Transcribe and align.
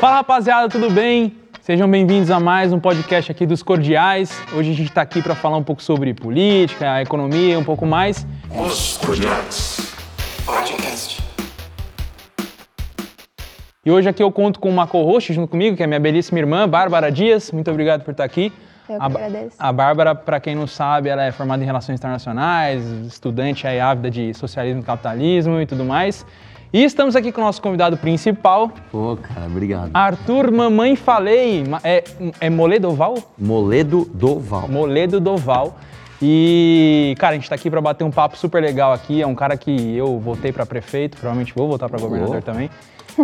Fala 0.00 0.16
rapaziada, 0.16 0.66
tudo 0.66 0.90
bem? 0.90 1.36
Sejam 1.60 1.86
bem-vindos 1.86 2.30
a 2.30 2.40
mais 2.40 2.72
um 2.72 2.80
podcast 2.80 3.30
aqui 3.30 3.44
dos 3.44 3.62
Cordiais. 3.62 4.32
Hoje 4.54 4.70
a 4.70 4.74
gente 4.74 4.88
está 4.88 5.02
aqui 5.02 5.20
para 5.20 5.34
falar 5.34 5.58
um 5.58 5.62
pouco 5.62 5.82
sobre 5.82 6.14
política, 6.14 7.02
economia, 7.02 7.58
um 7.58 7.64
pouco 7.64 7.84
mais. 7.84 8.26
Os 8.50 8.96
Cordiais 8.96 9.94
Podcast. 10.46 11.22
E 13.84 13.90
hoje 13.90 14.08
aqui 14.08 14.22
eu 14.22 14.32
conto 14.32 14.58
com 14.58 14.70
uma 14.70 14.86
co-host 14.86 15.34
junto 15.34 15.48
comigo, 15.48 15.76
que 15.76 15.82
é 15.82 15.86
minha 15.86 16.00
belíssima 16.00 16.38
irmã, 16.38 16.66
Bárbara 16.66 17.12
Dias. 17.12 17.52
Muito 17.52 17.70
obrigado 17.70 18.02
por 18.02 18.12
estar 18.12 18.24
aqui. 18.24 18.50
Eu 18.88 18.96
que 18.96 19.02
a, 19.02 19.04
agradeço. 19.04 19.56
a 19.58 19.70
Bárbara, 19.70 20.14
para 20.14 20.40
quem 20.40 20.54
não 20.54 20.66
sabe, 20.66 21.10
ela 21.10 21.24
é 21.24 21.30
formada 21.30 21.62
em 21.62 21.66
Relações 21.66 21.98
Internacionais, 21.98 22.82
estudante 23.06 23.66
aí 23.66 23.78
ávida 23.78 24.10
de 24.10 24.32
Socialismo 24.32 24.80
e 24.80 24.84
Capitalismo 24.84 25.60
e 25.60 25.66
tudo 25.66 25.84
mais. 25.84 26.24
E 26.72 26.84
estamos 26.84 27.16
aqui 27.16 27.32
com 27.32 27.40
o 27.40 27.44
nosso 27.44 27.60
convidado 27.60 27.96
principal, 27.96 28.70
Pô, 28.92 29.16
cara, 29.16 29.46
obrigado. 29.46 29.90
Arthur 29.92 30.52
Mamãe 30.52 30.94
Falei. 30.94 31.64
É, 31.82 32.04
é 32.40 32.48
Moledoval? 32.48 33.16
Moledo 33.36 34.08
Doval. 34.14 34.68
Moledo 34.68 35.18
Doval. 35.18 35.76
E, 36.22 37.16
cara, 37.18 37.32
a 37.32 37.38
gente 37.38 37.48
tá 37.48 37.56
aqui 37.56 37.68
para 37.68 37.80
bater 37.80 38.04
um 38.04 38.10
papo 38.12 38.38
super 38.38 38.62
legal 38.62 38.92
aqui. 38.92 39.20
É 39.20 39.26
um 39.26 39.34
cara 39.34 39.56
que 39.56 39.96
eu 39.96 40.20
votei 40.20 40.52
para 40.52 40.64
prefeito, 40.64 41.16
provavelmente 41.16 41.52
vou 41.56 41.68
votar 41.68 41.88
para 41.88 41.98
governador 41.98 42.40
também. 42.40 42.70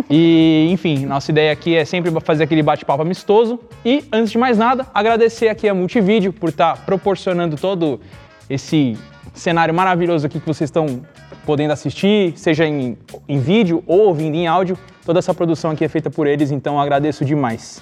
E, 0.09 0.67
enfim, 0.73 1.05
nossa 1.05 1.31
ideia 1.31 1.53
aqui 1.53 1.73
é 1.73 1.85
sempre 1.85 2.11
fazer 2.19 2.43
aquele 2.43 2.61
bate-papo 2.61 3.01
amistoso. 3.01 3.57
E, 3.85 4.03
antes 4.11 4.31
de 4.31 4.37
mais 4.37 4.57
nada, 4.57 4.85
agradecer 4.93 5.47
aqui 5.47 5.69
a 5.69 5.73
Multivídeo 5.73 6.33
por 6.33 6.49
estar 6.49 6.85
proporcionando 6.85 7.55
todo 7.55 8.01
esse 8.49 8.97
cenário 9.33 9.73
maravilhoso 9.73 10.25
aqui 10.25 10.37
que 10.37 10.45
vocês 10.45 10.67
estão 10.67 11.01
podendo 11.47 11.71
assistir, 11.71 12.33
seja 12.35 12.65
em, 12.65 12.97
em 13.25 13.39
vídeo 13.39 13.81
ou 13.87 14.07
ouvindo 14.07 14.35
em 14.35 14.47
áudio. 14.47 14.77
Toda 15.05 15.19
essa 15.19 15.33
produção 15.33 15.71
aqui 15.71 15.85
é 15.85 15.87
feita 15.87 16.09
por 16.09 16.27
eles, 16.27 16.51
então 16.51 16.77
agradeço 16.77 17.23
demais. 17.23 17.81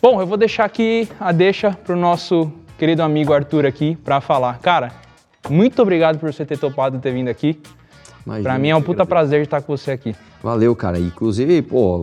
Bom, 0.00 0.18
eu 0.18 0.26
vou 0.26 0.38
deixar 0.38 0.64
aqui 0.64 1.06
a 1.20 1.30
deixa 1.30 1.72
pro 1.72 1.94
nosso 1.94 2.50
querido 2.78 3.02
amigo 3.02 3.34
Arthur 3.34 3.66
aqui 3.66 3.96
para 4.02 4.18
falar. 4.22 4.58
Cara, 4.60 4.92
muito 5.50 5.82
obrigado 5.82 6.18
por 6.18 6.32
você 6.32 6.46
ter 6.46 6.56
topado 6.56 6.98
ter 6.98 7.12
vindo 7.12 7.28
aqui. 7.28 7.60
Pra 8.42 8.58
mim 8.58 8.70
é 8.70 8.76
um 8.76 8.80
puta 8.80 9.02
agradeço. 9.02 9.08
prazer 9.08 9.42
estar 9.42 9.60
com 9.60 9.76
você 9.76 9.90
aqui. 9.90 10.16
Valeu, 10.42 10.74
cara. 10.74 10.98
Inclusive, 10.98 11.60
pô, 11.60 12.02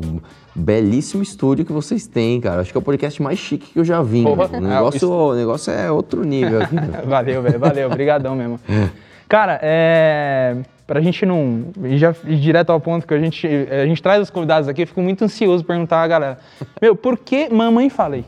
belíssimo 0.53 1.23
estúdio 1.23 1.65
que 1.65 1.73
vocês 1.73 2.05
têm, 2.05 2.39
cara. 2.39 2.61
Acho 2.61 2.71
que 2.71 2.77
é 2.77 2.79
o 2.79 2.83
podcast 2.83 3.19
mais 3.19 3.39
chique 3.39 3.73
que 3.73 3.79
eu 3.79 3.83
já 3.83 4.03
vi. 4.03 4.21
Porra. 4.21 4.47
O 4.55 4.61
negócio, 4.61 5.11
o 5.11 5.33
negócio 5.33 5.73
é 5.73 5.91
outro 5.91 6.23
nível 6.23 6.61
aqui. 6.61 6.75
valeu, 7.07 7.41
velho, 7.41 7.57
valeu, 7.57 7.87
obrigadão 7.87 8.35
mesmo. 8.35 8.59
Cara, 9.27 9.59
é... 9.61 10.57
Pra 10.85 11.01
gente 11.01 11.25
não 11.25 11.65
ir 11.83 11.97
já 11.97 12.15
ir 12.25 12.37
direto 12.37 12.69
ao 12.69 12.79
ponto 12.79 13.05
que 13.05 13.13
a 13.13 13.19
gente, 13.19 13.45
a 13.45 13.85
gente 13.85 14.01
traz 14.01 14.21
os 14.21 14.29
convidados 14.29 14.69
aqui, 14.69 14.83
eu 14.83 14.87
fico 14.87 15.01
muito 15.01 15.21
ansioso 15.21 15.65
perguntar 15.65 16.01
a 16.01 16.07
galera. 16.07 16.37
Meu, 16.81 16.95
por 16.95 17.17
que 17.17 17.49
mamãe 17.49 17.89
falei? 17.89 18.23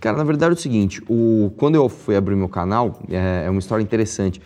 Cara, 0.00 0.16
na 0.16 0.22
verdade 0.22 0.52
é 0.52 0.54
o 0.54 0.58
seguinte, 0.58 1.02
o, 1.08 1.52
quando 1.56 1.74
eu 1.74 1.88
fui 1.88 2.14
abrir 2.14 2.36
meu 2.36 2.48
canal, 2.48 3.00
é, 3.10 3.42
é 3.46 3.50
uma 3.50 3.58
história 3.58 3.82
interessante. 3.82 4.40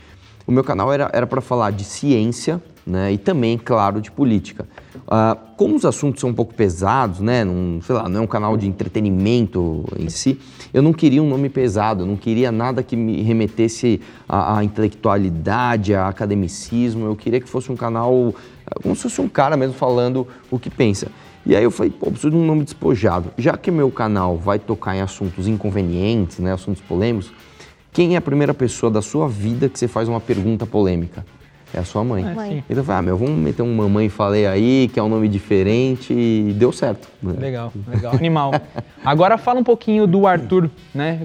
O 0.47 0.53
meu 0.53 0.65
canal 0.65 0.91
era 0.91 1.11
era 1.13 1.27
para 1.27 1.43
falar 1.43 1.71
de 1.71 1.85
ciência, 1.85 2.63
né, 2.87 3.13
e 3.13 3.19
também, 3.19 3.57
claro, 3.57 4.01
de 4.01 4.11
política. 4.11 4.67
Ah, 5.07 5.37
como 5.57 5.77
os 5.77 5.85
assuntos 5.85 6.21
são 6.21 6.31
um 6.31 6.35
pouco 6.35 6.55
pesados, 6.55 7.21
né, 7.21 7.45
não, 7.45 7.81
sei 7.83 7.95
lá, 7.95 8.09
não 8.09 8.21
é 8.21 8.23
um 8.23 8.27
canal 8.27 8.57
de 8.57 8.67
entretenimento 8.67 9.85
em 9.99 10.09
si, 10.09 10.39
eu 10.75 10.83
não 10.83 10.93
queria 10.93 11.23
um 11.23 11.29
nome 11.29 11.49
pesado, 11.49 12.05
não 12.05 12.17
queria 12.17 12.51
nada 12.51 12.83
que 12.83 12.97
me 12.97 13.23
remetesse 13.23 14.01
à, 14.29 14.59
à 14.59 14.65
intelectualidade, 14.65 15.95
a 15.95 16.09
academicismo, 16.09 17.07
eu 17.07 17.15
queria 17.15 17.41
que 17.41 17.49
fosse 17.49 17.71
um 17.71 17.77
canal, 17.77 18.35
ah, 18.67 18.81
como 18.83 18.97
se 18.97 19.03
fosse 19.03 19.21
um 19.21 19.29
cara 19.29 19.57
mesmo 19.57 19.75
falando 19.75 20.27
o 20.51 20.59
que 20.59 20.69
pensa. 20.69 21.07
E 21.47 21.55
aí 21.55 21.63
eu 21.63 21.71
falei, 21.71 21.93
pô, 21.93 22.11
preciso 22.11 22.33
de 22.33 22.37
um 22.37 22.45
nome 22.45 22.65
despojado. 22.65 23.31
Já 23.39 23.57
que 23.57 23.71
meu 23.71 23.89
canal 23.89 24.37
vai 24.37 24.59
tocar 24.59 24.97
em 24.97 25.01
assuntos 25.01 25.47
inconvenientes, 25.47 26.41
né, 26.41 26.53
assuntos 26.53 26.83
polêmicos, 26.83 27.33
quem 27.93 28.15
é 28.15 28.17
a 28.17 28.21
primeira 28.21 28.53
pessoa 28.53 28.91
da 28.91 29.01
sua 29.01 29.29
vida 29.29 29.69
que 29.69 29.79
você 29.79 29.87
faz 29.87 30.09
uma 30.09 30.21
pergunta 30.21 30.67
polêmica? 30.67 31.25
É 31.75 31.81
a 31.81 31.85
sua 31.85 32.05
mãe. 32.05 32.23
Mãe. 32.23 32.65
Então 32.71 32.83
eu 32.83 32.85
falei, 32.85 32.99
ah, 33.01 33.03
meu, 33.03 33.17
vamos 33.17 33.37
meter 33.37 33.63
um 33.63 33.75
mamãe 33.75 34.09
falei 34.09 34.47
aí, 34.47 34.89
que 34.93 35.01
é 35.01 35.03
um 35.03 35.09
nome 35.09 35.29
diferente, 35.29 36.13
e 36.13 36.55
deu 36.57 36.71
certo. 36.71 37.09
né? 37.21 37.35
Legal, 37.37 37.73
legal, 37.89 38.15
animal. 38.15 38.53
Agora 39.05 39.37
fala 39.37 39.59
um 39.59 39.65
pouquinho 39.65 40.07
do 40.07 40.25
Arthur, 40.25 40.71
né? 40.95 41.23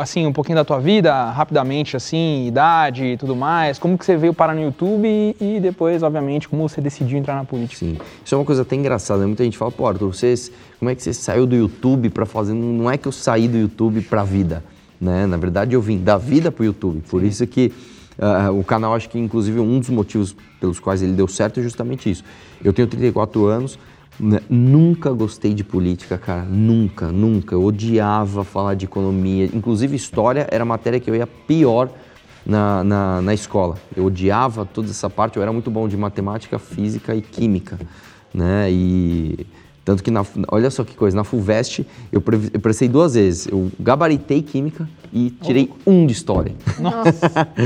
Assim, 0.00 0.26
um 0.26 0.32
pouquinho 0.32 0.56
da 0.56 0.64
tua 0.64 0.80
vida, 0.80 1.30
rapidamente, 1.30 1.96
assim, 1.96 2.46
idade 2.48 3.04
e 3.04 3.16
tudo 3.16 3.36
mais. 3.36 3.78
Como 3.78 3.96
que 3.96 4.04
você 4.04 4.16
veio 4.16 4.34
parar 4.34 4.52
no 4.52 4.62
YouTube 4.62 5.06
e, 5.06 5.36
e 5.40 5.60
depois, 5.60 6.02
obviamente, 6.02 6.48
como 6.48 6.68
você 6.68 6.80
decidiu 6.80 7.16
entrar 7.16 7.36
na 7.36 7.44
política? 7.44 7.78
Sim. 7.78 7.96
Isso 8.24 8.34
é 8.34 8.38
uma 8.38 8.44
coisa 8.44 8.62
até 8.62 8.74
engraçada. 8.74 9.20
né? 9.20 9.26
Muita 9.26 9.44
gente 9.44 9.56
fala, 9.56 9.70
pô, 9.70 9.86
Arthur, 9.86 10.12
vocês, 10.12 10.50
como 10.80 10.90
é 10.90 10.94
que 10.96 11.02
você 11.04 11.14
saiu 11.14 11.46
do 11.46 11.54
YouTube 11.54 12.10
para 12.10 12.26
fazer. 12.26 12.52
Não 12.52 12.90
é 12.90 12.98
que 12.98 13.06
eu 13.06 13.12
saí 13.12 13.46
do 13.46 13.56
YouTube 13.56 14.00
para 14.00 14.22
a 14.22 14.24
vida. 14.24 14.64
Né? 15.00 15.24
Na 15.24 15.36
verdade, 15.36 15.74
eu 15.74 15.80
vim 15.80 15.98
da 15.98 16.18
vida 16.18 16.50
para 16.50 16.62
o 16.62 16.66
YouTube. 16.66 17.00
Por 17.08 17.22
isso 17.22 17.46
que 17.46 17.72
ah, 18.18 18.50
o 18.50 18.62
canal, 18.62 18.94
acho 18.94 19.08
que 19.08 19.18
inclusive 19.18 19.58
um 19.60 19.78
dos 19.80 19.90
motivos 19.90 20.34
pelos 20.60 20.78
quais 20.78 21.02
ele 21.02 21.12
deu 21.12 21.28
certo 21.28 21.60
é 21.60 21.62
justamente 21.62 22.10
isso. 22.10 22.24
Eu 22.62 22.72
tenho 22.72 22.88
34 22.88 23.46
anos. 23.46 23.78
né? 24.18 24.40
Nunca 24.48 25.10
gostei 25.12 25.52
de 25.52 25.64
política, 25.64 26.16
cara. 26.16 26.42
Nunca, 26.42 27.08
nunca. 27.08 27.54
Eu 27.54 27.64
odiava 27.64 28.44
falar 28.44 28.74
de 28.74 28.84
economia. 28.84 29.50
Inclusive, 29.52 29.96
história 29.96 30.46
era 30.50 30.62
a 30.62 30.66
matéria 30.66 31.00
que 31.00 31.10
eu 31.10 31.14
ia 31.14 31.26
pior 31.26 31.90
na, 32.46 32.84
na, 32.84 33.22
na 33.22 33.34
escola. 33.34 33.76
Eu 33.96 34.06
odiava 34.06 34.64
toda 34.64 34.90
essa 34.90 35.08
parte, 35.08 35.36
eu 35.36 35.42
era 35.42 35.52
muito 35.52 35.70
bom 35.70 35.88
de 35.88 35.96
matemática, 35.96 36.58
física 36.58 37.14
e 37.14 37.22
química, 37.22 37.78
né? 38.32 38.70
E 38.70 39.46
tanto 39.84 40.02
que, 40.02 40.10
na, 40.10 40.24
olha 40.48 40.70
só 40.70 40.82
que 40.84 40.94
coisa, 40.94 41.16
na 41.16 41.24
FUVEST 41.24 41.86
eu, 42.10 42.20
pre- 42.20 42.50
eu 42.52 42.60
prestei 42.60 42.88
duas 42.88 43.14
vezes. 43.14 43.46
Eu 43.46 43.70
gabaritei 43.78 44.40
química 44.42 44.88
e 45.12 45.30
tirei 45.42 45.70
um 45.86 46.06
de 46.06 46.12
história. 46.12 46.54
Nossa, 46.80 47.48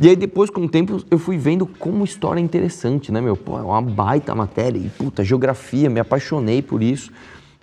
E 0.00 0.08
aí 0.08 0.16
depois, 0.16 0.50
com 0.50 0.62
o 0.64 0.68
tempo, 0.68 1.00
eu 1.08 1.18
fui 1.18 1.38
vendo 1.38 1.64
como 1.64 2.02
história 2.02 2.40
é 2.40 2.42
interessante, 2.42 3.12
né, 3.12 3.20
meu? 3.20 3.36
Pô, 3.36 3.56
é 3.56 3.62
uma 3.62 3.80
baita 3.80 4.34
matéria. 4.34 4.76
E, 4.78 4.88
puta, 4.88 5.22
geografia, 5.22 5.88
me 5.88 6.00
apaixonei 6.00 6.60
por 6.60 6.82
isso, 6.82 7.12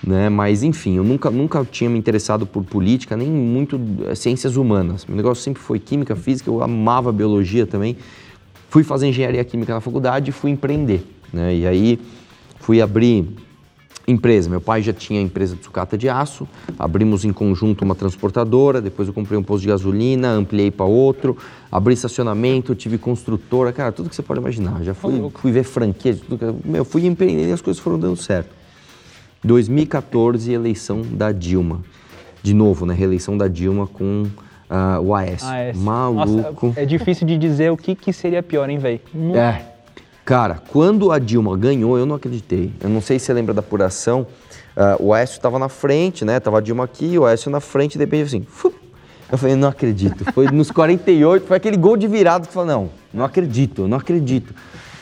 né? 0.01 0.29
Mas, 0.29 0.63
enfim, 0.63 0.95
eu 0.95 1.03
nunca, 1.03 1.29
nunca 1.29 1.67
tinha 1.69 1.89
me 1.89 1.99
interessado 1.99 2.45
por 2.45 2.63
política, 2.63 3.17
nem 3.17 3.27
muito 3.27 3.77
eh, 4.07 4.15
ciências 4.15 4.55
humanas. 4.55 5.05
Meu 5.05 5.17
negócio 5.17 5.43
sempre 5.43 5.61
foi 5.61 5.79
química, 5.79 6.15
física, 6.15 6.49
eu 6.49 6.63
amava 6.63 7.11
biologia 7.11 7.67
também. 7.67 7.97
Fui 8.69 8.83
fazer 8.83 9.07
engenharia 9.07 9.43
química 9.43 9.73
na 9.73 9.81
faculdade 9.81 10.29
e 10.29 10.31
fui 10.31 10.51
empreender, 10.51 11.03
né? 11.33 11.53
E 11.53 11.67
aí 11.67 11.99
fui 12.59 12.81
abrir 12.81 13.27
empresa. 14.11 14.49
Meu 14.49 14.61
pai 14.61 14.81
já 14.81 14.93
tinha 14.93 15.21
empresa 15.21 15.55
de 15.55 15.63
sucata 15.63 15.97
de 15.97 16.09
aço, 16.09 16.47
abrimos 16.77 17.23
em 17.25 17.31
conjunto 17.31 17.83
uma 17.83 17.95
transportadora, 17.95 18.81
depois 18.81 19.07
eu 19.07 19.13
comprei 19.13 19.37
um 19.37 19.43
posto 19.43 19.61
de 19.61 19.67
gasolina, 19.67 20.29
ampliei 20.29 20.71
para 20.71 20.85
outro, 20.85 21.37
abri 21.71 21.93
estacionamento, 21.93 22.73
tive 22.75 22.97
construtora, 22.97 23.71
cara, 23.71 23.91
tudo 23.91 24.09
que 24.09 24.15
você 24.15 24.23
pode 24.23 24.39
imaginar. 24.39 24.83
Já 24.83 24.93
fui, 24.93 25.29
fui 25.35 25.51
ver 25.51 25.63
franquia, 25.63 26.15
tudo 26.15 26.37
que, 26.37 26.67
meu, 26.67 26.83
fui 26.83 27.05
empreendendo 27.05 27.49
e 27.49 27.53
as 27.53 27.61
coisas 27.61 27.81
foram 27.81 27.99
dando 27.99 28.17
certo. 28.17 28.57
2014, 29.43 30.51
eleição 30.51 31.01
da 31.01 31.31
Dilma. 31.31 31.81
De 32.41 32.53
novo, 32.53 32.85
né? 32.85 32.93
Reeleição 32.93 33.37
da 33.37 33.47
Dilma 33.47 33.85
com 33.87 34.25
ah, 34.69 34.99
o 35.01 35.15
Aécio. 35.15 35.47
Ah, 35.47 35.57
é. 35.57 35.73
Maluco. 35.73 36.67
Nossa, 36.67 36.79
é 36.79 36.85
difícil 36.85 37.25
de 37.25 37.37
dizer 37.37 37.71
o 37.71 37.77
que, 37.77 37.95
que 37.95 38.13
seria 38.13 38.43
pior, 38.43 38.69
hein, 38.69 38.77
velho? 38.77 38.99
É. 39.35 39.78
Cara, 40.29 40.61
quando 40.69 41.11
a 41.11 41.17
Dilma 41.17 41.57
ganhou, 41.57 41.97
eu 41.97 42.05
não 42.05 42.15
acreditei. 42.15 42.71
Eu 42.79 42.87
não 42.87 43.01
sei 43.01 43.17
se 43.17 43.25
você 43.25 43.33
lembra 43.33 43.51
da 43.51 43.61
apuração. 43.61 44.27
ah, 44.77 44.95
o 44.99 45.11
Aécio 45.11 45.37
estava 45.37 45.57
na 45.57 45.69
frente, 45.69 46.23
né? 46.23 46.39
Tava 46.39 46.59
a 46.59 46.61
Dilma 46.61 46.83
aqui, 46.83 47.17
o 47.17 47.25
Aécio 47.25 47.49
na 47.49 47.59
frente, 47.59 47.97
de 47.97 48.03
repente 48.03 48.27
assim. 48.27 48.45
Eu 49.31 49.39
falei, 49.39 49.55
não 49.55 49.69
acredito. 49.69 50.31
Foi 50.31 50.45
nos 50.51 50.69
48, 50.69 51.47
foi 51.47 51.57
aquele 51.57 51.77
gol 51.77 51.97
de 51.97 52.07
virado 52.07 52.47
que 52.47 52.53
falei, 52.53 52.75
não, 52.75 52.91
não 53.11 53.25
acredito, 53.25 53.87
não 53.87 53.97
acredito. 53.97 54.53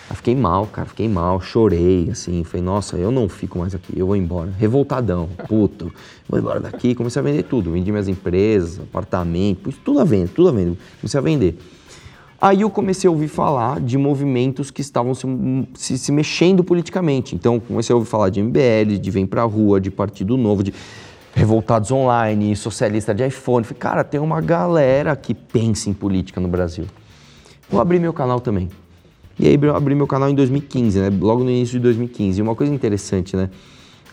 Eu 0.10 0.16
fiquei 0.16 0.34
mal, 0.34 0.66
cara, 0.68 0.88
fiquei 0.88 1.10
mal, 1.10 1.42
chorei, 1.42 2.08
assim, 2.09 2.46
falei, 2.46 2.66
nossa, 2.66 2.96
eu 2.96 3.12
não 3.12 3.28
fico 3.28 3.59
mais 3.59 3.76
aqui, 3.76 4.00
eu 4.00 4.08
vou 4.08 4.16
embora. 4.16 4.50
Revoltadão, 4.58 5.28
puto, 5.46 5.91
vou 6.26 6.40
embora 6.40 6.62
daqui, 6.62 6.96
comecei 6.96 7.20
a 7.20 7.23
vender 7.23 7.44
tudo, 7.44 7.72
vendi 7.72 7.91
minhas 7.91 8.08
empresas, 8.08 8.80
apartamento, 8.80 9.73
tudo 9.84 10.00
a 10.00 10.06
venda, 10.06 10.30
tudo 10.34 10.47
a 10.47 10.52
venda, 10.53 10.78
comecei 11.02 11.18
a 11.18 11.22
vender. 11.22 11.59
Aí 12.39 12.61
eu 12.61 12.69
comecei 12.69 13.07
a 13.07 13.11
ouvir 13.11 13.28
falar 13.28 13.79
de 13.79 13.97
movimentos 13.97 14.69
que 14.69 14.81
estavam 14.81 15.16
se, 15.16 15.28
se, 15.73 15.97
se 15.97 16.11
mexendo 16.11 16.63
politicamente. 16.63 17.35
Então 17.35 17.59
comecei 17.59 17.93
a 17.93 17.97
ouvir 17.97 18.07
falar 18.07 18.29
de 18.29 18.41
MBL, 18.41 18.97
de 19.01 19.11
Vem 19.11 19.25
Pra 19.25 19.43
Rua, 19.43 19.81
de 19.81 19.89
Partido 19.89 20.37
Novo, 20.37 20.63
de 20.63 20.72
Revoltados 21.34 21.91
Online, 21.91 22.55
Socialista 22.55 23.13
de 23.13 23.25
iPhone. 23.25 23.63
Falei, 23.63 23.79
cara, 23.79 24.03
tem 24.03 24.19
uma 24.19 24.39
galera 24.39 25.16
que 25.16 25.34
pensa 25.34 25.89
em 25.89 25.93
política 25.93 26.39
no 26.39 26.47
Brasil. 26.47 26.85
Vou 27.69 27.81
abrir 27.81 27.99
meu 27.99 28.13
canal 28.13 28.39
também. 28.39 28.69
E 29.39 29.47
aí 29.47 29.59
eu 29.59 29.75
abri 29.75 29.95
meu 29.95 30.07
canal 30.07 30.29
em 30.29 30.35
2015, 30.35 30.99
né? 30.99 31.09
Logo 31.19 31.43
no 31.43 31.49
início 31.49 31.73
de 31.73 31.79
2015. 31.79 32.39
E 32.39 32.41
uma 32.41 32.55
coisa 32.55 32.73
interessante, 32.73 33.35
né? 33.35 33.49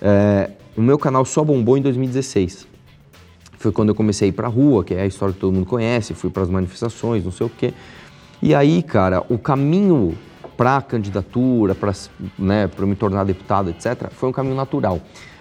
É, 0.00 0.50
o 0.76 0.82
meu 0.82 0.98
canal 0.98 1.24
só 1.24 1.44
bombou 1.44 1.76
em 1.76 1.82
2016. 1.82 2.66
Foi 3.58 3.72
quando 3.72 3.90
eu 3.90 3.94
comecei 3.94 4.28
a 4.28 4.30
ir 4.30 4.32
pra 4.32 4.48
rua, 4.48 4.84
que 4.84 4.92
é 4.92 5.02
a 5.02 5.06
história 5.06 5.32
que 5.32 5.40
todo 5.40 5.54
mundo 5.54 5.64
conhece, 5.66 6.12
fui 6.12 6.28
para 6.28 6.42
as 6.42 6.50
manifestações, 6.50 7.24
não 7.24 7.32
sei 7.32 7.46
o 7.46 7.50
quê. 7.50 7.72
E 8.44 8.55
aí, 8.55 8.82
cara, 8.82 9.23
o 9.31 9.38
caminho 9.38 10.14
para 10.55 10.76
a 10.76 10.82
candidatura, 10.82 11.75
para 11.75 11.93
né, 12.38 12.67
pra 12.69 12.82
eu 12.85 12.87
me 12.87 12.94
tornar 12.94 13.25
deputado, 13.25 13.70
etc., 13.70 14.11
foi 14.11 14.29
um 14.29 14.32
caminho 14.32 14.55
natural. 14.55 15.00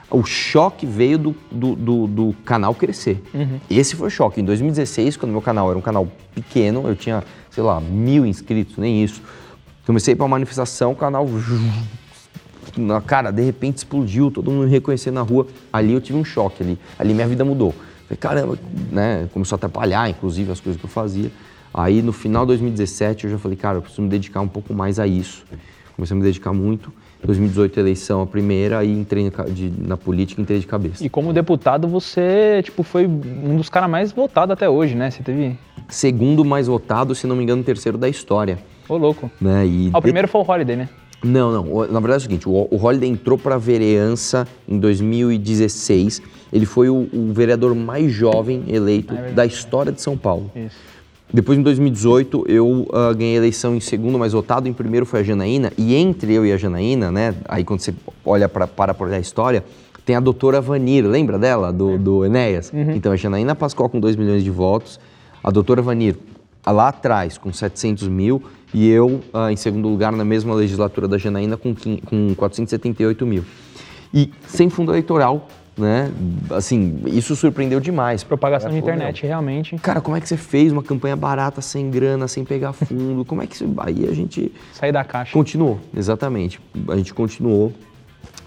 o 0.09 0.23
choque 0.23 0.85
veio 0.85 1.17
do, 1.17 1.35
do, 1.51 1.75
do- 1.75 2.07
do 2.07 2.35
canal 2.45 2.73
crescer. 2.73 3.21
Esse 3.69 3.95
foi 3.97 4.07
o 4.07 4.09
choque. 4.09 4.39
Em 4.39 4.45
2016, 4.45 5.17
quando 5.17 5.31
meu 5.33 5.41
canal 5.41 5.69
era 5.69 5.77
um 5.77 5.81
canal 5.81 6.07
pequeno, 6.33 6.87
eu 6.87 6.95
tinha, 6.95 7.21
sei 7.51 7.61
lá, 7.63 7.81
mil 7.81 8.25
inscritos, 8.25 8.77
nem 8.77 9.03
isso. 9.03 9.21
Comecei 9.85 10.15
para 10.15 10.25
manifestação, 10.27 10.93
o 10.93 10.95
canal. 10.95 11.27
Na 12.77 13.01
cara, 13.01 13.31
de 13.31 13.41
repente 13.43 13.77
explodiu, 13.79 14.31
todo 14.31 14.49
mundo 14.49 14.63
me 14.65 14.69
reconhecendo 14.71 15.15
na 15.15 15.21
rua. 15.21 15.45
Ali 15.73 15.91
eu 15.93 15.99
tive 16.01 16.17
um 16.17 16.23
choque 16.23 16.63
ali. 16.63 16.79
Ali 16.97 17.13
minha 17.13 17.27
vida 17.27 17.43
mudou. 17.43 17.71
Falei, 18.07 18.17
caramba, 18.17 18.57
né? 18.91 19.27
Começou 19.33 19.55
a 19.55 19.57
atrapalhar, 19.57 20.09
inclusive, 20.09 20.51
as 20.51 20.59
coisas 20.59 20.79
que 20.79 20.85
eu 20.85 20.89
fazia. 20.89 21.29
Aí 21.73 22.01
no 22.01 22.11
final 22.13 22.43
de 22.43 22.47
2017 22.49 23.25
eu 23.25 23.31
já 23.31 23.37
falei, 23.37 23.57
cara, 23.57 23.77
eu 23.77 23.81
preciso 23.81 24.01
me 24.03 24.09
dedicar 24.09 24.41
um 24.41 24.47
pouco 24.47 24.73
mais 24.73 24.99
a 24.99 25.07
isso. 25.07 25.43
Comecei 25.95 26.15
a 26.15 26.17
me 26.19 26.23
dedicar 26.23 26.53
muito. 26.53 26.91
2018 27.23 27.79
eleição 27.79 28.21
a 28.21 28.25
primeira, 28.27 28.79
aí 28.79 28.91
entrei 28.91 29.31
de- 29.49 29.71
na 29.77 29.95
política 29.95 30.41
e 30.41 30.43
entrei 30.43 30.59
de 30.59 30.67
cabeça. 30.67 31.03
E 31.05 31.09
como 31.09 31.31
deputado, 31.31 31.87
você, 31.87 32.61
tipo, 32.63 32.83
foi 32.83 33.07
um 33.07 33.55
dos 33.55 33.69
caras 33.69 33.89
mais 33.89 34.11
votados 34.11 34.51
até 34.51 34.69
hoje, 34.69 34.93
né? 34.93 35.09
Você 35.09 35.23
teve. 35.23 35.57
Segundo 35.87 36.43
mais 36.43 36.67
votado, 36.67 37.15
se 37.15 37.25
não 37.25 37.35
me 37.35 37.43
engano, 37.43 37.63
terceiro 37.63 37.97
da 37.97 38.09
história. 38.09 38.59
Ô, 38.89 38.97
louco. 38.97 39.31
Né? 39.39 39.65
E 39.65 39.89
Ah, 39.93 39.99
o 39.99 40.01
primeiro 40.01 40.27
foi 40.27 40.41
o 40.41 40.43
Holiday, 40.51 40.75
né? 40.75 40.89
Não, 41.23 41.51
não. 41.63 41.63
Na 41.87 41.99
verdade 42.01 42.13
é 42.13 42.17
o 42.17 42.21
seguinte, 42.21 42.49
o, 42.49 42.67
o 42.69 42.75
Holliday 42.75 43.09
entrou 43.09 43.37
para 43.37 43.55
a 43.55 43.57
vereança 43.57 44.45
em 44.67 44.77
2016. 44.77 46.21
Ele 46.51 46.65
foi 46.65 46.89
o, 46.89 47.07
o 47.13 47.31
vereador 47.33 47.73
mais 47.73 48.11
jovem 48.11 48.65
eleito 48.67 49.15
da 49.33 49.45
história 49.45 49.91
de 49.93 50.01
São 50.01 50.17
Paulo. 50.17 50.51
Isso. 50.53 50.75
Depois, 51.33 51.57
em 51.57 51.63
2018, 51.63 52.45
eu 52.47 52.87
ah, 52.93 53.11
ganhei 53.11 53.33
a 53.33 53.37
eleição 53.37 53.75
em 53.75 53.79
segundo 53.79 54.19
mais 54.19 54.33
votado. 54.33 54.67
Em 54.67 54.73
primeiro 54.73 55.03
foi 55.03 55.21
a 55.21 55.23
Janaína. 55.23 55.73
E 55.75 55.95
entre 55.95 56.31
eu 56.31 56.45
e 56.45 56.51
a 56.51 56.57
Janaína, 56.57 57.11
né? 57.11 57.33
Aí 57.45 57.63
quando 57.63 57.79
você 57.79 57.91
olha 58.23 58.47
pra, 58.47 58.67
para 58.67 58.93
por 58.93 59.07
olhar 59.07 59.17
a 59.17 59.19
história, 59.19 59.63
tem 60.05 60.15
a 60.15 60.19
doutora 60.19 60.61
Vanir. 60.61 61.03
Lembra 61.07 61.39
dela, 61.39 61.73
do, 61.73 61.97
do 61.97 62.23
Enéas? 62.23 62.71
Então, 62.95 63.11
a 63.11 63.15
Janaína 63.15 63.55
Pascoal 63.55 63.89
com 63.89 63.99
2 63.99 64.15
milhões 64.15 64.43
de 64.43 64.51
votos. 64.51 64.99
A 65.43 65.49
doutora 65.49 65.81
Vanir 65.81 66.15
lá 66.67 66.89
atrás 66.89 67.35
com 67.35 67.51
700 67.51 68.07
mil. 68.07 68.43
E 68.71 68.87
eu 68.87 69.21
ah, 69.33 69.51
em 69.51 69.55
segundo 69.55 69.87
lugar 69.87 70.11
na 70.11 70.23
mesma 70.23 70.53
legislatura 70.53 71.07
da 71.07 71.17
Janaína 71.17 71.57
com, 71.57 71.73
com 71.73 72.35
478 72.35 73.25
mil. 73.25 73.43
E 74.13 74.29
sem 74.47 74.69
fundo 74.69 74.91
eleitoral, 74.91 75.47
né? 75.77 76.11
Assim, 76.51 77.01
isso 77.07 77.35
surpreendeu 77.35 77.79
demais. 77.79 78.23
Propagação 78.23 78.69
falou, 78.69 78.79
internet, 78.79 79.25
realmente. 79.25 79.75
Cara, 79.77 80.01
como 80.01 80.15
é 80.15 80.21
que 80.21 80.27
você 80.27 80.37
fez 80.37 80.71
uma 80.71 80.83
campanha 80.83 81.15
barata, 81.15 81.61
sem 81.61 81.89
grana, 81.89 82.27
sem 82.27 82.43
pegar 82.43 82.73
fundo? 82.73 83.25
Como 83.25 83.41
é 83.41 83.47
que 83.47 83.57
você. 83.57 83.65
Aí 83.77 84.07
a 84.07 84.13
gente 84.13 84.51
Sair 84.73 84.91
da 84.91 85.03
caixa. 85.03 85.33
continuou, 85.33 85.79
exatamente. 85.95 86.59
A 86.89 86.95
gente 86.95 87.13
continuou. 87.13 87.73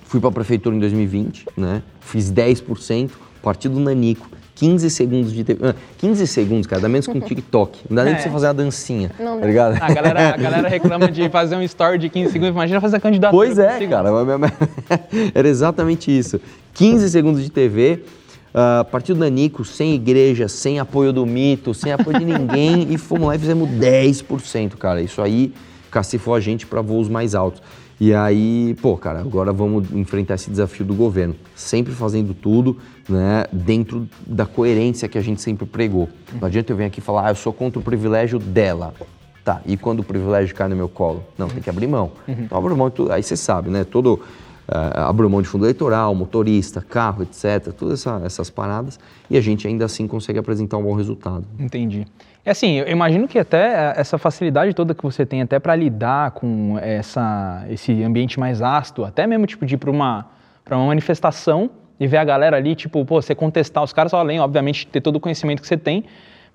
Fui 0.05 0.21
para 0.21 0.29
a 0.29 0.33
prefeitura 0.33 0.75
em 0.75 0.79
2020, 0.79 1.47
né? 1.57 1.83
Fiz 2.01 2.33
10%, 2.33 3.11
partido 3.43 3.81
Nanico. 3.81 4.29
15 4.57 4.91
segundos 4.91 5.33
de 5.33 5.45
TV. 5.45 5.61
ah, 5.69 5.75
15 5.99 6.27
segundos, 6.27 6.67
cara, 6.67 6.83
dá 6.83 6.89
menos 6.89 7.07
que 7.07 7.17
um 7.17 7.21
TikTok. 7.23 7.79
Não 7.89 7.95
dá 7.97 8.05
nem 8.05 8.15
pra 8.15 8.23
É. 8.23 8.25
você 8.25 8.31
fazer 8.31 8.47
uma 8.49 8.55
dancinha. 8.55 9.13
Não 9.21 9.35
tá 9.37 9.41
dá. 9.43 9.47
ligado? 9.47 9.83
A 9.83 9.93
galera, 9.95 10.35
a 10.35 10.37
galera 10.39 10.69
reclama 10.69 11.09
de 11.11 11.29
fazer 11.29 11.55
um 11.57 11.63
story 11.63 11.99
de 11.99 12.09
15 12.09 12.33
segundos. 12.33 12.55
Imagina 12.55 12.81
fazer 12.81 12.97
a 12.97 13.01
candidatura. 13.01 13.37
Pois 13.47 13.59
é, 13.59 13.87
cara. 13.87 14.09
Era 15.35 15.49
exatamente 15.49 16.11
isso. 16.17 16.41
15 16.75 17.09
segundos 17.11 17.43
de 17.43 17.51
TV, 17.51 18.03
ah, 18.55 18.85
partido 18.91 19.21
Nanico, 19.21 19.65
sem 19.65 19.95
igreja, 19.95 20.49
sem 20.49 20.79
apoio 20.81 21.13
do 21.13 21.25
mito, 21.27 21.73
sem 21.75 21.93
apoio 21.93 22.19
de 22.19 22.25
ninguém, 22.25 22.87
e 22.91 22.99
fomos 22.99 23.29
lá 23.29 23.37
e 23.37 23.39
fizemos 23.39 23.69
10%, 23.69 24.77
cara. 24.77 25.01
Isso 25.01 25.21
aí 25.23 25.53
cacifou 25.91 26.35
a 26.35 26.41
gente 26.41 26.67
para 26.67 26.81
voos 26.83 27.09
mais 27.09 27.35
altos. 27.35 27.63
E 27.99 28.13
aí, 28.13 28.77
pô, 28.83 28.97
cara, 28.97 29.21
agora 29.21 29.53
vamos 29.53 29.91
enfrentar 29.93 30.35
esse 30.35 30.51
desafio 30.51 30.85
do 30.85 30.95
governo. 30.95 31.35
Sempre 31.55 31.95
fazendo 31.95 32.35
tudo, 32.35 32.77
né, 33.09 33.45
dentro 33.51 34.07
da 34.27 34.45
coerência 34.45 35.09
que 35.09 35.17
a 35.17 35.23
gente 35.23 35.41
sempre 35.41 35.65
pregou. 35.65 36.09
Não 36.39 36.47
adianta 36.47 36.73
eu 36.73 36.77
vir 36.77 36.85
aqui 36.85 36.99
e 37.01 37.03
falar, 37.03 37.27
ah, 37.27 37.31
eu 37.31 37.35
sou 37.35 37.53
contra 37.55 37.79
o 37.79 37.83
privilégio 37.83 38.39
dela. 38.39 38.93
Tá, 39.43 39.63
e 39.65 39.77
quando 39.77 40.01
o 40.01 40.03
privilégio 40.05 40.55
cai 40.55 40.69
no 40.69 40.75
meu 40.77 40.89
colo? 40.89 41.23
Não, 41.39 41.49
tem 41.49 41.63
que 41.63 41.71
abrir 41.71 41.87
mão. 41.87 42.11
Então, 42.27 42.59
abro 42.59 42.77
mão 42.77 42.89
de 42.89 42.97
tudo. 42.97 43.13
Aí 43.13 43.23
você 43.23 43.37
sabe, 43.37 43.71
né? 43.71 43.85
Todo. 43.85 44.15
Uh, 44.69 44.99
abro 45.07 45.31
mão 45.31 45.41
de 45.41 45.47
fundo 45.47 45.65
eleitoral, 45.65 46.13
motorista, 46.17 46.81
carro, 46.83 47.23
etc. 47.23 47.73
Todas 47.73 48.01
essa- 48.01 48.21
essas 48.25 48.51
paradas. 48.51 48.99
E 49.31 49.37
a 49.37 49.41
gente 49.41 49.65
ainda 49.69 49.85
assim 49.85 50.09
consegue 50.09 50.41
apresentar 50.41 50.77
um 50.79 50.83
bom 50.83 50.95
resultado. 50.95 51.45
Entendi. 51.57 52.05
É 52.47 52.53
assim, 52.53 52.75
eu 52.75 52.89
imagino 52.89 53.27
que 53.27 53.41
até 53.41 53.93
essa 53.97 54.17
facilidade 54.19 54.73
toda 54.73 54.95
que 54.95 55.03
você 55.03 55.27
tem 55.27 55.43
até 55.43 55.59
para 55.59 55.75
lidar 55.75 56.31
com 56.31 56.79
essa, 56.81 57.67
esse 57.69 58.05
ambiente 58.05 58.39
mais 58.39 58.63
ácido, 58.63 59.05
até 59.05 59.27
mesmo 59.27 59.47
tipo 59.47 59.67
de 59.67 59.75
ir 59.75 59.79
para 59.79 59.91
uma, 59.91 60.27
pra 60.65 60.77
uma 60.77 60.87
manifestação 60.87 61.69
e 61.99 62.07
ver 62.07 62.19
a 62.19 62.25
galera 62.25 62.57
ali, 62.57 62.77
tipo, 62.77 63.05
pô, 63.05 63.21
você 63.21 63.35
contestar 63.35 63.83
os 63.83 63.93
caras, 63.93 64.15
além, 64.15 64.39
obviamente, 64.39 64.87
de 64.87 64.87
ter 64.87 65.01
todo 65.01 65.17
o 65.17 65.21
conhecimento 65.21 65.61
que 65.61 65.67
você 65.67 65.77
tem, 65.77 66.05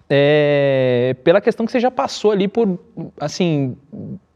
é, 0.09 1.13
pela 1.25 1.41
questão 1.41 1.65
que 1.65 1.73
você 1.73 1.79
já 1.81 1.91
passou 1.91 2.31
ali 2.31 2.47
por, 2.47 2.79
assim, 3.19 3.75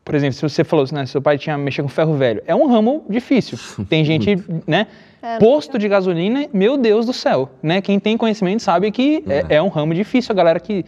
por 0.04 0.14
exemplo, 0.14 0.34
se 0.34 0.42
você 0.42 0.62
falou, 0.62 0.86
né, 0.92 1.06
seu 1.06 1.22
pai 1.22 1.38
tinha 1.38 1.58
mexer 1.58 1.84
com 1.84 1.88
ferro 1.88 2.16
velho, 2.16 2.44
é 2.46 2.54
um 2.54 2.68
ramo 2.68 3.06
difícil. 3.10 3.58
Tem 3.88 4.04
gente, 4.06 4.44
né, 4.68 4.88
É, 5.24 5.38
posto 5.38 5.80
de 5.80 5.88
gasolina, 5.88 6.50
meu 6.52 6.76
Deus 6.76 7.06
do 7.06 7.14
céu, 7.14 7.50
né, 7.64 7.80
quem 7.80 7.98
tem 7.98 8.18
conhecimento 8.18 8.62
sabe 8.62 8.92
que 8.92 9.24
é, 9.30 9.56
é 9.56 9.62
um 9.62 9.70
ramo 9.70 9.94
difícil, 9.94 10.34
a 10.34 10.36
galera 10.36 10.60
que, 10.60 10.86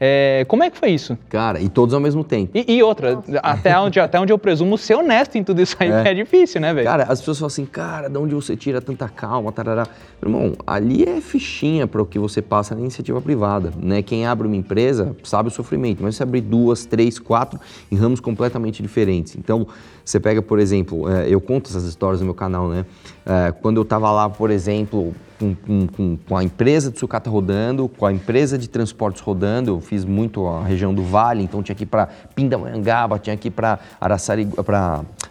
é, 0.00 0.44
como 0.46 0.62
é 0.62 0.70
que 0.70 0.78
foi 0.78 0.90
isso? 0.90 1.18
Cara, 1.28 1.60
e 1.60 1.68
todos 1.68 1.92
ao 1.94 2.00
mesmo 2.00 2.22
tempo. 2.22 2.52
E, 2.54 2.76
e 2.76 2.82
outra, 2.82 3.20
até 3.42 3.78
onde, 3.78 3.98
até 3.98 4.20
onde 4.20 4.32
eu 4.32 4.38
presumo 4.38 4.78
ser 4.78 4.94
honesto 4.94 5.36
em 5.36 5.42
tudo 5.42 5.60
isso 5.60 5.76
aí 5.80 5.90
é, 5.90 6.08
É. 6.10 6.14
difícil, 6.14 6.60
né, 6.60 6.72
velho? 6.72 6.86
Cara, 6.86 7.04
as 7.04 7.18
pessoas 7.18 7.38
falam 7.38 7.48
assim, 7.48 7.66
cara, 7.66 8.08
de 8.08 8.16
onde 8.16 8.34
você 8.34 8.56
tira 8.56 8.80
tanta 8.80 9.08
calma, 9.08 9.50
tarará. 9.50 9.86
Irmão, 10.22 10.52
ali 10.66 11.04
é 11.04 11.20
fichinha 11.20 11.86
para 11.86 12.00
o 12.00 12.06
que 12.06 12.18
você 12.18 12.40
passa 12.40 12.74
na 12.74 12.80
iniciativa 12.80 13.20
privada, 13.20 13.72
né? 13.80 14.02
Quem 14.02 14.26
abre 14.26 14.46
uma 14.46 14.56
empresa 14.56 15.16
sabe 15.24 15.48
o 15.48 15.50
sofrimento, 15.50 16.02
mas 16.02 16.16
você 16.16 16.22
abrir 16.22 16.40
duas, 16.42 16.84
três, 16.84 17.18
quatro 17.18 17.58
em 17.90 17.96
ramos 17.96 18.20
completamente 18.20 18.82
diferentes. 18.82 19.36
Então, 19.36 19.66
você 20.08 20.18
pega, 20.18 20.40
por 20.40 20.58
exemplo, 20.58 21.06
eh, 21.08 21.26
eu 21.28 21.38
conto 21.40 21.68
essas 21.68 21.84
histórias 21.84 22.20
no 22.20 22.24
meu 22.26 22.34
canal, 22.34 22.68
né? 22.68 22.86
Eh, 23.26 23.52
Quando 23.60 23.76
eu 23.78 23.84
tava 23.84 24.10
lá, 24.10 24.28
por 24.30 24.50
exemplo, 24.50 25.14
com, 25.38 25.54
com- 25.54 26.16
com- 26.26 26.36
a 26.36 26.42
empresa 26.42 26.90
de 26.90 26.98
sucata 26.98 27.28
rodando, 27.28 27.88
com 27.88 28.06
a 28.06 28.12
empresa 28.12 28.56
de 28.56 28.68
transportes 28.68 29.20
rodando, 29.20 29.70
eu 29.70 29.80
fiz 29.80 30.04
muito 30.04 30.46
a 30.46 30.64
região 30.64 30.94
do 30.94 31.02
Vale, 31.04 31.42
então 31.44 31.62
tinha 31.62 31.74
que 31.76 31.82
ir 31.82 31.86
para 31.86 32.08
Pindamonhangaba, 32.34 33.18
tinha 33.18 33.36
que 33.36 33.48
ir 33.48 33.50
para 33.50 33.78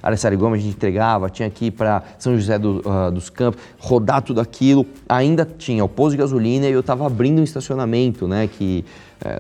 Araçariguama 0.02 0.56
a 0.56 0.60
gente 0.60 0.76
entregava, 0.76 1.30
tinha 1.30 1.50
que 1.50 1.66
ir 1.66 1.72
para 1.72 2.04
São 2.20 2.36
José 2.38 2.58
do- 2.60 2.82
ah, 2.86 3.10
dos 3.10 3.30
Campos, 3.30 3.60
rodar 3.80 4.22
tudo 4.22 4.40
aquilo. 4.40 4.86
Ainda 5.10 5.46
tinha 5.46 5.84
o 5.84 5.90
posto 5.90 6.12
de 6.12 6.18
gasolina 6.18 6.68
e 6.68 6.72
eu 6.72 6.80
estava 6.82 7.06
abrindo 7.06 7.40
um 7.40 7.44
estacionamento, 7.44 8.28
né? 8.28 8.48
Que 8.48 8.86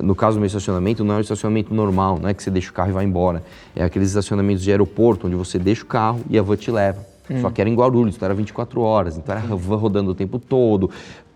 no 0.02 0.16
caso 0.16 0.38
do 0.38 0.40
meu 0.40 0.48
estacionamento 0.48 1.04
não 1.04 1.16
é 1.16 1.18
um 1.18 1.22
estacionamento 1.22 1.74
normal, 1.74 2.20
não 2.22 2.30
é 2.30 2.34
que 2.34 2.42
você 2.44 2.50
deixa 2.50 2.70
o 2.72 2.74
carro 2.74 2.90
e 2.90 2.94
vai 2.94 3.06
embora. 3.06 3.44
É 3.76 3.84
aqueles 3.84 4.10
estacionamentos 4.10 4.64
de 4.64 4.72
aeroporto 4.72 5.28
onde 5.28 5.36
você 5.36 5.60
deixa 5.60 5.84
o 5.84 5.86
carro 5.86 6.22
e 6.30 6.38
a 6.38 6.42
van 6.42 6.56
te 6.56 6.72
leva. 6.72 7.06
Só 7.42 7.50
que 7.50 7.60
era 7.60 7.70
em 7.70 7.76
Guarulhos, 7.76 8.16
então 8.16 8.26
era 8.26 8.34
24 8.34 8.80
horas, 8.82 9.18
então 9.18 9.36
era 9.36 9.44
a 9.44 9.56
van 9.56 9.76
rodando 9.76 10.12
o 10.12 10.16
tempo 10.16 10.40
todo, 10.40 10.90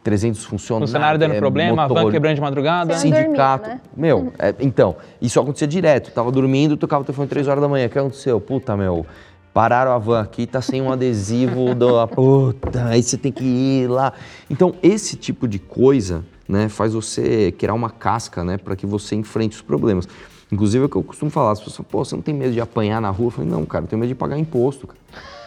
300 0.03 0.43
funcionários. 0.45 0.89
Funcionário 0.89 1.19
dando 1.19 1.33
é, 1.33 1.37
problema, 1.37 1.83
a 1.83 1.87
van 1.87 1.93
motor- 1.95 2.11
quebrando 2.11 2.35
de 2.35 2.41
madrugada. 2.41 2.93
Você 2.97 3.05
não 3.07 3.11
dormia, 3.11 3.25
sindicato. 3.27 3.69
né? 3.69 3.81
Meu, 3.95 4.31
é, 4.39 4.55
então, 4.61 4.95
isso 5.21 5.37
acontecia 5.39 5.67
direto. 5.67 6.11
Tava 6.11 6.31
dormindo, 6.31 6.77
tocava 6.77 7.01
o 7.03 7.05
telefone 7.05 7.27
3 7.27 7.45
horas 7.47 7.61
da 7.61 7.67
manhã. 7.67 7.87
O 7.87 7.89
que 7.89 7.99
aconteceu? 7.99 8.39
Puta, 8.39 8.75
meu. 8.77 9.05
Pararam 9.53 9.91
a 9.91 9.97
van 9.97 10.21
aqui, 10.21 10.47
tá 10.47 10.61
sem 10.61 10.81
um 10.81 10.89
adesivo 10.93 11.75
da 11.75 12.07
puta, 12.07 12.85
aí 12.85 13.03
você 13.03 13.17
tem 13.17 13.33
que 13.33 13.43
ir 13.43 13.87
lá. 13.89 14.13
Então, 14.49 14.73
esse 14.81 15.17
tipo 15.17 15.45
de 15.45 15.59
coisa, 15.59 16.23
né, 16.51 16.69
faz 16.69 16.93
você 16.93 17.51
criar 17.57 17.73
uma 17.73 17.89
casca, 17.89 18.43
né, 18.43 18.57
para 18.57 18.75
que 18.75 18.85
você 18.85 19.15
enfrente 19.15 19.55
os 19.55 19.61
problemas. 19.61 20.07
Inclusive, 20.51 20.83
é 20.83 20.85
o 20.85 20.89
que 20.89 20.97
eu 20.97 21.03
costumo 21.03 21.31
falar, 21.31 21.51
as 21.51 21.61
pessoas 21.61 21.87
pô, 21.89 22.03
você 22.03 22.13
não 22.13 22.21
tem 22.21 22.33
medo 22.35 22.51
de 22.53 22.59
apanhar 22.59 22.99
na 22.99 23.09
rua? 23.09 23.27
Eu 23.27 23.31
falei, 23.31 23.49
não, 23.49 23.65
cara, 23.65 23.85
eu 23.85 23.87
tenho 23.87 23.99
medo 23.99 24.09
de 24.09 24.15
pagar 24.15 24.37
imposto, 24.37 24.85
cara. 24.85 24.99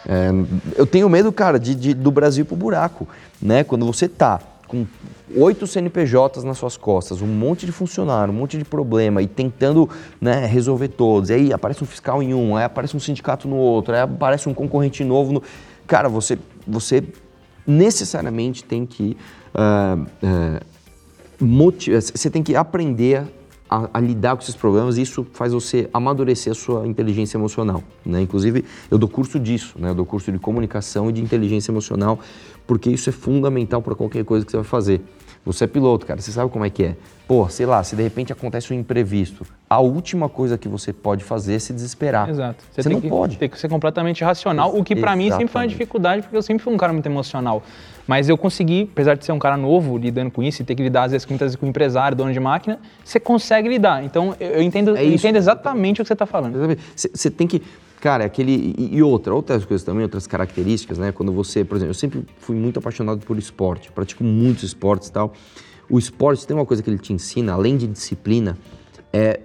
É, 0.07 0.29
eu 0.75 0.85
tenho 0.85 1.07
medo, 1.09 1.31
cara, 1.31 1.59
de, 1.59 1.75
de- 1.75 1.93
do 1.93 2.09
Brasil 2.11 2.43
pro 2.45 2.55
buraco, 2.55 3.07
né? 3.41 3.63
Quando 3.63 3.85
você 3.85 4.07
tá 4.09 4.39
com 4.67 4.85
oito 5.35 5.67
CNPJs 5.67 6.43
nas 6.43 6.57
suas 6.57 6.75
costas, 6.75 7.21
um 7.21 7.27
monte 7.27 7.67
de 7.67 7.71
funcionário, 7.71 8.33
um 8.33 8.37
monte 8.37 8.57
de 8.57 8.65
problema 8.65 9.21
e 9.21 9.27
tentando 9.27 9.87
né, 10.19 10.45
resolver 10.47 10.87
todos. 10.89 11.29
E 11.29 11.33
aí 11.33 11.53
aparece 11.53 11.83
um 11.83 11.87
fiscal 11.87 12.21
em 12.23 12.33
um, 12.33 12.55
aí 12.55 12.63
aparece 12.63 12.95
um 12.97 12.99
sindicato 12.99 13.47
no 13.47 13.55
outro, 13.57 13.93
aí 13.93 14.01
aparece 14.01 14.49
um 14.49 14.53
concorrente 14.55 15.03
novo 15.03 15.33
no. 15.33 15.43
Cara, 15.87 16.09
você, 16.09 16.37
você 16.67 17.03
necessariamente 17.65 18.63
tem 18.63 18.85
que. 18.85 19.15
ah, 19.53 19.97
moti- 20.21 20.61
você 21.39 22.29
tem 22.29 22.41
que 22.41 22.55
aprender 22.55 23.23
a, 23.69 23.89
a 23.93 23.99
lidar 23.99 24.35
com 24.35 24.43
esses 24.43 24.55
problemas 24.55 24.97
e 24.97 25.01
isso 25.01 25.25
faz 25.33 25.51
você 25.51 25.89
amadurecer 25.93 26.51
a 26.51 26.55
sua 26.55 26.87
inteligência 26.87 27.37
emocional, 27.37 27.83
né? 28.05 28.21
Inclusive, 28.21 28.63
eu 28.89 28.97
dou 28.97 29.09
curso 29.09 29.39
disso, 29.39 29.75
né? 29.79 29.89
Eu 29.89 29.95
dou 29.95 30.05
curso 30.05 30.31
de 30.31 30.39
comunicação 30.39 31.09
e 31.09 31.13
de 31.13 31.21
inteligência 31.21 31.71
emocional 31.71 32.19
porque 32.67 32.89
isso 32.89 33.09
é 33.09 33.13
fundamental 33.13 33.81
para 33.81 33.95
qualquer 33.95 34.23
coisa 34.23 34.45
que 34.45 34.51
você 34.51 34.57
vai 34.57 34.65
fazer. 34.65 35.01
Você 35.45 35.65
é 35.65 35.67
piloto, 35.67 36.07
cara, 36.07 36.19
você 36.19 36.31
sabe 36.31 36.49
como 36.49 36.65
é 36.65 36.69
que 36.71 36.83
é. 36.83 36.95
Pô, 37.27 37.47
sei 37.49 37.65
lá, 37.65 37.83
se 37.83 37.95
de 37.95 38.01
repente 38.01 38.33
acontece 38.33 38.73
um 38.73 38.77
imprevisto, 38.77 39.45
a 39.69 39.79
última 39.79 40.27
coisa 40.27 40.57
que 40.57 40.67
você 40.67 40.91
pode 40.91 41.23
fazer 41.23 41.55
é 41.55 41.59
se 41.59 41.71
desesperar. 41.71 42.29
Exato. 42.29 42.63
Você, 42.71 42.83
tem 42.83 42.93
não 42.93 43.01
que, 43.01 43.07
pode. 43.07 43.37
Tem 43.37 43.49
que 43.49 43.59
ser 43.59 43.69
completamente 43.69 44.23
racional, 44.23 44.75
o 44.75 44.83
que 44.83 44.95
pra 44.95 45.15
mim 45.15 45.29
sempre 45.31 45.47
foi 45.47 45.61
uma 45.61 45.67
dificuldade, 45.67 46.23
porque 46.23 46.35
eu 46.35 46.41
sempre 46.41 46.63
fui 46.63 46.73
um 46.73 46.77
cara 46.77 46.91
muito 46.91 47.05
emocional. 47.05 47.63
Mas 48.07 48.29
eu 48.29 48.37
consegui, 48.37 48.89
apesar 48.91 49.15
de 49.15 49.25
ser 49.25 49.31
um 49.31 49.39
cara 49.39 49.57
novo, 49.57 49.97
lidando 49.97 50.29
com 50.31 50.43
isso 50.43 50.61
e 50.61 50.65
ter 50.65 50.75
que 50.75 50.83
lidar 50.83 51.03
às 51.03 51.11
vezes 51.11 51.25
muitas 51.27 51.55
com 51.55 51.65
empresário, 51.65 52.15
dono 52.15 52.33
de 52.33 52.39
máquina, 52.39 52.79
você 53.03 53.19
consegue 53.19 53.69
lidar. 53.69 54.03
Então 54.03 54.35
eu 54.39 54.61
entendo, 54.61 54.95
É 54.95 55.03
eu 55.03 55.11
entendo 55.11 55.35
exatamente 55.35 56.01
o 56.01 56.03
que 56.03 56.07
você 56.07 56.15
tá 56.15 56.25
falando. 56.25 56.77
Você 56.95 57.29
tem 57.29 57.47
que. 57.47 57.61
Cara, 58.05 58.21
é 58.21 58.27
aquele. 58.27 58.75
E 58.77 59.01
outra, 59.01 59.33
outras 59.33 59.65
coisas 59.65 59.83
também, 59.83 60.03
outras 60.03 60.27
características, 60.27 60.99
né? 60.99 61.11
Quando 61.11 61.31
você, 61.31 61.65
por 61.65 61.75
exemplo, 61.75 61.89
eu 61.89 61.95
sempre 61.95 62.23
fui 62.37 62.55
muito 62.55 62.77
apaixonado 62.77 63.25
por 63.25 63.35
esporte, 63.35 63.91
pratico 63.91 64.23
muitos 64.23 64.61
esportes 64.61 65.07
e 65.07 65.11
tal. 65.11 65.33
O 65.89 65.97
esporte 65.97 66.45
tem 66.45 66.55
uma 66.55 66.67
coisa 66.67 66.83
que 66.83 66.89
ele 66.91 66.99
te 66.99 67.11
ensina, 67.13 67.53
além 67.53 67.75
de 67.75 67.87
disciplina, 67.87 68.59
é 69.11 69.39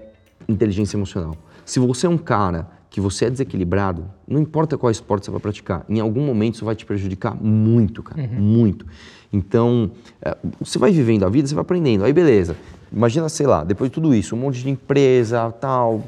inteligência 0.47 0.95
emocional. 0.99 1.38
Se 1.64 1.81
você 1.81 2.05
é 2.05 2.11
um 2.11 2.19
cara 2.19 2.69
que 2.90 3.00
você 3.00 3.25
é 3.25 3.31
desequilibrado, 3.31 4.05
não 4.29 4.38
importa 4.38 4.76
qual 4.76 4.90
esporte 4.90 5.25
você 5.25 5.31
vai 5.31 5.40
praticar, 5.40 5.87
em 5.88 5.99
algum 5.99 6.21
momento 6.21 6.57
isso 6.57 6.64
vai 6.67 6.76
te 6.76 6.85
prejudicar 6.85 7.35
muito, 7.35 8.02
cara, 8.02 8.29
muito. 8.29 8.85
Então, 9.33 9.90
é, 10.21 10.37
você 10.61 10.79
vai 10.79 10.93
vivendo 10.93 11.25
a 11.25 11.31
vida, 11.31 11.49
você 11.49 11.55
vai 11.55 11.62
aprendendo. 11.62 12.05
Aí, 12.05 12.12
beleza. 12.12 12.55
Imagina, 12.93 13.29
sei 13.29 13.47
lá, 13.47 13.64
depois 13.64 13.88
de 13.88 13.95
tudo 13.95 14.14
isso, 14.14 14.35
um 14.35 14.38
monte 14.38 14.61
de 14.61 14.69
empresa, 14.69 15.50
tal. 15.52 16.05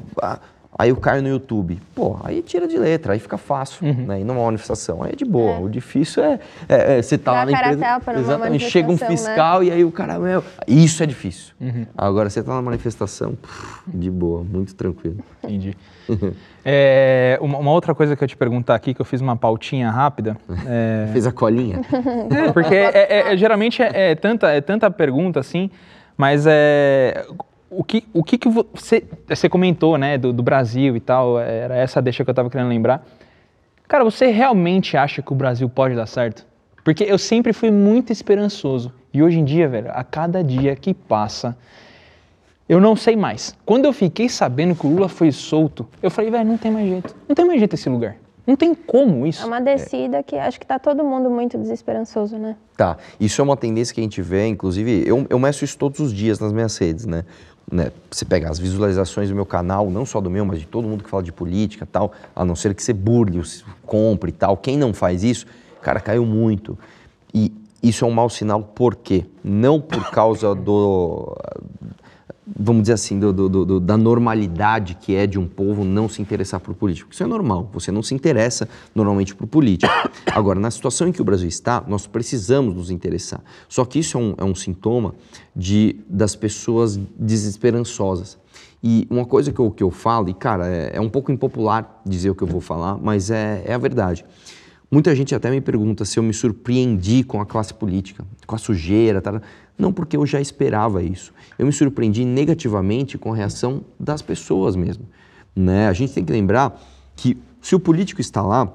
Aí 0.77 0.89
eu 0.89 0.95
caio 0.97 1.21
no 1.21 1.29
YouTube. 1.29 1.79
Pô, 1.93 2.17
aí 2.23 2.41
tira 2.41 2.67
de 2.67 2.77
letra, 2.77 3.13
aí 3.13 3.19
fica 3.19 3.37
fácil, 3.37 3.85
né? 3.93 4.21
E 4.21 4.23
numa 4.23 4.43
manifestação, 4.43 5.03
aí 5.03 5.11
é 5.13 5.15
de 5.15 5.23
boa. 5.25 5.59
O 5.59 5.69
difícil 5.69 6.23
é, 6.23 6.39
é- 6.67 6.97
é 6.97 7.01
você 7.01 7.17
tá 7.17 7.31
lá 7.31 7.45
na 7.45 7.51
empresa. 7.51 7.79
Exatamente. 8.19 8.69
Chega 8.69 8.89
um 8.91 8.97
né? 8.99 9.07
fiscal 9.07 9.63
e 9.63 9.71
aí 9.71 9.83
o 9.85 9.91
cara, 9.91 10.17
meu, 10.17 10.43
isso 10.67 11.03
é 11.03 11.05
difícil. 11.05 11.53
Agora 11.97 12.29
você 12.29 12.41
tá 12.41 12.53
na 12.53 12.61
manifestação, 12.61 13.37
de 13.87 14.09
boa, 14.09 14.43
muito 14.43 14.73
tranquilo. 14.75 15.17
Entendi. 15.43 15.75
É, 16.65 17.37
uma, 17.41 17.57
uma 17.57 17.71
outra 17.71 17.93
coisa 17.93 18.15
que 18.15 18.23
eu 18.23 18.27
te 18.27 18.37
perguntar 18.37 18.73
aqui, 18.75 18.93
que 18.93 19.01
eu 19.01 19.05
fiz 19.05 19.19
uma 19.19 19.35
pautinha 19.35 19.89
rápida. 19.91 20.37
é, 20.65 21.07
Fez 21.11 21.27
a 21.27 21.31
colinha? 21.31 21.81
É, 22.31 22.51
porque 22.53 22.73
é- 22.73 22.91
é- 23.29 23.33
é- 23.33 23.37
geralmente 23.37 23.81
é, 23.83 24.11
é 24.11 24.15
tanta, 24.15 24.49
é 24.49 24.61
tanta 24.61 24.89
pergunta 24.89 25.41
assim, 25.41 25.69
mas 26.15 26.45
é, 26.47 27.25
o 27.77 27.83
que, 27.83 28.03
o 28.13 28.23
que, 28.23 28.37
que 28.37 28.49
você, 28.49 29.03
você 29.27 29.49
comentou, 29.49 29.97
né, 29.97 30.17
do, 30.17 30.31
do 30.31 30.43
Brasil 30.43 30.95
e 30.95 30.99
tal, 30.99 31.39
era 31.39 31.75
essa 31.75 32.01
deixa 32.01 32.23
que 32.23 32.29
eu 32.29 32.33
tava 32.33 32.49
querendo 32.49 32.69
lembrar. 32.69 33.05
Cara, 33.87 34.03
você 34.03 34.27
realmente 34.27 34.97
acha 34.97 35.21
que 35.21 35.31
o 35.31 35.35
Brasil 35.35 35.69
pode 35.69 35.95
dar 35.95 36.07
certo? 36.07 36.45
Porque 36.83 37.03
eu 37.03 37.17
sempre 37.17 37.53
fui 37.53 37.71
muito 37.71 38.11
esperançoso. 38.11 38.91
E 39.13 39.21
hoje 39.21 39.39
em 39.39 39.45
dia, 39.45 39.67
velho, 39.67 39.91
a 39.93 40.03
cada 40.03 40.43
dia 40.43 40.75
que 40.75 40.93
passa, 40.93 41.55
eu 42.67 42.81
não 42.81 42.95
sei 42.95 43.15
mais. 43.15 43.55
Quando 43.65 43.85
eu 43.85 43.93
fiquei 43.93 44.27
sabendo 44.27 44.75
que 44.75 44.85
o 44.85 44.89
Lula 44.89 45.07
foi 45.07 45.31
solto, 45.31 45.87
eu 46.01 46.09
falei, 46.09 46.31
velho, 46.31 46.45
não 46.45 46.57
tem 46.57 46.71
mais 46.71 46.87
jeito. 46.89 47.15
Não 47.27 47.35
tem 47.35 47.45
mais 47.45 47.59
jeito 47.59 47.75
esse 47.75 47.89
lugar. 47.89 48.17
Não 48.45 48.57
tem 48.57 48.75
como 48.75 49.25
isso. 49.25 49.41
É 49.41 49.45
uma 49.45 49.61
descida 49.61 50.21
que 50.21 50.35
acho 50.35 50.59
que 50.59 50.65
tá 50.65 50.77
todo 50.77 51.01
mundo 51.03 51.29
muito 51.29 51.57
desesperançoso, 51.57 52.37
né? 52.37 52.57
Tá, 52.75 52.97
isso 53.17 53.39
é 53.39 53.43
uma 53.43 53.55
tendência 53.55 53.95
que 53.95 54.01
a 54.01 54.03
gente 54.03 54.21
vê, 54.21 54.47
inclusive, 54.47 55.03
eu, 55.07 55.25
eu 55.29 55.39
meço 55.39 55.63
isso 55.63 55.77
todos 55.77 56.01
os 56.01 56.13
dias 56.13 56.39
nas 56.39 56.51
minhas 56.51 56.75
redes, 56.77 57.05
né? 57.05 57.23
Né? 57.73 57.91
Você 58.11 58.23
pega 58.23 58.49
as 58.49 58.59
visualizações 58.59 59.29
do 59.29 59.35
meu 59.35 59.47
canal, 59.47 59.89
não 59.89 60.05
só 60.05 60.21
do 60.21 60.29
meu, 60.29 60.45
mas 60.45 60.59
de 60.59 60.67
todo 60.67 60.87
mundo 60.87 61.03
que 61.03 61.09
fala 61.09 61.23
de 61.23 61.31
política 61.31 61.87
tal, 61.91 62.13
a 62.35 62.45
não 62.45 62.55
ser 62.55 62.75
que 62.75 62.83
você 62.83 62.93
burle, 62.93 63.41
compre 63.83 64.29
e 64.29 64.33
tal. 64.33 64.55
Quem 64.55 64.77
não 64.77 64.93
faz 64.93 65.23
isso, 65.23 65.47
cara, 65.81 65.99
caiu 65.99 66.23
muito. 66.23 66.77
E 67.33 67.51
isso 67.81 68.05
é 68.05 68.07
um 68.07 68.11
mau 68.11 68.29
sinal, 68.29 68.61
por 68.61 68.95
quê? 68.95 69.25
Não 69.43 69.81
por 69.81 70.11
causa 70.11 70.53
do, 70.53 71.35
vamos 72.45 72.83
dizer 72.83 72.93
assim, 72.93 73.19
do- 73.19 73.31
do- 73.31 73.65
do- 73.65 73.79
da 73.79 73.95
normalidade 73.97 74.95
que 74.95 75.15
é 75.15 75.25
de 75.25 75.39
um 75.39 75.47
povo 75.47 75.83
não 75.83 76.09
se 76.09 76.21
interessar 76.21 76.59
por 76.59 76.73
político. 76.75 77.11
Isso 77.11 77.23
é 77.23 77.25
normal, 77.27 77.69
você 77.73 77.91
não 77.91 78.03
se 78.03 78.13
interessa 78.13 78.67
normalmente 78.93 79.33
por 79.33 79.47
político. 79.47 79.91
Agora, 80.33 80.59
na 80.59 80.69
situação 80.71 81.07
em 81.07 81.11
que 81.11 81.21
o 81.21 81.25
Brasil 81.25 81.47
está, 81.47 81.83
nós 81.87 82.05
precisamos 82.07 82.75
nos 82.75 82.91
interessar. 82.91 83.41
Só 83.69 83.85
que 83.85 83.99
isso 83.99 84.17
é 84.17 84.21
um, 84.21 84.33
é 84.37 84.43
um 84.43 84.55
sintoma 84.55 85.15
de, 85.55 85.95
das 86.09 86.35
pessoas 86.35 86.99
desesperançosas. 87.17 88.37
E 88.83 89.07
uma 89.09 89.25
coisa 89.25 89.51
que 89.51 89.59
eu, 89.59 89.71
que 89.71 89.81
eu 89.83 89.89
falo, 89.91 90.27
e 90.27 90.33
cara, 90.33 90.67
é, 90.67 90.91
é 90.95 91.01
um 91.01 91.09
pouco 91.09 91.31
impopular 91.31 92.01
dizer 92.05 92.29
o 92.29 92.35
que 92.35 92.43
eu 92.43 92.47
vou 92.47 92.59
falar, 92.59 92.97
mas 93.01 93.31
é, 93.31 93.63
é 93.65 93.73
a 93.73 93.77
verdade. 93.77 94.25
Muita 94.91 95.15
gente 95.15 95.33
até 95.33 95.49
me 95.49 95.59
pergunta 95.61 96.05
se 96.05 96.19
eu 96.19 96.23
me 96.23 96.33
surpreendi 96.33 97.23
com 97.23 97.41
a 97.41 97.45
classe 97.45 97.73
política, 97.73 98.25
com 98.45 98.55
a 98.55 98.59
sujeira, 98.59 99.21
tal. 99.21 99.41
Não, 99.77 99.91
porque 99.91 100.15
eu 100.15 100.25
já 100.25 100.39
esperava 100.39 101.01
isso. 101.01 101.33
Eu 101.57 101.65
me 101.65 101.71
surpreendi 101.71 102.23
negativamente 102.23 103.17
com 103.17 103.33
a 103.33 103.35
reação 103.35 103.83
das 103.99 104.21
pessoas 104.21 104.75
mesmo. 104.75 105.07
Né? 105.55 105.87
A 105.87 105.93
gente 105.93 106.13
tem 106.13 106.23
que 106.23 106.31
lembrar 106.31 106.79
que 107.15 107.37
se 107.61 107.75
o 107.75 107.79
político 107.79 108.21
está 108.21 108.41
lá, 108.41 108.71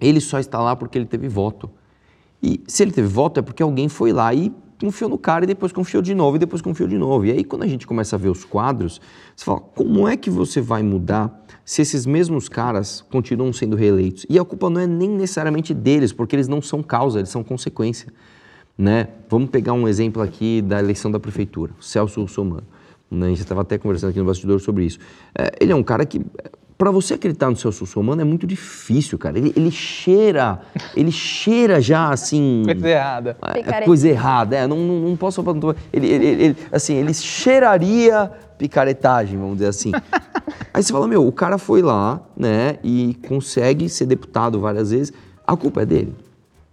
ele 0.00 0.20
só 0.20 0.38
está 0.38 0.60
lá 0.60 0.76
porque 0.76 0.98
ele 0.98 1.06
teve 1.06 1.28
voto. 1.28 1.70
E 2.42 2.60
se 2.66 2.82
ele 2.82 2.92
teve 2.92 3.08
voto 3.08 3.40
é 3.40 3.42
porque 3.42 3.62
alguém 3.62 3.88
foi 3.88 4.12
lá 4.12 4.32
e 4.34 4.52
confiou 4.78 5.08
no 5.08 5.16
cara 5.16 5.44
e 5.44 5.46
depois 5.46 5.72
confiou 5.72 6.02
de 6.02 6.14
novo 6.14 6.36
e 6.36 6.38
depois 6.38 6.60
confiou 6.60 6.88
de 6.88 6.98
novo. 6.98 7.24
E 7.24 7.30
aí 7.30 7.44
quando 7.44 7.62
a 7.62 7.66
gente 7.66 7.86
começa 7.86 8.16
a 8.16 8.18
ver 8.18 8.28
os 8.28 8.44
quadros, 8.44 9.00
você 9.34 9.44
fala, 9.44 9.60
como 9.60 10.06
é 10.06 10.16
que 10.16 10.28
você 10.28 10.60
vai 10.60 10.82
mudar 10.82 11.44
se 11.64 11.80
esses 11.82 12.04
mesmos 12.04 12.48
caras 12.48 13.02
continuam 13.10 13.52
sendo 13.52 13.74
reeleitos? 13.74 14.26
E 14.28 14.38
a 14.38 14.44
culpa 14.44 14.68
não 14.68 14.80
é 14.80 14.86
nem 14.86 15.08
necessariamente 15.08 15.72
deles, 15.72 16.12
porque 16.12 16.36
eles 16.36 16.46
não 16.46 16.60
são 16.60 16.82
causa, 16.82 17.20
eles 17.20 17.30
são 17.30 17.42
consequência. 17.42 18.12
Né? 18.78 19.08
Vamos 19.28 19.48
pegar 19.50 19.72
um 19.72 19.88
exemplo 19.88 20.20
aqui 20.22 20.60
da 20.60 20.78
eleição 20.78 21.10
da 21.10 21.18
prefeitura, 21.18 21.72
o 21.80 21.82
Celso 21.82 22.20
Russomano. 22.20 22.64
Né? 23.10 23.26
A 23.26 23.28
gente 23.30 23.40
estava 23.40 23.62
até 23.62 23.78
conversando 23.78 24.10
aqui 24.10 24.18
no 24.18 24.24
bastidor 24.26 24.60
sobre 24.60 24.84
isso. 24.84 24.98
É, 25.36 25.50
ele 25.60 25.72
é 25.72 25.74
um 25.74 25.82
cara 25.82 26.04
que, 26.04 26.20
para 26.76 26.90
você 26.90 27.14
acreditar 27.14 27.48
no 27.48 27.56
Celso 27.56 27.80
Russomano 27.84 28.20
é 28.20 28.24
muito 28.24 28.46
difícil, 28.46 29.18
cara. 29.18 29.38
Ele, 29.38 29.50
ele 29.56 29.70
cheira, 29.70 30.60
ele 30.94 31.10
cheira 31.10 31.80
já 31.80 32.10
assim... 32.10 32.64
Coisa 32.66 32.88
errada. 32.88 33.36
É 33.42 33.52
Picareta. 33.54 33.84
coisa 33.86 34.08
errada, 34.08 34.56
é, 34.56 34.66
não, 34.66 34.76
não, 34.76 35.00
não 35.08 35.16
posso 35.16 35.42
falar. 35.42 35.76
Ele, 35.90 36.06
ele, 36.06 36.26
ele- 36.26 36.56
assim, 36.70 36.96
ele 36.96 37.14
cheiraria 37.14 38.30
picaretagem, 38.58 39.38
vamos 39.38 39.54
dizer 39.56 39.68
assim. 39.68 39.92
Aí 40.74 40.82
você 40.82 40.92
fala, 40.92 41.08
meu, 41.08 41.26
o 41.26 41.32
cara 41.32 41.56
foi 41.56 41.80
lá, 41.80 42.20
né, 42.36 42.76
e 42.84 43.16
consegue 43.26 43.88
ser 43.88 44.04
deputado 44.04 44.60
várias 44.60 44.90
vezes, 44.90 45.12
a 45.46 45.56
culpa 45.56 45.80
é 45.82 45.86
dele. 45.86 46.14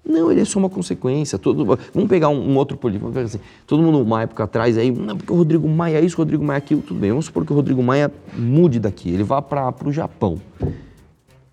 Não, 0.05 0.29
ele 0.29 0.41
é 0.41 0.45
só 0.45 0.59
uma 0.59 0.69
consequência. 0.69 1.39
Todo, 1.39 1.63
vamos 1.93 2.09
pegar 2.09 2.29
um, 2.29 2.51
um 2.51 2.57
outro 2.57 2.75
político, 2.75 3.05
vamos 3.05 3.15
pegar 3.15 3.25
assim, 3.27 3.39
todo 3.65 3.81
mundo 3.81 4.01
uma 4.01 4.21
época 4.21 4.43
atrás 4.43 4.77
aí, 4.77 4.91
não, 4.91 5.15
porque 5.15 5.31
o 5.31 5.35
Rodrigo 5.35 5.67
Maia 5.67 5.99
é 5.99 6.01
isso, 6.05 6.17
o 6.17 6.19
Rodrigo 6.19 6.43
Maia 6.43 6.57
é 6.57 6.59
aquilo, 6.59 6.81
tudo 6.81 6.99
bem. 6.99 7.09
Vamos 7.11 7.25
supor 7.25 7.45
que 7.45 7.53
o 7.53 7.55
Rodrigo 7.55 7.81
Maia 7.81 8.11
mude 8.37 8.79
daqui, 8.79 9.09
ele 9.09 9.23
vá 9.23 9.41
para 9.41 9.73
o 9.85 9.91
Japão. 9.91 10.39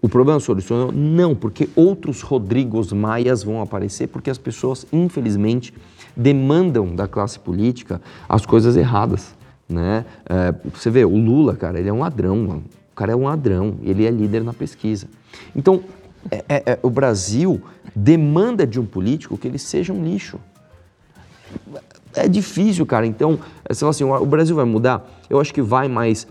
O 0.03 0.09
problema 0.09 0.41
solucionou? 0.41 0.91
Não, 0.91 1.35
porque 1.35 1.69
outros 1.77 2.23
Rodrigos 2.23 2.93
Maias 2.93 3.43
vão 3.43 3.61
aparecer, 3.61 4.09
porque 4.09 4.31
as 4.31 4.39
pessoas, 4.39 4.87
infelizmente, 4.91 5.75
demandam 6.17 6.95
da 6.95 7.07
classe 7.07 7.39
política 7.39 8.01
as 8.29 8.47
coisas 8.47 8.77
erradas, 8.77 9.35
né? 9.69 10.07
É, 10.29 10.55
você 10.73 10.91
vê, 10.91 11.05
o 11.05 11.17
Lula, 11.17 11.55
cara, 11.55 11.79
ele 11.79 11.89
é 11.89 11.93
um 11.93 11.99
ladrão, 11.99 12.37
mano. 12.37 12.65
O 12.93 12.97
cara 12.97 13.13
é 13.13 13.17
um 13.17 13.25
ladrão, 13.25 13.77
ele 13.83 14.07
é 14.07 14.11
líder 14.11 14.43
na 14.43 14.55
pesquisa. 14.55 15.07
Então, 15.55 15.83
é- 16.31 16.45
é- 16.49 16.63
é, 16.73 16.79
o 16.83 16.91
Brasil 16.91 17.63
demanda 17.95 18.67
de 18.67 18.81
um 18.81 18.85
político 18.87 19.39
que 19.39 19.47
ele 19.47 19.59
seja 19.59 19.93
um 19.93 20.05
lixo. 20.05 20.39
É 22.15 22.29
difícil, 22.29 22.85
cara. 22.87 23.07
Então, 23.07 23.39
você 23.69 23.81
fala 23.81 23.91
assim, 23.91 24.05
o 24.05 24.27
Brasil 24.27 24.55
vai 24.57 24.65
mudar? 24.65 25.09
Eu 25.29 25.41
acho 25.41 25.55
que 25.55 25.63
vai, 25.63 25.89
mas 25.89 26.27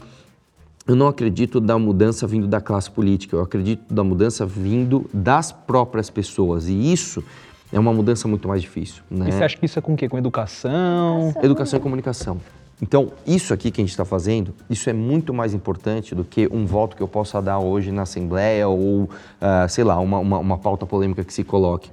eu 0.87 0.95
não 0.95 1.07
acredito 1.07 1.59
da 1.59 1.77
mudança 1.77 2.25
vindo 2.27 2.47
da 2.47 2.59
classe 2.59 2.89
política, 2.89 3.35
eu 3.35 3.41
acredito 3.41 3.93
da 3.93 4.03
mudança 4.03 4.45
vindo 4.45 5.09
das 5.13 5.51
próprias 5.51 6.09
pessoas. 6.09 6.67
E 6.67 6.91
isso 6.91 7.23
é 7.71 7.79
uma 7.79 7.93
mudança 7.93 8.27
muito 8.27 8.47
mais 8.47 8.61
difícil. 8.61 9.03
Né? 9.09 9.29
E 9.29 9.31
você 9.31 9.43
acha 9.43 9.57
que 9.57 9.65
isso 9.65 9.77
é 9.79 9.81
com 9.81 9.93
o 9.93 9.97
quê? 9.97 10.09
Com 10.09 10.17
educação? 10.17 11.33
Educação 11.41 11.79
e 11.79 11.81
comunicação. 11.81 12.39
Então, 12.81 13.11
isso 13.27 13.53
aqui 13.53 13.71
que 13.71 13.81
a 13.81 13.83
gente 13.83 13.91
está 13.91 14.05
fazendo, 14.05 14.53
isso 14.69 14.89
é 14.89 14.93
muito 14.93 15.33
mais 15.33 15.53
importante 15.53 16.15
do 16.15 16.23
que 16.23 16.47
um 16.51 16.65
voto 16.65 16.95
que 16.95 17.03
eu 17.03 17.07
possa 17.07 17.41
dar 17.41 17.59
hoje 17.59 17.91
na 17.91 18.03
Assembleia 18.03 18.67
ou, 18.69 19.09
ah, 19.41 19.67
sei 19.67 19.83
lá, 19.83 19.99
uma, 19.99 20.19
uma, 20.19 20.37
uma 20.39 20.57
pauta 20.57 20.85
polêmica 20.85 21.23
que 21.23 21.33
se 21.33 21.43
coloque. 21.43 21.91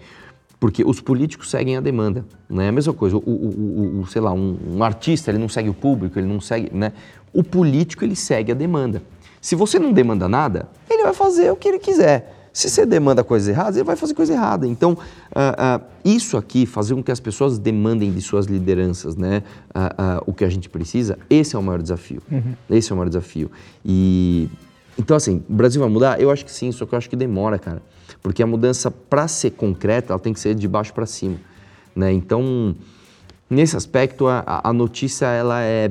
Porque 0.60 0.84
os 0.84 1.00
políticos 1.00 1.50
seguem 1.50 1.76
a 1.76 1.80
demanda, 1.80 2.24
né? 2.48 2.68
A 2.68 2.72
mesma 2.72 2.94
coisa, 2.94 3.16
o, 3.16 3.20
o- 3.20 3.98
o- 3.98 4.00
o- 4.00 4.06
sei 4.06 4.22
lá, 4.22 4.32
um, 4.32 4.56
um 4.76 4.82
artista, 4.84 5.30
ele 5.30 5.38
não 5.38 5.48
segue 5.48 5.68
o 5.68 5.74
público, 5.74 6.18
ele 6.18 6.26
não 6.28 6.40
segue, 6.40 6.70
né? 6.72 6.92
O 7.32 7.42
político, 7.42 8.04
ele 8.04 8.16
segue 8.16 8.52
a 8.52 8.54
demanda. 8.54 9.02
Se 9.40 9.54
você 9.54 9.78
não 9.78 9.92
demanda 9.92 10.28
nada, 10.28 10.68
ele 10.88 11.02
vai 11.02 11.12
fazer 11.12 11.50
o 11.50 11.56
que 11.56 11.68
ele 11.68 11.78
quiser. 11.78 12.35
Se 12.56 12.70
você 12.70 12.86
demanda 12.86 13.22
coisas 13.22 13.46
erradas, 13.48 13.76
ele 13.76 13.84
vai 13.84 13.96
fazer 13.96 14.14
coisa 14.14 14.32
errada. 14.32 14.66
Então, 14.66 14.96
ah, 15.34 15.54
ah, 15.58 15.80
isso 16.02 16.38
aqui, 16.38 16.64
fazer 16.64 16.94
com 16.94 17.02
que 17.02 17.12
as 17.12 17.20
pessoas 17.20 17.58
demandem 17.58 18.10
de 18.10 18.22
suas 18.22 18.46
lideranças, 18.46 19.14
né? 19.14 19.42
ah, 19.74 20.22
o 20.26 20.32
que 20.32 20.42
a 20.42 20.48
gente 20.48 20.66
precisa, 20.66 21.18
esse 21.28 21.54
é 21.54 21.58
o 21.58 21.62
maior 21.62 21.82
desafio. 21.82 22.22
Esse 22.70 22.90
é 22.90 22.94
o 22.94 22.96
maior 22.96 23.08
desafio. 23.08 23.50
E 23.84 24.48
então, 24.98 25.14
assim, 25.14 25.44
o 25.50 25.52
Brasil 25.52 25.82
vai 25.82 25.90
mudar? 25.90 26.18
Eu 26.18 26.30
acho 26.30 26.46
que 26.46 26.50
sim, 26.50 26.72
só 26.72 26.86
que 26.86 26.94
eu 26.94 26.96
acho 26.96 27.10
que 27.10 27.16
demora, 27.16 27.58
cara. 27.58 27.82
Porque 28.22 28.42
a 28.42 28.46
mudança, 28.46 28.90
para 28.90 29.28
ser 29.28 29.50
concreta, 29.50 30.14
ela 30.14 30.18
tem 30.18 30.32
que 30.32 30.40
ser 30.40 30.54
de 30.54 30.66
baixo 30.66 30.94
para 30.94 31.04
cima. 31.04 31.36
Né? 31.94 32.10
Então, 32.10 32.74
nesse 33.50 33.76
aspecto, 33.76 34.28
a, 34.28 34.62
a 34.64 34.72
notícia 34.72 35.26
ela 35.26 35.62
é 35.62 35.90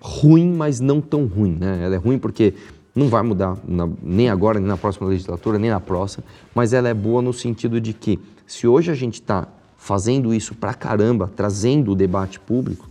ruim, 0.00 0.52
mas 0.52 0.78
não 0.78 1.00
tão 1.00 1.26
ruim. 1.26 1.56
Né? 1.58 1.80
Ela 1.82 1.96
é 1.96 1.98
ruim 1.98 2.20
porque 2.20 2.54
não 2.94 3.08
vai 3.08 3.22
mudar 3.22 3.56
na, 3.66 3.88
nem 4.02 4.28
agora, 4.28 4.58
nem 4.58 4.68
na 4.68 4.76
próxima 4.76 5.08
legislatura, 5.08 5.58
nem 5.58 5.70
na 5.70 5.80
próxima, 5.80 6.24
mas 6.54 6.72
ela 6.72 6.88
é 6.88 6.94
boa 6.94 7.22
no 7.22 7.32
sentido 7.32 7.80
de 7.80 7.92
que, 7.92 8.18
se 8.46 8.66
hoje 8.66 8.90
a 8.90 8.94
gente 8.94 9.14
está 9.14 9.48
fazendo 9.76 10.32
isso 10.32 10.54
pra 10.54 10.74
caramba, 10.74 11.30
trazendo 11.34 11.92
o 11.92 11.94
debate 11.94 12.38
público, 12.38 12.88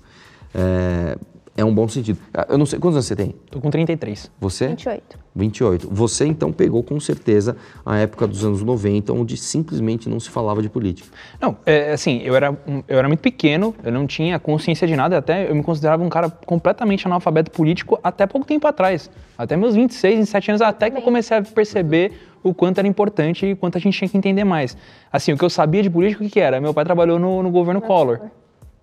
é, 0.53 1.17
é 1.58 1.65
um 1.65 1.74
bom 1.74 1.88
sentido. 1.88 2.17
Eu 2.48 2.58
não 2.58 2.65
sei, 2.65 2.79
quantos 2.79 2.96
anos 2.96 3.05
você 3.05 3.15
tem? 3.15 3.36
Tô 3.50 3.60
com 3.60 3.70
33. 3.70 4.31
Você? 4.39 4.67
28. 4.70 5.20
28. 5.36 5.89
Você 5.91 6.25
então 6.25 6.51
pegou 6.51 6.81
com 6.84 7.00
certeza 7.00 7.55
a 7.86 7.98
época 7.98 8.25
dos 8.27 8.43
anos 8.46 8.62
90, 8.63 9.12
onde 9.13 9.36
simplesmente 9.38 10.08
não 10.10 10.20
se 10.20 10.29
falava 10.29 10.62
de 10.62 10.70
política. 10.70 11.10
Não, 11.41 11.58
é, 11.65 11.91
assim, 11.91 12.22
eu 12.24 12.36
era, 12.36 12.51
um- 12.51 12.84
eu 12.88 12.98
era 13.00 13.08
muito 13.08 13.20
pequeno, 13.22 13.75
eu 13.84 13.91
não 13.91 14.08
tinha 14.08 14.39
consciência 14.39 14.88
de 14.88 14.96
nada, 14.96 15.17
até 15.17 15.50
eu 15.50 15.55
me 15.55 15.63
considerava 15.63 16.03
um 16.03 16.10
cara 16.10 16.29
completamente 16.29 17.05
analfabeto 17.05 17.51
político 17.51 18.00
até 18.03 18.25
pouco 18.25 18.46
tempo 18.48 18.65
atrás. 18.67 19.10
Até 19.38 19.55
meus 19.58 19.75
26, 19.75 20.20
27 20.20 20.51
anos, 20.51 20.62
até 20.62 20.89
que 20.89 20.98
eu 20.98 21.01
comecei 21.01 21.38
a 21.38 21.41
perceber 21.41 22.13
o 22.43 22.53
quanto 22.53 22.79
era 22.79 22.88
importante 22.88 23.46
e 23.46 23.55
quanto 23.55 23.77
a 23.77 23.81
gente 23.81 23.98
tinha 23.98 24.10
que 24.10 24.17
entender 24.17 24.43
mais. 24.43 24.75
Assim, 25.12 25.31
o 25.34 25.38
que 25.38 25.46
eu 25.46 25.50
sabia 25.50 25.84
de 25.84 25.89
política, 25.89 26.24
o 26.24 26.25
que, 26.27 26.34
que 26.34 26.39
era? 26.39 26.60
Meu 26.60 26.74
pai 26.74 26.84
trabalhou 26.84 27.20
no, 27.20 27.43
no 27.43 27.51
governo 27.51 27.81
Collor. 27.81 28.20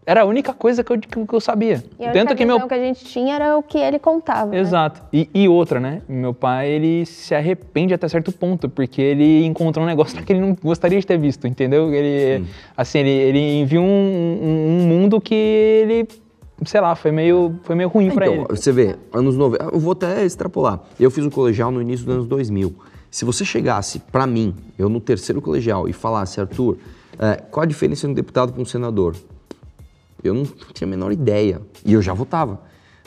Era 0.09 0.23
a 0.23 0.25
única 0.25 0.55
coisa 0.55 0.83
que 0.83 0.91
eu, 0.91 0.99
que 0.99 1.35
eu 1.35 1.39
sabia. 1.39 1.85
E 2.01 2.05
a 2.07 2.13
Tanto 2.13 2.29
única 2.31 2.35
que 2.37 2.45
meu 2.47 2.67
que 2.67 2.73
a 2.73 2.79
gente 2.79 3.05
tinha 3.05 3.35
era 3.35 3.59
o 3.59 3.63
que 3.63 3.77
ele 3.77 3.99
contava. 3.99 4.51
né? 4.53 4.59
Exato. 4.59 5.03
E, 5.13 5.29
e 5.35 5.47
outra, 5.47 5.79
né? 5.79 6.01
Meu 6.09 6.33
pai, 6.33 6.67
ele 6.71 7.05
se 7.05 7.35
arrepende 7.35 7.93
até 7.93 8.09
certo 8.09 8.33
ponto, 8.33 8.71
porque 8.71 9.03
ele 9.03 9.45
encontrou 9.45 9.85
um 9.85 9.87
negócio 9.87 10.17
que 10.25 10.33
ele 10.33 10.41
não 10.41 10.55
gostaria 10.65 10.99
de 10.99 11.07
ter 11.07 11.19
visto, 11.19 11.47
entendeu? 11.47 11.93
Ele, 11.93 12.43
assim, 12.75 13.01
ele, 13.01 13.11
ele 13.11 13.65
viu 13.67 13.83
um, 13.83 13.85
um- 13.85 14.79
um 14.83 14.87
mundo 14.89 15.21
que 15.21 15.35
ele, 15.35 16.09
sei 16.65 16.81
lá, 16.81 16.95
foi 16.95 17.11
meio, 17.13 17.61
foi 17.65 17.77
meio 17.77 17.91
ruim 17.91 18.11
pra 18.11 18.25
Então, 18.29 18.45
ele. 18.47 18.57
você 18.57 18.73
vê, 18.73 18.97
anos 19.13 19.37
90, 19.37 19.63
eu 19.75 19.79
vou 19.79 19.93
até 19.93 20.25
extrapolar. 20.25 20.81
Eu 20.99 21.11
fiz 21.11 21.27
o 21.27 21.31
colegial 21.31 21.71
no 21.71 21.83
início 21.83 22.07
dos 22.07 22.15
anos 22.15 22.27
2000. 22.27 22.75
Se 23.11 23.27
você 23.27 23.45
chegasse 23.45 23.99
pra 24.11 24.27
mim, 24.27 24.55
eu 24.79 24.89
no 24.89 25.01
terceiro 25.01 25.43
colegial, 25.43 25.87
e 25.87 25.93
falasse, 25.93 26.41
Arthur, 26.41 26.79
eh, 27.19 27.43
qual 27.51 27.65
a 27.65 27.67
diferença 27.67 28.07
de 28.07 28.13
um 28.13 28.15
deputado 28.15 28.55
para 28.55 28.63
um 28.63 28.65
senador? 28.65 29.15
Eu 30.23 30.35
não 30.35 30.45
tinha 30.73 30.87
a 30.87 30.91
menor 30.91 31.13
ideia. 31.13 31.61
E 31.85 31.93
eu 31.93 32.03
já 32.03 32.13
votava. 32.13 32.61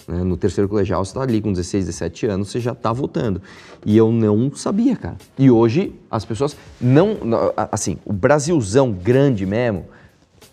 né? 0.08 0.24
No 0.24 0.38
terceiro 0.38 0.70
colegial, 0.70 1.03
você 1.03 1.12
está 1.12 1.22
ali 1.22 1.41
com 1.41 1.51
16, 1.51 1.86
17 1.86 2.25
anos, 2.27 2.50
você 2.50 2.60
já 2.60 2.72
está 2.72 2.91
votando. 2.94 3.41
E 3.86 3.98
eu 3.98 4.12
não 4.12 4.53
sabia, 4.56 4.96
cara. 4.96 5.18
E 5.38 5.50
hoje, 5.51 5.94
as 6.10 6.24
pessoas 6.25 6.56
não. 6.80 7.18
Assim, 7.72 7.98
o 8.06 8.13
Brasilzão 8.13 8.91
grande 8.91 9.46
mesmo, 9.46 9.86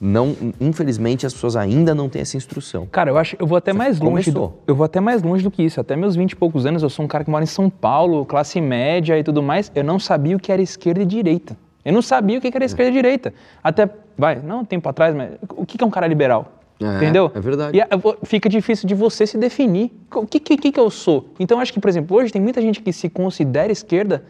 não, 0.01 0.37
infelizmente, 0.61 1.27
as 1.27 1.33
pessoas 1.35 1.57
ainda 1.57 1.95
não 1.95 2.09
têm 2.09 2.23
essa 2.23 2.37
instrução. 2.37 2.87
Cara, 2.87 3.11
eu 3.11 3.19
acho, 3.19 3.37
eu 3.39 3.47
vou 3.47 3.59
até 3.59 3.73
mais 3.73 3.99
longe. 3.99 4.31
Do, 4.31 4.53
eu 4.67 4.75
vou 4.75 4.85
até 4.85 5.01
mais 5.01 5.23
longe 5.23 5.43
do 5.43 5.51
que 5.51 5.63
isso. 5.63 5.81
Até 5.81 5.97
meus 5.97 6.15
20 6.15 6.33
e 6.33 6.37
poucos 6.37 6.67
anos, 6.67 6.83
eu 6.83 6.91
sou 6.91 7.05
um 7.05 7.09
cara 7.09 7.25
que 7.25 7.31
mora 7.31 7.43
em 7.43 7.49
São 7.49 7.69
Paulo, 7.69 8.25
classe 8.25 8.61
média 8.61 9.19
e 9.19 9.25
tudo 9.25 9.43
mais. 9.43 9.73
Eu 9.75 9.83
não 9.85 9.99
sabia 9.99 10.37
o 10.37 10.41
que 10.41 10.53
era 10.53 10.63
esquerda 10.63 11.03
e 11.03 11.07
direita. 11.07 11.57
Eu 11.85 11.93
não 11.93 12.03
sabia 12.03 12.39
o 12.39 12.41
que 12.41 12.49
era 12.55 12.65
esquerda 12.65 12.91
e 12.91 12.95
direita. 12.95 13.33
Até, 13.63 13.89
vai, 14.19 14.37
não 14.43 14.61
um 14.61 14.65
tempo 14.65 14.89
atrás, 14.89 15.15
mas 15.15 15.31
o 15.57 15.65
que 15.65 15.79
que 15.79 15.85
é 15.85 15.87
um 15.87 15.91
cara 15.91 16.07
liberal? 16.07 16.53
É, 16.81 16.97
Entendeu? 16.97 17.31
é 17.35 17.41
verdade. 17.41 17.79
E 17.79 18.27
fica 18.27 18.49
difícil 18.49 18.87
de 18.87 18.95
você 18.95 19.27
se 19.27 19.37
definir. 19.39 19.91
O 20.15 20.27
que, 20.27 20.39
que, 20.39 20.57
que 20.57 20.71
que 20.73 20.79
eu 20.79 20.91
sou? 20.91 21.29
Então, 21.41 21.59
acho 21.59 21.73
que, 21.73 21.81
por 21.81 21.89
exemplo, 21.89 22.17
hoje 22.17 22.33
tem 22.33 22.41
muita 22.43 22.61
gente 22.61 22.81
que 22.81 22.93
se 22.93 23.09
considera 23.09 23.73
esquerda 23.73 24.23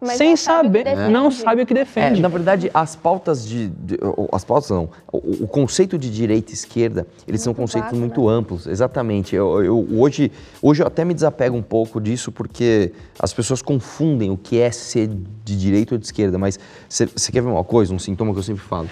Mas 0.00 0.16
sem 0.18 0.34
sabe 0.36 0.66
saber, 0.66 0.82
defende. 0.84 1.12
não 1.12 1.30
sabe 1.30 1.62
o 1.62 1.66
que 1.66 1.72
É, 1.72 1.76
defende. 1.76 2.20
na 2.20 2.26
verdade, 2.26 2.68
as 2.74 2.96
pautas 2.96 3.46
de, 3.46 3.68
de- 3.68 3.98
As 4.32 4.44
pautas 4.44 4.68
não. 4.68 4.88
O, 5.12 5.44
o 5.44 5.46
conceito 5.48 5.96
de 5.96 6.10
direita 6.10 6.50
e 6.50 6.54
esquerda, 6.54 7.06
eles 7.26 7.40
são 7.40 7.52
Muito 7.52 7.60
conceitos 7.60 7.90
vago, 7.92 8.00
muito 8.00 8.28
amplos. 8.28 8.66
Exatamente. 8.66 9.36
Eu, 9.36 9.62
eu- 9.64 9.86
hoje, 9.96 10.32
hoje 10.60 10.82
eu 10.82 10.88
até 10.88 11.04
me 11.04 11.14
desapego 11.14 11.56
um 11.56 11.62
pouco 11.62 12.00
disso 12.00 12.32
porque 12.32 12.92
as 13.16 13.32
pessoas 13.32 13.62
confundem 13.62 14.28
o 14.28 14.36
que 14.36 14.58
é 14.58 14.72
ser 14.72 15.06
de 15.44 15.56
direita 15.56 15.94
ou 15.94 15.98
de 15.98 16.04
esquerda. 16.04 16.36
Mas 16.36 16.58
você 16.88 17.30
quer 17.30 17.42
ver 17.42 17.48
uma 17.48 17.62
coisa, 17.62 17.94
um 17.94 17.98
sintoma 18.00 18.32
que 18.32 18.40
eu 18.40 18.42
sempre 18.42 18.62
falo? 18.64 18.88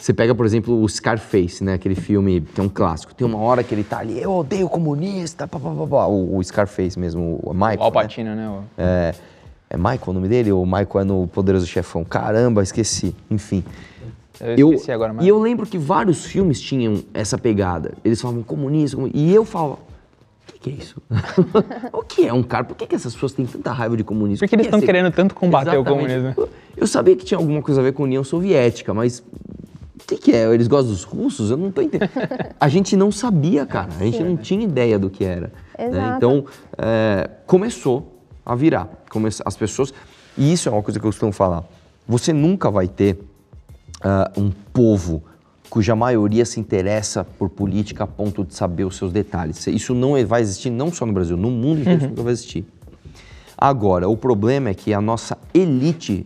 Você 0.00 0.14
pega, 0.14 0.32
por 0.32 0.46
exemplo, 0.46 0.80
o 0.80 0.88
Scarface, 0.88 1.62
né? 1.64 1.74
Aquele 1.74 1.96
filme 1.96 2.40
que 2.40 2.60
é 2.60 2.62
um 2.62 2.68
clássico. 2.68 3.12
Tem 3.14 3.26
uma 3.26 3.38
hora 3.38 3.64
que 3.64 3.74
ele 3.74 3.82
tá 3.82 3.98
ali, 3.98 4.20
eu 4.22 4.30
odeio 4.32 4.68
comunista, 4.68 5.48
pá, 5.48 5.58
pá, 5.58 5.70
pá, 5.70 5.86
pá. 5.88 6.06
O, 6.06 6.36
o 6.36 6.44
Scarface 6.44 6.96
mesmo, 6.96 7.40
o 7.42 7.52
Michael. 7.52 7.80
O 7.80 7.82
Al 7.82 7.92
né? 8.18 8.34
Né? 8.36 8.48
o- 8.48 8.62
É, 8.80 9.14
é 9.70 9.76
Michael 9.76 10.00
o 10.06 10.12
nome 10.12 10.28
dele? 10.28 10.52
Ou 10.52 10.64
Michael 10.64 11.00
é 11.00 11.04
no 11.04 11.26
Poderoso 11.26 11.66
Chefão? 11.66 12.04
Caramba, 12.04 12.62
esqueci. 12.62 13.14
Enfim. 13.28 13.64
Eu 14.56 14.72
esqueci 14.72 14.92
agora, 14.92 15.12
mas... 15.12 15.24
E 15.24 15.28
eu 15.28 15.36
lembro 15.40 15.66
que 15.66 15.76
vários 15.76 16.24
filmes 16.24 16.60
tinham 16.60 17.02
essa 17.12 17.36
pegada. 17.36 17.94
Eles 18.04 18.20
falavam 18.20 18.44
comunismo, 18.44 19.00
comu- 19.00 19.10
e 19.12 19.34
eu 19.34 19.44
falava, 19.44 19.72
o 19.74 20.60
que, 20.60 20.70
é 20.70 20.72
isso? 20.74 21.02
o 21.92 22.02
que 22.04 22.24
é 22.24 22.32
um 22.32 22.44
cara? 22.44 22.62
Por 22.62 22.76
que, 22.76 22.86
que 22.86 22.94
essas 22.94 23.14
pessoas 23.14 23.32
têm 23.32 23.44
tanta 23.44 23.72
raiva 23.72 23.96
de 23.96 24.04
comunismo? 24.04 24.38
Porque 24.46 24.54
eles 24.54 24.66
O 24.66 24.70
que 24.70 24.76
é 24.76 24.78
estão 24.78 24.86
querendo 24.86 25.12
tanto 25.12 25.34
combater 25.34 25.70
o 25.70 25.80
Exatamente. 25.80 26.06
comunismo. 26.14 26.34
Eu- 26.36 26.48
Eu 26.76 26.86
sabia 26.86 27.16
que 27.16 27.24
tinha 27.24 27.36
alguma 27.36 27.60
coisa 27.60 27.80
a 27.80 27.82
ver 27.84 27.92
com 27.92 28.04
a 28.04 28.06
União 28.06 28.22
Soviética, 28.22 28.94
mas 28.94 29.20
o 30.00 30.06
que, 30.06 30.16
que 30.16 30.32
é? 30.32 30.52
Eles 30.52 30.66
gostam 30.68 30.92
dos 30.92 31.04
russos? 31.04 31.50
Eu 31.50 31.56
não 31.56 31.70
tô 31.70 31.82
entendendo. 31.82 32.10
A 32.58 32.68
gente 32.68 32.96
não 32.96 33.10
sabia, 33.12 33.66
cara. 33.66 33.88
A 33.98 34.04
gente 34.04 34.22
não 34.22 34.36
tinha 34.36 34.64
ideia 34.64 34.98
do 34.98 35.10
que 35.10 35.24
era. 35.24 35.52
né? 35.78 36.14
Então, 36.16 36.44
é, 36.76 37.28
começou 37.46 38.20
a 38.44 38.54
virar. 38.54 38.88
Come- 39.10 39.28
As 39.44 39.56
pessoas... 39.56 39.92
E 40.36 40.52
isso 40.52 40.68
é 40.68 40.72
uma 40.72 40.82
coisa 40.82 40.98
que 41.00 41.04
eu 41.06 41.08
costumo 41.10 41.32
falar. 41.32 41.64
Você 42.06 42.32
nunca 42.32 42.70
vai 42.70 42.86
ter 42.86 43.18
ah, 44.00 44.30
um 44.36 44.50
povo 44.72 45.22
cuja 45.68 45.94
maioria 45.96 46.44
se 46.46 46.58
interessa 46.60 47.24
por 47.24 47.48
política 47.50 48.04
a 48.04 48.06
ponto 48.06 48.44
de 48.44 48.54
saber 48.54 48.84
os 48.84 48.96
seus 48.96 49.12
detalhes. 49.12 49.66
Isso 49.66 49.94
não 49.94 50.12
vai 50.26 50.40
existir 50.40 50.70
não 50.70 50.90
só 50.92 51.04
no 51.04 51.12
Brasil, 51.12 51.36
no 51.36 51.50
mundo 51.50 51.80
inteiro 51.80 51.98
isso 51.98 52.08
nunca 52.08 52.22
vai 52.22 52.32
existir. 52.32 52.64
Agora, 53.56 54.08
o 54.08 54.16
problema 54.16 54.70
é 54.70 54.74
que 54.74 54.94
a 54.94 55.00
nossa 55.00 55.36
elite 55.52 56.24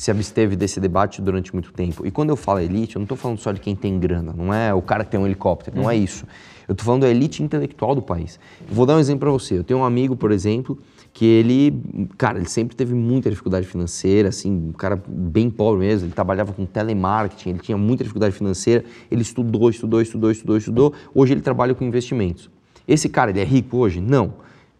se 0.00 0.10
absteve 0.10 0.56
desse 0.56 0.80
debate 0.80 1.20
durante 1.20 1.52
muito 1.52 1.74
tempo. 1.74 2.06
E 2.06 2.10
quando 2.10 2.30
eu 2.30 2.36
falo 2.36 2.58
elite, 2.58 2.96
eu 2.96 3.00
não 3.00 3.04
estou 3.04 3.18
falando 3.18 3.38
só 3.38 3.52
de 3.52 3.60
quem 3.60 3.76
tem 3.76 3.98
grana, 3.98 4.32
não 4.34 4.52
é 4.52 4.72
o 4.72 4.80
cara 4.80 5.04
que 5.04 5.10
tem 5.10 5.20
um 5.20 5.26
helicóptero, 5.26 5.76
não 5.76 5.90
é 5.90 5.94
isso. 5.94 6.24
Eu 6.66 6.72
estou 6.72 6.86
falando 6.86 7.02
da 7.02 7.10
elite 7.10 7.42
intelectual 7.42 7.94
do 7.94 8.00
país. 8.00 8.40
Vou 8.66 8.86
dar 8.86 8.96
um 8.96 8.98
exemplo 8.98 9.20
para 9.20 9.30
você. 9.30 9.58
Eu 9.58 9.62
tenho 9.62 9.80
um 9.80 9.84
amigo, 9.84 10.16
por 10.16 10.32
exemplo, 10.32 10.78
que 11.12 11.26
ele, 11.26 12.08
cara, 12.16 12.38
ele 12.38 12.48
sempre 12.48 12.74
teve 12.74 12.94
muita 12.94 13.28
dificuldade 13.28 13.66
financeira, 13.66 14.30
assim, 14.30 14.68
um 14.68 14.72
cara 14.72 14.98
bem 15.06 15.50
pobre 15.50 15.86
mesmo. 15.86 16.06
Ele 16.06 16.14
trabalhava 16.14 16.54
com 16.54 16.64
telemarketing, 16.64 17.50
ele 17.50 17.58
tinha 17.58 17.76
muita 17.76 18.02
dificuldade 18.02 18.34
financeira. 18.34 18.82
Ele 19.10 19.20
estudou, 19.20 19.68
estudou, 19.68 20.00
estudou, 20.00 20.30
estudou, 20.30 20.56
estudou. 20.56 20.94
Hoje 21.14 21.34
ele 21.34 21.42
trabalha 21.42 21.74
com 21.74 21.84
investimentos. 21.84 22.48
Esse 22.88 23.06
cara, 23.06 23.32
ele 23.32 23.40
é 23.40 23.44
rico 23.44 23.76
hoje? 23.76 24.00
Não. 24.00 24.32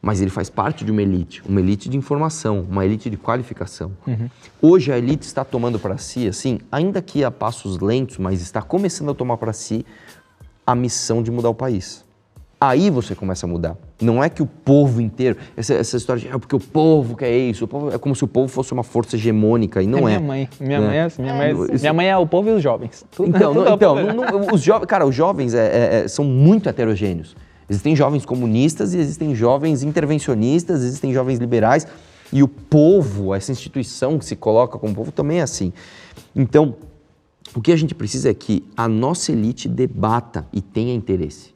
Mas 0.03 0.21
ele 0.21 0.31
faz 0.31 0.49
parte 0.49 0.83
de 0.85 0.91
uma 0.91 1.03
elite, 1.03 1.43
uma 1.47 1.61
elite 1.61 1.89
de 1.89 1.97
informação, 1.97 2.67
uma 2.71 2.85
elite 2.87 3.11
de 3.11 3.19
qualificação. 3.19 3.93
Hoje 4.61 4.91
a 4.91 4.97
elite 4.97 5.27
está 5.27 5.45
tomando 5.45 5.79
para 5.79 5.99
si, 5.99 6.27
assim, 6.27 6.59
ainda 6.73 7.03
que 7.03 7.23
a 7.23 7.31
passos 7.31 7.79
lentos, 7.81 8.17
mas 8.17 8.41
está 8.41 8.63
começando 8.63 9.11
a 9.11 9.15
tomar 9.15 9.37
para 9.37 9.53
si 9.53 9.85
a 10.67 10.75
missão 10.75 11.23
de 11.23 11.31
mudar 11.31 11.51
o 11.51 11.55
país. 11.55 12.03
Aí 12.59 12.91
você 12.91 13.15
começa 13.15 13.47
a 13.47 13.49
mudar. 13.49 13.77
Não 14.01 14.23
é 14.23 14.29
que 14.29 14.43
o 14.43 14.47
povo 14.47 15.01
inteiro, 15.01 15.37
essa, 15.57 15.75
essa 15.75 15.97
história 15.97 16.21
de 16.21 16.29
é 16.29 16.39
porque 16.39 16.55
o 16.55 16.61
povo 16.61 17.17
quer 17.17 17.35
isso, 17.35 17.65
o 17.65 17.69
povo, 17.69 17.91
é 17.91 17.99
como 17.99 18.15
se 18.15 18.23
o 18.23 18.29
povo 18.29 18.49
fosse 18.49 18.73
uma 18.73 18.83
força 18.83 19.17
hegemônica 19.17 19.83
e 19.83 19.87
não 19.87 20.01
é. 20.01 20.03
minha 20.03 20.21
mãe. 20.21 20.49
Minha 20.61 20.81
né? 20.81 20.87
mãe 20.87 20.97
é 20.97 21.03
assim. 21.03 21.23
Minha, 21.23 21.35
mãe, 21.35 21.47
é- 21.49 21.53
Isso- 21.53 21.81
minha 21.81 21.93
mãe 21.95 22.07
é 22.09 22.17
o 22.17 22.27
povo 22.27 22.49
e 22.51 22.53
os 22.53 22.63
jovens. 22.63 23.05
Tudo- 23.11 23.29
Então, 23.35 23.53
não- 23.55 23.67
é 23.67 23.73
então 23.73 23.95
não- 23.97 24.15
não- 24.15 24.55
os 24.55 24.63
jovens, 24.63 24.87
cara, 24.87 25.07
os 25.07 25.15
jovens 25.15 25.55
é- 25.55 25.67
é- 25.67 26.01
é- 26.05 26.09
são 26.09 26.25
muito 26.25 26.69
heterogêneos. 26.69 27.35
Existem 27.71 27.95
jovens 27.95 28.27
comunistas 28.27 28.93
e 28.93 28.99
existem 28.99 29.33
jovens 29.33 29.85
intervencionistas, 29.85 30.83
existem 30.83 31.13
jovens 31.13 31.39
liberais 31.39 31.87
e 32.33 32.43
o 32.43 32.49
povo, 32.49 33.33
essa 33.33 33.53
instituição 33.53 34.19
que 34.19 34.25
se 34.25 34.35
coloca 34.35 34.77
como 34.77 34.93
povo 34.93 35.13
também 35.13 35.39
é 35.39 35.43
assim. 35.43 35.73
Então, 36.35 36.75
o 37.55 37.61
que 37.61 37.71
a 37.71 37.77
gente 37.77 37.95
precisa 37.95 38.29
é 38.29 38.35
que 38.35 38.65
a 38.77 38.89
nossa 38.89 39.31
elite 39.31 39.69
debata 39.69 40.47
e 40.53 40.61
tenha 40.61 40.93
interesse. 40.93 41.55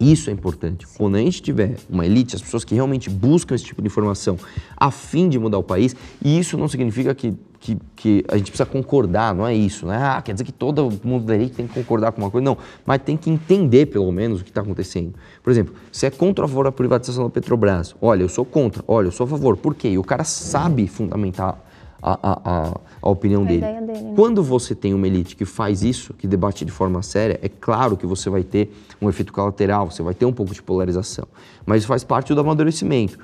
Isso 0.00 0.30
é 0.30 0.32
importante. 0.32 0.86
Quando 0.86 1.16
a 1.16 1.18
gente 1.18 1.42
tiver 1.42 1.76
uma 1.90 2.06
elite, 2.06 2.36
as 2.36 2.42
pessoas 2.42 2.62
que 2.62 2.74
realmente 2.74 3.10
buscam 3.10 3.54
esse 3.54 3.64
tipo 3.64 3.82
de 3.82 3.88
informação 3.88 4.38
a 4.76 4.90
fim 4.90 5.28
de 5.28 5.38
mudar 5.38 5.58
o 5.58 5.62
país, 5.62 5.96
e 6.24 6.38
isso 6.38 6.56
não 6.56 6.68
significa 6.68 7.14
que, 7.14 7.34
que, 7.60 7.76
que 7.96 8.24
a 8.28 8.36
gente 8.36 8.50
precisa 8.50 8.66
concordar, 8.68 9.34
não 9.34 9.46
é 9.46 9.54
isso, 9.54 9.86
né? 9.86 9.98
Ah, 10.00 10.22
quer 10.22 10.32
dizer 10.32 10.44
que 10.44 10.52
todo 10.52 10.92
mundo 11.02 11.24
da 11.24 11.34
elite 11.34 11.54
tem 11.56 11.66
que 11.66 11.74
concordar 11.74 12.12
com 12.12 12.22
uma 12.22 12.30
coisa. 12.30 12.44
Não, 12.44 12.56
mas 12.86 13.02
tem 13.02 13.16
que 13.16 13.28
entender 13.28 13.86
pelo 13.86 14.10
menos 14.12 14.40
o 14.40 14.44
que 14.44 14.50
está 14.50 14.60
acontecendo. 14.60 15.14
Por 15.42 15.50
exemplo, 15.50 15.74
você 15.90 16.06
é 16.06 16.10
contra 16.10 16.44
ou 16.44 16.46
a 16.46 16.48
favor 16.48 16.64
da 16.64 16.72
privatização 16.72 17.24
da 17.24 17.30
Petrobras? 17.30 17.94
Olha, 18.00 18.22
eu 18.22 18.28
sou 18.28 18.44
contra. 18.44 18.82
Olha, 18.86 19.08
eu 19.08 19.12
sou 19.12 19.24
a 19.24 19.28
favor. 19.28 19.56
Por 19.56 19.74
quê? 19.74 19.88
E 19.88 19.98
o 19.98 20.04
cara 20.04 20.22
sabe 20.24 20.86
fundamentar 20.86 21.58
a, 22.00 22.12
a, 22.22 22.40
a, 22.44 22.80
a 23.02 23.10
opinião 23.10 23.42
A 23.42 23.46
dele. 23.46 23.60
dele, 23.60 23.80
né? 23.80 24.12
Quando 24.14 24.40
você 24.40 24.72
tem 24.72 24.94
uma 24.94 25.06
elite 25.06 25.34
que 25.34 25.44
faz 25.44 25.82
isso, 25.82 26.14
que 26.14 26.28
debate 26.28 26.64
de 26.64 26.70
forma 26.70 27.02
séria, 27.02 27.40
é 27.42 27.48
claro 27.48 27.96
que 27.96 28.06
você 28.06 28.30
vai 28.30 28.44
ter 28.44 28.72
um 29.02 29.08
efeito 29.08 29.32
colateral, 29.32 29.90
você 29.90 30.00
vai 30.02 30.14
ter 30.14 30.24
um 30.24 30.32
pouco 30.32 30.54
de 30.54 30.62
polarização. 30.62 31.26
Mas 31.66 31.84
faz 31.84 32.04
parte 32.04 32.32
do 32.32 32.40
amadurecimento. 32.40 33.18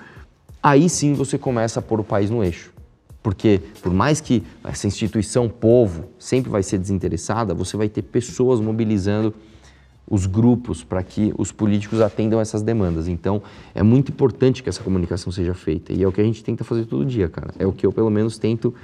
Aí 0.61 0.89
sim 0.89 1.13
você 1.15 1.39
começa 1.39 1.79
a 1.79 1.83
pôr 1.83 2.01
o 2.01 2.05
país 2.05 2.31
no 2.31 2.43
eixo. 2.43 2.74
Porque 3.25 3.63
por 3.83 3.91
mais 3.91 4.21
que 4.21 4.43
essa 4.63 4.87
instituição 4.87 5.49
povo 5.49 6.11
sempre 6.19 6.51
vai 6.51 6.63
ser 6.63 6.77
desinteressada, 6.77 7.55
você 7.55 7.75
vai 7.75 7.89
ter 7.89 8.03
pessoas 8.03 8.61
mobilizando 8.61 9.35
os 10.07 10.27
grupos 10.27 10.85
para 10.85 11.03
que 11.03 11.33
os 11.39 11.51
políticos 11.51 12.03
atendam 12.03 12.39
essas 12.39 12.61
demandas. 12.61 13.09
Então, 13.09 13.43
é 13.75 13.83
muito 13.83 14.13
importante 14.13 14.63
que 14.63 14.69
essa 14.69 14.83
comunicação 14.83 15.33
seja 15.33 15.55
feita. 15.55 15.95
E 15.95 16.03
é 16.03 16.07
o 16.07 16.13
que 16.13 16.21
a 16.21 16.25
gente 16.25 16.45
tenta 16.45 16.65
fazer 16.65 16.85
todo 16.85 17.03
dia, 17.07 17.27
cara. 17.27 17.55
É 17.59 17.67
o 17.67 17.73
que 17.73 17.87
eu, 17.87 17.93
pelo 17.93 18.11
menos, 18.11 18.37
tento 18.37 18.75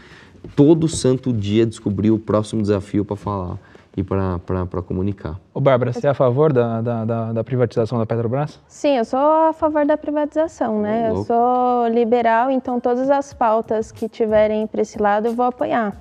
todo 0.57 0.89
santo 0.89 1.35
dia 1.35 1.67
descobrir 1.67 2.11
o 2.11 2.19
próximo 2.19 2.63
desafio 2.63 3.05
para 3.05 3.17
falar 3.17 3.59
e 3.97 4.03
para 4.03 4.83
comunicar. 4.87 5.39
Ô, 5.53 5.61
Bárbara, 5.61 5.93
você 5.93 6.07
é 6.07 6.11
a 6.11 6.15
favor 6.15 6.53
da, 6.53 6.81
da, 6.81 7.05
da, 7.05 7.33
da, 7.33 7.45
privatização 7.45 7.99
da 7.99 8.07
Petrobras? 8.07 8.61
Sim, 8.69 8.97
eu 8.97 9.05
sou 9.05 9.19
a 9.19 9.53
favor 9.53 9.85
da 9.85 9.97
privatização, 9.97 10.81
né? 10.81 11.11
eu 11.11 11.25
sou 11.25 11.89
liberal, 11.89 12.51
então 12.51 12.79
todas 12.79 13.11
as 13.11 13.33
pautas 13.33 13.91
que 13.91 14.09
tiverem 14.09 14.67
para 14.67 14.83
esse 14.83 15.01
lado 15.01 15.27
eu 15.27 15.35
vou 15.35 15.47
apoiar. 15.47 15.97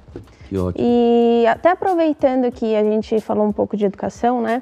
Que 0.48 0.58
ótimo. 0.58 0.86
E 0.88 1.46
até 1.48 1.72
aproveitando 1.72 2.52
que 2.52 2.76
a 2.76 2.84
gente 2.84 3.20
falou 3.22 3.46
um 3.46 3.52
pouco 3.52 3.76
de 3.76 3.86
educação, 3.86 4.42
né? 4.42 4.62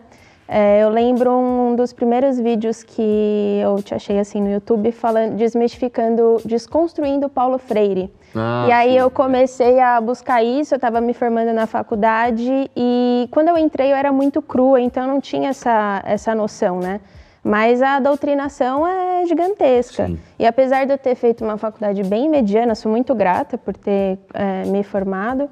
É, 0.49 0.81
eu 0.81 0.89
lembro 0.89 1.29
um 1.29 1.75
dos 1.75 1.91
primeiros 1.91 2.39
vídeos 2.39 2.81
que 2.81 3.59
eu 3.61 3.83
te 3.83 3.93
achei 3.93 4.17
assim 4.17 4.41
no 4.41 4.49
YouTube 4.49 4.93
falando, 4.93 5.35
desmistificando, 5.35 6.41
desconstruindo 6.45 7.27
Paulo 7.27 7.57
Freire. 7.57 8.09
Ah, 8.35 8.65
e 8.67 8.71
aí 8.71 8.91
sim. 8.91 8.97
eu 8.97 9.09
comecei 9.09 9.79
a 9.79 9.99
buscar 10.01 10.43
isso, 10.43 10.73
eu 10.73 10.77
estava 10.77 11.01
me 11.01 11.13
formando 11.13 11.53
na 11.53 11.65
faculdade 11.65 12.69
e 12.75 13.27
quando 13.31 13.47
eu 13.49 13.57
entrei 13.57 13.91
eu 13.91 13.95
era 13.95 14.11
muito 14.11 14.41
crua, 14.41 14.79
então 14.79 15.03
eu 15.03 15.09
não 15.09 15.21
tinha 15.21 15.49
essa, 15.49 16.01
essa 16.05 16.35
noção, 16.35 16.79
né? 16.79 16.99
Mas 17.43 17.81
a 17.81 17.99
doutrinação 17.99 18.85
é 18.85 19.25
gigantesca. 19.25 20.07
Sim. 20.07 20.19
E 20.37 20.45
apesar 20.45 20.85
de 20.85 20.91
eu 20.91 20.97
ter 20.97 21.15
feito 21.15 21.45
uma 21.45 21.57
faculdade 21.57 22.03
bem 22.03 22.27
mediana, 22.29 22.75
sou 22.75 22.91
muito 22.91 23.15
grata 23.15 23.57
por 23.57 23.73
ter 23.73 24.19
é, 24.33 24.65
me 24.65 24.83
formado, 24.83 25.49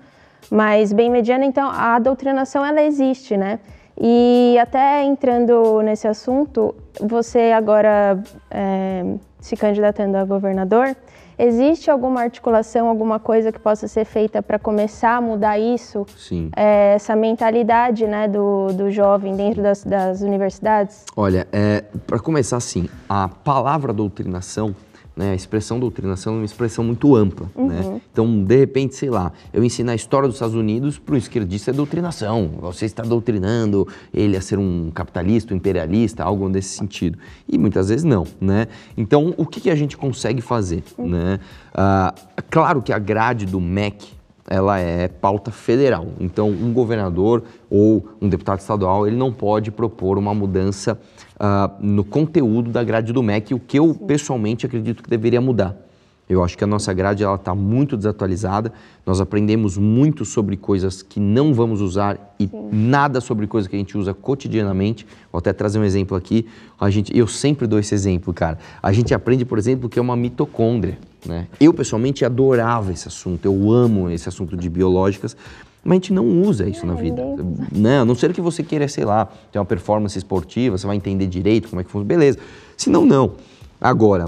mas 0.52 0.92
bem 0.92 1.10
mediana, 1.10 1.46
então 1.46 1.70
a 1.70 1.98
doutrinação 2.00 2.66
ela 2.66 2.82
existe, 2.82 3.38
né? 3.38 3.60
E 4.00 4.58
até 4.60 5.04
entrando 5.04 5.82
nesse 5.82 6.08
assunto, 6.08 6.76
você 7.00 7.54
agora 7.56 8.20
é, 8.52 9.16
se 9.40 9.56
candidatando 9.56 10.18
a 10.18 10.26
governador, 10.26 10.96
existe 11.38 11.90
alguma 11.90 12.22
articulação, 12.22 12.88
alguma 12.88 13.20
coisa 13.20 13.52
que 13.52 13.60
possa 13.60 13.88
ser 13.88 14.06
feita 14.06 14.42
para 14.42 14.58
começar 14.58 15.18
a 15.18 15.22
mudar 15.22 15.60
isso? 15.60 16.06
Sim. 16.18 16.50
É, 16.56 16.94
essa 16.96 17.16
mentalidade 17.16 18.06
né, 18.08 18.28
do, 18.28 18.68
do 18.74 18.92
jovem 18.92 19.36
dentro 19.36 19.62
das, 19.62 19.84
das 19.84 20.22
universidades? 20.22 21.06
Olha, 21.16 21.48
é, 21.52 21.84
para 22.06 22.20
começar 22.20 22.58
assim, 22.58 22.90
a 23.08 23.28
palavra 23.28 23.94
doutrinação 23.94 24.76
né? 25.16 25.32
A 25.32 25.36
expressão 25.36 25.80
doutrinação 25.80 26.34
é 26.34 26.38
uma 26.38 26.46
expressão 26.46 26.84
muito 26.84 27.16
ampla. 27.16 27.48
Né? 27.56 27.62
Uhum. 27.62 27.94
Né? 27.94 28.02
Então, 28.12 28.44
de 28.44 28.56
repente, 28.56 28.96
sei 28.96 29.10
lá, 29.10 29.32
eu 29.54 29.64
ensino 29.64 29.92
a 29.92 29.96
história 29.96 30.28
dos 30.28 30.36
Estados 30.36 30.56
Unidos 30.56 31.00
para 31.00 31.16
o 31.16 31.18
esquerdista 31.18 31.72
é 31.72 31.74
doutrinação. 31.74 32.52
Você 32.62 32.86
está 32.86 33.04
doutrinando 33.04 33.88
ele 34.14 34.36
a 34.36 34.42
ser 34.42 34.60
um 34.60 34.92
capitalista, 34.94 35.54
um 35.54 35.58
imperialista, 35.58 36.24
algo 36.24 36.50
nesse 36.50 36.70
sentido. 36.70 37.18
E 37.48 37.58
muitas 37.58 37.90
vezes 37.90 38.04
não. 38.04 38.26
Né? 38.42 38.68
Então, 38.98 39.34
o 39.38 39.46
que, 39.46 39.62
que 39.62 39.70
a 39.70 39.76
gente 39.76 39.96
consegue 39.96 40.42
fazer? 40.42 40.84
Uhum. 40.98 41.10
Né? 41.10 41.40
Ah, 41.74 42.14
claro 42.50 42.82
que 42.82 42.92
a 42.92 43.00
grade 43.00 43.46
do 43.46 43.62
MEC 43.62 44.16
ela 44.50 44.80
é 44.80 45.08
pauta 45.08 45.52
federal. 45.52 46.08
Então, 46.20 46.50
um 46.50 46.72
governador 46.72 47.44
ou 47.70 48.08
um 48.22 48.30
deputado 48.30 48.60
estadual 48.60 49.08
ele 49.08 49.16
não 49.16 49.32
pode 49.32 49.72
propor 49.72 50.18
uma 50.18 50.34
mudança 50.34 51.00
uh, 51.36 51.72
no 51.80 52.04
conteúdo 52.04 52.70
da 52.70 52.84
grade 52.84 53.12
do 53.12 53.24
MEC, 53.24 53.54
o 53.54 53.60
que 53.60 53.80
eu 53.80 53.94
pessoalmente 53.94 54.66
acredito 54.66 55.02
que 55.02 55.10
deveria 55.10 55.42
mudar. 55.42 55.85
Eu 56.28 56.44
acho 56.44 56.58
que 56.58 56.64
a 56.64 56.68
nossa 56.68 56.92
grade 56.92 57.24
está 57.24 57.54
muito 57.54 57.96
desatualizada. 57.96 58.74
Nós 59.06 59.22
aprendemos 59.22 59.78
muito 59.78 60.26
sobre 60.26 60.58
coisas 60.58 61.04
que 61.04 61.20
não 61.20 61.54
vamos 61.54 61.82
usar 61.82 62.36
e 62.40 62.48
Sim. 62.48 62.70
nada 62.72 63.22
sobre 63.22 63.46
coisas 63.46 63.70
que 63.70 63.76
a 63.76 63.80
gente 63.80 63.96
usa 63.96 64.14
cotidianamente. 64.14 65.06
Vou 65.32 65.38
até 65.38 65.54
trazer 65.54 65.78
um 65.78 65.84
exemplo 65.84 66.18
aqui. 66.18 66.48
A 66.80 66.90
gente, 66.90 67.16
eu 67.16 67.28
sempre 67.28 67.68
dou 67.68 67.78
esse 67.78 67.94
exemplo, 67.94 68.34
cara. 68.34 68.58
A 68.82 68.92
gente 68.92 69.14
aprende, 69.14 69.46
por 69.46 69.60
exemplo, 69.60 69.88
que 69.88 70.00
é 70.00 70.02
uma 70.02 70.16
mitocôndria. 70.16 70.98
Né? 71.24 71.48
Eu, 71.60 71.72
pessoalmente, 71.74 72.26
adorava 72.26 72.92
esse 72.92 73.08
assunto. 73.08 73.46
Eu 73.46 73.72
amo 73.72 74.10
esse 74.10 74.28
assunto 74.28 74.58
de 74.58 74.68
biológicas, 74.68 75.38
mas 75.84 75.92
a 75.92 75.96
gente 75.96 76.12
não 76.12 76.42
usa 76.42 76.68
isso 76.68 76.86
é, 76.86 76.88
na 76.88 76.96
vida. 76.96 77.24
Né? 77.72 78.00
A 78.00 78.06
não 78.06 78.16
ser 78.16 78.34
que 78.34 78.42
você 78.42 78.64
queira, 78.64 78.88
sei 78.88 79.06
lá, 79.06 79.30
ter 79.52 79.60
uma 79.60 79.66
performance 79.66 80.18
esportiva, 80.18 80.76
você 80.76 80.88
vai 80.88 80.96
entender 80.96 81.28
direito 81.28 81.70
como 81.70 81.82
é 81.82 81.84
que 81.84 81.92
funciona, 81.92 82.08
beleza. 82.08 82.40
Se 82.76 82.90
não, 82.90 83.06
não. 83.06 83.34
Agora, 83.80 84.26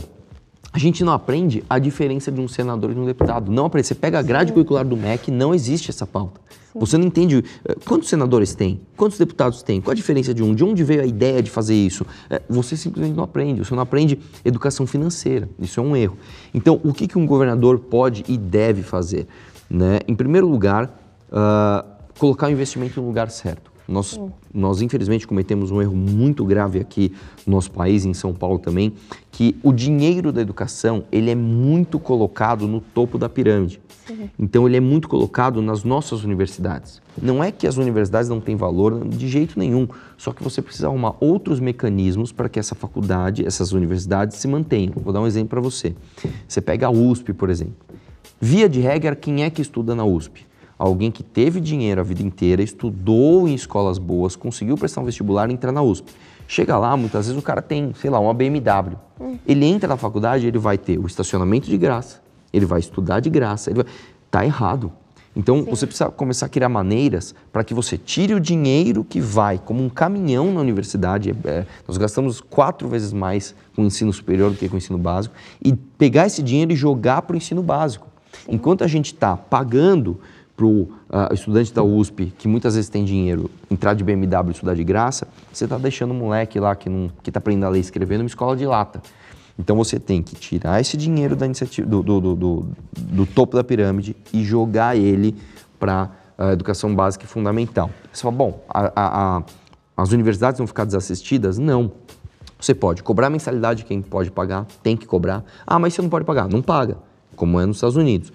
a 0.78 0.80
gente 0.80 1.04
não 1.04 1.12
aprende 1.12 1.64
a 1.68 1.80
diferença 1.80 2.32
de 2.32 2.40
um 2.40 2.48
senador 2.48 2.92
e 2.92 2.94
de 2.94 3.00
um 3.00 3.06
deputado. 3.06 3.52
Não 3.52 3.66
aprende. 3.66 3.88
Você 3.88 3.96
pega 3.96 4.20
a 4.20 4.22
grade 4.22 4.50
Sim. 4.50 4.54
curricular 4.54 4.86
do 4.86 4.96
MEC, 4.96 5.32
não 5.32 5.52
existe 5.52 5.90
essa 5.90 6.06
pauta. 6.06 6.40
Sim. 6.72 6.80
Você 6.80 7.00
não 7.00 7.08
entende 7.08 7.44
eh, 7.66 7.76
quantos 7.84 8.08
senadores 8.08 8.54
tem, 8.54 8.80
quantos 8.96 9.18
deputados 9.18 9.64
tem, 9.64 9.82
qual 9.82 9.94
a 9.94 9.96
diferença 9.96 10.36
de 10.36 10.44
um, 10.44 10.54
de 10.54 10.64
onde 10.64 10.84
veio 10.84 11.02
a 11.02 11.06
ideia 11.08 11.42
de 11.42 11.50
fazer 11.50 11.74
isso. 11.74 12.06
Eh, 12.30 12.40
você 12.48 12.78
simplesmente 12.78 13.16
não 13.16 13.24
aprende. 13.24 13.66
Você 13.66 13.74
não 13.74 13.82
aprende 13.82 14.20
educação 14.46 14.86
financeira. 14.86 15.50
Isso 15.58 15.80
é 15.80 15.84
um 15.84 15.96
erro. 15.96 16.16
Então, 16.54 16.80
o 16.84 16.94
que, 16.94 17.08
que 17.08 17.18
um 17.18 17.26
governador 17.26 17.80
pode 17.80 18.24
e 18.28 18.38
deve 18.38 18.84
fazer? 18.84 19.26
Né? 19.68 20.02
Em 20.08 20.14
primeiro 20.14 20.48
lugar, 20.48 20.86
uh, 21.32 21.84
colocar 22.20 22.50
o 22.50 22.52
investimento 22.52 23.02
no 23.02 23.08
lugar 23.08 23.32
certo. 23.32 23.72
Nós, 23.88 24.20
nós, 24.54 24.82
infelizmente, 24.82 25.26
cometemos 25.26 25.72
um 25.72 25.82
erro 25.82 25.96
muito 25.96 26.44
grave 26.44 26.80
aqui 26.80 27.14
no 27.46 27.54
nosso 27.54 27.72
país, 27.72 28.06
em 28.06 28.14
São 28.14 28.34
Paulo 28.34 28.60
também, 28.60 28.94
que 29.32 29.56
o 29.64 29.72
dinheiro 29.72 30.32
da 30.32 30.42
educação, 30.42 31.06
ele 31.12 31.32
é 31.32 31.36
muito 31.36 32.00
colocado 32.00 32.68
no 32.68 32.82
topo 32.82 33.18
da 33.18 33.30
pirâmide. 33.30 33.80
Sim. 34.06 34.30
Então, 34.38 34.68
ele 34.68 34.78
é 34.78 34.80
muito 34.80 35.08
colocado 35.08 35.62
nas 35.62 35.84
nossas 35.84 36.24
universidades. 36.24 37.02
Não 37.22 37.44
é 37.44 37.52
que 37.52 37.68
as 37.68 37.78
universidades 37.78 38.30
não 38.30 38.40
têm 38.42 38.56
valor 38.56 39.08
de 39.08 39.28
jeito 39.28 39.58
nenhum, 39.60 39.88
só 40.18 40.32
que 40.32 40.44
você 40.44 40.62
precisa 40.62 40.88
arrumar 40.88 41.16
outros 41.20 41.60
mecanismos 41.60 42.32
para 42.32 42.50
que 42.50 42.60
essa 42.60 42.76
faculdade, 42.76 43.46
essas 43.46 43.72
universidades 43.72 44.38
se 44.38 44.48
mantenham. 44.48 44.94
Vou 44.96 45.14
dar 45.14 45.22
um 45.22 45.28
exemplo 45.28 45.50
para 45.50 45.62
você. 45.62 45.96
Você 46.48 46.62
pega 46.62 46.88
a 46.88 46.90
USP, 46.90 47.34
por 47.34 47.50
exemplo. 47.50 47.76
Via 48.40 48.70
de 48.70 48.80
regra, 48.80 49.16
quem 49.16 49.44
é 49.44 49.50
que 49.50 49.62
estuda 49.62 49.96
na 49.96 50.06
USP? 50.06 50.47
Alguém 50.78 51.12
que 51.12 51.24
teve 51.24 51.60
dinheiro 51.60 52.02
a 52.02 52.04
vida 52.04 52.22
inteira, 52.22 52.62
estudou 52.62 53.48
em 53.48 53.54
escolas 53.54 53.98
boas, 53.98 54.36
conseguiu 54.36 54.78
prestar 54.78 55.02
um 55.02 55.06
vestibular 55.06 55.50
e 55.50 55.54
entrar 55.54 55.72
na 55.72 55.82
USP. 55.82 56.12
Chega 56.48 56.78
lá, 56.78 56.96
muitas 56.96 57.28
vezes 57.28 57.40
o 57.40 57.44
cara 57.44 57.62
tem, 57.62 57.94
sei 57.96 58.10
lá, 58.10 58.20
uma 58.20 58.34
BMW. 58.34 58.96
Hum. 59.20 59.38
Ele 59.46 59.66
entra 59.66 59.90
na 59.90 59.98
faculdade, 59.98 60.48
ele 60.48 60.58
vai 60.58 60.78
ter 60.78 60.98
o 60.98 61.06
estacionamento 61.06 61.68
de 61.68 61.78
graça, 61.78 62.22
ele 62.54 62.66
vai 62.66 62.80
estudar 62.80 63.20
de 63.20 63.30
graça, 63.30 63.70
ele 63.70 63.84
vai... 63.84 63.94
Tá 64.30 64.46
errado. 64.46 64.92
Então 65.38 65.60
Sim. 65.60 65.70
você 65.70 65.86
precisa 65.86 66.10
começar 66.10 66.48
a 66.48 66.50
criar 66.50 66.68
maneiras 66.68 67.36
para 67.54 67.64
que 67.64 67.72
você 67.72 67.96
tire 67.96 68.34
o 68.34 68.40
dinheiro 68.40 69.04
que 69.04 69.22
vai 69.22 69.60
como 69.64 69.84
um 69.84 69.88
caminhão 69.88 70.52
na 70.52 70.60
universidade. 70.60 71.36
É, 71.46 71.64
nós 71.88 71.96
gastamos 71.96 72.42
quatro 72.42 72.90
vezes 72.90 73.14
mais 73.14 73.54
com 73.76 73.84
o 73.84 73.86
ensino 73.86 74.12
superior 74.12 74.50
do 74.50 74.58
que 74.58 74.68
com 74.68 74.74
o 74.74 74.78
ensino 74.78 74.98
básico 74.98 75.36
e 75.64 75.74
pegar 75.76 76.26
esse 76.26 76.42
dinheiro 76.42 76.72
e 76.72 76.76
jogar 76.76 77.22
para 77.22 77.36
o 77.36 77.38
ensino 77.38 77.62
básico. 77.62 78.08
Sim. 78.32 78.56
Enquanto 78.56 78.84
a 78.84 78.88
gente 78.88 79.14
está 79.14 79.38
pagando 79.38 80.20
para 80.58 80.66
o 80.66 80.82
uh, 80.82 81.32
estudante 81.32 81.72
da 81.72 81.84
USP, 81.84 82.34
que 82.36 82.48
muitas 82.48 82.74
vezes 82.74 82.90
tem 82.90 83.06
dinheiro, 83.06 83.50
entrar 83.70 83.94
de 83.94 84.04
BMW 84.04 84.48
e 84.48 84.52
estudar 84.52 84.74
de 84.74 84.84
graça, 84.84 85.28
você 85.54 85.66
está 85.66 85.78
deixando 85.78 86.12
o 86.12 86.14
moleque 86.16 86.60
lá 86.60 86.76
que 86.76 86.90
está 87.28 87.38
aprendendo 87.38 87.68
a 87.68 87.70
ler 87.70 87.78
e 87.78 87.82
escrever 87.82 88.18
numa 88.18 88.26
escola 88.26 88.58
de 88.58 88.66
lata. 88.66 89.00
Então 89.58 89.78
você 89.78 90.00
tem 90.00 90.24
que 90.24 90.36
tirar 90.36 90.82
esse 90.82 90.98
dinheiro 90.98 91.36
da 91.36 91.46
iniciativa, 91.46 91.88
do, 91.88 92.02
do, 92.02 92.36
do, 92.36 92.68
do 92.92 93.26
topo 93.28 93.56
da 93.56 93.64
pirâmide 93.64 94.16
e 94.34 94.44
jogar 94.44 94.98
ele 94.98 95.36
para 95.80 96.10
a 96.36 96.54
educação 96.54 96.94
básica 96.94 97.26
e 97.26 97.28
fundamental. 97.28 97.92
Você 98.12 98.24
fala, 98.24 98.36
bom, 98.36 98.64
a, 98.68 98.92
a, 98.96 99.38
a, 99.38 99.44
as 99.96 100.12
universidades 100.12 100.58
vão 100.58 100.66
ficar 100.66 100.86
desassistidas? 100.86 101.60
Não. 101.60 101.92
Você 102.60 102.74
pode 102.74 103.04
cobrar 103.04 103.30
mensalidade, 103.30 103.86
quem 103.86 104.02
pode 104.02 104.32
pagar, 104.32 104.66
tem 104.82 104.98
que 104.98 105.06
cobrar. 105.06 105.44
Ah, 105.66 105.78
mas 105.78 105.94
você 105.94 106.02
não 106.02 106.10
pode 106.10 106.26
pagar. 106.26 106.48
Não 106.48 106.62
paga, 106.62 106.98
como 107.36 107.60
é 107.60 107.66
nos 107.68 107.78
Estados 107.78 107.96
Unidos 107.96 108.32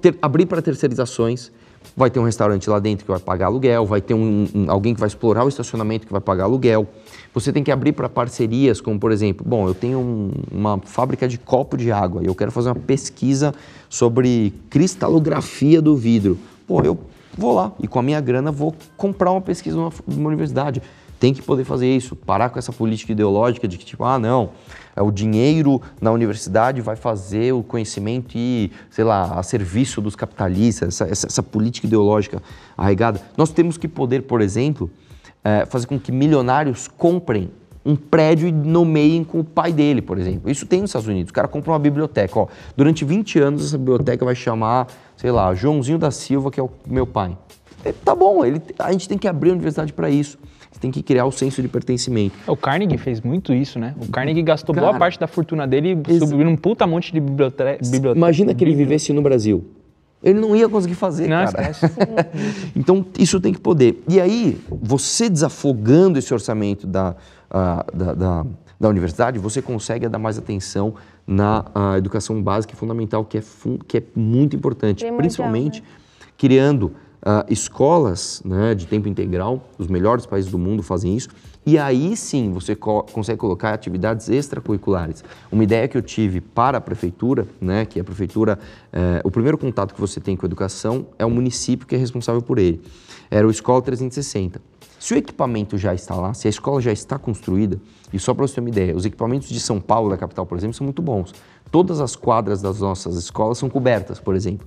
ter, 0.00 0.18
abrir 0.20 0.46
para 0.46 0.60
terceirizações, 0.60 1.50
vai 1.96 2.10
ter 2.10 2.20
um 2.20 2.24
restaurante 2.24 2.68
lá 2.68 2.78
dentro 2.78 3.04
que 3.04 3.10
vai 3.10 3.20
pagar 3.20 3.46
aluguel, 3.46 3.86
vai 3.86 4.00
ter 4.00 4.14
um, 4.14 4.46
um, 4.54 4.70
alguém 4.70 4.94
que 4.94 5.00
vai 5.00 5.06
explorar 5.06 5.44
o 5.44 5.48
estacionamento 5.48 6.06
que 6.06 6.12
vai 6.12 6.20
pagar 6.20 6.44
aluguel. 6.44 6.86
Você 7.32 7.52
tem 7.52 7.62
que 7.62 7.70
abrir 7.70 7.92
para 7.92 8.08
parcerias, 8.08 8.80
como 8.80 8.98
por 8.98 9.12
exemplo, 9.12 9.46
bom, 9.46 9.66
eu 9.68 9.74
tenho 9.74 9.98
um, 9.98 10.30
uma 10.50 10.78
fábrica 10.78 11.28
de 11.28 11.38
copo 11.38 11.76
de 11.76 11.92
água 11.92 12.22
e 12.22 12.26
eu 12.26 12.34
quero 12.34 12.50
fazer 12.50 12.68
uma 12.68 12.74
pesquisa 12.74 13.54
sobre 13.88 14.52
cristalografia 14.68 15.80
do 15.80 15.96
vidro. 15.96 16.38
Pô, 16.66 16.82
eu 16.82 16.98
vou 17.36 17.54
lá 17.54 17.72
e 17.80 17.86
com 17.86 17.98
a 17.98 18.02
minha 18.02 18.20
grana 18.20 18.50
vou 18.50 18.74
comprar 18.96 19.30
uma 19.30 19.40
pesquisa 19.40 19.76
numa, 19.76 19.92
numa 20.06 20.28
universidade 20.28 20.82
tem 21.20 21.34
que 21.34 21.42
poder 21.42 21.64
fazer 21.64 21.94
isso, 21.94 22.16
parar 22.16 22.48
com 22.48 22.58
essa 22.58 22.72
política 22.72 23.12
ideológica 23.12 23.68
de 23.68 23.76
que, 23.76 23.84
tipo, 23.84 24.02
ah, 24.04 24.18
não, 24.18 24.50
é 24.96 25.02
o 25.02 25.10
dinheiro 25.10 25.80
na 26.00 26.10
universidade 26.10 26.80
vai 26.80 26.96
fazer 26.96 27.52
o 27.52 27.62
conhecimento 27.62 28.36
ir, 28.36 28.72
sei 28.90 29.04
lá, 29.04 29.38
a 29.38 29.42
serviço 29.42 30.00
dos 30.00 30.16
capitalistas, 30.16 30.88
essa, 30.88 31.04
essa, 31.04 31.26
essa 31.26 31.42
política 31.42 31.86
ideológica 31.86 32.42
arraigada. 32.76 33.20
Nós 33.36 33.50
temos 33.50 33.76
que 33.76 33.86
poder, 33.86 34.22
por 34.22 34.40
exemplo, 34.40 34.90
é, 35.44 35.66
fazer 35.66 35.86
com 35.86 36.00
que 36.00 36.10
milionários 36.10 36.88
comprem 36.88 37.50
um 37.84 37.94
prédio 37.96 38.48
e 38.48 38.52
nomeiem 38.52 39.22
com 39.22 39.40
o 39.40 39.44
pai 39.44 39.74
dele, 39.74 40.00
por 40.00 40.18
exemplo. 40.18 40.50
Isso 40.50 40.64
tem 40.64 40.80
nos 40.80 40.90
Estados 40.90 41.08
Unidos. 41.08 41.30
O 41.30 41.34
cara 41.34 41.48
compra 41.48 41.72
uma 41.72 41.78
biblioteca. 41.78 42.38
Ó, 42.38 42.46
durante 42.74 43.04
20 43.04 43.38
anos 43.38 43.66
essa 43.66 43.76
biblioteca 43.76 44.24
vai 44.24 44.34
chamar, 44.34 44.86
sei 45.16 45.30
lá, 45.30 45.54
Joãozinho 45.54 45.98
da 45.98 46.10
Silva, 46.10 46.50
que 46.50 46.58
é 46.58 46.62
o 46.62 46.70
meu 46.86 47.06
pai. 47.06 47.36
É, 47.84 47.92
tá 47.92 48.14
bom, 48.14 48.44
ele, 48.44 48.60
a 48.78 48.92
gente 48.92 49.08
tem 49.08 49.16
que 49.16 49.28
abrir 49.28 49.50
a 49.50 49.52
universidade 49.52 49.92
para 49.92 50.08
isso. 50.10 50.38
Você 50.70 50.78
tem 50.80 50.90
que 50.90 51.02
criar 51.02 51.24
o 51.26 51.32
senso 51.32 51.60
de 51.60 51.68
pertencimento. 51.68 52.34
O 52.46 52.56
Carnegie 52.56 52.96
fez 52.96 53.20
muito 53.20 53.52
isso, 53.52 53.78
né? 53.78 53.94
O 54.00 54.08
Carnegie 54.10 54.42
gastou 54.42 54.74
Cara, 54.74 54.86
boa 54.86 54.98
parte 54.98 55.18
da 55.18 55.26
fortuna 55.26 55.66
dele 55.66 55.98
subindo 56.18 56.48
um 56.48 56.56
puta 56.56 56.86
monte 56.86 57.12
de 57.12 57.18
biblioteca. 57.20 57.80
Imagina 58.14 58.54
que 58.54 58.62
ele 58.62 58.74
vivesse 58.74 59.12
no 59.12 59.20
Brasil. 59.20 59.64
Ele 60.22 60.38
não 60.38 60.54
ia 60.54 60.68
conseguir 60.68 60.94
fazer, 60.94 61.26
Não, 61.26 61.44
cara. 61.50 61.72
Então, 62.76 63.04
isso 63.18 63.40
tem 63.40 63.52
que 63.52 63.60
poder. 63.60 64.02
E 64.08 64.20
aí, 64.20 64.60
você 64.70 65.28
desafogando 65.30 66.18
esse 66.18 66.32
orçamento 66.32 66.86
da, 66.86 67.16
ah, 67.50 67.84
da, 67.92 68.14
da, 68.14 68.46
da 68.78 68.88
universidade, 68.88 69.38
você 69.38 69.62
consegue 69.62 70.06
dar 70.08 70.18
mais 70.18 70.36
atenção 70.38 70.94
na 71.26 71.64
ah, 71.74 71.96
educação 71.96 72.40
básica 72.42 72.74
e 72.74 72.76
fundamental, 72.76 73.24
que 73.24 73.38
é, 73.38 73.40
fun- 73.40 73.78
que 73.88 73.96
é 73.96 74.02
muito 74.14 74.54
importante. 74.54 74.98
Primordial, 74.98 75.18
Principalmente 75.18 75.82
criando 76.36 76.92
ah, 77.22 77.44
escolas 77.48 78.42
né, 78.44 78.74
de 78.74 78.86
tempo 78.86 79.08
integral, 79.08 79.68
os 79.78 79.86
melhores 79.86 80.26
países 80.26 80.50
do 80.50 80.58
mundo 80.58 80.82
fazem 80.82 81.16
isso, 81.16 81.28
e 81.66 81.78
aí 81.78 82.16
sim 82.16 82.50
você 82.52 82.74
co- 82.74 83.02
consegue 83.02 83.38
colocar 83.38 83.72
atividades 83.74 84.28
extracurriculares. 84.28 85.22
Uma 85.52 85.62
ideia 85.64 85.86
que 85.86 85.96
eu 85.96 86.02
tive 86.02 86.40
para 86.40 86.78
a 86.78 86.80
prefeitura, 86.80 87.46
né, 87.60 87.84
que 87.84 88.00
a 88.00 88.04
prefeitura, 88.04 88.58
eh, 88.92 89.20
o 89.24 89.30
primeiro 89.30 89.58
contato 89.58 89.94
que 89.94 90.00
você 90.00 90.20
tem 90.20 90.36
com 90.36 90.46
a 90.46 90.48
educação 90.48 91.06
é 91.18 91.24
o 91.26 91.30
município 91.30 91.86
que 91.86 91.94
é 91.94 91.98
responsável 91.98 92.40
por 92.42 92.58
ele. 92.58 92.80
Era 93.30 93.46
o 93.46 93.50
Escola 93.50 93.80
360. 93.82 94.60
Se 94.98 95.14
o 95.14 95.16
equipamento 95.16 95.78
já 95.78 95.94
está 95.94 96.14
lá, 96.14 96.34
se 96.34 96.46
a 96.46 96.50
escola 96.50 96.80
já 96.80 96.92
está 96.92 97.18
construída, 97.18 97.80
e 98.12 98.18
só 98.18 98.34
para 98.34 98.46
você 98.46 98.54
ter 98.56 98.60
uma 98.60 98.68
ideia, 98.68 98.94
os 98.94 99.06
equipamentos 99.06 99.48
de 99.48 99.58
São 99.60 99.80
Paulo, 99.80 100.10
da 100.10 100.16
capital, 100.16 100.44
por 100.44 100.58
exemplo, 100.58 100.74
são 100.74 100.84
muito 100.84 101.00
bons. 101.00 101.32
Todas 101.70 102.00
as 102.00 102.16
quadras 102.16 102.60
das 102.60 102.80
nossas 102.80 103.16
escolas 103.16 103.58
são 103.58 103.68
cobertas, 103.68 104.18
por 104.18 104.34
exemplo. 104.34 104.66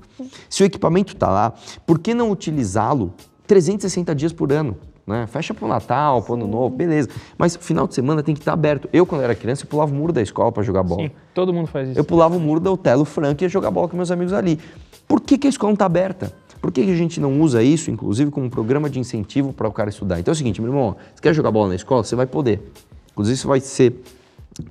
Se 0.50 0.64
o 0.64 0.66
equipamento 0.66 1.14
está 1.14 1.30
lá, 1.30 1.54
por 1.86 2.00
que 2.00 2.14
não 2.14 2.32
utilizá-lo 2.32 3.14
360 3.46 4.16
dias 4.16 4.32
por 4.32 4.52
ano? 4.54 4.78
Né? 5.06 5.28
Fecha 5.28 5.54
para 5.54 5.66
o 5.66 5.68
Natal, 5.68 6.22
para 6.22 6.32
o 6.32 6.36
Ano 6.36 6.48
Novo, 6.48 6.74
beleza. 6.74 7.10
Mas 7.38 7.58
final 7.58 7.88
de 7.88 7.94
semana 7.94 8.24
tem 8.24 8.34
que 8.34 8.42
estar 8.42 8.54
aberto. 8.54 8.88
Eu, 8.94 9.06
quando 9.06 9.22
era 9.22 9.36
criança, 9.36 9.64
eu 9.64 9.68
pulava 9.68 9.92
o 9.92 9.96
muro 9.96 10.14
da 10.14 10.22
escola 10.22 10.52
para 10.52 10.64
jogar 10.64 10.82
bola. 10.84 11.04
Sim, 11.04 11.12
todo 11.34 11.54
mundo 11.54 11.68
faz 11.68 11.90
isso. 11.90 12.00
Eu 12.00 12.06
pulava 12.06 12.38
o 12.38 12.40
muro 12.40 12.60
da 12.60 12.72
Otelo 12.72 13.04
Frank 13.04 13.44
e 13.44 13.46
ia 13.46 13.50
jogar 13.50 13.70
bola 13.70 13.90
com 13.90 13.98
meus 13.98 14.12
amigos 14.12 14.32
ali. 14.32 14.58
Por 15.06 15.20
que, 15.20 15.38
que 15.38 15.48
a 15.48 15.50
escola 15.50 15.72
não 15.72 15.76
está 15.76 15.86
aberta? 15.86 16.34
Por 16.62 16.72
que, 16.72 16.86
que 16.86 16.92
a 16.92 16.96
gente 16.96 17.20
não 17.20 17.42
usa 17.42 17.62
isso, 17.62 17.92
inclusive, 17.92 18.32
como 18.32 18.46
um 18.46 18.50
programa 18.50 18.90
de 18.90 18.98
incentivo 18.98 19.52
para 19.52 19.68
o 19.68 19.72
cara 19.74 19.90
estudar? 19.90 20.18
Então 20.22 20.32
é 20.32 20.34
o 20.34 20.36
seguinte, 20.36 20.62
meu 20.62 20.72
irmão, 20.72 20.96
você 21.14 21.22
quer 21.22 21.34
jogar 21.34 21.52
bola 21.52 21.68
na 21.68 21.76
escola? 21.76 22.02
Você 22.06 22.16
vai 22.16 22.26
poder. 22.26 22.72
Inclusive, 23.12 23.38
você 23.38 23.48
vai 23.48 23.60
ser 23.60 24.02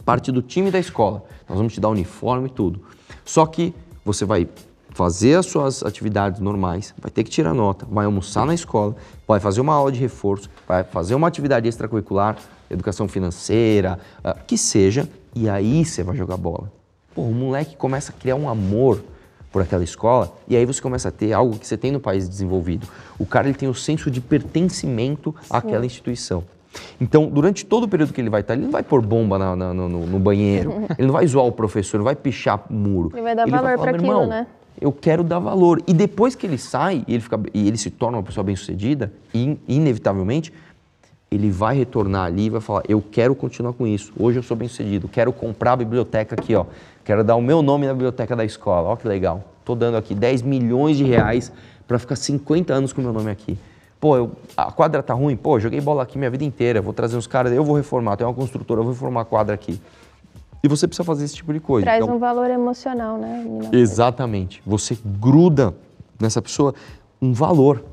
parte 0.04 0.30
do 0.30 0.42
time 0.42 0.70
da 0.70 0.78
escola. 0.78 1.24
Nós 1.48 1.58
vamos 1.58 1.72
te 1.72 1.80
dar 1.80 1.88
uniforme 1.88 2.48
e 2.48 2.50
tudo. 2.50 2.80
Só 3.24 3.46
que 3.46 3.74
você 4.04 4.24
vai 4.24 4.48
fazer 4.90 5.36
as 5.36 5.46
suas 5.46 5.82
atividades 5.82 6.40
normais, 6.40 6.94
vai 7.00 7.10
ter 7.10 7.24
que 7.24 7.30
tirar 7.30 7.54
nota, 7.54 7.86
vai 7.90 8.04
almoçar 8.04 8.44
na 8.44 8.54
escola, 8.54 8.94
vai 9.26 9.40
fazer 9.40 9.60
uma 9.60 9.74
aula 9.74 9.90
de 9.90 9.98
reforço, 9.98 10.50
vai 10.68 10.84
fazer 10.84 11.14
uma 11.14 11.26
atividade 11.26 11.66
extracurricular, 11.66 12.36
educação 12.70 13.08
financeira, 13.08 13.98
ah, 14.22 14.34
que 14.34 14.58
seja, 14.58 15.08
e 15.34 15.48
aí 15.48 15.84
você 15.84 16.02
vai 16.02 16.16
jogar 16.16 16.36
bola. 16.36 16.70
Pô, 17.14 17.22
o 17.22 17.32
moleque 17.32 17.76
começa 17.76 18.12
a 18.12 18.14
criar 18.14 18.36
um 18.36 18.48
amor 18.48 19.02
por 19.50 19.60
aquela 19.60 19.84
escola 19.84 20.34
e 20.48 20.56
aí 20.56 20.64
você 20.64 20.80
começa 20.80 21.08
a 21.08 21.12
ter 21.12 21.32
algo 21.32 21.58
que 21.58 21.66
você 21.66 21.76
tem 21.76 21.92
no 21.92 22.00
país 22.00 22.28
desenvolvido. 22.28 22.88
O 23.18 23.26
cara 23.26 23.48
ele 23.48 23.56
tem 23.56 23.68
o 23.68 23.74
senso 23.74 24.10
de 24.10 24.20
pertencimento 24.20 25.34
àquela 25.50 25.84
instituição. 25.84 26.42
Então, 27.00 27.26
durante 27.28 27.64
todo 27.66 27.84
o 27.84 27.88
período 27.88 28.12
que 28.12 28.20
ele 28.20 28.30
vai 28.30 28.40
estar, 28.40 28.54
ele 28.54 28.62
não 28.64 28.70
vai 28.70 28.82
pôr 28.82 29.02
bomba 29.02 29.38
na- 29.38 29.54
na- 29.56 29.74
no, 29.74 29.88
no- 29.88 30.18
banheiro, 30.18 30.72
ele 30.98 31.06
não 31.06 31.12
vai 31.12 31.26
zoar 31.26 31.44
o 31.46 31.52
professor, 31.52 31.98
não 31.98 32.04
vai 32.04 32.14
pichar 32.16 32.60
o 32.70 32.72
muro. 32.72 33.10
Ele 33.12 33.22
vai 33.22 33.34
dar 33.34 33.46
valor 33.46 33.62
falar, 33.62 33.76
pra 33.76 33.92
"Meu 33.92 34.00
aquilo, 34.00 34.12
irmão, 34.12 34.26
né?" 34.26 34.46
Eu 34.80 34.90
quero 34.90 35.22
dar 35.22 35.38
valor. 35.38 35.82
E 35.86 35.92
depois 35.92 36.34
que 36.34 36.46
ele 36.46 36.56
sai 36.58 37.04
e 37.06 37.12
ele, 37.14 37.20
fica, 37.22 37.38
e 37.52 37.68
ele 37.68 37.76
se 37.76 37.90
torna 37.90 38.16
uma 38.16 38.22
pessoa 38.22 38.42
bem-sucedida, 38.42 39.12
in- 39.34 39.58
inevitavelmente, 39.68 40.52
ele 41.30 41.50
vai 41.50 41.76
retornar 41.76 42.24
ali 42.26 42.46
e 42.46 42.50
vai 42.50 42.60
falar: 42.60 42.82
Eu 42.88 43.02
quero 43.02 43.34
continuar 43.34 43.74
com 43.74 43.86
isso. 43.86 44.12
Hoje 44.18 44.38
eu 44.38 44.42
sou 44.42 44.56
bem-sucedido. 44.56 45.08
Quero 45.08 45.32
comprar 45.32 45.72
a 45.72 45.76
biblioteca 45.76 46.34
aqui, 46.34 46.54
ó. 46.54 46.64
Quero 47.04 47.22
dar 47.22 47.36
o 47.36 47.42
meu 47.42 47.62
nome 47.62 47.86
na 47.86 47.92
biblioteca 47.92 48.34
da 48.34 48.44
escola. 48.44 48.88
Ó, 48.90 48.96
que 48.96 49.06
legal. 49.06 49.44
Tô 49.64 49.74
dando 49.74 49.96
aqui 49.96 50.14
10 50.14 50.42
milhões 50.42 50.96
de 50.96 51.04
reais 51.04 51.52
para 51.86 51.98
ficar 51.98 52.16
50 52.16 52.72
anos 52.72 52.92
com 52.92 53.00
o 53.00 53.04
meu 53.04 53.12
nome 53.12 53.30
aqui. 53.30 53.56
Pô, 54.02 54.16
eu- 54.16 54.32
a 54.56 54.72
quadra 54.72 55.00
tá 55.00 55.14
ruim? 55.14 55.36
Pô, 55.36 55.60
joguei 55.60 55.80
bola 55.80 56.02
aqui 56.02 56.18
minha 56.18 56.28
vida 56.28 56.42
inteira. 56.42 56.82
Vou 56.82 56.92
trazer 56.92 57.16
uns 57.16 57.28
caras, 57.28 57.52
eu 57.52 57.62
vou 57.62 57.76
reformar. 57.76 58.16
Tem 58.16 58.26
uma 58.26 58.34
construtora, 58.34 58.80
eu 58.80 58.84
vou 58.84 58.92
reformar 58.92 59.20
a 59.20 59.24
quadra 59.24 59.54
aqui. 59.54 59.80
E 60.60 60.66
você 60.66 60.88
precisa 60.88 61.04
fazer 61.04 61.24
esse 61.24 61.36
tipo 61.36 61.52
de 61.52 61.60
coisa. 61.60 61.84
Traz 61.84 62.02
Então, 62.02 62.16
um 62.16 62.18
valor 62.18 62.50
emocional, 62.50 63.16
né? 63.16 63.44
Exatamente. 63.70 64.60
Você 64.66 64.98
gruda 65.04 65.72
nessa 66.20 66.42
pessoa 66.42 66.74
um 67.20 67.32
valor. 67.32 67.84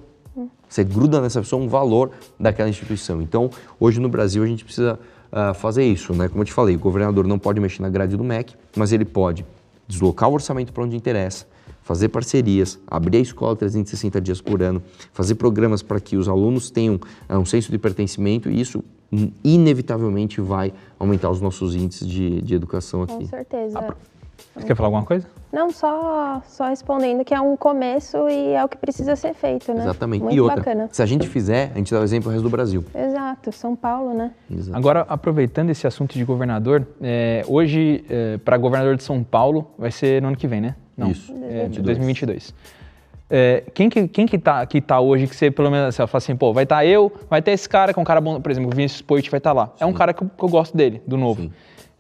Você 0.67 0.84
gruda 0.84 1.22
nessa 1.22 1.41
pessoa 1.41 1.62
um 1.62 1.67
valor 1.67 2.10
daquela 2.39 2.69
instituição. 2.69 3.22
Então, 3.22 3.52
hoje 3.80 4.00
no 4.00 4.10
Brasil 4.10 4.41
a 4.41 4.48
gente 4.48 4.65
precisa 4.65 4.98
ah, 5.32 5.54
fazer 5.54 5.84
isso, 5.86 6.12
né? 6.15 6.28
Como 6.28 6.41
eu 6.41 6.45
te 6.45 6.54
falei, 6.54 6.76
o 6.76 6.80
governador 6.80 7.28
não 7.28 7.38
pode 7.38 7.60
mexer 7.60 7.84
na 7.84 7.89
grade 7.89 8.17
do 8.17 8.24
MEC, 8.24 8.56
mas 8.76 8.91
ele 8.91 9.06
pode 9.06 9.45
deslocar 9.88 10.28
o 10.28 10.34
orçamento 10.34 10.74
para 10.74 10.84
onde 10.84 10.95
interessa, 10.95 11.45
fazer 11.89 12.10
parcerias, 12.10 12.78
abrir 12.86 13.17
a 13.17 13.21
escola 13.21 13.56
360 13.56 14.21
dias 14.21 14.39
por 14.39 14.62
ano, 14.62 14.80
fazer 15.12 15.34
programas 15.34 15.82
para 15.82 15.99
que 15.99 16.17
os 16.17 16.30
alunos 16.30 16.69
tenham 16.69 16.99
ah, 17.28 17.39
um 17.39 17.45
senso 17.45 17.71
de 17.71 17.80
pertencimento 17.80 18.47
e 18.47 18.62
isso 18.62 18.84
hum, 19.12 19.32
inevitavelmente 19.43 20.39
vai 20.39 20.71
aumentar 20.99 21.32
os 21.32 21.41
nossos 21.41 21.73
índices 21.73 22.08
de, 22.08 22.43
de 22.43 22.54
educação 22.54 23.08
Com 23.08 23.15
aqui. 23.15 23.25
certeza. 23.25 23.95
Você 24.56 24.67
quer 24.67 24.75
falar 24.75 24.88
alguma 24.88 25.04
coisa? 25.04 25.25
Não, 25.52 25.71
só, 25.71 26.43
só 26.47 26.67
respondendo 26.67 27.25
que 27.25 27.34
é 27.34 27.41
um 27.41 27.58
começo 27.58 28.30
e 28.30 28.54
é 28.54 28.63
o 28.63 28.69
que 28.69 28.78
precisa 28.78 29.15
ser 29.15 29.34
feito, 29.34 29.73
né? 29.73 29.82
Exatamente. 29.82 30.21
Muito 30.21 30.36
e 30.36 30.39
outra, 30.39 30.58
bacana. 30.58 30.89
se 30.91 31.02
a 31.02 31.08
gente 31.08 31.28
fizer, 31.28 31.71
a 31.73 31.78
gente 31.80 31.91
dá 31.91 31.99
o 31.99 32.04
exemplo 32.04 32.30
ao 32.30 32.34
resto 32.34 32.43
do 32.43 32.52
Brasil. 32.52 32.86
Exato, 32.93 33.52
São 33.52 33.75
Paulo, 33.75 34.13
né? 34.13 34.32
Exato. 34.49 34.78
Agora, 34.78 35.08
aproveitando 35.10 35.71
esse 35.71 35.88
assunto 35.88 36.13
de 36.13 36.23
governador, 36.23 36.88
é, 37.02 37.43
hoje, 37.47 38.06
para 38.45 38.58
governador 38.58 38.95
de 38.95 39.02
São 39.02 39.23
Paulo, 39.23 39.71
vai 39.75 39.89
ser 39.91 40.21
no 40.21 40.28
ano 40.28 40.38
que 40.38 40.47
vem, 40.47 40.62
né? 40.62 40.75
Não, 41.00 41.12
Isso. 41.12 41.34
é, 41.44 41.68
de 41.68 41.82
2022. 41.82 42.54
É, 43.32 43.64
quem 43.74 43.90
que, 43.90 44.08
quem 44.08 44.26
que, 44.26 44.38
tá, 44.40 44.66
que 44.66 44.82
tá 44.82 45.00
hoje 45.00 45.28
que 45.28 45.36
você, 45.36 45.52
pelo 45.52 45.70
menos, 45.70 45.94
você 45.96 46.06
fala 46.08 46.18
assim, 46.18 46.36
pô, 46.36 46.52
vai 46.52 46.64
estar 46.64 46.84
eu, 46.84 47.12
vai 47.30 47.42
ter 47.42 47.52
esse 47.52 47.70
cara 47.70 47.94
que 47.94 48.00
é 48.00 48.02
um 48.02 48.06
cara 48.06 48.20
bom, 48.20 48.42
por 48.42 48.52
exemplo, 48.52 48.72
o 48.72 48.76
Vinícius 48.76 49.02
Poit 49.02 49.30
vai 49.30 49.38
estar 49.38 49.54
lá. 49.54 49.72
É 49.80 49.86
um 49.86 49.94
cara 49.94 50.14
que 50.14 50.24
eu, 50.24 50.30
que 50.36 50.44
eu 50.44 50.50
gosto 50.50 50.76
dele, 50.76 51.02
do 51.06 51.16
novo. 51.16 51.44
Sim. 51.44 51.52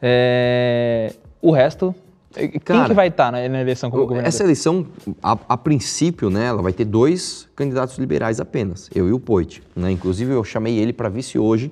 É, 0.01 1.13
o 1.41 1.51
resto, 1.51 1.93
é, 2.35 2.47
quem 2.47 2.59
Cara, 2.59 2.87
que 2.87 2.93
vai 2.93 3.09
estar 3.09 3.31
na, 3.31 3.47
na 3.47 3.61
eleição 3.61 3.91
como 3.91 4.01
Eu- 4.03 4.07
governador? 4.07 4.27
Essa 4.27 4.43
eleição, 4.43 4.87
a, 5.21 5.37
a 5.49 5.55
princípio, 5.57 6.29
né, 6.31 6.47
ela 6.47 6.61
vai 6.63 6.73
ter 6.73 6.85
dois 6.85 7.47
candidatos 7.55 7.97
liberais 7.99 8.39
apenas, 8.39 8.89
eu 8.95 9.07
e 9.07 9.11
o 9.11 9.19
Poit. 9.19 9.61
Né? 9.75 9.91
Inclusive, 9.91 10.31
eu 10.33 10.43
chamei 10.43 10.77
ele 10.79 10.91
para 10.93 11.09
vice 11.09 11.37
hoje, 11.37 11.71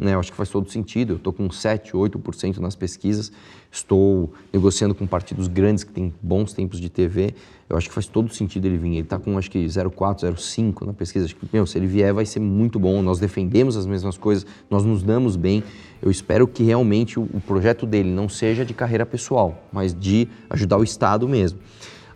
né? 0.00 0.14
eu 0.14 0.20
acho 0.20 0.30
que 0.30 0.36
faz 0.36 0.48
todo 0.48 0.70
sentido. 0.70 1.12
Eu 1.12 1.16
estou 1.16 1.32
com 1.32 1.50
7, 1.50 1.92
8% 1.92 2.56
nas 2.56 2.74
pesquisas, 2.74 3.30
estou 3.70 4.32
negociando 4.52 4.94
com 4.94 5.06
partidos 5.06 5.46
grandes 5.46 5.84
que 5.84 5.92
têm 5.92 6.12
bons 6.22 6.52
tempos 6.52 6.80
de 6.80 6.88
TV. 6.88 7.34
Eu 7.68 7.76
acho 7.76 7.88
que 7.88 7.94
faz 7.94 8.06
todo 8.06 8.32
sentido 8.34 8.64
ele 8.64 8.78
vir. 8.78 8.92
Ele 8.92 9.00
está 9.00 9.18
com, 9.18 9.36
acho 9.36 9.50
que, 9.50 9.64
0,4, 9.64 10.32
0,5 10.32 10.86
na 10.86 10.92
pesquisa. 10.94 11.26
Acho 11.26 11.36
que, 11.36 11.46
meu, 11.52 11.66
se 11.66 11.78
ele 11.78 11.86
vier, 11.86 12.12
vai 12.12 12.24
ser 12.24 12.40
muito 12.40 12.78
bom. 12.80 13.02
Nós 13.02 13.18
defendemos 13.20 13.76
as 13.76 13.86
mesmas 13.86 14.16
coisas, 14.16 14.46
nós 14.70 14.84
nos 14.84 15.02
damos 15.02 15.36
bem. 15.36 15.62
Eu 16.00 16.10
espero 16.10 16.48
que 16.48 16.62
realmente 16.62 17.20
o, 17.20 17.24
o 17.24 17.40
projeto 17.40 17.84
dele 17.86 18.08
não 18.08 18.28
seja 18.28 18.64
de 18.64 18.72
carreira 18.72 19.04
pessoal, 19.04 19.62
mas 19.70 19.94
de 19.94 20.26
ajudar 20.48 20.78
o 20.78 20.82
Estado 20.82 21.28
mesmo. 21.28 21.58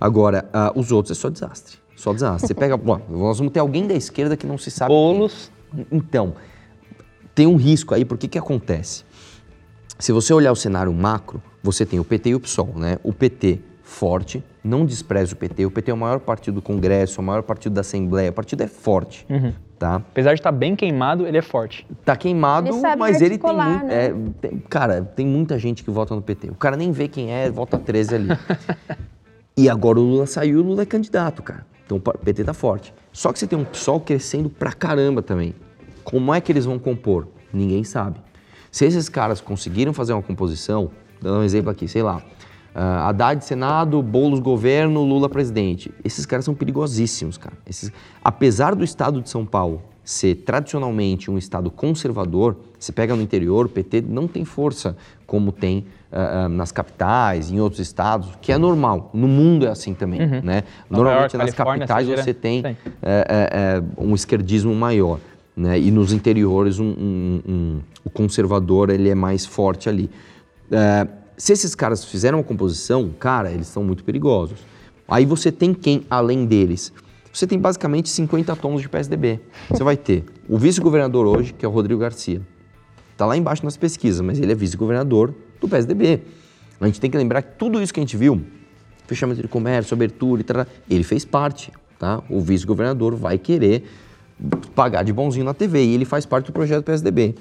Agora, 0.01 0.49
ah, 0.53 0.73
os 0.75 0.91
outros 0.91 1.17
é 1.17 1.21
só 1.21 1.29
desastre. 1.29 1.77
Só 1.95 2.13
desastre. 2.13 2.49
Você 2.49 2.55
pega. 2.55 2.77
Bom, 2.79 3.01
nós 3.11 3.39
vamos 3.39 3.53
ter 3.53 3.61
alguém 3.61 3.87
da 3.87 3.95
esquerda 3.95 4.37
que 4.37 4.47
não 4.47 4.59
se 4.59 4.71
sabe. 4.71 4.89
quem. 4.89 4.97
Boulos. 4.97 5.53
Então, 5.91 6.35
tem 7.35 7.47
um 7.47 7.57
risco 7.57 7.95
aí, 7.95 8.05
porque 8.05 8.29
que 8.29 8.39
acontece? 8.39 9.05
Se 9.99 10.13
você 10.13 10.33
olhar 10.33 10.53
o 10.53 10.57
cenário 10.57 10.93
macro, 10.93 11.43
você 11.63 11.85
tem 11.87 11.99
o 11.99 12.05
PT 12.05 12.31
e 12.31 12.35
o 12.35 12.41
PSOL, 12.41 12.73
né? 12.77 12.99
O 13.03 13.13
PT 13.13 13.61
forte, 13.83 14.43
não 14.63 14.85
despreze 14.87 15.35
o 15.35 15.37
PT, 15.37 15.67
o 15.67 15.71
PT 15.71 15.91
é 15.91 15.95
o 15.95 15.97
maior 15.97 16.19
partido 16.19 16.55
do 16.57 16.63
Congresso, 16.63 17.21
o 17.21 17.25
maior 17.25 17.43
partido 17.43 17.75
da 17.75 17.83
Assembleia, 17.83 18.31
o 18.31 18.33
partido 18.33 18.63
é 18.63 18.67
forte, 18.67 19.27
tá? 19.79 19.97
Apesar 19.97 20.33
de 20.35 20.41
estar 20.41 20.51
bem 20.53 20.75
queimado, 20.75 21.27
ele 21.27 21.37
é 21.37 21.43
forte. 21.43 21.87
Tá 22.05 22.17
queimado, 22.17 22.69
Ele 22.69 22.81
sabe 22.81 22.99
mas 22.99 23.21
ele 23.21 23.37
tem, 23.39 23.53
muito, 23.55 23.85
né? 23.85 24.07
é, 24.07 24.15
tem- 24.41 24.59
Cara, 24.71 25.03
tem 25.03 25.27
muita 25.27 25.59
gente 25.59 25.85
que 25.85 25.91
vota 25.91 26.15
no 26.15 26.23
PT. 26.23 26.49
O 26.51 26.55
cara 26.55 26.77
nem 26.77 26.91
vê 26.93 27.09
quem 27.09 27.31
é, 27.33 27.51
vota 27.51 27.79
13 27.79 28.15
ali. 28.15 28.29
e 29.57 29.69
agora 29.69 30.01
o 30.01 30.03
Lula 30.03 30.27
saiu, 30.27 30.61
o 30.61 30.63
Lula 30.63 30.83
é 30.83 30.87
candidato, 30.87 31.43
cara. 31.43 31.67
Então 31.85 31.99
o 31.99 32.01
PT 32.01 32.43
tá 32.45 32.55
forte. 32.55 32.93
Só 33.13 33.33
que 33.33 33.39
você 33.39 33.47
tem 33.47 33.59
um 33.59 33.65
PSOL 33.65 34.01
crescendo 34.01 34.49
pra 34.49 34.73
caramba 34.73 35.21
também. 35.23 35.55
Como 36.05 36.33
é 36.33 36.41
que 36.41 36.53
eles 36.53 36.65
vão 36.67 36.79
compor? 36.79 37.27
Ninguém 37.53 37.83
sabe. 37.83 38.21
Se 38.71 38.85
esses 38.85 39.09
caras 39.09 39.41
conseguiram 39.41 39.93
fazer 39.93 40.13
uma 40.13 40.23
composição, 40.23 40.91
dando 41.21 41.41
um 41.41 41.43
exemplo 41.43 41.71
aqui, 41.71 41.89
sei 41.89 42.03
lá, 42.03 42.23
ah, 42.75 43.09
Haddad 43.09 43.45
Senado, 43.45 44.03
Boulos 44.03 44.41
governo, 44.41 45.05
Lula 45.05 45.29
presidente. 45.29 45.93
Esses 46.05 46.27
caras 46.27 46.45
são 46.45 46.55
perigosíssimos, 46.55 47.39
cara. 47.39 47.57
Esses, 47.67 47.93
apesar 48.23 48.75
do 48.75 48.83
estado 48.83 49.23
de 49.23 49.31
São 49.31 49.47
Paulo 49.47 49.81
ser 50.03 50.35
tradicionalmente 50.45 51.31
um 51.31 51.39
estado 51.39 51.71
conservador, 51.71 52.57
você 52.79 52.93
pega 52.93 53.15
no 53.17 53.23
interior, 53.23 53.67
o 53.67 53.69
PT 53.69 54.03
não 54.07 54.29
tem 54.29 54.45
força 54.45 54.95
como 55.27 55.51
tem 55.51 55.87
uh, 56.13 56.45
uh, 56.45 56.49
nas 56.51 56.71
capitais, 56.71 57.51
em 57.51 57.59
outros 57.59 57.81
estados, 57.81 58.29
que 58.43 58.53
é 58.53 58.59
normal. 58.59 59.09
No 59.15 59.27
mundo 59.27 59.67
é 59.67 59.71
assim 59.71 59.95
também, 59.95 60.21
Uhum. 60.21 60.41
né? 60.43 60.65
Normalmente 60.91 61.35
York, 61.35 61.37
nas 61.39 61.55
Califórnia, 61.55 61.87
capitais 61.87 62.09
você 62.21 62.35
tem 62.35 62.61
Tem. 62.63 62.77
é, 63.03 63.27
é, 63.29 63.79
é, 63.79 63.83
um 63.97 64.15
esquerdismo 64.15 64.75
maior, 64.75 65.19
né? 65.57 65.79
E 65.79 65.91
nos 65.91 66.13
interiores 66.13 66.79
um, 66.79 66.85
um- 66.87 67.41
um- 67.47 67.81
o 68.05 68.11
conservador 68.11 68.91
ele 68.91 69.09
é 69.09 69.15
mais 69.15 69.47
forte 69.47 69.89
ali. 69.89 70.11
É, 70.71 71.07
se 71.37 71.53
esses 71.53 71.75
caras 71.75 72.05
fizeram 72.05 72.39
uma 72.39 72.45
composição, 72.45 73.11
cara, 73.19 73.51
eles 73.51 73.67
são 73.67 73.83
muito 73.85 74.05
perigosos. 74.05 74.59
Aí 75.07 75.25
você 75.27 75.53
tem 75.53 75.75
quem 75.75 76.05
além 76.09 76.47
deles? 76.47 76.93
Você 77.33 77.47
tem 77.47 77.59
basicamente 77.59 78.09
50 78.09 78.55
tons 78.57 78.81
de 78.81 78.89
PSDB. 78.89 79.41
Você 79.69 79.83
vai 79.83 79.97
ter 79.97 80.25
o 80.49 80.57
vice-governador 80.57 81.27
hoje, 81.27 81.53
que 81.53 81.65
é 81.65 81.69
o 81.69 81.71
Rodrigo 81.71 82.01
Garcia. 82.01 82.41
Tá 83.17 83.27
lá 83.27 83.37
embaixo 83.37 83.65
nas 83.65 83.77
pesquisas, 83.77 84.21
mas 84.21 84.39
ele 84.39 84.53
é 84.53 84.55
vice-governador 84.55 85.35
do 85.61 85.69
PSDB. 85.69 86.21
A 86.81 86.87
gente 86.87 87.01
tem 87.01 87.11
que 87.11 87.17
lembrar 87.17 87.43
que 87.43 87.57
tudo 87.59 87.81
isso 87.83 87.93
que 87.93 88.01
a 88.01 88.03
gente 88.03 88.17
viu, 88.17 88.41
fechamento 89.07 89.43
de 89.43 89.49
comércio, 89.49 89.95
abertura 89.95 90.41
e 90.41 90.45
tal, 90.45 90.67
ele 90.89 91.05
fez 91.05 91.25
parte, 91.25 91.73
tá? 91.99 92.23
O 92.29 92.41
vice-governador 92.41 93.15
vai 93.15 93.37
querer 93.39 93.85
pagar 94.75 95.03
de 95.05 95.13
bonzinho 95.13 95.45
na 95.45 95.55
TV 95.55 95.85
e 95.85 95.95
ele 95.95 96.05
faz 96.05 96.27
parte 96.27 96.47
do 96.47 96.53
projeto 96.53 96.79
do 96.81 96.85
PSDB. 96.85 97.35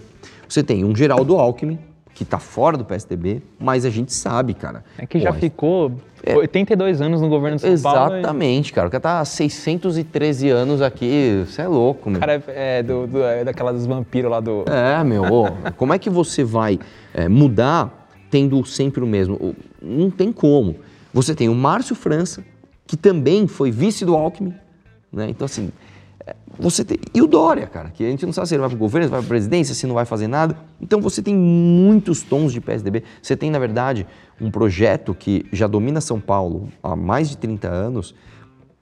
Você 0.47 0.61
tem 0.63 0.83
um 0.85 0.95
Geraldo 0.95 1.35
Alckmin, 1.37 1.79
que 2.13 2.23
tá 2.23 2.37
fora 2.37 2.77
do 2.77 2.85
PSDB, 2.85 3.41
mas 3.59 3.85
a 3.85 3.89
gente 3.89 4.13
sabe, 4.13 4.53
cara. 4.53 4.83
É 4.99 5.05
que 5.05 5.19
já 5.19 5.33
Pô, 5.33 5.39
ficou 5.39 5.91
82 6.27 7.01
anos 7.01 7.19
no 7.21 7.27
governo 7.27 7.57
de 7.57 7.63
São 7.63 7.91
Paulo. 7.91 8.13
e- 8.15 8.19
Exatamente, 8.19 8.71
cara. 8.71 8.87
O 8.87 8.91
cara 8.91 9.01
tá 9.01 9.19
há 9.19 9.25
613 9.25 10.49
anos 10.49 10.81
aqui, 10.81 11.43
você 11.45 11.63
é 11.63 11.67
louco, 11.67 12.09
meu. 12.11 12.17
O 12.17 12.19
cara 12.19 12.33
é, 12.47 12.77
é 12.79 12.83
do, 12.83 13.07
do- 13.07 13.23
é 13.23 13.43
daquela 13.43 13.73
dos 13.73 13.85
vampiros 13.87 14.29
lá 14.29 14.39
do. 14.39 14.63
É, 14.69 15.03
meu, 15.03 15.23
como 15.75 15.91
é 15.93 15.97
que 15.97 16.09
você 16.09 16.43
vai 16.43 16.79
é, 17.15 17.27
mudar 17.27 18.07
tendo 18.29 18.63
sempre 18.63 19.03
o 19.03 19.07
mesmo? 19.07 19.55
Não 19.81 20.11
tem 20.11 20.31
como. 20.31 20.75
Você 21.11 21.33
tem 21.33 21.49
o 21.49 21.55
Márcio 21.55 21.95
França, 21.95 22.43
que 22.85 22.95
também 22.95 23.47
foi 23.47 23.71
vice 23.71 24.05
do 24.05 24.15
Alckmin, 24.15 24.53
né? 25.11 25.27
Então, 25.29 25.45
assim, 25.45 25.69
é, 25.69 25.82
você 26.57 26.85
tem... 26.85 26.97
E 27.13 27.21
o 27.21 27.27
Dória, 27.27 27.67
cara, 27.67 27.89
que 27.89 28.05
a 28.05 28.09
gente 28.09 28.25
não 28.25 28.33
sabe 28.33 28.47
se 28.47 28.55
ele 28.55 28.61
vai 28.61 28.69
pro 28.69 28.77
governo, 28.77 29.07
se 29.07 29.11
vai 29.11 29.19
pra 29.19 29.27
presidência, 29.27 29.73
se 29.73 29.87
não 29.87 29.95
vai 29.95 30.05
fazer 30.05 30.27
nada. 30.27 30.57
Então, 30.79 31.01
você 31.01 31.21
tem 31.21 31.35
muitos 31.35 32.21
tons 32.21 32.53
de 32.53 32.61
PSDB. 32.61 33.03
Você 33.21 33.35
tem, 33.35 33.49
na 33.49 33.59
verdade, 33.59 34.05
um 34.39 34.51
projeto 34.51 35.13
que 35.13 35.45
já 35.51 35.67
domina 35.67 35.99
São 35.99 36.19
Paulo 36.19 36.69
há 36.81 36.95
mais 36.95 37.29
de 37.29 37.37
30 37.37 37.67
anos, 37.67 38.15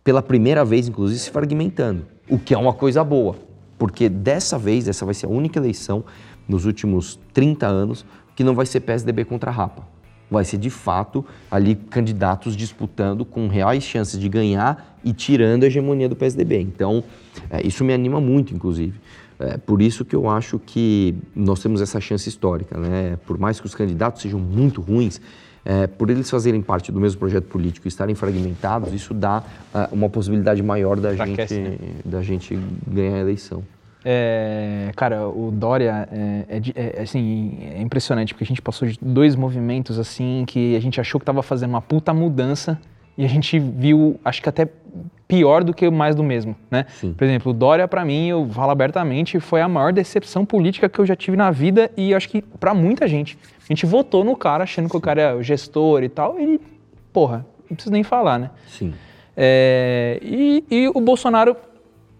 pela 0.03 0.21
primeira 0.21 0.65
vez, 0.65 0.87
inclusive, 0.87 1.19
se 1.19 1.29
fragmentando, 1.29 2.05
o 2.29 2.37
que 2.37 2.53
é 2.53 2.57
uma 2.57 2.73
coisa 2.73 3.03
boa, 3.03 3.35
porque 3.77 4.09
dessa 4.09 4.57
vez, 4.57 4.87
essa 4.87 5.05
vai 5.05 5.13
ser 5.13 5.27
a 5.27 5.29
única 5.29 5.59
eleição 5.59 6.03
nos 6.47 6.65
últimos 6.65 7.19
30 7.33 7.67
anos 7.67 8.05
que 8.35 8.43
não 8.43 8.55
vai 8.55 8.65
ser 8.65 8.79
PSDB 8.81 9.25
contra 9.25 9.51
Rapa. 9.51 9.90
Vai 10.31 10.45
ser, 10.45 10.57
de 10.57 10.69
fato, 10.69 11.25
ali 11.51 11.75
candidatos 11.75 12.55
disputando 12.55 13.25
com 13.25 13.49
reais 13.49 13.83
chances 13.83 14.17
de 14.17 14.29
ganhar 14.29 14.97
e 15.03 15.11
tirando 15.11 15.63
a 15.63 15.67
hegemonia 15.67 16.07
do 16.07 16.15
PSDB. 16.15 16.61
Então, 16.61 17.03
é, 17.49 17.67
isso 17.67 17.83
me 17.83 17.93
anima 17.93 18.21
muito, 18.21 18.55
inclusive. 18.55 18.97
É 19.37 19.57
por 19.57 19.81
isso 19.81 20.05
que 20.05 20.15
eu 20.15 20.29
acho 20.29 20.57
que 20.59 21.15
nós 21.35 21.59
temos 21.61 21.81
essa 21.81 21.99
chance 21.99 22.29
histórica, 22.29 22.77
né? 22.77 23.17
Por 23.25 23.37
mais 23.37 23.59
que 23.59 23.65
os 23.65 23.75
candidatos 23.75 24.21
sejam 24.21 24.39
muito 24.39 24.79
ruins, 24.79 25.19
é, 25.65 25.87
por 25.87 26.09
eles 26.09 26.29
fazerem 26.29 26.61
parte 26.61 26.91
do 26.91 26.99
mesmo 26.99 27.19
projeto 27.19 27.45
político 27.45 27.87
e 27.87 27.89
estarem 27.89 28.15
fragmentados, 28.15 28.93
isso 28.93 29.13
dá 29.13 29.43
ah, 29.73 29.89
uma 29.91 30.09
possibilidade 30.09 30.61
maior 30.63 30.99
da 30.99 31.15
gente, 31.15 31.53
né? 31.55 31.77
da 32.05 32.21
gente 32.21 32.57
ganhar 32.87 33.15
a 33.15 33.19
eleição. 33.19 33.63
É, 34.03 34.91
cara, 34.95 35.27
o 35.27 35.51
Dória 35.51 36.07
é, 36.11 36.45
é 36.49 36.61
é, 36.75 37.01
assim, 37.01 37.57
é 37.75 37.81
impressionante, 37.81 38.33
porque 38.33 38.43
a 38.43 38.47
gente 38.47 38.61
passou 38.61 38.87
de 38.87 38.97
dois 39.01 39.35
movimentos 39.35 39.99
assim 39.99 40.43
que 40.47 40.75
a 40.75 40.79
gente 40.79 40.99
achou 40.99 41.19
que 41.19 41.23
estava 41.23 41.43
fazendo 41.43 41.69
uma 41.71 41.81
puta 41.81 42.13
mudança 42.13 42.79
e 43.17 43.23
a 43.23 43.27
gente 43.27 43.59
viu, 43.59 44.19
acho 44.25 44.41
que 44.41 44.49
até 44.49 44.67
pior 45.27 45.63
do 45.63 45.73
que 45.73 45.89
mais 45.89 46.15
do 46.15 46.23
mesmo, 46.23 46.55
né? 46.69 46.85
Sim. 46.89 47.13
Por 47.13 47.23
exemplo, 47.23 47.51
o 47.51 47.53
Dória, 47.53 47.87
pra 47.87 48.03
mim, 48.03 48.27
eu 48.27 48.49
falo 48.49 48.71
abertamente, 48.71 49.39
foi 49.39 49.61
a 49.61 49.67
maior 49.67 49.93
decepção 49.93 50.45
política 50.45 50.89
que 50.89 50.99
eu 50.99 51.05
já 51.05 51.15
tive 51.15 51.37
na 51.37 51.51
vida 51.51 51.89
e 51.95 52.13
acho 52.13 52.27
que 52.27 52.41
pra 52.41 52.73
muita 52.73 53.07
gente. 53.07 53.37
A 53.63 53.67
gente 53.67 53.85
votou 53.85 54.23
no 54.23 54.35
cara 54.35 54.63
achando 54.63 54.89
que 54.89 54.97
o 54.97 54.99
cara 54.99 55.21
é 55.21 55.33
o 55.33 55.41
gestor 55.41 56.03
e 56.03 56.09
tal, 56.09 56.39
e, 56.39 56.59
porra, 57.13 57.45
não 57.69 57.75
preciso 57.75 57.93
nem 57.93 58.03
falar, 58.03 58.39
né? 58.39 58.49
Sim. 58.67 58.93
É, 59.37 60.19
e, 60.21 60.65
e 60.69 60.87
o 60.89 60.99
Bolsonaro, 60.99 61.55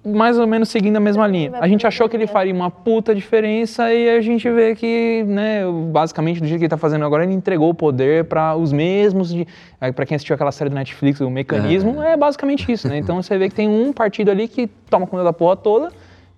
mais 0.03 0.37
ou 0.39 0.47
menos 0.47 0.69
seguindo 0.69 0.97
a 0.97 0.99
mesma 0.99 1.27
linha. 1.27 1.51
A 1.59 1.67
gente 1.67 1.85
achou 1.85 2.09
que 2.09 2.15
ele 2.17 2.25
faria 2.25 2.53
uma 2.53 2.71
puta 2.71 3.13
diferença 3.13 3.93
e 3.93 4.09
a 4.09 4.19
gente 4.21 4.49
vê 4.49 4.75
que, 4.75 5.23
né, 5.27 5.61
basicamente, 5.91 6.39
do 6.41 6.47
jeito 6.47 6.57
que 6.59 6.63
ele 6.65 6.69
tá 6.69 6.77
fazendo 6.77 7.05
agora, 7.05 7.23
ele 7.23 7.33
entregou 7.33 7.69
o 7.69 7.73
poder 7.73 8.25
para 8.25 8.55
os 8.55 8.71
mesmos. 8.73 9.31
De, 9.31 9.47
para 9.95 10.05
quem 10.05 10.15
assistiu 10.15 10.33
aquela 10.33 10.51
série 10.51 10.69
do 10.71 10.75
Netflix, 10.75 11.19
o 11.21 11.29
mecanismo, 11.29 12.01
é, 12.01 12.17
basicamente 12.17 12.71
isso, 12.71 12.87
né? 12.87 12.97
Então 12.97 13.21
você 13.21 13.37
vê 13.37 13.47
que 13.49 13.53
tem 13.55 13.67
um 13.67 13.93
partido 13.93 14.31
ali 14.31 14.47
que 14.47 14.67
toma 14.89 15.05
conta 15.05 15.23
da 15.23 15.33
porra 15.33 15.55
toda 15.55 15.91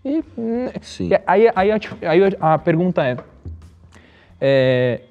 e. 0.04 0.21
né, 0.38 0.71
Sim. 0.82 1.10
e 1.12 1.19
aí, 1.26 1.49
aí, 1.56 1.71
a- 1.71 1.80
aí 2.02 2.19
a 2.41 2.58
pergunta 2.58 3.02
é, 3.06 3.15
é, 4.41 5.02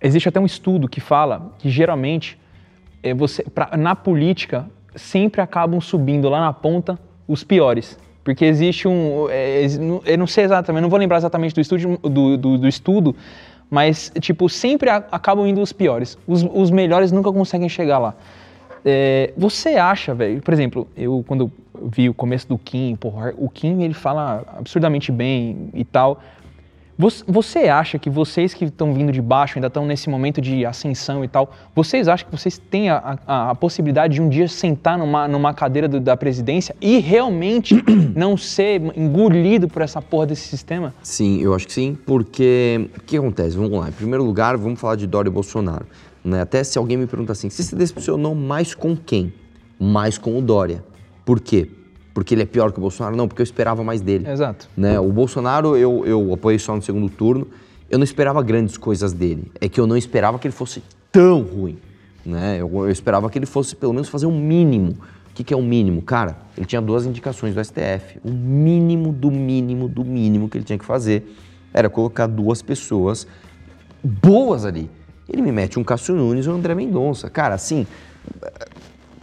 existe 0.00 0.28
até 0.28 0.40
um 0.40 0.46
estudo 0.46 0.88
que 0.88 1.00
fala 1.00 1.52
que 1.58 1.70
geralmente 1.70 2.38
é, 3.02 3.14
você, 3.14 3.42
pra- 3.44 3.76
na 3.76 3.94
política 3.94 4.66
sempre 4.96 5.40
acabam 5.40 5.80
subindo 5.80 6.28
lá 6.28 6.40
na 6.40 6.52
ponta 6.52 6.98
os 7.28 7.44
piores. 7.44 7.96
Porque 8.24 8.44
existe 8.44 8.88
um. 8.88 9.26
é, 9.30 9.64
eu 10.04 10.18
não 10.18 10.26
sei 10.26 10.44
exatamente, 10.44 10.82
não 10.82 10.90
vou 10.90 10.98
lembrar 10.98 11.16
exatamente 11.18 11.54
do, 11.54 11.60
estúdio, 11.60 11.98
do, 12.02 12.36
do- 12.36 12.58
do 12.58 12.68
estudo, 12.68 13.14
mas, 13.70 14.10
tipo, 14.20 14.48
sempre 14.48 14.90
a- 14.90 15.04
acabam 15.10 15.46
indo 15.46 15.60
os 15.62 15.72
piores. 15.72 16.18
Os, 16.26 16.42
os 16.52 16.70
melhores 16.70 17.10
nunca 17.12 17.32
conseguem 17.32 17.68
chegar 17.68 17.98
lá. 17.98 18.14
É, 18.84 19.32
você 19.36 19.70
acha, 19.76 20.14
velho, 20.14 20.40
por 20.42 20.52
exemplo, 20.54 20.86
eu 20.96 21.24
quando 21.26 21.50
vi 21.90 22.08
o 22.08 22.14
começo 22.14 22.46
do 22.48 22.58
Kim, 22.58 22.96
porra, 22.96 23.32
o 23.36 23.48
Kim 23.48 23.82
ele 23.82 23.94
fala 23.94 24.44
absurdamente 24.58 25.10
bem 25.12 25.70
e 25.74 25.84
tal. 25.84 26.20
Você, 27.28 27.68
acha 27.68 27.96
que 27.96 28.10
vocês 28.10 28.52
que 28.52 28.64
estão 28.64 28.92
vindo 28.92 29.12
de 29.12 29.22
baixo, 29.22 29.56
ainda 29.56 29.68
estão 29.68 29.86
nesse 29.86 30.10
momento 30.10 30.40
de 30.40 30.66
ascensão 30.66 31.22
e 31.24 31.28
tal, 31.28 31.52
vocês 31.72 32.08
acham 32.08 32.28
que 32.28 32.36
vocês 32.36 32.58
têm 32.58 32.90
a, 32.90 33.16
a- 33.24 33.50
a 33.50 33.54
possibilidade 33.54 34.14
de 34.14 34.20
um 34.20 34.28
dia 34.28 34.48
sentar 34.48 34.98
numa, 34.98 35.28
numa 35.28 35.54
cadeira 35.54 35.86
do- 35.86 36.00
da 36.00 36.16
presidência 36.16 36.74
e 36.80 36.98
realmente 36.98 37.80
não 38.16 38.36
ser 38.36 38.82
engolido 38.98 39.68
por 39.68 39.80
essa 39.80 40.02
porra 40.02 40.26
desse 40.26 40.48
sistema? 40.48 40.92
Sim, 41.00 41.40
eu 41.40 41.54
acho 41.54 41.68
que 41.68 41.72
sim, 41.72 41.96
porque 42.04 42.90
o 42.96 43.00
que 43.02 43.16
acontece? 43.16 43.56
Vamos 43.56 43.78
lá, 43.78 43.88
em 43.88 43.92
primeiro 43.92 44.24
lugar, 44.24 44.56
vamos 44.56 44.80
falar 44.80 44.96
de 44.96 45.06
Dória 45.06 45.28
e 45.28 45.32
Bolsonaro. 45.32 45.86
Né? 46.24 46.40
Até 46.40 46.64
se 46.64 46.78
alguém 46.78 46.96
me 46.96 47.06
pergunta 47.06 47.30
assim, 47.30 47.48
você 47.48 47.62
se 47.62 47.76
decepcionou 47.76 48.34
mais 48.34 48.74
com 48.74 48.96
quem? 48.96 49.32
Mais 49.78 50.18
com 50.18 50.36
o 50.36 50.42
Dória. 50.42 50.82
Por 51.24 51.38
quê? 51.38 51.70
Porque 52.18 52.34
ele 52.34 52.42
é 52.42 52.46
pior 52.46 52.72
que 52.72 52.78
o 52.78 52.80
Bolsonaro? 52.80 53.14
Não, 53.14 53.28
porque 53.28 53.40
eu 53.40 53.44
esperava 53.44 53.84
mais 53.84 54.00
dele. 54.00 54.28
Exato. 54.28 54.68
Né? 54.76 54.98
O 54.98 55.12
Bolsonaro 55.12 55.76
eu, 55.76 56.04
eu 56.04 56.34
apoiei 56.34 56.58
só 56.58 56.74
no 56.74 56.82
segundo 56.82 57.08
turno. 57.08 57.46
Eu 57.88 57.96
não 57.96 58.02
esperava 58.02 58.42
grandes 58.42 58.76
coisas 58.76 59.12
dele. 59.12 59.52
É 59.60 59.68
que 59.68 59.80
eu 59.80 59.86
não 59.86 59.96
esperava 59.96 60.36
que 60.36 60.48
ele 60.48 60.52
fosse 60.52 60.82
tão 61.12 61.42
ruim. 61.42 61.78
Né? 62.26 62.56
Eu, 62.58 62.68
eu 62.74 62.90
esperava 62.90 63.30
que 63.30 63.38
ele 63.38 63.46
fosse 63.46 63.76
pelo 63.76 63.92
menos 63.92 64.08
fazer 64.08 64.26
um 64.26 64.36
mínimo. 64.36 64.96
O 65.30 65.34
que, 65.34 65.44
que 65.44 65.54
é 65.54 65.56
o 65.56 65.60
um 65.60 65.62
mínimo? 65.62 66.02
Cara, 66.02 66.36
ele 66.56 66.66
tinha 66.66 66.82
duas 66.82 67.06
indicações 67.06 67.54
do 67.54 67.64
STF. 67.64 68.18
O 68.24 68.32
mínimo 68.32 69.12
do 69.12 69.30
mínimo 69.30 69.88
do 69.88 70.04
mínimo 70.04 70.48
que 70.48 70.58
ele 70.58 70.64
tinha 70.64 70.78
que 70.78 70.84
fazer 70.84 71.32
era 71.72 71.88
colocar 71.88 72.26
duas 72.26 72.62
pessoas 72.62 73.28
boas 74.02 74.64
ali. 74.64 74.90
Ele 75.28 75.40
me 75.40 75.52
mete 75.52 75.78
um 75.78 75.84
Cássio 75.84 76.16
Nunes 76.16 76.46
e 76.46 76.48
um 76.48 76.54
André 76.54 76.74
Mendonça. 76.74 77.30
Cara, 77.30 77.54
assim, 77.54 77.86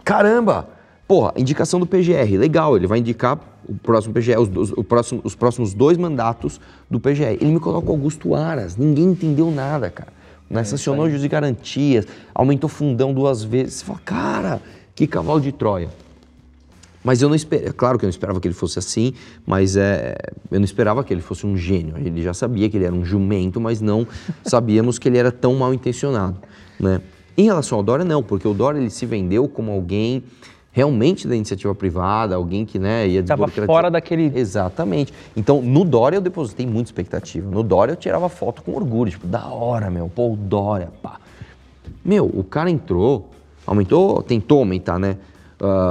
Caramba! 0.06 0.68
Porra, 1.06 1.32
indicação 1.36 1.78
do 1.78 1.86
PGR, 1.86 2.36
legal, 2.36 2.76
ele 2.76 2.86
vai 2.86 2.98
indicar 2.98 3.38
o 3.68 3.74
próximo 3.74 4.12
PGR, 4.12 4.40
os, 4.40 4.72
o 4.72 4.82
próximo- 4.82 5.20
os 5.22 5.34
próximos 5.34 5.72
dois 5.72 5.96
mandatos 5.96 6.60
do 6.90 6.98
PGR. 6.98 7.38
Ele 7.40 7.52
me 7.52 7.60
coloca 7.60 7.88
o 7.88 7.92
Augusto 7.92 8.34
Aras, 8.34 8.76
ninguém 8.76 9.06
entendeu 9.06 9.50
nada, 9.50 9.88
cara. 9.88 10.12
Né? 10.50 10.64
Sancionou 10.64 11.06
juros 11.06 11.22
de 11.22 11.28
garantias, 11.28 12.06
aumentou 12.34 12.68
fundão 12.68 13.12
duas 13.14 13.42
vezes. 13.44 13.74
Você 13.74 13.84
fala, 13.84 14.00
cara, 14.04 14.62
que 14.94 15.06
cavalo 15.06 15.40
de 15.40 15.52
Troia. 15.52 15.88
Mas 17.04 17.22
eu 17.22 17.28
não 17.28 17.36
esperava, 17.36 17.72
claro 17.72 17.98
que 17.98 18.04
eu 18.04 18.08
não 18.08 18.10
esperava 18.10 18.40
que 18.40 18.48
ele 18.48 18.54
fosse 18.54 18.80
assim, 18.80 19.12
mas 19.46 19.76
é, 19.76 20.16
eu 20.50 20.58
não 20.58 20.64
esperava 20.64 21.04
que 21.04 21.14
ele 21.14 21.20
fosse 21.20 21.46
um 21.46 21.56
gênio. 21.56 21.96
Ele 21.98 22.20
já 22.20 22.34
sabia 22.34 22.68
que 22.68 22.76
ele 22.76 22.84
era 22.84 22.94
um 22.94 23.04
jumento, 23.04 23.60
mas 23.60 23.80
não 23.80 24.04
sabíamos 24.42 24.98
que 24.98 25.08
ele 25.08 25.16
era 25.16 25.30
tão 25.30 25.54
mal 25.54 25.72
intencionado, 25.72 26.36
né? 26.80 27.00
Em 27.38 27.44
relação 27.44 27.78
ao 27.78 27.84
Dória, 27.84 28.04
não, 28.04 28.22
porque 28.24 28.48
o 28.48 28.54
Dória 28.54 28.80
ele 28.80 28.90
se 28.90 29.06
vendeu 29.06 29.46
como 29.46 29.70
alguém 29.70 30.24
realmente 30.76 31.26
da 31.26 31.34
iniciativa 31.34 31.74
privada, 31.74 32.36
alguém 32.36 32.66
que 32.66 32.78
né, 32.78 33.08
ia 33.08 33.22
Tava 33.22 33.46
desburocratizar. 33.46 33.66
fora 33.66 33.90
daquele- 33.90 34.30
Exatamente. 34.38 35.10
Então, 35.34 35.62
no 35.62 35.82
Dória 35.86 36.18
eu 36.18 36.20
depositei 36.20 36.66
muita 36.66 36.88
expectativa. 36.88 37.50
No 37.50 37.62
Dória 37.62 37.92
eu 37.92 37.96
tirava 37.96 38.28
foto 38.28 38.62
com 38.62 38.72
orgulho, 38.74 39.10
tipo, 39.10 39.26
da 39.26 39.46
hora, 39.46 39.88
meu, 39.90 40.10
pô, 40.14 40.34
o 40.34 40.36
Dória, 40.36 40.90
pá. 41.02 41.16
Meu, 42.04 42.26
o 42.26 42.44
cara 42.44 42.70
entrou, 42.70 43.30
aumentou, 43.66 44.22
tentou 44.22 44.58
aumentar, 44.58 44.98
né? 44.98 45.16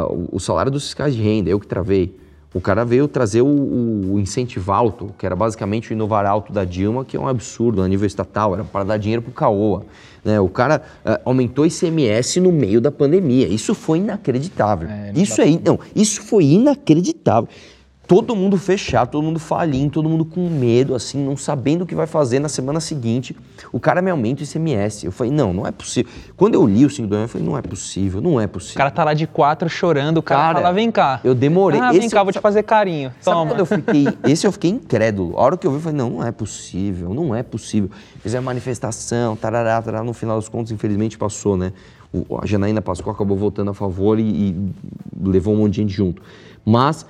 o, 0.07 0.36
o 0.36 0.39
salário 0.39 0.71
dos 0.71 0.83
fiscais 0.83 1.15
de 1.15 1.21
renda, 1.23 1.49
eu 1.49 1.59
que 1.59 1.65
travei. 1.65 2.15
O 2.55 2.61
cara 2.61 2.85
veio 2.85 3.05
trazer 3.05 3.41
o, 3.41 4.13
o 4.13 4.17
incentivo 4.17 4.71
alto, 4.71 5.13
que 5.17 5.25
era 5.25 5.35
basicamente 5.35 5.91
o 5.91 5.93
inovar 5.93 6.25
alto 6.25 6.53
da 6.53 6.63
Dilma, 6.63 7.03
que 7.03 7.17
é 7.17 7.19
um 7.19 7.27
absurdo 7.27 7.81
a 7.81 7.87
nível 7.87 8.07
estatal, 8.07 8.53
era 8.53 8.63
para 8.63 8.85
dar 8.85 8.97
dinheiro 8.97 9.21
para 9.21 9.29
o 9.29 9.33
Caoa. 9.33 9.85
Né? 10.23 10.39
O 10.39 10.47
cara 10.47 10.81
uh, 11.05 11.19
aumentou 11.25 11.65
ICMS 11.65 12.39
no 12.39 12.53
meio 12.53 12.79
da 12.79 12.89
pandemia. 12.89 13.45
Isso 13.45 13.75
foi 13.75 13.97
inacreditável. 13.97 14.87
É, 14.87 15.11
isso, 15.13 15.41
é, 15.41 15.47
não, 15.65 15.77
isso 15.93 16.21
foi 16.21 16.45
inacreditável 16.45 17.49
todo 18.07 18.35
mundo 18.35 18.57
fechado, 18.57 19.09
todo 19.11 19.23
mundo 19.23 19.39
falinho, 19.39 19.89
todo 19.89 20.07
mundo 20.07 20.25
com 20.25 20.47
medo, 20.49 20.93
assim, 20.95 21.23
não 21.23 21.35
sabendo 21.35 21.83
o 21.83 21.85
que 21.85 21.95
vai 21.95 22.07
fazer 22.07 22.39
na 22.39 22.49
semana 22.49 22.79
seguinte. 22.79 23.35
O 23.71 23.79
cara 23.79 24.01
me 24.01 24.11
aumenta 24.11 24.41
o 24.41 24.43
ICMS. 24.43 25.05
Eu 25.05 25.11
falei, 25.11 25.31
não, 25.31 25.53
não 25.53 25.65
é 25.65 25.71
possível. 25.71 26.11
Quando 26.37 26.55
eu 26.55 26.65
li 26.65 26.85
o 26.85 26.89
5 26.89 27.07
do 27.07 27.15
ano, 27.15 27.23
eu 27.25 27.27
falei, 27.27 27.47
não 27.47 27.57
é 27.57 27.61
possível, 27.61 28.21
não 28.21 28.39
é 28.39 28.47
possível. 28.47 28.75
O 28.75 28.77
cara 28.77 28.91
tá 28.91 29.03
lá 29.03 29.13
de 29.13 29.25
quatro 29.25 29.67
chorando, 29.69 30.17
o 30.17 30.23
cara, 30.23 30.41
cara 30.41 30.55
fala, 30.61 30.73
vem 30.73 30.91
cá. 30.91 31.19
Eu 31.23 31.33
demorei. 31.33 31.79
Ah, 31.79 31.91
vem 31.91 32.09
cá, 32.09 32.19
eu, 32.19 32.25
vou 32.25 32.33
te 32.33 32.39
fazer 32.39 32.63
carinho. 32.63 33.11
Toma. 33.23 33.37
Sabe 33.37 33.49
quando 33.49 33.59
eu 33.59 33.65
fiquei, 33.65 34.07
esse 34.31 34.45
eu 34.45 34.51
fiquei 34.51 34.71
incrédulo. 34.71 35.37
A 35.37 35.41
hora 35.41 35.57
que 35.57 35.65
eu 35.65 35.71
vi, 35.71 35.77
eu 35.77 35.81
falei, 35.81 35.97
não, 35.97 36.09
não 36.09 36.23
é 36.23 36.31
possível, 36.31 37.13
não 37.13 37.35
é 37.35 37.41
possível. 37.41 37.89
Fizeram 38.21 38.43
manifestação, 38.43 39.35
tarará, 39.35 39.81
tarará, 39.81 40.03
no 40.03 40.13
final 40.13 40.37
dos 40.37 40.49
contos, 40.49 40.71
infelizmente, 40.71 41.17
passou, 41.17 41.57
né? 41.57 41.73
O, 42.13 42.39
a 42.41 42.45
Janaína 42.45 42.81
Pascoal 42.81 43.15
acabou 43.15 43.35
votando 43.35 43.71
a 43.71 43.73
favor 43.73 44.19
e, 44.19 44.23
e 44.23 44.71
levou 45.21 45.53
um 45.53 45.57
monte 45.57 45.73
de 45.73 45.81
gente 45.81 45.93
junto. 45.93 46.21
Mas 46.63 47.05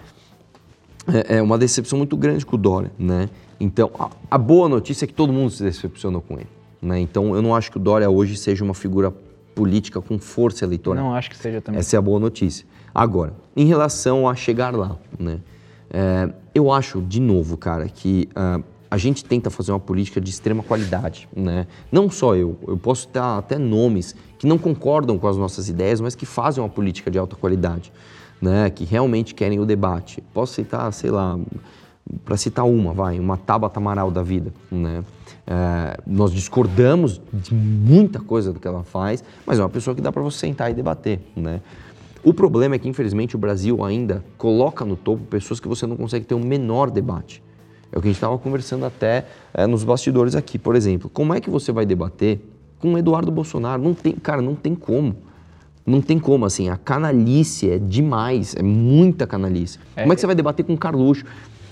é, 1.08 1.38
é 1.38 1.42
uma 1.42 1.58
decepção 1.58 1.98
muito 1.98 2.18
grande 2.18 2.46
com 2.46 2.56
o 2.56 2.60
Dória, 2.60 2.92
né? 2.98 3.30
Então, 3.60 3.92
a, 3.98 4.10
a, 4.32 4.38
boa 4.38 4.68
notícia 4.68 5.06
é 5.06 5.08
que 5.08 5.14
todo 5.14 5.32
mundo 5.32 5.52
se 5.52 5.64
decepcionou 5.64 6.22
com 6.22 6.36
ele, 6.36 6.50
né? 6.82 7.00
Então, 7.00 7.36
eu 7.36 7.42
não 7.42 7.56
acho 7.56 7.72
que 7.72 7.78
o 7.78 7.80
Dória 7.80 8.10
hoje 8.10 8.36
seja 8.36 8.64
uma 8.64 8.74
figura 8.74 9.14
política 9.54 10.02
com 10.02 10.20
força 10.20 10.66
eleitoral. 10.66 11.04
Não 11.04 11.14
acho 11.14 11.30
que 11.30 11.38
seja 11.38 11.62
também. 11.62 11.80
Essa 11.80 11.96
é 11.96 12.00
a 12.00 12.02
boa 12.02 12.20
notícia. 12.20 12.66
Agora, 12.94 13.34
em 13.56 13.66
relação 13.66 14.28
a 14.28 14.36
chegar 14.36 14.76
lá, 14.76 14.98
né? 15.18 15.40
É, 15.90 16.30
eu 16.54 16.72
acho, 16.72 17.02
de 17.02 17.22
novo, 17.22 17.56
cara, 17.56 17.88
que 17.88 18.28
uh, 18.32 18.62
a 18.90 18.98
gente 18.98 19.24
tenta 19.24 19.50
fazer 19.50 19.72
uma 19.72 19.80
política 19.80 20.20
de 20.20 20.30
extrema 20.30 20.64
qualidade, 20.64 21.30
né? 21.36 21.68
Não 21.92 22.10
só 22.10 22.36
eu, 22.36 22.58
eu 22.68 22.78
posso 22.78 23.08
ter 23.08 23.20
até 23.20 23.58
nomes 23.58 24.16
que 24.38 24.48
não 24.48 24.58
concordam 24.58 25.18
com 25.18 25.28
as 25.28 25.38
nossas 25.38 25.70
ideias, 25.70 26.02
mas 26.02 26.16
que 26.16 26.26
fazem 26.26 26.62
uma 26.62 26.70
política 26.70 27.10
de 27.10 27.18
alta 27.18 27.36
qualidade 27.36 27.94
né, 28.46 28.70
que 28.70 28.86
realmente 28.86 29.34
querem 29.34 29.60
o 29.60 29.66
debate. 29.66 30.22
Posso 30.34 30.54
citar, 30.54 30.92
sei 30.94 31.10
lá, 31.10 31.38
para 32.24 32.38
citar 32.38 32.66
uma, 32.66 32.94
vai, 32.94 33.20
uma 33.20 33.38
Tabata 33.38 33.80
Amaral 33.80 34.12
da 34.12 34.22
vida, 34.22 34.54
né? 34.72 35.04
É, 35.48 36.00
nós 36.08 36.32
discordamos 36.32 37.22
de 37.32 37.54
muita 37.54 38.20
coisa 38.20 38.52
do 38.52 38.60
que 38.60 38.68
ela 38.68 38.84
faz, 38.84 39.24
mas 39.46 39.60
é 39.60 39.62
uma 39.62 39.70
pessoa 39.70 39.96
que 39.96 40.02
dá 40.02 40.12
para 40.12 40.22
você 40.22 40.40
sentar 40.40 40.72
e 40.72 40.74
debater, 40.74 41.20
né? 41.36 41.62
O 42.24 42.34
problema 42.34 42.76
é 42.76 42.80
que, 42.80 42.90
infelizmente, 42.90 43.36
o 43.36 43.40
Brasil 43.40 43.84
ainda 43.84 44.24
coloca 44.38 44.84
no 44.84 44.96
topo 44.96 45.24
pessoas 45.26 45.60
que 45.60 45.68
você 45.68 45.86
não 45.86 45.96
consegue 45.96 46.26
ter 46.26 46.34
o 46.34 46.38
um 46.38 46.44
menor 46.44 46.90
debate. 46.90 47.44
É 47.92 47.98
o 47.98 48.02
que 48.02 48.08
a 48.08 48.10
gente 48.10 48.18
estava 48.18 48.38
conversando 48.38 48.86
até 48.86 49.26
é, 49.54 49.68
nos 49.68 49.84
bastidores 49.84 50.36
aqui, 50.36 50.58
por 50.58 50.76
exemplo. 50.76 51.10
Como 51.10 51.34
é 51.34 51.40
que 51.40 51.50
você 51.50 51.72
vai 51.72 51.86
debater 51.86 52.40
com 52.80 52.98
Eduardo 52.98 53.32
Bolsonaro? 53.32 53.82
Não 53.82 53.94
tem, 53.94 54.14
cara, 54.14 54.42
não 54.42 54.56
tem 54.56 54.74
como. 54.74 55.16
Não 55.86 56.02
tem 56.02 56.18
como, 56.18 56.46
assim, 56.46 56.70
a 56.70 56.78
canalice 56.78 57.70
é 57.70 57.78
demais, 57.78 58.56
é 58.56 58.64
muita 58.64 59.28
canalice. 59.28 59.78
É. 59.96 60.02
Como 60.02 60.14
é 60.14 60.16
que 60.16 60.22
você 60.22 60.26
vai 60.26 60.36
debater 60.36 60.66
com 60.66 60.74
o 60.74 60.78
Carluxo? 60.78 61.24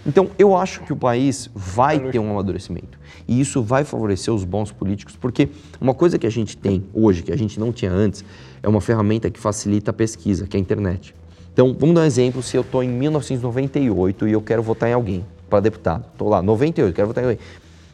Então, 0.05 0.29
eu 0.37 0.55
acho 0.55 0.81
que 0.81 0.93
o 0.93 0.95
país 0.95 1.49
vai 1.55 1.95
Carluxo. 1.95 2.11
ter 2.11 2.19
um 2.19 2.29
amadurecimento. 2.29 2.99
E 3.27 3.39
isso 3.39 3.63
vai 3.63 3.83
favorecer 3.83 4.31
os 4.31 4.43
bons 4.43 4.71
políticos, 4.71 5.15
porque 5.15 5.49
uma 5.81 5.95
coisa 5.95 6.19
que 6.19 6.27
a 6.27 6.29
gente 6.29 6.55
tem 6.55 6.83
hoje, 6.93 7.23
que 7.23 7.31
a 7.31 7.37
gente 7.37 7.59
não 7.59 7.71
tinha 7.71 7.91
antes, 7.91 8.23
é 8.61 8.67
uma 8.67 8.81
ferramenta 8.81 9.31
que 9.31 9.39
facilita 9.39 9.89
a 9.89 9.93
pesquisa, 9.93 10.45
que 10.45 10.55
é 10.55 10.59
a 10.59 10.61
internet. 10.61 11.15
Então, 11.51 11.75
vamos 11.79 11.95
dar 11.95 12.01
um 12.01 12.05
exemplo, 12.05 12.43
se 12.43 12.55
eu 12.55 12.61
estou 12.61 12.83
em 12.83 12.89
1998 12.89 14.27
e 14.27 14.31
eu 14.31 14.41
quero 14.41 14.61
votar 14.61 14.89
em 14.89 14.93
alguém 14.93 15.25
para 15.49 15.59
deputado. 15.59 16.05
Estou 16.11 16.29
lá, 16.29 16.41
98, 16.41 16.93
quero 16.93 17.07
votar 17.07 17.23
em 17.23 17.27
alguém. 17.27 17.39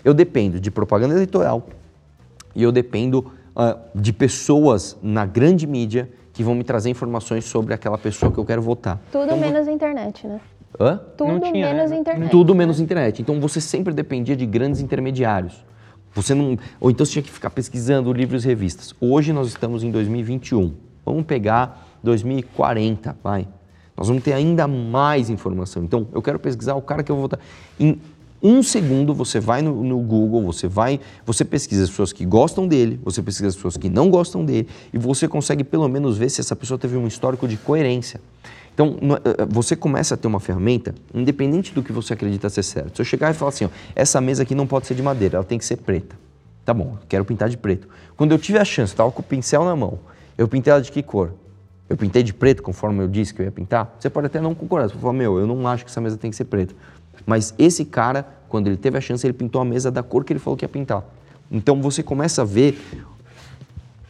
Eu 0.03 0.13
dependo 0.13 0.59
de 0.59 0.72
propaganda 0.72 1.13
eleitoral 1.13 1.67
e 2.55 2.63
eu 2.63 2.72
dependo 2.72 3.32
uh, 3.60 3.78
de 3.93 4.14
pessoas 4.14 4.97
na 5.03 5.26
grande 5.26 5.68
mídia 5.68 6.10
que 6.32 6.43
vão 6.43 6.55
me 6.55 6.64
trazer 6.64 6.89
informações 6.89 7.43
sobre 7.43 7.74
aquela 7.74 7.97
pessoa 7.97 8.32
que 8.32 8.38
eu 8.38 8.45
quero 8.45 8.62
votar. 8.62 8.97
Tudo 9.12 9.26
então, 9.26 9.38
menos 9.38 9.68
internet, 9.68 10.26
né? 10.26 10.39
Hã? 10.80 10.99
Tudo 11.18 11.39
tinha, 11.41 11.74
menos 11.74 11.91
né? 11.91 11.97
internet. 11.97 12.32
Tudo 12.32 12.55
menos 12.55 12.80
internet. 12.80 13.22
Então 13.22 13.39
você 13.41 13.60
sempre 13.60 13.93
dependia 13.93 14.36
de 14.36 14.45
grandes 14.45 14.80
intermediários. 14.80 15.66
Você 16.14 16.34
não, 16.34 16.57
ou 16.80 16.89
então 16.89 17.05
você 17.05 17.14
tinha 17.14 17.24
que 17.24 17.32
ficar 17.32 17.49
pesquisando 17.49 18.12
livros 18.14 18.45
e 18.45 18.47
revistas. 18.47 18.93
Hoje 19.01 19.34
nós 19.34 19.47
estamos 19.47 19.84
em 19.84 19.91
2021. 19.91 20.74
Vamos 21.05 21.26
pegar 21.26 21.88
2040, 22.03 23.18
vai. 23.22 23.47
Nós 23.99 24.07
vamos 24.07 24.24
ter 24.24 24.32
ainda 24.32 24.66
mais 24.66 25.30
informação. 25.30 25.84
Então, 25.84 26.07
eu 26.14 26.22
quero 26.22 26.39
pesquisar 26.39 26.76
o 26.76 26.82
cara 26.82 27.03
que 27.03 27.12
eu 27.12 27.16
vou 27.18 27.24
votar. 27.24 27.39
Em 27.78 27.99
um 28.42 28.64
segundo 28.64 29.14
você 29.14 29.40
vai 29.40 29.62
no, 29.62 29.84
no, 29.84 30.00
Google, 30.00 30.42
você 30.44 30.68
vai, 30.68 31.00
você 31.26 31.44
pesquisa 31.44 31.84
as 31.84 31.90
pessoas 31.90 32.14
que 32.14 32.26
gostam 32.26 32.68
dele, 32.68 33.00
você 33.04 33.22
pesquisa 33.22 33.50
as 33.50 33.56
pessoas 33.56 33.78
que 33.78 33.90
não 33.90 34.10
gostam 34.10 34.46
dele 34.46 34.68
e 34.94 34.98
você 34.98 35.28
consegue 35.28 35.64
pelo 35.64 35.88
menos 35.88 36.18
ver 36.18 36.30
se 36.30 36.40
essa 36.40 36.56
pessoa 36.56 36.78
teve 36.78 36.96
um 36.96 37.08
histórico 37.08 37.48
de 37.48 37.58
coerência. 37.58 38.22
Então, 38.74 38.96
eh, 39.02 39.42
eh, 39.42 39.46
você 39.50 39.76
começa 39.76 40.14
a 40.14 40.18
ter 40.18 40.28
uma 40.28 40.40
ferramenta, 40.40 40.96
independente 41.14 41.74
do 41.74 41.84
que 41.84 41.92
você 41.92 42.14
acredita 42.14 42.50
ser 42.50 42.64
certo. 42.64 42.96
Se 42.96 43.02
eu 43.02 43.06
chegar 43.06 43.30
e 43.32 43.34
falar 43.34 43.50
assim, 43.50 43.66
ó, 43.66 43.70
essa 43.94 44.22
mesa 44.22 44.44
aqui 44.44 44.56
não 44.56 44.66
pode 44.66 44.88
ser 44.88 44.96
de 44.96 45.04
madeira, 45.04 45.36
ela 45.36 45.44
tem 45.44 45.58
que 45.58 45.66
ser 45.66 45.76
preta. 45.78 46.16
Tá 46.64 46.74
bom, 46.74 46.98
quero 47.10 47.26
pintar 47.26 47.50
de 47.50 47.58
preto. 47.58 47.90
Quando 48.16 48.32
eu 48.32 48.38
tive 48.38 48.58
a 48.58 48.64
chance, 48.64 48.94
estava 48.94 49.12
com 49.12 49.20
o 49.20 49.24
pincel 49.24 49.66
na 49.66 49.76
mão, 49.76 50.00
eu 50.38 50.48
pintei 50.48 50.72
ela 50.72 50.82
de 50.82 50.92
que 50.92 51.04
cor? 51.04 51.34
Eu 51.90 51.98
pintei 51.98 52.22
de 52.22 52.34
preto, 52.34 52.62
conforme 52.62 53.04
eu 53.04 53.08
disse 53.08 53.34
que 53.34 53.42
eu 53.42 53.46
ia 53.46 53.52
pintar? 53.52 53.96
Você 54.00 54.10
pode 54.10 54.28
até 54.28 54.40
não 54.40 54.56
concordar, 54.56 54.88
você 54.88 54.94
pode 54.94 55.02
falar, 55.02 55.14
meu, 55.14 55.40
eu 55.40 55.48
não 55.48 55.68
acho 55.68 55.84
que 55.84 55.92
essa 55.92 56.00
mesa 56.00 56.16
tem 56.16 56.30
que 56.30 56.38
ser 56.38 56.46
preta. 56.46 56.74
Mas 57.26 57.53
esse 57.57 57.86
cara, 57.86 58.28
quando 58.47 58.67
ele 58.67 58.78
teve 58.78 58.97
a 58.97 59.01
chance, 59.01 59.26
ele 59.26 59.34
pintou 59.34 59.61
a 59.61 59.65
mesa 59.65 59.91
da 59.91 60.03
cor 60.03 60.24
que 60.24 60.34
ele 60.34 60.39
falou 60.39 60.57
que 60.57 60.65
ia 60.65 60.70
pintar. 60.70 61.03
Então 61.51 61.82
você 61.82 62.03
começa 62.03 62.41
a 62.41 62.45
ver 62.45 62.80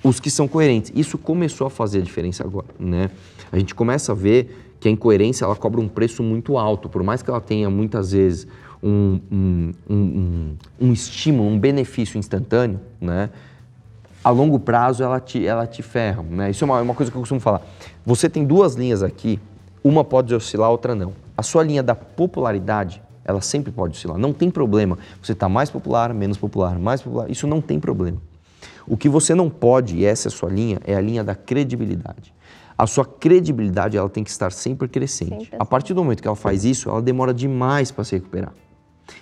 os 0.03 0.20
que 0.20 0.30
são 0.30 0.47
coerentes. 0.47 0.91
Isso 0.95 1.18
começou 1.18 1.68
a 1.68 1.70
fazer 1.70 1.99
a 1.99 2.01
diferença 2.01 2.43
agora, 2.43 2.68
né? 2.80 3.10
A 3.51 3.57
gente 3.57 3.74
começa 3.76 4.12
a 4.12 4.16
ver 4.16 4.76
que 4.80 4.88
a 4.88 4.91
incoerência 4.91 5.43
ela 5.43 5.55
cobra 5.55 5.82
um 5.82 5.88
preço 5.88 6.24
muito 6.24 6.57
alto, 6.57 6.88
por 6.88 7.03
mais 7.03 7.22
que 7.22 7.30
ela 7.30 7.41
tenha 7.41 7.70
muitas 7.70 8.12
vezes 8.12 8.47
um, 8.82 9.20
um, 9.32 9.72
um, 9.89 10.55
um 10.80 10.93
estímulo, 10.93 11.49
um 11.49 11.60
benefício 11.60 12.18
instantâneo, 12.18 12.80
né? 12.99 13.30
A 14.24 14.30
longo 14.30 14.60
prazo 14.60 15.03
ela 15.03 15.20
te, 15.20 15.45
ela 15.45 15.66
te 15.66 15.82
ferra, 15.82 16.24
né? 16.24 16.49
Isso 16.49 16.64
é 16.64 16.66
uma, 16.66 16.82
uma 16.82 16.93
coisa 16.93 17.12
que 17.12 17.18
eu 17.18 17.22
costumo 17.22 17.39
falar. 17.41 17.62
Você 18.05 18.30
tem 18.30 18.45
duas 18.45 18.76
linhas 18.76 19.03
aqui, 19.03 19.39
uma 19.84 20.03
pode 20.03 20.34
oscilar, 20.34 20.70
outra 20.70 20.95
não. 20.95 21.14
A 21.40 21.42
sua 21.42 21.64
linha 21.64 21.82
da 21.82 21.96
popularidade, 21.96 23.02
ela 23.24 23.40
sempre 23.40 23.72
pode 23.72 23.96
oscilar. 23.96 24.18
Não 24.18 24.34
tem 24.34 24.52
problema. 24.52 24.98
Você 25.24 25.32
está 25.32 25.48
mais 25.48 25.70
popular, 25.70 26.14
menos 26.14 26.38
popular, 26.38 26.78
mais 26.78 27.02
popular. 27.02 27.32
Isso 27.32 27.48
não 27.48 27.62
tem 27.62 27.80
problema. 27.80 28.22
O 28.86 28.98
que 28.98 29.08
você 29.08 29.34
não 29.34 29.50
pode, 29.50 29.96
e 29.96 30.04
essa 30.04 30.28
é 30.28 30.30
a 30.30 30.32
sua 30.32 30.50
linha, 30.50 30.82
é 30.84 30.96
a 30.96 31.00
linha 31.00 31.24
da 31.24 31.34
credibilidade. 31.34 32.34
A 32.78 32.86
sua 32.86 33.06
credibilidade 33.06 33.96
ela 33.96 34.10
tem 34.10 34.22
que 34.22 34.30
estar 34.30 34.52
sempre 34.52 34.90
crescente. 34.90 35.46
Sempre 35.46 35.56
a 35.58 35.64
partir 35.64 35.94
do 35.94 36.04
momento 36.04 36.22
que 36.22 36.28
ela 36.28 36.36
faz 36.36 36.66
isso, 36.66 36.90
ela 36.90 37.02
demora 37.02 37.34
demais 37.34 37.90
para 37.90 38.04
se 38.04 38.16
recuperar. 38.16 38.52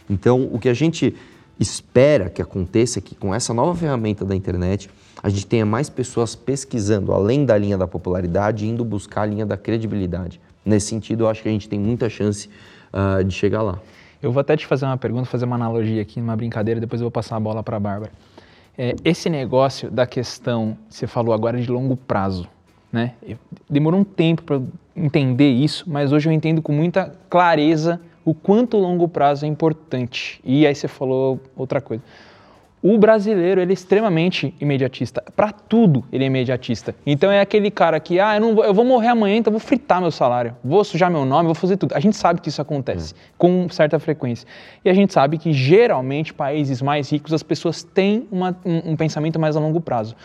Então, 0.09 0.49
o 0.51 0.57
que 0.57 0.69
a 0.69 0.73
gente 0.73 1.15
espera 1.59 2.31
que 2.31 2.41
aconteça 2.41 2.97
é 2.97 3.01
que 3.03 3.13
com 3.13 3.31
essa 3.31 3.53
nova 3.53 3.75
ferramenta 3.75 4.25
da 4.25 4.35
internet, 4.35 4.89
a 5.21 5.29
gente 5.29 5.45
tenha 5.45 5.67
mais 5.67 5.87
pessoas 5.87 6.33
pesquisando 6.33 7.13
além 7.13 7.45
da 7.45 7.55
linha 7.55 7.77
da 7.77 7.85
popularidade, 7.87 8.67
indo 8.67 8.83
buscar 8.83 9.21
a 9.21 9.25
linha 9.27 9.45
da 9.45 9.55
credibilidade. 9.55 10.41
Nesse 10.67 10.87
sentido, 10.87 11.23
eu 11.23 11.29
acho 11.29 11.41
que 11.41 11.47
a 11.47 11.51
gente 11.51 11.69
tem 11.69 11.79
muita 11.79 12.09
chance 12.09 12.49
uh, 12.93 13.23
de 13.23 13.33
chegar 13.33 13.61
lá. 13.61 13.79
Eu 14.21 14.31
vou 14.31 14.41
até 14.41 14.57
te 14.57 14.65
fazer 14.65 14.85
uma 14.85 14.97
pergunta, 14.97 15.25
fazer 15.25 15.45
uma 15.45 15.55
analogia 15.55 16.01
aqui, 16.01 16.19
uma 16.19 16.35
brincadeira, 16.35 16.79
depois 16.79 16.99
eu 16.99 17.05
vou 17.05 17.11
passar 17.11 17.37
a 17.37 17.39
bola 17.39 17.63
para 17.63 17.77
a 17.77 17.79
Bárbara. 17.79 18.11
É, 18.77 18.95
esse 19.05 19.29
negócio 19.29 19.89
da 19.89 20.05
questão, 20.05 20.77
você 20.89 21.07
falou 21.07 21.33
agora 21.33 21.59
de 21.59 21.71
longo 21.71 21.95
prazo, 21.95 22.47
né? 22.91 23.13
Demorou 23.69 24.01
um 24.01 24.03
tempo 24.03 24.43
para 24.43 24.61
entender 24.95 25.49
isso, 25.49 25.85
mas 25.87 26.11
hoje 26.11 26.27
eu 26.27 26.33
entendo 26.33 26.61
com 26.61 26.73
muita 26.73 27.13
clareza 27.29 28.01
o 28.25 28.33
quanto 28.33 28.77
longo 28.77 29.07
prazo 29.07 29.45
é 29.45 29.47
importante. 29.47 30.41
E 30.43 30.67
aí 30.67 30.75
você 30.75 30.87
falou 30.87 31.39
outra 31.55 31.79
coisa. 31.79 32.03
O 32.81 32.95
brasileiro 32.97 33.59
ele 33.59 33.71
é 33.71 33.73
extremamente 33.73 34.53
imediatista. 34.61 35.23
Para 35.35 35.51
tudo 35.51 36.03
ele 36.11 36.23
é 36.23 36.27
imediatista. 36.27 36.93
Então 37.05 37.31
é 37.31 37.41
aquele 37.41 37.71
cara 37.71 37.99
que, 37.99 38.19
ah, 38.19 38.35
eu, 38.35 38.41
não 38.41 38.55
vou, 38.55 38.63
eu 38.63 38.73
vou 38.73 38.85
morrer 38.85 39.07
amanhã, 39.07 39.37
então 39.37 39.51
vou 39.51 39.59
fritar 39.59 39.99
meu 39.99 40.11
salário, 40.11 40.55
vou 40.63 40.83
sujar 40.83 41.09
meu 41.09 41.25
nome, 41.25 41.47
vou 41.47 41.55
fazer 41.55 41.75
tudo. 41.77 41.95
A 41.95 41.99
gente 41.99 42.15
sabe 42.15 42.39
que 42.39 42.49
isso 42.49 42.61
acontece 42.61 43.13
é. 43.13 43.17
com 43.37 43.67
certa 43.69 43.97
frequência. 43.97 44.47
E 44.85 44.89
a 44.89 44.93
gente 44.93 45.11
sabe 45.11 45.39
que 45.39 45.51
geralmente 45.51 46.33
países 46.33 46.81
mais 46.81 47.11
ricos 47.11 47.33
as 47.33 47.41
pessoas 47.41 47.81
têm 47.81 48.27
uma, 48.31 48.55
um, 48.63 48.91
um, 48.91 48.95
pensamento 48.95 49.39
mais 49.39 49.57
a 49.57 49.59
longo 49.59 49.81
prazo. 49.81 50.15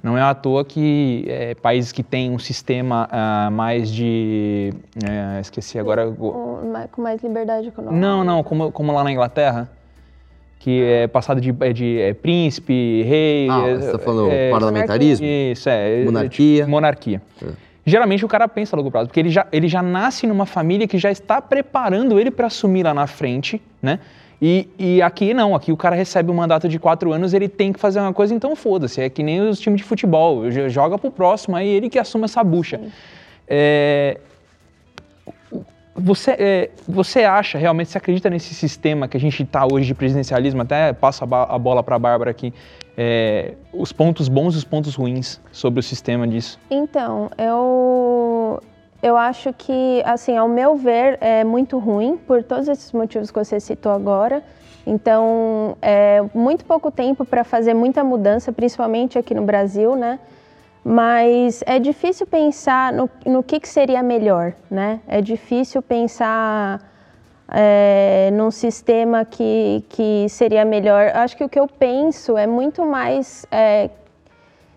Não 0.00 0.16
é 0.16 0.22
à 0.22 0.32
toa 0.32 0.64
que 0.64 1.24
é, 1.26 1.56
países 1.56 1.90
que 1.90 2.04
têm 2.04 2.30
um 2.30 2.38
sistema 2.38 3.08
uh, 3.10 3.50
mais 3.50 3.90
de. 3.90 4.72
É, 5.04 5.40
esqueci 5.40 5.76
agora. 5.76 6.08
Com 6.12 7.02
mais 7.02 7.20
liberdade 7.20 7.68
econômica. 7.68 8.00
Não, 8.00 8.22
não, 8.22 8.44
como, 8.44 8.70
como 8.70 8.92
lá 8.92 9.02
na 9.02 9.10
Inglaterra 9.10 9.68
que 10.58 10.82
é 10.82 11.06
passado 11.06 11.40
de, 11.40 11.54
é 11.60 11.72
de 11.72 12.00
é, 12.00 12.14
príncipe, 12.14 13.02
rei. 13.02 13.48
Ah, 13.48 13.60
você 13.60 13.86
está 13.86 13.98
falando 13.98 14.30
é, 14.30 14.50
parlamentarismo? 14.50 15.26
Isso, 15.26 15.68
é. 15.68 16.04
Monarquia. 16.04 16.66
monarquia. 16.66 17.22
É. 17.42 17.46
geralmente 17.84 18.24
o 18.24 18.28
cara 18.28 18.48
pensa 18.48 18.74
a 18.74 18.76
longo 18.76 18.90
prazo, 18.90 19.08
porque 19.08 19.20
ele 19.20 19.30
já, 19.30 19.46
ele 19.52 19.68
já 19.68 19.82
nasce 19.82 20.26
numa 20.26 20.46
família 20.46 20.88
que 20.88 20.98
já 20.98 21.10
está 21.10 21.40
preparando 21.40 22.18
ele 22.18 22.30
para 22.30 22.46
assumir 22.48 22.82
lá 22.82 22.92
na 22.92 23.06
frente, 23.06 23.60
né? 23.80 24.00
E, 24.40 24.68
e, 24.78 25.00
aqui 25.00 25.32
não, 25.32 25.54
aqui 25.54 25.72
o 25.72 25.76
cara 25.76 25.96
recebe 25.96 26.30
um 26.30 26.34
mandato 26.34 26.68
de 26.68 26.78
quatro 26.78 27.10
anos, 27.12 27.32
ele 27.32 27.48
tem 27.48 27.72
que 27.72 27.80
fazer 27.80 28.00
uma 28.00 28.12
coisa, 28.12 28.34
então 28.34 28.54
foda-se. 28.54 29.00
É 29.00 29.08
que 29.08 29.22
nem 29.22 29.40
os 29.40 29.58
times 29.58 29.80
de 29.80 29.84
futebol, 29.84 30.50
joga 30.68 30.98
pro 30.98 31.10
próximo, 31.10 31.56
aí 31.56 31.66
ele 31.66 31.88
que 31.88 31.98
assume 31.98 32.24
essa 32.24 32.44
bucha. 32.44 32.80
É, 33.48 34.18
você, 35.98 36.30
é, 36.32 36.70
você 36.86 37.24
acha, 37.24 37.58
realmente, 37.58 37.90
você 37.90 37.98
acredita 37.98 38.28
nesse 38.28 38.54
sistema 38.54 39.08
que 39.08 39.16
a 39.16 39.20
gente 39.20 39.42
está 39.42 39.66
hoje 39.66 39.86
de 39.86 39.94
presidencialismo? 39.94 40.62
Até 40.62 40.92
passo 40.92 41.24
a, 41.24 41.54
a 41.54 41.58
bola 41.58 41.82
para 41.82 41.96
a 41.96 41.98
Bárbara 41.98 42.30
aqui. 42.30 42.52
É, 42.96 43.54
os 43.72 43.92
pontos 43.92 44.28
bons 44.28 44.54
e 44.54 44.58
os 44.58 44.64
pontos 44.64 44.94
ruins 44.94 45.40
sobre 45.52 45.80
o 45.80 45.82
sistema 45.82 46.26
disso. 46.26 46.58
Então, 46.70 47.30
eu, 47.36 48.62
eu 49.02 49.16
acho 49.16 49.52
que, 49.52 50.02
assim, 50.04 50.36
ao 50.36 50.48
meu 50.48 50.76
ver, 50.76 51.18
é 51.20 51.44
muito 51.44 51.78
ruim 51.78 52.16
por 52.16 52.42
todos 52.42 52.68
esses 52.68 52.92
motivos 52.92 53.30
que 53.30 53.38
você 53.38 53.60
citou 53.60 53.92
agora. 53.92 54.42
Então, 54.86 55.76
é 55.82 56.22
muito 56.32 56.64
pouco 56.64 56.90
tempo 56.90 57.24
para 57.24 57.42
fazer 57.42 57.74
muita 57.74 58.04
mudança, 58.04 58.52
principalmente 58.52 59.18
aqui 59.18 59.34
no 59.34 59.42
Brasil, 59.42 59.96
né? 59.96 60.18
Mas 60.88 61.64
é 61.66 61.80
difícil 61.80 62.28
pensar 62.28 62.92
no, 62.92 63.10
no 63.26 63.42
que, 63.42 63.58
que 63.58 63.68
seria 63.68 64.04
melhor, 64.04 64.52
né? 64.70 65.00
É 65.08 65.20
difícil 65.20 65.82
pensar 65.82 66.80
é, 67.48 68.30
num 68.32 68.52
sistema 68.52 69.24
que, 69.24 69.82
que 69.88 70.28
seria 70.28 70.64
melhor. 70.64 71.10
Acho 71.16 71.36
que 71.36 71.42
o 71.42 71.48
que 71.48 71.58
eu 71.58 71.66
penso 71.66 72.38
é 72.38 72.46
muito 72.46 72.86
mais 72.86 73.44
é, 73.50 73.90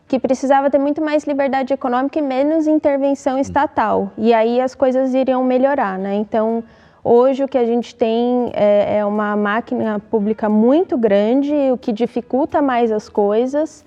que 0.07 0.17
precisava 0.17 0.67
ter 0.71 0.79
muito 0.79 0.99
mais 0.99 1.25
liberdade 1.25 1.75
econômica 1.75 2.17
e 2.17 2.23
menos 2.23 2.65
intervenção 2.65 3.37
estatal. 3.37 4.11
E 4.17 4.33
aí 4.33 4.59
as 4.59 4.73
coisas 4.73 5.13
iriam 5.13 5.43
melhorar, 5.43 5.99
né? 5.99 6.15
Então, 6.15 6.63
hoje 7.03 7.43
o 7.43 7.47
que 7.47 7.57
a 7.57 7.65
gente 7.67 7.93
tem 7.93 8.49
é, 8.55 8.97
é 8.97 9.05
uma 9.05 9.35
máquina 9.35 9.99
pública 9.99 10.49
muito 10.49 10.97
grande, 10.97 11.53
o 11.71 11.77
que 11.77 11.91
dificulta 11.91 12.63
mais 12.63 12.91
as 12.91 13.07
coisas. 13.07 13.85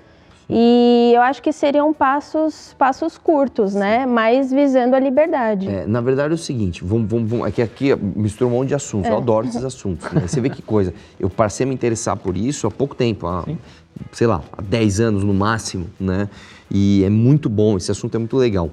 E 0.55 1.13
eu 1.15 1.23
acho 1.23 1.43
que 1.43 1.53
seriam 1.53 1.95
passos, 1.95 2.75
passos 2.79 3.17
curtos, 3.17 3.75
né? 3.75 4.05
Mas 4.05 4.53
visando 4.53 4.95
a 4.95 5.01
liberdade. 5.01 5.67
É, 5.67 5.87
na 5.87 6.01
verdade 6.01 6.33
é 6.33 6.35
o 6.35 6.39
seguinte, 6.39 6.85
vamos, 6.85 7.09
vamos, 7.09 7.31
vamos, 7.31 7.47
aqui, 7.47 7.63
aqui 7.63 7.97
mistura 7.97 8.49
um 8.51 8.55
monte 8.55 8.69
de 8.69 8.75
assuntos, 8.75 9.09
é. 9.09 9.13
eu 9.13 9.17
adoro 9.17 9.47
esses 9.47 9.65
assuntos. 9.65 10.11
Né? 10.13 10.27
Você 10.27 10.41
vê 10.41 10.51
que 10.51 10.61
coisa. 10.61 10.93
Eu 11.19 11.31
passei 11.31 11.65
a 11.65 11.67
me 11.67 11.75
interessar 11.75 12.17
por 12.17 12.37
isso 12.37 12.67
há 12.67 12.71
pouco 12.71 12.95
tempo, 12.95 13.27
há, 13.27 13.47
sei 14.13 14.27
lá, 14.27 14.43
há 14.53 14.61
10 14.61 15.01
anos 15.01 15.25
no 15.25 15.33
máximo, 15.33 15.87
né? 15.99 16.29
E 16.71 17.03
é 17.05 17.11
muito 17.11 17.49
bom, 17.49 17.77
esse 17.77 17.91
assunto 17.91 18.15
é 18.15 18.19
muito 18.19 18.37
legal. 18.37 18.71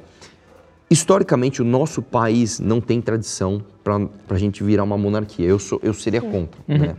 Historicamente, 0.89 1.61
o 1.61 1.65
nosso 1.65 2.01
país 2.01 2.59
não 2.59 2.81
tem 2.81 2.99
tradição 2.99 3.61
para 3.83 4.09
a 4.29 4.37
gente 4.37 4.63
virar 4.63 4.83
uma 4.83 4.97
monarquia. 4.97 5.45
Eu, 5.45 5.59
sou, 5.59 5.79
eu 5.83 5.93
seria 5.93 6.21
contra, 6.21 6.59
uhum. 6.67 6.77
né? 6.77 6.95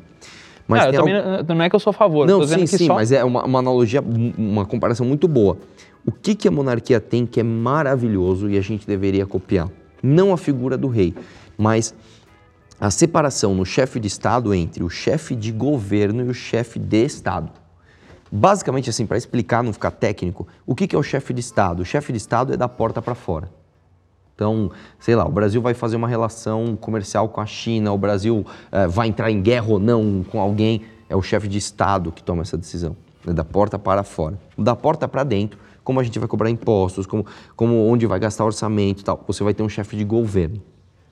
Mas 0.70 0.86
não, 0.86 0.92
também, 0.92 1.16
algo... 1.16 1.54
não 1.54 1.62
é 1.62 1.68
que 1.68 1.76
eu 1.76 1.80
sou 1.80 1.90
a 1.90 1.94
favor. 1.94 2.26
Não, 2.26 2.46
sim, 2.46 2.66
sim, 2.66 2.86
só... 2.86 2.94
mas 2.94 3.12
é 3.12 3.24
uma, 3.24 3.44
uma, 3.44 3.58
analogia, 3.58 4.02
uma 4.38 4.64
comparação 4.64 5.04
muito 5.04 5.26
boa. 5.26 5.58
O 6.06 6.12
que, 6.12 6.34
que 6.34 6.48
a 6.48 6.50
monarquia 6.50 7.00
tem 7.00 7.26
que 7.26 7.40
é 7.40 7.42
maravilhoso 7.42 8.48
e 8.48 8.56
a 8.56 8.60
gente 8.60 8.86
deveria 8.86 9.26
copiar? 9.26 9.68
Não 10.02 10.32
a 10.32 10.38
figura 10.38 10.78
do 10.78 10.88
rei, 10.88 11.14
mas 11.58 11.94
a 12.80 12.90
separação 12.90 13.54
no 13.54 13.66
chefe 13.66 14.00
de 14.00 14.08
Estado 14.08 14.54
entre 14.54 14.82
o 14.82 14.88
chefe 14.88 15.36
de 15.36 15.52
governo 15.52 16.24
e 16.24 16.28
o 16.28 16.34
chefe 16.34 16.78
de 16.78 17.04
Estado. 17.04 17.50
Basicamente, 18.32 18.88
assim, 18.88 19.04
para 19.04 19.18
explicar, 19.18 19.62
não 19.62 19.72
ficar 19.72 19.90
técnico, 19.90 20.46
o 20.64 20.74
que, 20.74 20.86
que 20.86 20.96
é 20.96 20.98
o 20.98 21.02
chefe 21.02 21.34
de 21.34 21.40
Estado? 21.40 21.80
O 21.80 21.84
chefe 21.84 22.12
de 22.12 22.18
Estado 22.18 22.54
é 22.54 22.56
da 22.56 22.68
porta 22.68 23.02
para 23.02 23.14
fora. 23.14 23.50
Então, 24.40 24.70
sei 24.98 25.14
lá, 25.14 25.26
o 25.26 25.30
Brasil 25.30 25.60
vai 25.60 25.74
fazer 25.74 25.96
uma 25.96 26.08
relação 26.08 26.74
comercial 26.74 27.28
com 27.28 27.42
a 27.42 27.46
China, 27.46 27.92
o 27.92 27.98
Brasil 27.98 28.42
é, 28.72 28.88
vai 28.88 29.06
entrar 29.06 29.30
em 29.30 29.42
guerra 29.42 29.66
ou 29.68 29.78
não 29.78 30.24
com 30.24 30.40
alguém, 30.40 30.80
é 31.10 31.14
o 31.14 31.20
chefe 31.20 31.46
de 31.46 31.58
Estado 31.58 32.10
que 32.10 32.22
toma 32.22 32.40
essa 32.40 32.56
decisão, 32.56 32.96
né, 33.22 33.34
da 33.34 33.44
porta 33.44 33.78
para 33.78 34.02
fora. 34.02 34.40
Da 34.56 34.74
porta 34.74 35.06
para 35.06 35.24
dentro, 35.24 35.58
como 35.84 36.00
a 36.00 36.02
gente 36.02 36.18
vai 36.18 36.26
cobrar 36.26 36.48
impostos, 36.48 37.06
como, 37.06 37.26
como 37.54 37.86
onde 37.86 38.06
vai 38.06 38.18
gastar 38.18 38.46
orçamento 38.46 39.02
e 39.02 39.04
tal, 39.04 39.22
você 39.26 39.44
vai 39.44 39.52
ter 39.52 39.62
um 39.62 39.68
chefe 39.68 39.94
de 39.94 40.04
governo. 40.04 40.62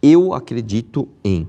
Eu 0.00 0.32
acredito 0.32 1.06
em 1.22 1.46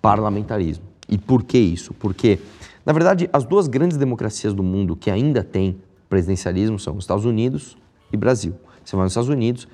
parlamentarismo. 0.00 0.84
E 1.10 1.18
por 1.18 1.42
que 1.42 1.58
isso? 1.58 1.92
Porque, 1.92 2.38
na 2.86 2.92
verdade, 2.94 3.28
as 3.34 3.44
duas 3.44 3.68
grandes 3.68 3.98
democracias 3.98 4.54
do 4.54 4.62
mundo 4.62 4.96
que 4.96 5.10
ainda 5.10 5.44
têm 5.44 5.76
presidencialismo 6.08 6.78
são 6.78 6.96
os 6.96 7.04
Estados 7.04 7.26
Unidos 7.26 7.76
e 8.10 8.16
Brasil. 8.16 8.54
Você 8.82 8.96
vai 8.96 9.04
nos 9.04 9.12
Estados 9.12 9.28
Unidos, 9.28 9.68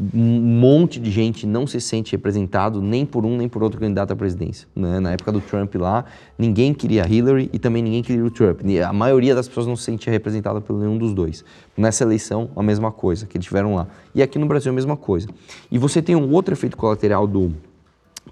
um 0.00 0.40
monte 0.40 0.98
de 0.98 1.10
gente 1.10 1.46
não 1.46 1.66
se 1.66 1.78
sente 1.80 2.12
representado 2.12 2.80
nem 2.80 3.04
por 3.04 3.26
um 3.26 3.36
nem 3.36 3.48
por 3.48 3.62
outro 3.62 3.78
candidato 3.78 4.12
à 4.12 4.16
presidência. 4.16 4.66
Né? 4.74 4.98
Na 4.98 5.12
época 5.12 5.30
do 5.30 5.40
Trump 5.40 5.74
lá, 5.74 6.06
ninguém 6.38 6.72
queria 6.72 7.06
Hillary 7.06 7.50
e 7.52 7.58
também 7.58 7.82
ninguém 7.82 8.02
queria 8.02 8.24
o 8.24 8.30
Trump. 8.30 8.60
A 8.86 8.92
maioria 8.92 9.34
das 9.34 9.46
pessoas 9.46 9.66
não 9.66 9.76
se 9.76 9.84
sentia 9.84 10.10
representada 10.10 10.60
por 10.60 10.74
nenhum 10.74 10.96
dos 10.96 11.12
dois. 11.12 11.44
Nessa 11.76 12.04
eleição, 12.04 12.50
a 12.56 12.62
mesma 12.62 12.90
coisa 12.90 13.26
que 13.26 13.36
eles 13.36 13.46
tiveram 13.46 13.74
lá. 13.74 13.86
E 14.14 14.22
aqui 14.22 14.38
no 14.38 14.46
Brasil, 14.46 14.72
a 14.72 14.74
mesma 14.74 14.96
coisa. 14.96 15.28
E 15.70 15.76
você 15.76 16.00
tem 16.00 16.16
um 16.16 16.32
outro 16.32 16.54
efeito 16.54 16.76
colateral 16.76 17.26
do 17.26 17.52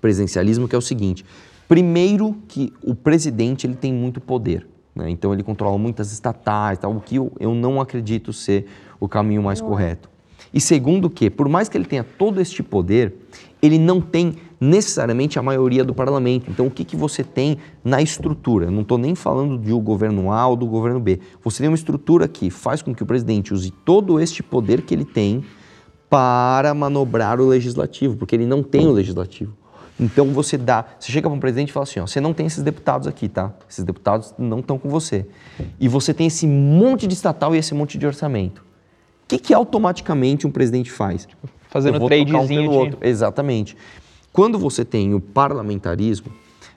presidencialismo 0.00 0.66
que 0.66 0.74
é 0.74 0.78
o 0.78 0.82
seguinte: 0.82 1.24
primeiro, 1.68 2.34
que 2.48 2.72
o 2.82 2.94
presidente 2.94 3.66
ele 3.66 3.74
tem 3.74 3.92
muito 3.92 4.20
poder. 4.20 4.66
Né? 4.94 5.10
Então, 5.10 5.32
ele 5.32 5.42
controla 5.42 5.78
muitas 5.78 6.12
estatais, 6.12 6.78
tal, 6.78 6.96
o 6.96 7.00
que 7.00 7.16
eu, 7.16 7.30
eu 7.38 7.54
não 7.54 7.80
acredito 7.80 8.32
ser 8.32 8.66
o 8.98 9.06
caminho 9.06 9.42
mais 9.42 9.60
não. 9.60 9.68
correto. 9.68 10.08
E 10.52 10.60
segundo 10.60 11.10
que, 11.10 11.28
por 11.28 11.48
mais 11.48 11.68
que 11.68 11.76
ele 11.76 11.84
tenha 11.84 12.04
todo 12.04 12.40
este 12.40 12.62
poder, 12.62 13.14
ele 13.60 13.78
não 13.78 14.00
tem 14.00 14.34
necessariamente 14.60 15.38
a 15.38 15.42
maioria 15.42 15.84
do 15.84 15.94
parlamento. 15.94 16.50
Então, 16.50 16.66
o 16.66 16.70
que, 16.70 16.84
que 16.84 16.96
você 16.96 17.22
tem 17.22 17.58
na 17.84 18.02
estrutura? 18.02 18.66
Eu 18.66 18.70
não 18.70 18.82
estou 18.82 18.98
nem 18.98 19.14
falando 19.14 19.58
de 19.58 19.72
o 19.72 19.80
governo 19.80 20.32
A 20.32 20.46
ou 20.46 20.56
do 20.56 20.66
governo 20.66 20.98
B. 20.98 21.20
Você 21.42 21.58
tem 21.62 21.68
uma 21.68 21.76
estrutura 21.76 22.26
que 22.26 22.50
faz 22.50 22.82
com 22.82 22.94
que 22.94 23.02
o 23.02 23.06
presidente 23.06 23.52
use 23.54 23.70
todo 23.70 24.18
este 24.18 24.42
poder 24.42 24.82
que 24.82 24.94
ele 24.94 25.04
tem 25.04 25.44
para 26.10 26.72
manobrar 26.74 27.40
o 27.40 27.46
legislativo, 27.46 28.16
porque 28.16 28.34
ele 28.34 28.46
não 28.46 28.62
tem 28.62 28.86
o 28.86 28.92
legislativo. 28.92 29.52
Então 30.00 30.26
você 30.32 30.56
dá, 30.56 30.84
você 30.98 31.10
chega 31.10 31.28
para 31.28 31.36
um 31.36 31.40
presidente 31.40 31.70
e 31.70 31.72
fala 31.72 31.82
assim, 31.82 32.00
ó, 32.00 32.06
você 32.06 32.20
não 32.20 32.32
tem 32.32 32.46
esses 32.46 32.62
deputados 32.62 33.08
aqui, 33.08 33.28
tá? 33.28 33.52
Esses 33.68 33.84
deputados 33.84 34.32
não 34.38 34.60
estão 34.60 34.78
com 34.78 34.88
você. 34.88 35.26
E 35.78 35.88
você 35.88 36.14
tem 36.14 36.28
esse 36.28 36.46
monte 36.46 37.06
de 37.06 37.14
estatal 37.14 37.54
e 37.54 37.58
esse 37.58 37.74
monte 37.74 37.98
de 37.98 38.06
orçamento 38.06 38.67
que, 39.28 39.38
que 39.38 39.54
automaticamente 39.54 40.46
um 40.46 40.50
presidente 40.50 40.90
faz? 40.90 41.26
Tipo, 41.26 41.48
fazendo 41.68 42.04
tradezinho. 42.06 42.62
Um 42.62 42.70
de... 42.70 42.76
outro. 42.78 42.98
Exatamente. 43.02 43.76
Quando 44.32 44.58
você 44.58 44.84
tem 44.84 45.14
o 45.14 45.20
parlamentarismo, 45.20 46.32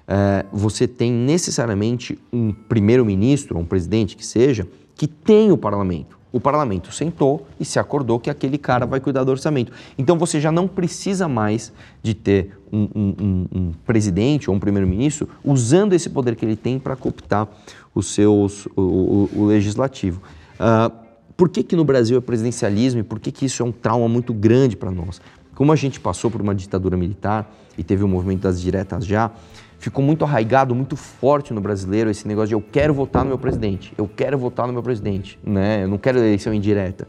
é, 0.08 0.45
você 0.52 0.88
tem 0.88 1.12
necessariamente 1.12 2.20
um 2.32 2.52
primeiro-ministro, 2.52 3.58
um 3.58 3.66
presidente 3.66 4.18
que 4.18 4.26
seja, 4.26 4.68
que 4.95 5.08
tem 5.08 5.52
o 5.52 5.58
parlamento. 5.58 6.20
O 6.34 6.39
parlamento 6.39 6.93
sentou 6.93 7.45
e 7.60 7.66
se 7.66 7.78
acordou 7.78 8.18
que 8.18 8.30
aquele 8.30 8.58
cara 8.58 8.86
vai 8.86 9.02
cuidar 9.02 9.24
do 9.24 9.32
orçamento. 9.32 9.72
Então 9.97 10.18
você 10.18 10.39
já 10.39 10.52
não 10.52 10.66
precisa 10.68 11.28
mais 11.28 11.74
de 12.02 12.14
ter 12.14 12.58
um, 12.72 12.88
um, 12.95 13.16
um, 13.22 13.47
um 13.54 13.72
presidente 13.86 14.49
ou 14.49 14.56
um 14.56 14.60
primeiro-ministro 14.60 15.28
usando 15.43 15.91
esse 15.93 16.10
poder 16.10 16.38
que 16.38 16.45
ele 16.45 16.56
tem 16.56 16.80
para 16.80 16.95
cooptar 16.95 17.49
os 17.93 18.14
seus, 18.14 18.66
o, 18.78 18.82
o, 18.82 19.30
o 19.36 19.45
legislativo. 19.45 20.22
Uh, 20.58 21.01
por 21.42 21.50
que, 21.50 21.64
que 21.64 21.76
no 21.76 21.84
Brasil 21.84 22.20
é 22.20 22.22
presidencialismo 22.22 23.00
e 23.00 23.04
por 23.04 23.20
que, 23.20 23.32
que 23.32 23.48
isso 23.48 23.64
é 23.64 23.66
um 23.66 23.72
trauma 23.72 24.08
muito 24.08 24.32
grande 24.32 24.78
para 24.78 24.92
nós? 24.92 25.20
Como 25.56 25.72
a 25.72 25.76
gente 25.76 26.00
passou 26.00 26.30
por 26.30 26.39
uma 26.39 26.54
ditadura 26.54 26.96
militar 26.96 27.52
e 27.76 27.84
teve 27.84 28.04
o 28.04 28.08
movimento 28.08 28.42
das 28.42 28.62
diretas 28.62 29.04
já, 29.08 29.32
ficou 29.80 30.06
muito 30.06 30.24
arraigado, 30.24 30.76
muito 30.76 30.96
forte 30.96 31.52
no 31.52 31.60
brasileiro 31.60 32.12
esse 32.12 32.28
negócio 32.28 32.50
de 32.50 32.54
eu 32.54 32.62
quero 32.62 32.94
votar 32.94 33.24
no 33.24 33.30
meu 33.30 33.39
presidente, 33.39 33.92
eu 33.98 34.08
quero 34.08 34.38
votar 34.38 34.68
no 34.68 34.74
meu 34.74 34.84
presidente, 34.84 35.39
né? 35.44 35.84
eu 35.84 35.88
não 35.88 35.98
quero 35.98 36.20
eleição 36.20 36.54
indireta. 36.54 37.08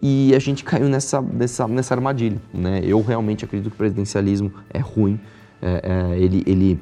E 0.00 0.34
a 0.34 0.38
gente 0.38 0.64
caiu 0.64 0.88
nessa, 0.88 1.20
nessa, 1.20 1.68
nessa 1.68 1.94
armadilha. 1.94 2.40
Né? 2.54 2.80
Eu 2.82 3.02
realmente 3.02 3.44
acredito 3.44 3.68
que 3.68 3.74
o 3.74 3.76
presidencialismo 3.76 4.50
é 4.70 4.78
ruim, 4.78 5.20
é, 5.60 6.14
é, 6.14 6.18
ele, 6.18 6.42
ele, 6.46 6.80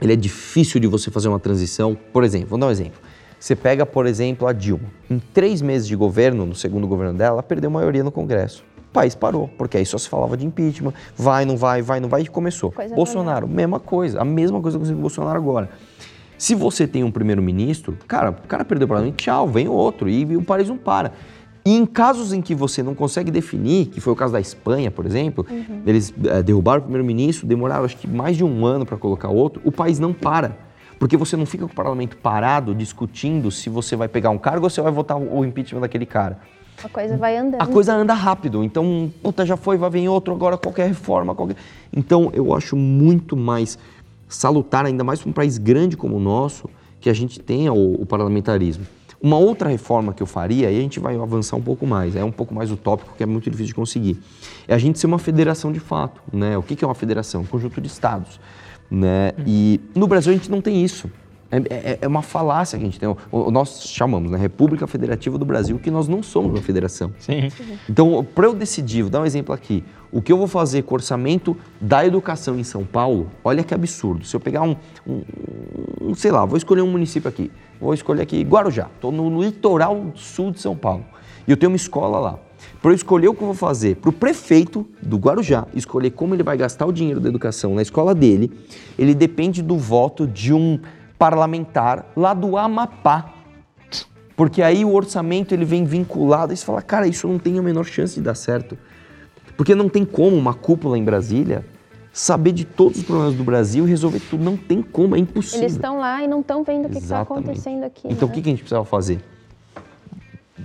ele 0.00 0.12
é 0.14 0.16
difícil 0.16 0.80
de 0.80 0.86
você 0.86 1.10
fazer 1.10 1.28
uma 1.28 1.38
transição. 1.38 1.94
Por 2.14 2.24
exemplo, 2.24 2.48
vou 2.48 2.58
dar 2.58 2.68
um 2.68 2.70
exemplo. 2.70 2.98
Você 3.38 3.54
pega, 3.54 3.84
por 3.84 4.06
exemplo, 4.06 4.46
a 4.48 4.52
Dilma. 4.52 4.88
Em 5.10 5.18
três 5.18 5.60
meses 5.62 5.86
de 5.86 5.94
governo, 5.94 6.46
no 6.46 6.54
segundo 6.54 6.86
governo 6.86 7.16
dela, 7.16 7.34
ela 7.34 7.42
perdeu 7.42 7.70
maioria 7.70 8.02
no 8.02 8.10
Congresso. 8.10 8.64
O 8.90 8.92
país 8.92 9.14
parou, 9.14 9.48
porque 9.58 9.76
aí 9.76 9.84
só 9.84 9.98
se 9.98 10.08
falava 10.08 10.36
de 10.36 10.46
impeachment, 10.46 10.94
vai, 11.16 11.44
não 11.44 11.56
vai, 11.56 11.82
vai, 11.82 12.00
não 12.00 12.08
vai, 12.08 12.22
e 12.22 12.26
começou. 12.26 12.72
Coisa 12.72 12.94
Bolsonaro, 12.94 13.46
mesma 13.46 13.78
coisa, 13.78 14.20
a 14.20 14.24
mesma 14.24 14.60
coisa 14.60 14.78
que 14.78 14.90
o 14.90 14.96
Bolsonaro 14.96 15.36
agora. 15.36 15.68
Se 16.38 16.54
você 16.54 16.86
tem 16.86 17.04
um 17.04 17.10
primeiro-ministro, 17.10 17.96
cara, 18.06 18.30
o 18.30 18.48
cara 18.48 18.64
perdeu 18.64 18.86
o 18.86 18.88
parlamento, 18.88 19.16
tchau, 19.16 19.48
vem 19.48 19.68
outro, 19.68 20.08
e, 20.08 20.22
e 20.22 20.36
o 20.36 20.42
país 20.42 20.68
não 20.68 20.76
para. 20.76 21.12
E 21.64 21.74
em 21.74 21.84
casos 21.84 22.32
em 22.32 22.40
que 22.40 22.54
você 22.54 22.82
não 22.82 22.94
consegue 22.94 23.30
definir, 23.30 23.86
que 23.86 24.00
foi 24.00 24.12
o 24.12 24.16
caso 24.16 24.32
da 24.32 24.40
Espanha, 24.40 24.90
por 24.90 25.04
exemplo, 25.04 25.44
uhum. 25.50 25.82
eles 25.84 26.14
é, 26.24 26.42
derrubaram 26.42 26.78
o 26.78 26.82
primeiro-ministro, 26.82 27.46
demoraram 27.46 27.84
acho 27.84 27.96
que 27.96 28.06
mais 28.06 28.36
de 28.36 28.44
um 28.44 28.64
ano 28.64 28.86
para 28.86 28.96
colocar 28.96 29.28
outro, 29.28 29.60
o 29.64 29.72
país 29.72 29.98
não 29.98 30.12
para. 30.12 30.56
Porque 30.98 31.16
você 31.16 31.36
não 31.36 31.46
fica 31.46 31.66
com 31.66 31.72
o 31.72 31.74
parlamento 31.74 32.16
parado 32.16 32.74
discutindo 32.74 33.50
se 33.50 33.68
você 33.68 33.96
vai 33.96 34.08
pegar 34.08 34.30
um 34.30 34.38
cargo 34.38 34.64
ou 34.64 34.70
se 34.70 34.80
vai 34.80 34.92
votar 34.92 35.16
o 35.16 35.44
impeachment 35.44 35.80
daquele 35.80 36.06
cara. 36.06 36.38
A 36.82 36.88
coisa 36.88 37.16
vai 37.16 37.36
andando. 37.36 37.60
a 37.60 37.66
coisa 37.66 37.94
anda 37.94 38.14
rápido. 38.14 38.62
Então, 38.62 39.10
puta, 39.22 39.46
já 39.46 39.56
foi, 39.56 39.78
vai 39.78 39.88
vir 39.88 40.08
outro, 40.08 40.34
agora 40.34 40.58
qualquer 40.58 40.88
reforma, 40.88 41.34
qualquer. 41.34 41.56
Então, 41.94 42.30
eu 42.34 42.54
acho 42.54 42.76
muito 42.76 43.36
mais 43.36 43.78
salutar, 44.28 44.84
ainda 44.84 45.04
mais 45.04 45.20
para 45.20 45.30
um 45.30 45.32
país 45.32 45.58
grande 45.58 45.96
como 45.96 46.16
o 46.16 46.20
nosso, 46.20 46.68
que 47.00 47.08
a 47.08 47.14
gente 47.14 47.40
tenha 47.40 47.72
o, 47.72 48.02
o 48.02 48.06
parlamentarismo. 48.06 48.86
Uma 49.20 49.38
outra 49.38 49.68
reforma 49.70 50.12
que 50.12 50.22
eu 50.22 50.26
faria, 50.26 50.70
e 50.70 50.76
a 50.76 50.80
gente 50.80 51.00
vai 51.00 51.16
avançar 51.16 51.56
um 51.56 51.62
pouco 51.62 51.86
mais, 51.86 52.14
é 52.14 52.22
um 52.22 52.30
pouco 52.30 52.54
mais 52.54 52.70
utópico, 52.70 53.14
que 53.16 53.22
é 53.22 53.26
muito 53.26 53.44
difícil 53.44 53.68
de 53.68 53.74
conseguir, 53.74 54.20
é 54.68 54.74
a 54.74 54.78
gente 54.78 54.98
ser 54.98 55.06
uma 55.06 55.18
federação 55.18 55.72
de 55.72 55.80
fato. 55.80 56.20
Né? 56.32 56.56
O 56.58 56.62
que 56.62 56.84
é 56.84 56.86
uma 56.86 56.94
federação? 56.94 57.40
Um 57.40 57.46
conjunto 57.46 57.80
de 57.80 57.86
estados. 57.86 58.38
Né? 58.90 59.32
E 59.46 59.80
no 59.94 60.06
Brasil 60.06 60.32
a 60.32 60.36
gente 60.36 60.50
não 60.50 60.60
tem 60.60 60.82
isso. 60.84 61.10
É, 61.48 61.58
é- 61.92 61.98
é 62.02 62.08
uma 62.08 62.22
falácia 62.22 62.76
que 62.76 62.82
a 62.84 62.86
gente 62.86 62.98
tem. 62.98 63.08
O- 63.08 63.16
o- 63.30 63.50
Nós 63.52 63.82
chamamos, 63.88 64.30
né? 64.32 64.36
República 64.36 64.84
Federativa 64.86 65.38
do 65.38 65.44
Brasil, 65.44 65.78
que 65.78 65.90
nós 65.92 66.08
não 66.08 66.20
somos 66.22 66.50
uma 66.52 66.60
federação. 66.60 67.12
Sim. 67.20 67.48
Então, 67.88 68.26
para 68.34 68.46
eu 68.46 68.54
decidir, 68.54 69.02
vou 69.02 69.10
dar 69.10 69.20
um 69.20 69.24
exemplo 69.24 69.54
aqui, 69.54 69.84
o 70.10 70.20
que 70.20 70.32
eu 70.32 70.36
vou 70.36 70.48
fazer 70.48 70.82
com 70.82 70.94
o 70.94 70.96
orçamento 70.96 71.56
da 71.80 72.04
educação 72.04 72.58
em 72.58 72.64
São 72.64 72.84
Paulo, 72.84 73.30
olha 73.44 73.62
que 73.62 73.72
absurdo. 73.72 74.24
Se 74.26 74.34
eu 74.34 74.40
pegar 74.40 74.62
um, 74.62 74.74
um- 75.06 75.22
um, 76.10 76.14
sei 76.16 76.32
lá, 76.32 76.44
vou 76.44 76.56
escolher 76.56 76.82
um 76.82 76.90
município 76.90 77.28
aqui, 77.28 77.50
vou 77.80 77.94
escolher 77.94 78.22
aqui 78.22 78.42
Guarujá, 78.42 78.88
estou 78.94 79.12
no, 79.12 79.30
no 79.30 79.40
litoral 79.42 80.06
sul 80.16 80.50
de 80.50 80.60
São 80.60 80.74
Paulo, 80.76 81.04
e 81.46 81.50
eu 81.52 81.56
tenho 81.56 81.70
uma 81.70 81.76
escola 81.76 82.18
lá. 82.18 82.38
Para 82.86 82.92
eu 82.92 82.94
escolher 82.94 83.26
o 83.26 83.34
que 83.34 83.42
eu 83.42 83.46
vou 83.46 83.54
fazer 83.56 83.96
para 83.96 84.10
o 84.10 84.12
prefeito 84.12 84.86
do 85.02 85.16
Guarujá, 85.16 85.66
escolher 85.74 86.12
como 86.12 86.36
ele 86.36 86.44
vai 86.44 86.56
gastar 86.56 86.86
o 86.86 86.92
dinheiro 86.92 87.18
da 87.18 87.28
educação 87.28 87.74
na 87.74 87.82
escola 87.82 88.14
dele, 88.14 88.48
ele 88.96 89.12
depende 89.12 89.60
do 89.60 89.76
voto 89.76 90.24
de 90.24 90.54
um 90.54 90.78
parlamentar 91.18 92.06
lá 92.16 92.32
do 92.32 92.56
Amapá. 92.56 93.34
Porque 94.36 94.62
aí 94.62 94.84
o 94.84 94.94
orçamento 94.94 95.52
ele 95.52 95.64
vem 95.64 95.84
vinculado 95.84 96.52
e 96.52 96.56
você 96.56 96.64
fala, 96.64 96.80
cara, 96.80 97.08
isso 97.08 97.26
não 97.26 97.40
tem 97.40 97.58
a 97.58 97.62
menor 97.62 97.86
chance 97.86 98.14
de 98.14 98.20
dar 98.20 98.36
certo. 98.36 98.78
Porque 99.56 99.74
não 99.74 99.88
tem 99.88 100.04
como 100.04 100.36
uma 100.36 100.54
cúpula 100.54 100.96
em 100.96 101.02
Brasília 101.02 101.64
saber 102.12 102.52
de 102.52 102.64
todos 102.64 102.98
os 102.98 103.04
problemas 103.04 103.34
do 103.34 103.42
Brasil 103.42 103.84
e 103.84 103.90
resolver 103.90 104.20
tudo. 104.30 104.44
Não 104.44 104.56
tem 104.56 104.80
como, 104.80 105.16
é 105.16 105.18
impossível. 105.18 105.62
Eles 105.62 105.72
estão 105.72 105.98
lá 105.98 106.22
e 106.22 106.28
não 106.28 106.38
estão 106.38 106.62
vendo 106.62 106.86
o 106.86 106.88
que 106.88 106.98
está 106.98 107.22
acontecendo 107.22 107.82
aqui. 107.82 108.06
Então 108.08 108.28
o 108.28 108.30
né? 108.30 108.34
que 108.36 108.42
que 108.42 108.48
a 108.48 108.52
gente 108.52 108.60
precisava 108.60 108.84
fazer? 108.84 109.18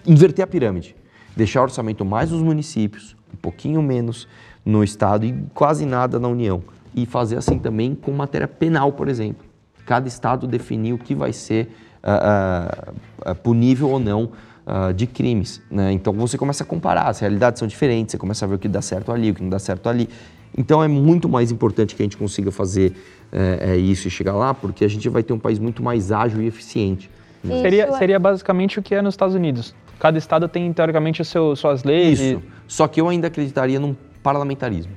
Inverter 0.06 0.44
a 0.44 0.48
pirâmide. 0.48 1.01
Deixar 1.36 1.62
o 1.62 1.64
orçamento 1.64 2.04
mais 2.04 2.32
nos 2.32 2.42
municípios, 2.42 3.16
um 3.34 3.38
pouquinho 3.38 3.82
menos 3.82 4.28
no 4.66 4.84
Estado 4.84 5.26
e 5.26 5.34
quase 5.54 5.86
nada 5.86 6.20
na 6.20 6.28
União. 6.28 6.62
E 6.94 7.06
fazer 7.06 7.38
assim 7.38 7.58
também 7.58 7.96
com 7.96 8.12
matéria 8.12 8.48
penal, 8.48 8.92
por 8.92 9.08
exemplo. 9.08 9.46
Cada 9.86 10.08
Estado 10.08 10.46
definir 10.46 10.94
o 10.94 10.98
que 10.98 11.16
vai 11.16 11.32
ser 11.34 11.70
ah, 12.04 12.90
ah, 13.24 13.36
punível 13.36 13.90
ou 13.90 14.00
não 14.00 14.32
ah, 14.66 14.92
de 14.92 15.08
crimes. 15.08 15.62
né? 15.72 15.92
Então 15.92 16.14
você 16.14 16.38
começa 16.38 16.64
a 16.64 16.66
comparar, 16.66 17.08
as 17.08 17.20
realidades 17.20 17.60
são 17.60 17.68
diferentes, 17.68 18.12
você 18.12 18.18
começa 18.18 18.46
a 18.46 18.48
ver 18.48 18.56
o 18.56 18.60
que 18.60 18.68
dá 18.68 18.82
certo 18.82 19.12
ali, 19.12 19.32
o 19.32 19.34
que 19.36 19.42
não 19.42 19.50
dá 19.50 19.60
certo 19.60 19.88
ali. 19.88 20.10
Então 20.58 20.84
é 20.84 20.88
muito 20.88 21.30
mais 21.30 21.52
importante 21.52 21.96
que 21.96 22.02
a 22.02 22.06
gente 22.06 22.18
consiga 22.18 22.52
fazer 22.52 22.94
eh, 23.32 23.60
eh, 23.62 23.78
isso 23.78 24.08
e 24.08 24.12
chegar 24.12 24.34
lá, 24.34 24.54
porque 24.54 24.84
a 24.84 24.88
gente 24.88 25.08
vai 25.08 25.24
ter 25.24 25.32
um 25.32 25.40
país 25.40 25.58
muito 25.60 25.82
mais 25.82 26.12
ágil 26.12 26.42
e 26.42 26.48
eficiente. 26.48 27.10
Isso 27.42 27.62
Seria, 27.62 27.86
é- 27.86 27.92
seria 27.94 28.20
basicamente 28.20 28.78
o 28.78 28.84
que 28.84 28.94
é 28.94 29.02
nos 29.02 29.14
Estados 29.14 29.34
Unidos. 29.34 29.74
Cada 30.02 30.18
estado 30.18 30.48
tem, 30.48 30.74
teoricamente, 30.74 31.24
seu, 31.24 31.56
suas 31.56 31.84
leis. 31.84 32.20
e- 32.20 32.32
Isso. 32.32 32.42
Só 32.68 32.88
que 32.88 33.00
eu 33.00 33.08
ainda 33.08 33.28
acreditaria 33.28 33.80
num 33.80 33.96
parlamentarismo. 34.24 34.92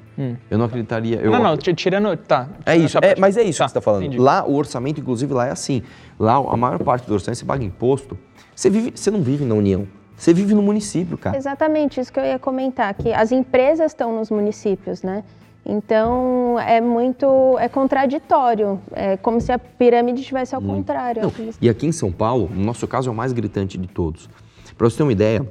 Eu 0.51 0.57
não 0.57 0.65
acreditaria. 0.65 1.17
Eu 1.21 1.31
Não, 1.31 1.43
não, 1.43 1.57
ti- 1.59 1.75
tirando. 1.75 2.17
Tá. 2.17 2.49
É 2.65 2.75
isso, 2.75 2.97
é, 2.97 3.01
parte. 3.03 3.21
mas 3.21 3.37
é 3.37 3.43
isso 3.43 3.59
Tá, 3.59 3.67
que 3.67 3.71
você 3.73 3.79
está 3.79 3.81
falando. 3.83 4.05
entendi. 4.05 4.19
Lá, 4.19 4.43
o 4.47 4.55
orçamento, 4.55 4.99
inclusive, 5.03 5.35
lá 5.35 5.47
é 5.49 5.51
assim. 5.51 5.83
Lá, 6.19 6.37
a 6.37 6.57
maior 6.57 6.79
parte 6.79 7.07
do 7.07 7.13
orçamento 7.13 7.37
você 7.39 7.45
paga 7.45 7.63
imposto. 7.63 8.17
Você, 8.57 8.71
vive, 8.71 8.93
você 8.95 9.11
não 9.11 9.21
vive 9.21 9.45
na 9.45 9.55
União. 9.55 9.87
Você 10.17 10.33
vive 10.33 10.55
no 10.55 10.63
município, 10.63 11.19
cara. 11.19 11.37
Exatamente, 11.37 12.01
isso 12.01 12.11
que 12.11 12.19
eu 12.19 12.25
ia 12.25 12.39
comentar, 12.39 12.95
que 12.95 13.13
as 13.13 13.31
empresas 13.31 13.91
estão 13.91 14.17
nos 14.17 14.31
municípios, 14.31 15.03
né? 15.03 15.23
Então 15.67 16.59
é 16.61 16.81
muito, 16.81 17.59
é 17.59 17.69
contraditório, 17.69 18.81
é 18.93 19.17
como 19.19 19.39
se 19.41 19.51
a 19.53 19.59
pirâmide 19.59 20.21
estivesse 20.21 20.55
ao 20.55 20.63
contrário. 20.63 21.23
Não, 21.23 21.33
e 21.61 21.69
aqui 21.69 21.87
em 21.87 21.93
São 21.93 22.11
Paulo, 22.13 22.49
no 22.55 22.65
nosso 22.65 22.87
caso, 22.87 23.09
é 23.11 23.13
o 23.13 23.15
mais 23.15 23.33
gritante 23.35 23.77
de 23.77 23.89
todos. 23.89 24.29
Para 24.77 24.89
você 24.89 24.97
ter 24.97 25.03
uma 25.03 25.13
ideia, 25.13 25.47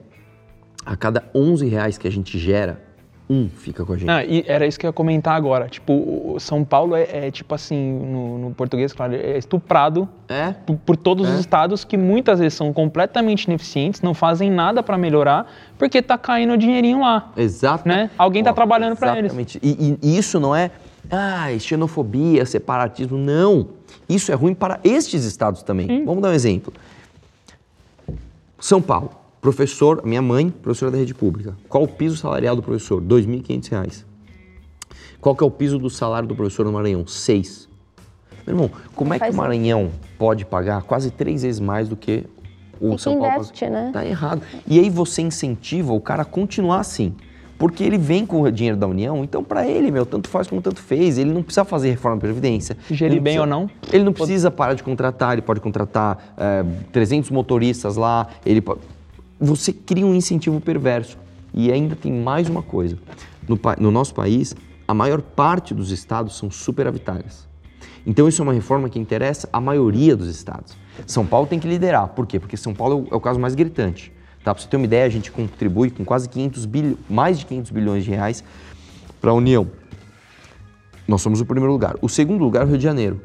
a 0.86 0.96
cada 0.96 1.24
11 1.34 1.68
reais 1.68 1.98
que 1.98 2.08
a 2.08 2.12
gente 2.12 2.38
gera, 2.38 2.82
um 3.30 3.48
fica 3.48 3.86
com 3.86 3.94
a 3.94 3.98
gente. 3.98 4.08
Não, 4.08 4.20
e 4.22 4.44
era 4.48 4.68
isso 4.68 4.78
que 4.78 4.86
eu 4.86 4.90
ia 4.90 4.94
comentar 4.94 5.36
agora. 5.36 5.68
Tipo, 5.70 6.36
São 6.40 6.64
Paulo 6.64 6.96
é, 6.96 7.08
é, 7.10 7.32
tipo 7.32 7.56
assim, 7.56 7.94
no, 7.94 8.38
no 8.38 8.52
português, 8.52 8.92
claro, 8.92 9.16
é 9.16 9.38
estuprado 9.38 10.10
É? 10.28 10.52
por, 10.52 10.76
por 10.78 10.98
todos 10.98 11.30
os 11.30 11.40
estados 11.40 11.86
que 11.86 11.98
muitas 11.98 12.40
vezes 12.40 12.54
são 12.54 12.74
completamente 12.74 13.46
ineficientes, 13.46 14.02
não 14.02 14.14
fazem 14.14 14.52
nada 14.52 14.84
para 14.84 14.98
melhorar, 14.98 15.50
porque 15.78 16.02
tá 16.02 16.18
caindo 16.18 16.54
o 16.54 16.58
dinheirinho 16.58 17.00
lá. 17.00 17.32
Exato. 17.38 17.88
Né? 17.88 18.10
Alguém 18.18 18.44
tá 18.44 18.54
trabalhando 18.54 18.98
pra 18.98 19.18
eles. 19.18 19.32
Exatamente. 19.32 19.60
E, 19.64 19.98
e 20.02 20.18
isso 20.18 20.40
não 20.40 20.54
é 20.54 20.70
ah, 21.10 21.48
xenofobia, 21.60 22.46
separatismo. 22.46 23.18
Não. 23.18 23.68
Isso 24.08 24.32
é 24.32 24.36
ruim 24.36 24.54
para 24.54 24.80
estes 24.84 25.24
estados 25.24 25.64
também. 25.64 26.04
Vamos 26.06 26.22
dar 26.22 26.30
um 26.30 26.34
exemplo. 26.34 26.74
São 28.64 28.82
Paulo, 28.82 29.10
professor, 29.42 30.06
minha 30.06 30.22
mãe, 30.22 30.50
professora 30.50 30.90
da 30.90 30.98
rede 30.98 31.14
pública. 31.14 31.54
Qual 31.68 31.84
o 31.84 31.88
piso 31.88 32.16
salarial 32.16 32.56
do 32.56 32.64
professor? 32.64 33.02
R$ 33.02 33.08
2.500. 33.10 34.06
Qual 35.20 35.36
que 35.36 35.44
é 35.44 35.46
o 35.46 35.52
piso 35.52 35.78
do 35.78 35.90
salário 35.90 36.30
do 36.30 36.34
professor 36.34 36.66
no 36.66 36.72
Maranhão? 36.72 37.06
Seis. 37.06 37.68
Meu 38.48 38.56
irmão, 38.56 38.72
como 38.96 39.14
é 39.14 39.20
que 39.20 39.30
o 39.30 39.34
Maranhão 39.34 39.92
pode 40.18 40.46
pagar 40.46 40.84
quase 40.84 41.12
três 41.12 41.42
vezes 41.42 41.60
mais 41.60 41.90
do 41.90 41.98
que 41.98 42.24
o 42.80 42.98
São 42.98 43.20
Paulo? 43.20 43.42
investe, 43.42 43.70
né? 43.70 43.90
Tá 43.92 44.06
errado. 44.06 44.42
E 44.66 44.80
aí 44.80 44.90
você 44.90 45.22
incentiva 45.22 45.92
o 45.92 46.00
cara 46.00 46.22
a 46.22 46.26
continuar 46.26 46.80
assim. 46.80 47.14
Porque 47.58 47.84
ele 47.84 47.98
vem 47.98 48.26
com 48.26 48.42
o 48.42 48.52
dinheiro 48.52 48.78
da 48.78 48.88
União, 48.88 49.24
então 49.24 49.44
para 49.44 49.66
ele, 49.68 49.90
meu, 49.92 50.06
tanto 50.06 50.28
faz 50.28 50.48
como 50.48 50.62
tanto 50.62 50.82
fez. 50.82 51.18
Ele 51.18 51.32
não 51.32 51.42
precisa 51.44 51.64
fazer 51.64 51.90
reforma 51.92 52.18
da 52.18 52.22
Previdência. 52.22 52.76
Gerir 52.90 53.14
Ele 53.14 53.22
bem 53.22 53.36
precisa- 53.36 53.42
ou 53.42 53.48
não. 53.48 53.70
Ele 53.92 54.04
não 54.04 54.12
precisa 54.14 54.52
parar 54.52 54.74
de 54.74 54.84
contratar, 54.84 55.34
ele 55.34 55.42
pode 55.42 55.60
contratar 55.60 56.34
é, 56.38 56.66
300 56.92 57.30
motoristas 57.30 57.96
lá. 57.96 58.28
Ele 58.46 58.60
po- 58.62 58.78
Você 59.40 59.72
cria 59.74 60.06
um 60.06 60.14
incentivo 60.14 60.60
perverso. 60.60 61.18
E 61.54 61.72
ainda 61.72 61.96
tem 61.96 62.12
mais 62.12 62.50
uma 62.50 62.64
coisa. 62.64 62.98
No, 63.48 63.60
no 63.80 63.92
nosso 63.92 64.14
país, 64.14 64.56
a 64.88 64.94
maior 64.94 65.22
parte 65.22 65.74
dos 65.74 65.92
estados 65.92 66.36
são 66.38 66.50
superavitárias. 66.50 67.48
Então 68.06 68.28
isso 68.28 68.42
é 68.42 68.44
uma 68.44 68.54
reforma 68.54 68.90
que 68.90 68.98
interessa 69.00 69.48
a 69.54 69.62
maioria 69.62 70.16
dos 70.16 70.28
estados. 70.28 70.76
São 71.06 71.26
Paulo 71.26 71.46
tem 71.48 71.60
que 71.60 71.68
liderar. 71.68 72.08
Por 72.10 72.26
quê? 72.26 72.40
Porque 72.40 72.58
São 72.58 72.74
Paulo 72.74 73.06
é 73.08 73.14
o- 73.14 73.14
é 73.14 73.18
o 73.18 73.22
caso 73.22 73.40
mais 73.40 73.54
gritante. 73.56 74.12
Tá? 74.44 74.54
Para 74.54 74.62
você 74.62 74.68
ter 74.68 74.78
uma 74.78 74.86
ideia, 74.86 75.06
a 75.06 75.10
gente 75.10 75.32
contribui 75.32 75.90
com 75.90 76.04
quase 76.04 76.28
500 76.28 76.66
bilhões, 76.66 76.98
mais 77.10 77.40
de 77.40 77.46
500 77.46 77.72
bilhões 77.72 78.04
de 78.04 78.12
reais 78.12 78.44
para 79.22 79.32
a 79.32 79.34
União. 79.34 79.68
Nós 81.08 81.22
somos 81.22 81.40
o 81.42 81.46
primeiro 81.46 81.72
lugar. 81.72 81.96
O 82.02 82.10
segundo 82.10 82.44
lugar 82.44 82.64
é 82.64 82.66
o 82.66 82.68
Rio 82.70 82.78
de 82.78 82.84
Janeiro, 82.84 83.22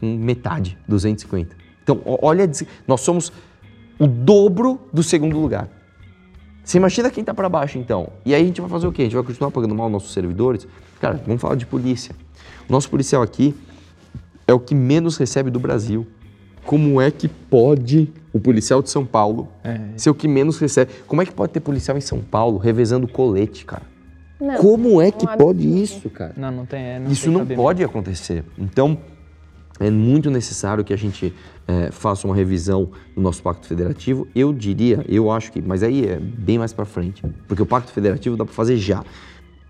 com 0.00 0.16
metade, 0.16 0.78
250. 0.88 1.56
Então, 1.82 2.00
olha, 2.04 2.50
nós 2.88 3.02
somos 3.02 3.30
o 3.98 4.06
dobro 4.06 4.80
do 4.92 5.02
segundo 5.02 5.38
lugar. 5.38 5.68
Você 6.64 6.78
imagina 6.78 7.10
quem 7.10 7.22
tá 7.22 7.34
para 7.34 7.46
baixo, 7.48 7.76
então? 7.76 8.08
E 8.24 8.34
aí 8.34 8.42
a 8.42 8.46
gente 8.46 8.60
vai 8.60 8.70
fazer 8.70 8.86
o 8.86 8.92
quê? 8.92 9.02
A 9.02 9.04
gente 9.04 9.14
vai 9.14 9.22
continuar 9.22 9.50
pagando 9.50 9.74
mal 9.74 9.90
nossos 9.90 10.14
servidores? 10.14 10.66
Cara, 10.98 11.20
vamos 11.26 11.42
falar 11.42 11.56
de 11.56 11.66
polícia. 11.66 12.14
O 12.66 12.72
nosso 12.72 12.88
policial 12.88 13.22
aqui 13.22 13.54
é 14.46 14.54
o 14.54 14.58
que 14.58 14.74
menos 14.74 15.18
recebe 15.18 15.50
do 15.50 15.60
Brasil. 15.60 16.06
Como 16.66 17.00
é 17.00 17.10
que 17.10 17.28
pode 17.28 18.10
o 18.32 18.40
policial 18.40 18.82
de 18.82 18.90
São 18.90 19.04
Paulo 19.04 19.48
ser 19.96 20.10
o 20.10 20.14
que 20.14 20.26
menos 20.26 20.58
recebe? 20.58 20.90
Como 21.06 21.22
é 21.22 21.26
que 21.26 21.32
pode 21.32 21.52
ter 21.52 21.60
policial 21.60 21.96
em 21.96 22.00
São 22.00 22.20
Paulo 22.20 22.58
revezando 22.58 23.06
colete, 23.06 23.64
cara? 23.64 23.82
Não, 24.40 24.56
Como 24.56 25.00
é 25.00 25.10
que 25.10 25.26
pode 25.26 25.60
absurdo. 25.60 25.82
isso, 25.82 26.10
cara? 26.10 26.34
Não, 26.36 26.50
não 26.50 26.66
tem. 26.66 26.80
é, 26.82 26.98
não 26.98 27.10
Isso 27.10 27.24
tem 27.24 27.32
não 27.32 27.40
cabimento. 27.40 27.62
pode 27.62 27.84
acontecer. 27.84 28.44
Então, 28.58 28.98
é 29.78 29.90
muito 29.90 30.30
necessário 30.30 30.84
que 30.84 30.92
a 30.92 30.96
gente 30.96 31.32
eh, 31.66 31.90
faça 31.92 32.26
uma 32.26 32.34
revisão 32.34 32.90
do 33.14 33.22
nosso 33.22 33.42
pacto 33.42 33.66
federativo. 33.66 34.26
Eu 34.34 34.52
diria, 34.52 35.04
eu 35.08 35.30
acho 35.30 35.50
que, 35.52 35.62
mas 35.62 35.82
aí 35.82 36.06
é 36.06 36.18
bem 36.18 36.58
mais 36.58 36.72
para 36.72 36.84
frente, 36.84 37.22
porque 37.46 37.62
o 37.62 37.66
pacto 37.66 37.92
federativo 37.92 38.36
dá 38.36 38.44
para 38.44 38.52
fazer 38.54 38.76
já. 38.76 39.02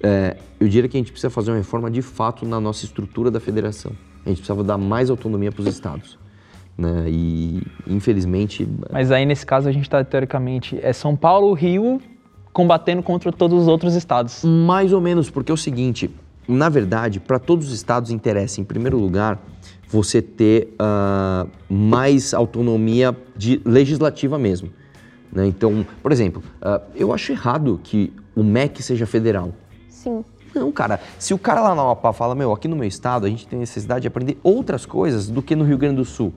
Eh, 0.03 0.37
eu 0.59 0.67
diria 0.69 0.89
que 0.89 0.97
a 0.97 1.01
gente 1.01 1.13
precisa 1.13 1.31
fazer 1.31 1.51
uma 1.51 1.57
reforma 1.59 1.91
de 1.91 2.03
fato 2.03 2.47
na 2.47 2.59
nossa 2.59 2.85
estrutura 2.85 3.31
da 3.31 3.41
federação. 3.41 3.93
A 4.25 4.29
gente 4.31 4.39
precisava 4.39 4.65
dar 4.65 4.79
mais 4.79 5.11
autonomia 5.11 5.53
para 5.53 5.61
os 5.63 5.69
estados. 5.69 6.19
Né? 6.77 7.05
E, 7.09 7.63
infelizmente, 7.87 8.69
Mas 8.91 9.11
aí, 9.11 9.25
nesse 9.25 9.47
caso, 9.47 9.69
a 9.69 9.73
gente 9.73 9.89
tá, 9.89 10.03
teoricamente, 10.03 10.79
é 10.83 10.93
São 10.93 11.15
Paulo, 11.15 11.53
Rio, 11.53 12.01
combatendo 12.53 13.03
contra 13.03 13.33
todos 13.33 13.63
os 13.63 13.69
outros 13.69 13.95
estados. 13.95 14.45
Mais 14.45 14.93
ou 14.93 15.01
menos, 15.01 15.31
porque 15.31 15.51
é 15.51 15.55
o 15.55 15.59
seguinte, 15.59 16.11
na 16.47 16.69
verdade, 16.69 17.21
para 17.21 17.39
todos 17.39 17.69
os 17.69 17.75
estados 17.75 18.11
interessa, 18.11 18.61
em 18.61 18.65
primeiro 18.65 18.99
lugar, 18.99 19.41
você 19.89 20.21
ter 20.21 20.75
ah, 20.79 21.47
mais 21.69 22.35
autonomia 22.35 23.17
de 23.37 23.61
legislativa 23.65 24.39
mesmo. 24.39 24.71
né? 25.33 25.47
Então, 25.47 25.87
por 26.03 26.13
exemplo, 26.13 26.43
ah, 26.61 26.81
eu 26.95 27.13
acho 27.13 27.33
errado 27.33 27.81
que 27.83 28.13
o 28.35 28.43
MEC 28.43 28.83
seja 28.83 29.07
federal. 29.07 29.53
Sim. 29.89 30.25
Não, 30.55 30.71
cara, 30.71 31.01
se 31.19 31.35
o 31.35 31.39
cara 31.39 31.61
lá 31.61 31.75
na 31.75 31.83
Amapá 31.83 32.13
fala, 32.13 32.35
meu, 32.35 32.53
aqui 32.53 32.69
no 32.69 32.77
meu 32.77 32.87
estado 32.87 33.27
a 33.27 33.29
gente 33.29 33.47
tem 33.47 33.59
necessidade 33.59 34.03
de 34.03 34.09
aprender 34.09 34.39
outras 34.43 34.87
coisas 34.87 35.29
do 35.29 35.43
que 35.43 35.57
no 35.57 35.65
Rio 35.65 35.77
Grande 35.77 35.97
do 35.97 36.05
Sul. 36.05 36.33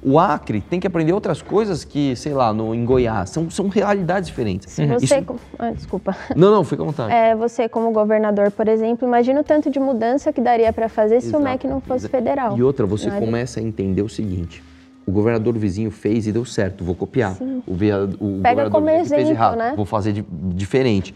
O 0.00 0.16
Acre 0.18 0.60
tem 0.60 0.78
que 0.78 0.86
aprender 0.86 1.12
outras 1.12 1.42
coisas 1.42 1.82
que, 1.82 2.14
sei 2.14 2.32
lá, 2.32 2.52
no, 2.52 2.72
em 2.72 2.84
Goiás. 2.84 3.30
São, 3.30 3.50
são 3.50 3.66
realidades 3.68 4.28
diferentes. 4.28 4.70
Se 4.72 4.86
você. 4.86 5.04
Isso- 5.04 5.22
com- 5.24 5.36
Ah, 5.58 5.70
desculpa. 5.72 6.16
Não, 6.36 6.52
não, 6.52 6.62
fica 6.62 6.82
à 6.82 6.86
vontade. 6.86 7.12
É, 7.12 7.34
você 7.34 7.68
como 7.68 7.90
governador, 7.90 8.50
por 8.52 8.68
exemplo, 8.68 9.06
imagina 9.08 9.40
o 9.40 9.44
tanto 9.44 9.68
de 9.70 9.80
mudança 9.80 10.32
que 10.32 10.40
daria 10.40 10.72
para 10.72 10.88
fazer 10.88 11.20
se 11.20 11.26
o 11.26 11.30
Exato. 11.30 11.42
MEC 11.44 11.66
não 11.66 11.80
fosse 11.80 12.08
federal. 12.08 12.56
E 12.56 12.62
outra, 12.62 12.86
você 12.86 13.10
começa 13.10 13.58
a 13.58 13.62
entender 13.62 14.02
o 14.02 14.08
seguinte: 14.08 14.62
o 15.04 15.10
governador 15.10 15.58
vizinho 15.58 15.90
fez 15.90 16.28
e 16.28 16.32
deu 16.32 16.44
certo, 16.44 16.84
vou 16.84 16.94
copiar. 16.94 17.36
O, 17.66 17.74
vea- 17.74 18.04
o 18.04 18.06
Pega 18.40 18.66
governador 18.66 18.70
como 18.70 18.86
vizinho 18.86 19.04
fez 19.08 19.22
exemplo, 19.22 19.32
errado, 19.32 19.56
né? 19.58 19.72
vou 19.74 19.84
fazer 19.84 20.12
di- 20.12 20.24
diferente. 20.30 21.12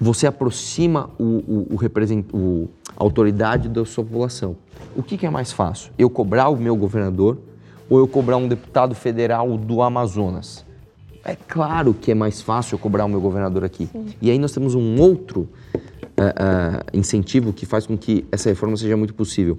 Você 0.00 0.26
aproxima 0.26 1.10
o, 1.18 1.24
o, 1.24 1.66
o, 1.72 1.76
represent- 1.76 2.32
o- 2.32 2.68
a 2.96 3.02
autoridade 3.04 3.68
da 3.68 3.84
sua 3.84 4.02
população. 4.04 4.56
O 4.96 5.02
que, 5.02 5.18
que 5.18 5.26
é 5.26 5.30
mais 5.30 5.52
fácil? 5.52 5.92
Eu 5.98 6.08
cobrar 6.08 6.48
o 6.48 6.56
meu 6.56 6.74
governador 6.76 7.36
ou 7.88 7.98
eu 7.98 8.08
cobrar 8.08 8.36
um 8.36 8.48
deputado 8.48 8.94
federal 8.94 9.56
do 9.56 9.82
Amazonas? 9.82 10.64
É 11.24 11.36
claro 11.36 11.92
que 11.92 12.10
é 12.10 12.14
mais 12.14 12.40
fácil 12.40 12.76
eu 12.76 12.78
cobrar 12.78 13.04
o 13.04 13.08
meu 13.08 13.20
governador 13.20 13.64
aqui. 13.64 13.88
E 14.20 14.30
aí 14.30 14.38
nós 14.38 14.52
temos 14.52 14.74
um 14.74 15.00
outro 15.00 15.48
eh, 16.16 16.34
eh, 16.38 16.82
incentivo 16.94 17.52
que 17.52 17.66
faz 17.66 17.86
com 17.86 17.98
que 17.98 18.24
essa 18.32 18.48
reforma 18.48 18.76
seja 18.76 18.96
muito 18.96 19.14
possível. 19.14 19.58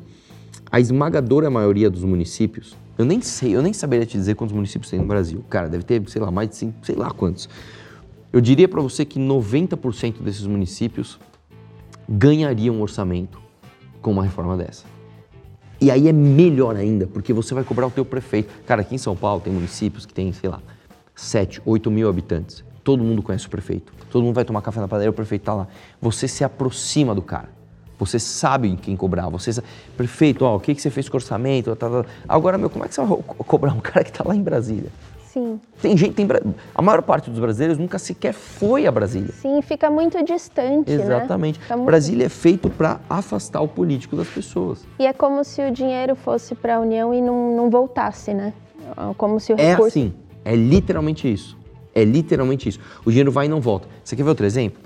A 0.72 0.80
esmagadora 0.80 1.50
maioria 1.50 1.90
dos 1.90 2.04
municípios, 2.04 2.76
eu 2.98 3.06
nem 3.06 3.22
sei, 3.22 3.56
eu 3.56 3.62
nem 3.62 3.74
saberia 3.74 4.06
te 4.06 4.18
dizer 4.18 4.36
quantos 4.36 4.56
municípios 4.56 4.90
tem 4.90 5.00
no 5.00 5.06
Brasil. 5.06 5.44
Cara, 5.50 5.68
deve 5.68 5.84
ter, 5.84 6.02
sei 6.10 6.22
lá, 6.22 6.32
mais 6.32 6.50
de 6.50 6.56
cinco, 6.56 6.86
sei 6.86 6.96
lá 6.96 7.12
quantos. 7.12 7.50
Eu 8.32 8.40
diria 8.42 8.68
para 8.68 8.82
você 8.82 9.06
que 9.06 9.20
90% 9.20 10.22
desses 10.22 10.46
municípios 10.46 11.20
ganhariam 12.08 12.76
um 12.76 12.82
orçamento 12.82 13.40
com 14.02 14.12
uma 14.12 14.24
reforma 14.24 14.58
dessa. 14.58 14.86
E 15.82 15.90
aí 15.90 16.08
é 16.08 16.12
melhor 16.14 16.76
ainda, 16.76 17.08
porque 17.08 17.32
você 17.32 17.54
vai 17.54 17.64
cobrar 17.64 17.88
o 17.88 17.92
teu 17.92 18.04
prefeito. 18.04 18.50
Cara, 18.66 18.82
aqui 18.82 18.96
em 18.96 18.98
São 18.98 19.16
Paulo 19.16 19.42
tem 19.42 19.52
municípios 19.54 20.06
que 20.06 20.14
tem, 20.14 20.32
sei 20.34 20.50
lá, 20.50 20.60
7, 21.16 21.62
8 21.66 21.90
mil 21.90 22.10
habitantes. 22.10 22.64
Todo 22.84 23.04
mundo 23.04 23.22
conhece 23.22 23.48
o 23.48 23.50
prefeito. 23.50 23.94
Todo 24.12 24.24
mundo 24.24 24.36
vai 24.36 24.44
tomar 24.44 24.62
café 24.62 24.80
na 24.82 24.88
padaria, 24.88 25.10
o 25.10 25.14
prefeito 25.14 25.44
tá 25.44 25.54
lá. 25.54 25.68
Você 26.02 26.28
se 26.28 26.44
aproxima 26.44 27.14
do 27.16 27.22
cara. 27.22 27.50
Você 27.98 28.18
sabe 28.18 28.76
quem 28.78 28.96
cobrar. 28.96 29.30
Você 29.30 29.52
sabe, 29.54 29.68
prefeito, 29.96 30.44
ó, 30.46 30.56
o 30.56 30.60
que, 30.60 30.74
que 30.74 30.82
você 30.82 30.90
fez 30.90 31.08
com 31.08 31.16
o 31.16 31.20
orçamento? 31.20 31.76
Tá, 31.76 31.90
tá. 31.90 32.06
Agora, 32.28 32.58
meu, 32.58 32.70
como 32.70 32.84
é 32.84 32.88
que 32.88 32.96
você 32.96 33.02
vai 33.02 33.10
co- 33.10 33.44
cobrar 33.44 33.74
um 33.74 33.80
cara 33.82 34.04
que 34.04 34.12
tá 34.12 34.24
lá 34.26 34.36
em 34.36 34.42
Brasília? 34.42 34.90
Sim. 35.34 35.60
Tem 35.80 35.96
gente, 35.96 36.14
tem, 36.16 36.28
a 36.74 36.82
maior 36.82 37.04
parte 37.04 37.30
dos 37.30 37.40
brasileiros 37.40 37.78
nunca 37.78 38.00
sequer 38.00 38.34
foi 38.34 38.88
a 38.88 38.92
Brasília. 38.92 39.32
Sim, 39.32 39.62
fica 39.62 39.90
muito 39.90 40.24
distante, 40.24 40.90
né? 40.92 41.04
Exatamente. 41.04 41.60
Fica 41.60 41.76
muito- 41.78 41.86
Brasília 41.86 42.26
é 42.26 42.30
feito 42.30 42.68
para 42.70 43.00
afastar 43.08 43.62
o 43.62 43.68
político 43.68 44.16
das 44.16 44.28
pessoas. 44.28 44.84
E 44.98 45.06
é 45.06 45.14
como 45.14 45.44
se 45.44 45.62
o 45.62 45.72
dinheiro 45.72 46.16
fosse 46.16 46.56
para 46.56 46.78
a 46.78 46.80
União 46.80 47.14
e 47.14 47.22
não, 47.22 47.56
não 47.56 47.70
voltasse, 47.70 48.34
né? 48.34 48.54
Como 49.18 49.40
se 49.40 49.54
o 49.54 49.60
É 49.60 49.72
recurso... 49.72 49.88
assim, 50.00 50.14
é 50.44 50.56
literalmente 50.56 51.32
isso. 51.32 51.56
É 51.94 52.04
literalmente 52.04 52.68
isso. 52.68 52.80
O 53.06 53.12
dinheiro 53.12 53.32
vai 53.32 53.46
e 53.46 53.50
não 53.50 53.62
volta. 53.62 53.88
Você 54.04 54.16
quer 54.16 54.24
ver 54.24 54.30
outro 54.30 54.46
exemplo? 54.48 54.80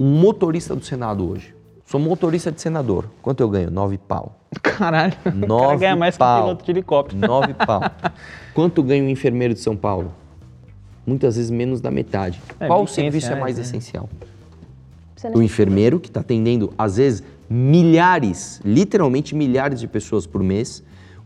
Um 0.00 0.18
motorista 0.20 0.74
do 0.74 0.84
Senado 0.84 1.28
hoje. 1.30 1.54
Sou 1.88 1.98
motorista 1.98 2.52
de 2.52 2.60
senador. 2.60 3.06
Quanto 3.22 3.40
eu 3.40 3.48
ganho? 3.48 3.70
Nove 3.70 3.96
pau. 3.96 4.36
Caralho, 4.62 5.14
o 5.24 5.24
cara 5.24 5.46
Nove 5.46 5.76
ganha 5.78 5.96
mais 5.96 6.18
que 6.18 6.22
um 6.22 6.26
pau. 6.26 6.42
piloto 6.42 6.64
de 6.66 6.70
helicóptero. 6.70 7.26
Nove 7.26 7.54
pau. 7.66 7.80
Quanto 8.52 8.82
ganha 8.82 9.02
um 9.02 9.08
enfermeiro 9.08 9.54
de 9.54 9.60
São 9.60 9.74
Paulo? 9.74 10.12
Muitas 11.06 11.36
vezes 11.36 11.50
menos 11.50 11.80
da 11.80 11.90
metade. 11.90 12.42
É, 12.60 12.66
Qual 12.66 12.84
1.500 12.84 12.88
serviço 12.88 13.32
é 13.32 13.40
mais 13.40 13.56
né? 13.56 13.62
essencial? 13.62 14.06
O 15.34 15.40
enfermeiro, 15.40 15.98
que 15.98 16.08
está 16.08 16.20
atendendo, 16.20 16.74
às 16.76 16.98
vezes, 16.98 17.22
milhares, 17.48 18.60
literalmente 18.62 19.34
milhares 19.34 19.80
de 19.80 19.88
pessoas 19.88 20.26
por 20.26 20.42
mês, 20.42 20.84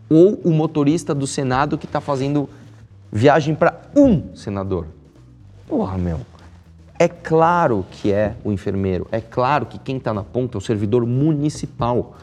ou 0.09 0.41
o 0.45 0.53
motorista 0.53 1.13
do 1.13 1.27
Senado 1.27 1.77
que 1.77 1.87
está 1.87 2.01
fazendo 2.01 2.49
viagem 3.11 3.57
para 3.57 3.81
um 3.97 4.33
senador. 4.33 4.87
Porra, 5.67 5.99
meu. 5.99 6.21
É 7.03 7.09
claro 7.09 7.85
que 7.91 8.13
é 8.13 8.37
o 8.45 8.53
enfermeiro, 8.53 9.09
é 9.11 9.21
claro 9.21 9.67
que 9.67 9.77
quem 9.77 9.97
está 9.97 10.15
na 10.15 10.23
ponta 10.23 10.57
é 10.57 10.59
o 10.59 10.61
servidor 10.61 11.05
municipal. 11.05 12.17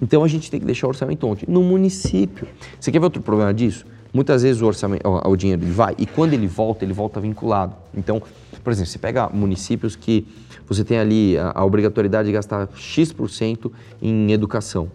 Então 0.00 0.22
a 0.22 0.28
gente 0.28 0.48
tem 0.48 0.60
que 0.60 0.66
deixar 0.66 0.86
o 0.86 0.90
orçamento 0.90 1.26
onde? 1.26 1.44
No 1.50 1.60
município. 1.60 2.46
Você 2.78 2.92
quer 2.92 3.00
ver 3.00 3.06
outro 3.06 3.20
problema 3.20 3.52
disso? 3.52 3.84
Muitas 4.14 4.44
vezes 4.44 4.62
o 4.62 4.66
orçamento, 4.66 5.02
o, 5.08 5.36
dinheiro 5.36 5.60
ele 5.64 5.72
vai 5.72 5.96
e 5.98 6.06
quando 6.06 6.34
ele 6.34 6.46
volta, 6.46 6.84
ele 6.84 6.92
volta 6.92 7.18
vinculado. 7.18 7.74
Então, 7.92 8.22
por 8.62 8.72
exemplo, 8.72 8.92
você 8.92 8.98
pega 9.00 9.28
municípios 9.28 9.96
que 9.96 10.24
você 10.68 10.84
tem 10.84 11.00
ali 11.00 11.36
a, 11.36 11.50
a 11.56 11.64
obrigatoriedade 11.64 12.26
de 12.26 12.32
gastar 12.32 12.68
X% 12.76 13.72
em 14.00 14.30
educação. 14.30 14.88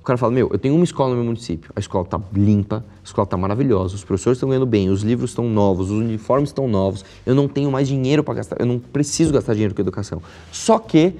O 0.00 0.02
cara 0.02 0.16
fala, 0.16 0.32
meu, 0.32 0.48
eu 0.50 0.58
tenho 0.58 0.74
uma 0.74 0.84
escola 0.84 1.10
no 1.10 1.16
meu 1.16 1.26
município, 1.26 1.70
a 1.76 1.78
escola 1.78 2.06
tá 2.06 2.18
limpa, 2.32 2.78
a 2.78 3.04
escola 3.04 3.26
tá 3.26 3.36
maravilhosa, 3.36 3.94
os 3.94 4.02
professores 4.02 4.38
estão 4.38 4.48
ganhando 4.48 4.64
bem, 4.64 4.88
os 4.88 5.02
livros 5.02 5.30
estão 5.30 5.46
novos, 5.48 5.90
os 5.90 5.98
uniformes 5.98 6.48
estão 6.48 6.66
novos, 6.66 7.04
eu 7.26 7.34
não 7.34 7.46
tenho 7.46 7.70
mais 7.70 7.86
dinheiro 7.86 8.24
para 8.24 8.34
gastar, 8.34 8.56
eu 8.58 8.64
não 8.64 8.78
preciso 8.78 9.30
gastar 9.30 9.52
dinheiro 9.52 9.74
com 9.74 9.82
educação. 9.82 10.22
Só 10.50 10.78
que 10.78 11.14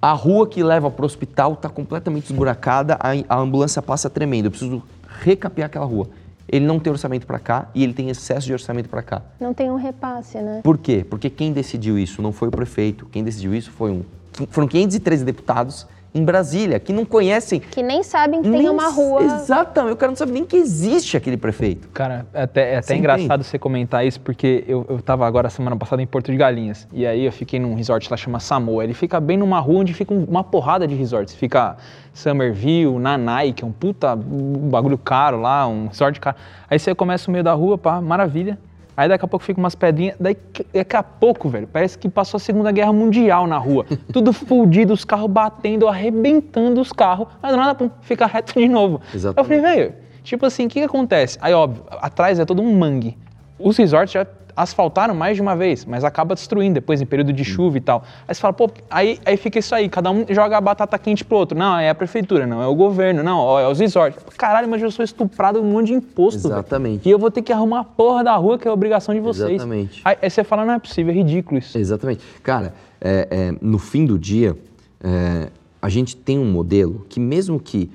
a 0.00 0.12
rua 0.12 0.46
que 0.46 0.62
leva 0.62 0.88
para 0.88 1.02
o 1.02 1.06
hospital 1.06 1.54
está 1.54 1.68
completamente 1.68 2.26
esburacada, 2.26 2.96
a, 3.00 3.10
a 3.28 3.40
ambulância 3.40 3.82
passa 3.82 4.08
tremendo, 4.08 4.46
eu 4.46 4.50
preciso 4.52 4.82
recapear 5.20 5.66
aquela 5.66 5.84
rua. 5.84 6.08
Ele 6.48 6.64
não 6.64 6.78
tem 6.78 6.92
orçamento 6.92 7.26
para 7.26 7.40
cá 7.40 7.68
e 7.74 7.82
ele 7.82 7.92
tem 7.92 8.08
excesso 8.08 8.46
de 8.46 8.52
orçamento 8.52 8.88
para 8.88 9.02
cá. 9.02 9.20
Não 9.40 9.52
tem 9.52 9.68
um 9.68 9.74
repasse, 9.74 10.38
né? 10.38 10.60
Por 10.62 10.78
quê? 10.78 11.04
Porque 11.08 11.28
quem 11.28 11.52
decidiu 11.52 11.98
isso 11.98 12.22
não 12.22 12.30
foi 12.30 12.46
o 12.46 12.50
prefeito, 12.52 13.04
quem 13.06 13.24
decidiu 13.24 13.52
isso 13.52 13.72
foi 13.72 13.90
um, 13.90 14.04
foram 14.50 14.68
513 14.68 15.24
deputados 15.24 15.88
em 16.16 16.24
Brasília, 16.24 16.80
que 16.80 16.92
não 16.92 17.04
conhecem 17.04 17.60
Que 17.60 17.82
nem 17.82 18.02
sabem 18.02 18.40
que 18.42 18.48
tem 18.50 18.58
nem- 18.62 18.68
uma 18.70 18.88
rua... 18.88 19.22
Exatamente, 19.22 19.92
o 19.92 19.96
cara 19.96 20.10
não 20.10 20.16
sabe 20.16 20.32
nem 20.32 20.44
que 20.44 20.56
existe 20.56 21.16
aquele 21.16 21.36
prefeito. 21.36 21.88
Cara, 21.88 22.26
é 22.32 22.42
até, 22.42 22.72
é 22.74 22.78
até 22.78 22.96
engraçado 22.96 23.44
você 23.44 23.58
comentar 23.58 24.06
isso, 24.06 24.20
porque 24.20 24.64
eu, 24.66 24.86
eu 24.88 25.00
tava 25.02 25.26
agora 25.26 25.50
semana 25.50 25.76
passada 25.76 26.00
em 26.00 26.06
Porto 26.06 26.30
de 26.30 26.36
Galinhas. 26.36 26.88
E 26.92 27.06
aí 27.06 27.24
eu 27.24 27.32
fiquei 27.32 27.58
num 27.60 27.74
resort 27.74 28.10
lá 28.10 28.16
chama 28.16 28.40
Samoa. 28.40 28.82
Ele 28.82 28.94
fica 28.94 29.20
bem 29.20 29.36
numa 29.36 29.60
rua 29.60 29.80
onde 29.80 29.92
fica 29.92 30.14
um- 30.14 30.24
uma 30.24 30.42
porrada 30.42 30.86
de 30.88 30.94
resorts. 30.94 31.34
Fica 31.34 31.76
Summerville, 32.14 32.98
Nanai, 32.98 33.52
que 33.52 33.62
é 33.62 33.66
um 33.66 33.72
puta 33.72 34.14
um 34.14 34.68
bagulho 34.70 34.96
caro 34.98 35.40
lá, 35.40 35.66
um 35.68 35.88
resort 35.88 36.18
caro. 36.18 36.36
Aí 36.68 36.78
você 36.78 36.94
começa 36.94 37.30
no 37.30 37.32
meio 37.32 37.44
da 37.44 37.52
rua, 37.52 37.76
pá, 37.76 38.00
maravilha. 38.00 38.58
Aí 38.96 39.08
daqui 39.08 39.24
a 39.24 39.28
pouco 39.28 39.44
fica 39.44 39.60
umas 39.60 39.74
pedrinhas. 39.74 40.16
Daí 40.18 40.36
daqui 40.72 40.96
a 40.96 41.02
pouco, 41.02 41.48
velho, 41.48 41.66
parece 41.66 41.98
que 41.98 42.08
passou 42.08 42.38
a 42.38 42.40
Segunda 42.40 42.72
Guerra 42.72 42.92
Mundial 42.92 43.46
na 43.46 43.58
rua. 43.58 43.84
Tudo 44.12 44.32
fudido, 44.32 44.94
os 44.94 45.04
carros 45.04 45.30
batendo, 45.30 45.86
arrebentando 45.86 46.80
os 46.80 46.92
carros. 46.92 47.28
Aí 47.42 47.50
do 47.50 47.56
nada, 47.56 47.74
pum, 47.74 47.90
fica 48.00 48.24
reto 48.26 48.58
de 48.58 48.68
novo. 48.68 49.00
Exatamente. 49.14 49.38
Eu 49.38 49.60
falei, 49.62 49.76
velho, 49.76 49.94
tipo 50.22 50.46
assim, 50.46 50.66
o 50.66 50.68
que, 50.68 50.80
que 50.80 50.86
acontece? 50.86 51.38
Aí, 51.42 51.52
óbvio, 51.52 51.84
atrás 51.90 52.38
é 52.38 52.44
todo 52.44 52.62
um 52.62 52.78
mangue. 52.78 53.18
Os 53.58 53.76
resorts 53.76 54.12
já 54.12 54.26
asfaltaram 54.56 55.14
mais 55.14 55.36
de 55.36 55.42
uma 55.42 55.54
vez, 55.54 55.84
mas 55.84 56.02
acaba 56.02 56.34
destruindo 56.34 56.74
depois 56.74 57.00
em 57.00 57.06
período 57.06 57.32
de 57.32 57.44
chuva 57.44 57.76
e 57.76 57.80
tal. 57.80 58.02
Aí 58.26 58.34
você 58.34 58.40
fala, 58.40 58.54
pô, 58.54 58.70
aí, 58.90 59.18
aí 59.24 59.36
fica 59.36 59.58
isso 59.58 59.74
aí, 59.74 59.88
cada 59.88 60.10
um 60.10 60.24
joga 60.30 60.56
a 60.56 60.60
batata 60.60 60.98
quente 60.98 61.24
pro 61.24 61.36
outro. 61.36 61.58
Não, 61.58 61.78
é 61.78 61.90
a 61.90 61.94
prefeitura, 61.94 62.46
não, 62.46 62.62
é 62.62 62.66
o 62.66 62.74
governo, 62.74 63.22
não, 63.22 63.58
é 63.58 63.68
os 63.68 63.78
resorts. 63.78 64.18
Caralho, 64.36 64.68
mas 64.68 64.82
eu 64.82 64.90
sou 64.90 65.04
estuprado 65.04 65.60
um 65.60 65.64
monte 65.64 65.88
de 65.88 65.94
imposto. 65.94 66.46
Exatamente. 66.46 67.06
E 67.06 67.12
eu 67.12 67.18
vou 67.18 67.30
ter 67.30 67.42
que 67.42 67.52
arrumar 67.52 67.80
a 67.80 67.84
porra 67.84 68.24
da 68.24 68.34
rua, 68.36 68.58
que 68.58 68.66
é 68.66 68.70
a 68.70 68.74
obrigação 68.74 69.14
de 69.14 69.20
vocês. 69.20 69.50
Exatamente. 69.50 70.00
Aí, 70.04 70.16
aí 70.22 70.30
você 70.30 70.42
fala, 70.42 70.64
não 70.64 70.72
é 70.72 70.78
possível, 70.78 71.12
é 71.12 71.16
ridículo 71.16 71.58
isso. 71.58 71.76
Exatamente. 71.76 72.24
Cara, 72.42 72.74
é, 73.00 73.28
é, 73.30 73.54
no 73.60 73.78
fim 73.78 74.06
do 74.06 74.18
dia, 74.18 74.56
é, 75.02 75.48
a 75.82 75.88
gente 75.88 76.16
tem 76.16 76.38
um 76.38 76.50
modelo 76.50 77.04
que 77.08 77.20
mesmo 77.20 77.60
que 77.60 77.90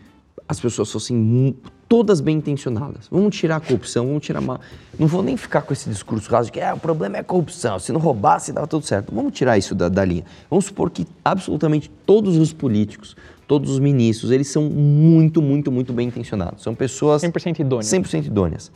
as 0.48 0.60
pessoas 0.60 0.92
fossem 0.92 1.18
todas 1.92 2.22
bem 2.22 2.38
intencionadas, 2.38 3.10
vamos 3.12 3.36
tirar 3.36 3.58
a 3.58 3.60
corrupção, 3.60 4.08
vamos 4.08 4.24
tirar... 4.24 4.40
Ma... 4.40 4.62
Não 4.98 5.08
vou 5.08 5.22
nem 5.22 5.36
ficar 5.36 5.62
com 5.62 5.74
esse 5.74 5.90
discurso 5.90 6.32
raso 6.32 6.46
de 6.46 6.54
que 6.54 6.60
é, 6.62 6.74
o 6.74 6.78
problema 6.78 7.18
é 7.18 7.20
a 7.20 7.24
corrupção, 7.24 7.78
se 7.80 7.92
não 7.92 8.00
roubasse 8.00 8.54
dava 8.54 8.66
tudo 8.66 8.86
certo. 8.86 9.14
Vamos 9.14 9.34
tirar 9.34 9.58
isso 9.58 9.76
da, 9.76 9.90
da 9.90 10.06
linha. 10.06 10.24
Vamos 10.50 10.64
supor 10.64 10.90
que 10.90 11.06
absolutamente 11.26 11.92
todos 12.06 12.38
os 12.38 12.54
políticos, 12.54 13.14
todos 13.46 13.70
os 13.70 13.78
ministros, 13.78 14.32
eles 14.32 14.48
são 14.48 14.64
muito, 14.70 15.42
muito, 15.42 15.70
muito 15.70 15.92
bem 15.92 16.08
intencionados. 16.08 16.64
São 16.64 16.74
pessoas... 16.74 17.24
100% 17.24 17.60
idôneas. 17.60 17.88
100% 17.88 18.26
idôneas. 18.26 18.72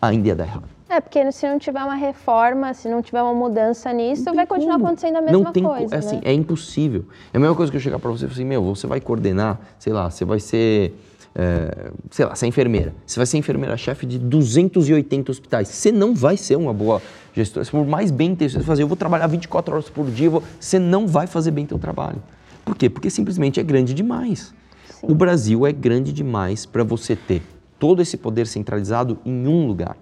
Ainda 0.00 0.28
ia 0.28 0.36
dar 0.36 0.44
errado. 0.44 0.68
É, 0.88 1.00
porque 1.00 1.32
se 1.32 1.48
não 1.48 1.58
tiver 1.58 1.82
uma 1.82 1.96
reforma, 1.96 2.72
se 2.72 2.88
não 2.88 3.02
tiver 3.02 3.20
uma 3.20 3.34
mudança 3.34 3.92
nisso, 3.92 4.32
vai 4.32 4.46
continuar 4.46 4.74
como. 4.74 4.86
acontecendo 4.86 5.16
a 5.16 5.22
mesma 5.22 5.38
não 5.38 5.52
tem 5.52 5.62
co- 5.64 5.70
coisa, 5.70 5.94
é 5.94 5.98
assim, 5.98 6.16
né? 6.16 6.22
é 6.24 6.32
impossível. 6.32 7.04
É 7.32 7.36
a 7.36 7.40
mesma 7.40 7.56
coisa 7.56 7.72
que 7.72 7.76
eu 7.76 7.80
chegar 7.80 7.98
pra 7.98 8.10
você 8.12 8.26
e 8.26 8.28
falar 8.28 8.34
assim, 8.34 8.44
meu, 8.44 8.62
você 8.62 8.86
vai 8.86 9.00
coordenar, 9.00 9.58
sei 9.78 9.92
lá, 9.92 10.08
você 10.08 10.24
vai 10.24 10.38
ser, 10.38 10.94
é, 11.34 11.90
sei 12.10 12.24
lá, 12.26 12.34
você 12.34 12.44
é 12.44 12.48
enfermeira. 12.48 12.94
Você 13.06 13.18
vai 13.18 13.26
ser 13.26 13.38
enfermeira-chefe 13.38 14.06
de 14.06 14.18
280 14.18 15.30
hospitais. 15.30 15.68
Você 15.68 15.92
não 15.92 16.14
vai 16.14 16.36
ser 16.36 16.56
uma 16.56 16.72
boa 16.72 17.00
gestora. 17.34 17.64
Se 17.64 17.70
por 17.70 17.86
mais 17.86 18.10
bem 18.10 18.30
intencionado 18.32 18.64
você 18.64 18.66
fazer, 18.68 18.82
eu 18.82 18.88
vou 18.88 18.96
trabalhar 18.96 19.26
24 19.26 19.72
horas 19.74 19.88
por 19.88 20.06
dia, 20.10 20.28
vou- 20.30 20.42
você 20.58 20.78
não 20.78 21.06
vai 21.06 21.26
fazer 21.26 21.50
bem 21.52 21.64
teu 21.66 21.78
trabalho. 21.78 22.22
Por 22.64 22.76
quê? 22.76 22.90
Porque 22.90 23.08
simplesmente 23.10 23.58
é 23.60 23.62
grande 23.62 23.94
demais. 23.94 24.52
O 25.02 25.14
Brasil 25.14 25.66
é 25.66 25.72
grande 25.72 26.12
demais 26.12 26.66
para 26.66 26.84
você 26.84 27.16
ter 27.16 27.42
todo 27.78 28.02
esse 28.02 28.16
poder 28.16 28.46
centralizado 28.46 29.18
em 29.24 29.46
um 29.46 29.66
lugar. 29.66 29.96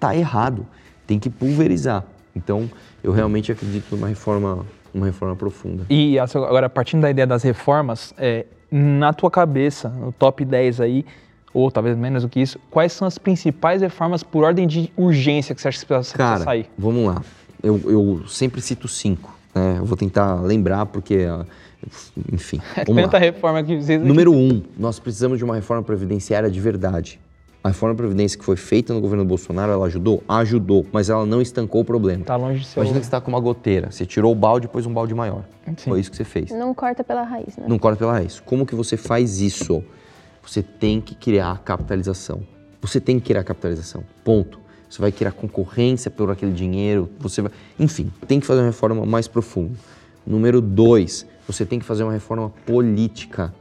Tá 0.00 0.16
errado. 0.16 0.66
Tem 1.06 1.18
que 1.18 1.28
pulverizar. 1.28 2.04
Então, 2.34 2.70
eu 3.04 3.12
realmente 3.12 3.52
acredito 3.52 3.94
numa 3.94 4.08
reforma, 4.08 4.64
uma 4.94 5.04
reforma 5.06 5.36
profunda. 5.36 5.84
E 5.90 6.18
agora, 6.18 6.70
partindo 6.70 7.02
da 7.02 7.10
ideia 7.10 7.26
das 7.26 7.42
reformas, 7.42 8.14
é, 8.16 8.46
na 8.72 9.12
tua 9.12 9.30
cabeça, 9.30 9.90
no 9.90 10.10
top 10.12 10.44
10 10.44 10.80
aí, 10.80 11.04
ou 11.52 11.70
talvez 11.70 11.96
menos 11.96 12.22
do 12.22 12.28
que 12.28 12.40
isso, 12.40 12.58
quais 12.70 12.92
são 12.92 13.06
as 13.06 13.18
principais 13.18 13.82
reformas 13.82 14.22
por 14.22 14.42
ordem 14.42 14.66
de 14.66 14.90
urgência 14.96 15.54
que 15.54 15.60
você 15.60 15.68
acha 15.68 15.78
que 15.80 15.86
precisa 15.86 16.16
Cara, 16.16 16.44
sair? 16.44 16.70
vamos 16.78 17.04
lá. 17.06 17.22
Eu, 17.62 17.80
eu 17.84 18.22
sempre 18.26 18.60
cito 18.62 18.88
cinco. 18.88 19.36
Né? 19.54 19.76
Eu 19.78 19.84
vou 19.84 19.96
tentar 19.96 20.40
lembrar 20.40 20.86
porque, 20.86 21.26
ah, 21.28 21.44
enfim. 22.32 22.60
É 22.74 22.84
tanta 22.84 23.12
lá. 23.12 23.18
reforma 23.18 23.62
que 23.62 23.74
precisa. 23.74 23.98
Número 23.98 24.32
um, 24.32 24.62
nós 24.78 24.98
precisamos 24.98 25.36
de 25.36 25.44
uma 25.44 25.54
reforma 25.54 25.82
previdenciária 25.82 26.50
de 26.50 26.58
verdade. 26.58 27.20
A 27.64 27.68
reforma 27.68 27.94
previdência 27.94 28.36
que 28.36 28.44
foi 28.44 28.56
feita 28.56 28.92
no 28.92 29.00
governo 29.00 29.24
Bolsonaro, 29.24 29.70
ela 29.70 29.86
ajudou? 29.86 30.22
Ajudou, 30.28 30.84
mas 30.90 31.08
ela 31.08 31.24
não 31.24 31.40
estancou 31.40 31.82
o 31.82 31.84
problema. 31.84 32.24
Tá 32.24 32.34
longe 32.34 32.60
de 32.60 32.66
ser. 32.66 32.80
Imagina 32.80 32.98
que 32.98 33.04
você 33.04 33.08
está 33.08 33.20
com 33.20 33.30
uma 33.30 33.38
goteira, 33.38 33.92
você 33.92 34.04
tirou 34.04 34.32
o 34.32 34.34
balde 34.34 34.66
e 34.66 34.68
pôs 34.68 34.84
um 34.84 34.92
balde 34.92 35.14
maior. 35.14 35.44
Sim. 35.76 35.90
Foi 35.90 36.00
isso 36.00 36.10
que 36.10 36.16
você 36.16 36.24
fez. 36.24 36.50
Não 36.50 36.74
corta 36.74 37.04
pela 37.04 37.22
raiz, 37.22 37.56
né? 37.56 37.64
Não 37.68 37.78
corta 37.78 37.98
pela 37.98 38.14
raiz. 38.14 38.40
Como 38.40 38.66
que 38.66 38.74
você 38.74 38.96
faz 38.96 39.40
isso? 39.40 39.84
Você 40.42 40.60
tem 40.60 41.00
que 41.00 41.14
criar 41.14 41.62
capitalização. 41.64 42.42
Você 42.80 43.00
tem 43.00 43.20
que 43.20 43.26
criar 43.26 43.44
capitalização. 43.44 44.02
Ponto. 44.24 44.58
Você 44.90 45.00
vai 45.00 45.12
criar 45.12 45.30
concorrência 45.30 46.10
por 46.10 46.30
aquele 46.32 46.52
dinheiro. 46.52 47.08
Você 47.20 47.42
vai... 47.42 47.52
Enfim, 47.78 48.10
tem 48.26 48.40
que 48.40 48.46
fazer 48.46 48.60
uma 48.60 48.66
reforma 48.66 49.06
mais 49.06 49.28
profunda. 49.28 49.72
Número 50.26 50.60
dois, 50.60 51.24
você 51.46 51.64
tem 51.64 51.78
que 51.78 51.84
fazer 51.84 52.02
uma 52.02 52.12
reforma 52.12 52.52
política. 52.66 53.54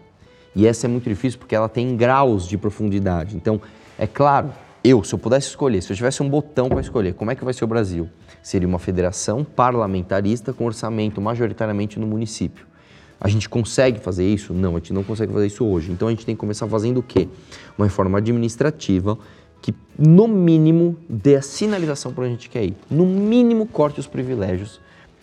E 0.55 0.65
essa 0.65 0.87
é 0.87 0.89
muito 0.89 1.07
difícil 1.07 1.37
porque 1.37 1.55
ela 1.55 1.69
tem 1.69 1.95
graus 1.95 2.47
de 2.47 2.57
profundidade. 2.57 3.37
Então, 3.37 3.61
é 4.01 4.07
claro, 4.07 4.51
eu, 4.83 5.03
se 5.03 5.13
eu 5.13 5.19
pudesse 5.19 5.49
escolher, 5.49 5.79
se 5.83 5.91
eu 5.91 5.95
tivesse 5.95 6.23
um 6.23 6.27
botão 6.27 6.67
para 6.67 6.81
escolher, 6.81 7.13
como 7.13 7.29
é 7.29 7.35
que 7.35 7.45
vai 7.45 7.53
ser 7.53 7.63
o 7.63 7.67
Brasil? 7.67 8.09
Seria 8.41 8.67
uma 8.67 8.79
federação 8.79 9.43
parlamentarista 9.43 10.51
com 10.51 10.65
orçamento 10.65 11.21
majoritariamente 11.21 11.99
no 11.99 12.07
município. 12.07 12.65
A 13.19 13.27
gente 13.27 13.47
consegue 13.47 13.99
fazer 13.99 14.27
isso? 14.27 14.55
Não, 14.55 14.71
a 14.71 14.79
gente 14.79 14.91
não 14.91 15.03
consegue 15.03 15.31
fazer 15.31 15.45
isso 15.45 15.63
hoje. 15.63 15.91
Então 15.91 16.07
a 16.07 16.11
gente 16.11 16.25
tem 16.25 16.33
que 16.33 16.39
começar 16.39 16.67
fazendo 16.67 16.97
o 16.97 17.03
quê? 17.03 17.27
Uma 17.77 17.85
reforma 17.85 18.17
administrativa 18.17 19.19
que, 19.61 19.71
no 19.99 20.27
mínimo, 20.27 20.97
dê 21.07 21.35
a 21.35 21.43
sinalização 21.43 22.11
para 22.11 22.23
onde 22.23 22.33
a 22.33 22.35
gente 22.37 22.49
quer 22.49 22.63
ir. 22.63 22.75
No 22.89 23.05
mínimo, 23.05 23.67
corte 23.67 23.99
os 23.99 24.07
privilégios 24.07 24.81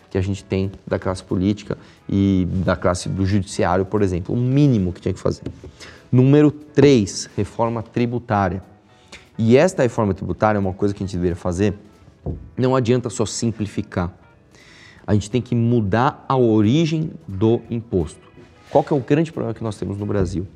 que 0.09 0.17
a 0.17 0.23
gente 0.23 0.45
tem 0.45 0.71
da 0.87 1.01
classe 1.01 1.25
política 1.25 1.77
e 2.09 2.47
da 2.65 2.77
classe 2.77 3.09
do 3.09 3.27
judiciário, 3.27 3.85
por 3.85 4.03
exemplo. 4.03 4.33
O 4.33 4.39
mínimo 4.39 4.93
que 4.93 5.01
tinha 5.01 5.13
que 5.13 5.19
fazer. 5.19 5.43
Número 6.11 6.51
3, 6.51 7.31
reforma 7.37 7.83
tributária. 7.83 8.63
E 9.37 9.57
esta 9.57 9.83
reforma 9.83 10.15
tributária 10.15 10.59
é 10.59 10.61
uma 10.61 10.73
coisa 10.73 10.95
que 10.95 11.03
a 11.03 11.07
gente 11.07 11.17
deveria 11.17 11.37
fazer. 11.37 11.75
Não 12.57 12.75
adianta 12.75 13.09
só 13.09 13.25
simplificar 13.25 14.13
a 15.09 15.15
gente 15.15 15.31
tem 15.31 15.41
que 15.41 15.55
mudar 15.55 16.23
a 16.29 16.37
origem 16.37 17.13
do 17.27 17.63
imposto. 17.71 18.21
Qual 18.71 18.85
que 18.85 18.93
é 18.93 18.97
o 18.97 19.01
grande 19.01 19.33
problema 19.33 19.55
que 19.55 19.65
nós 19.65 19.79
temos 19.79 19.97
no 19.97 20.05
Brasil? 20.05 20.47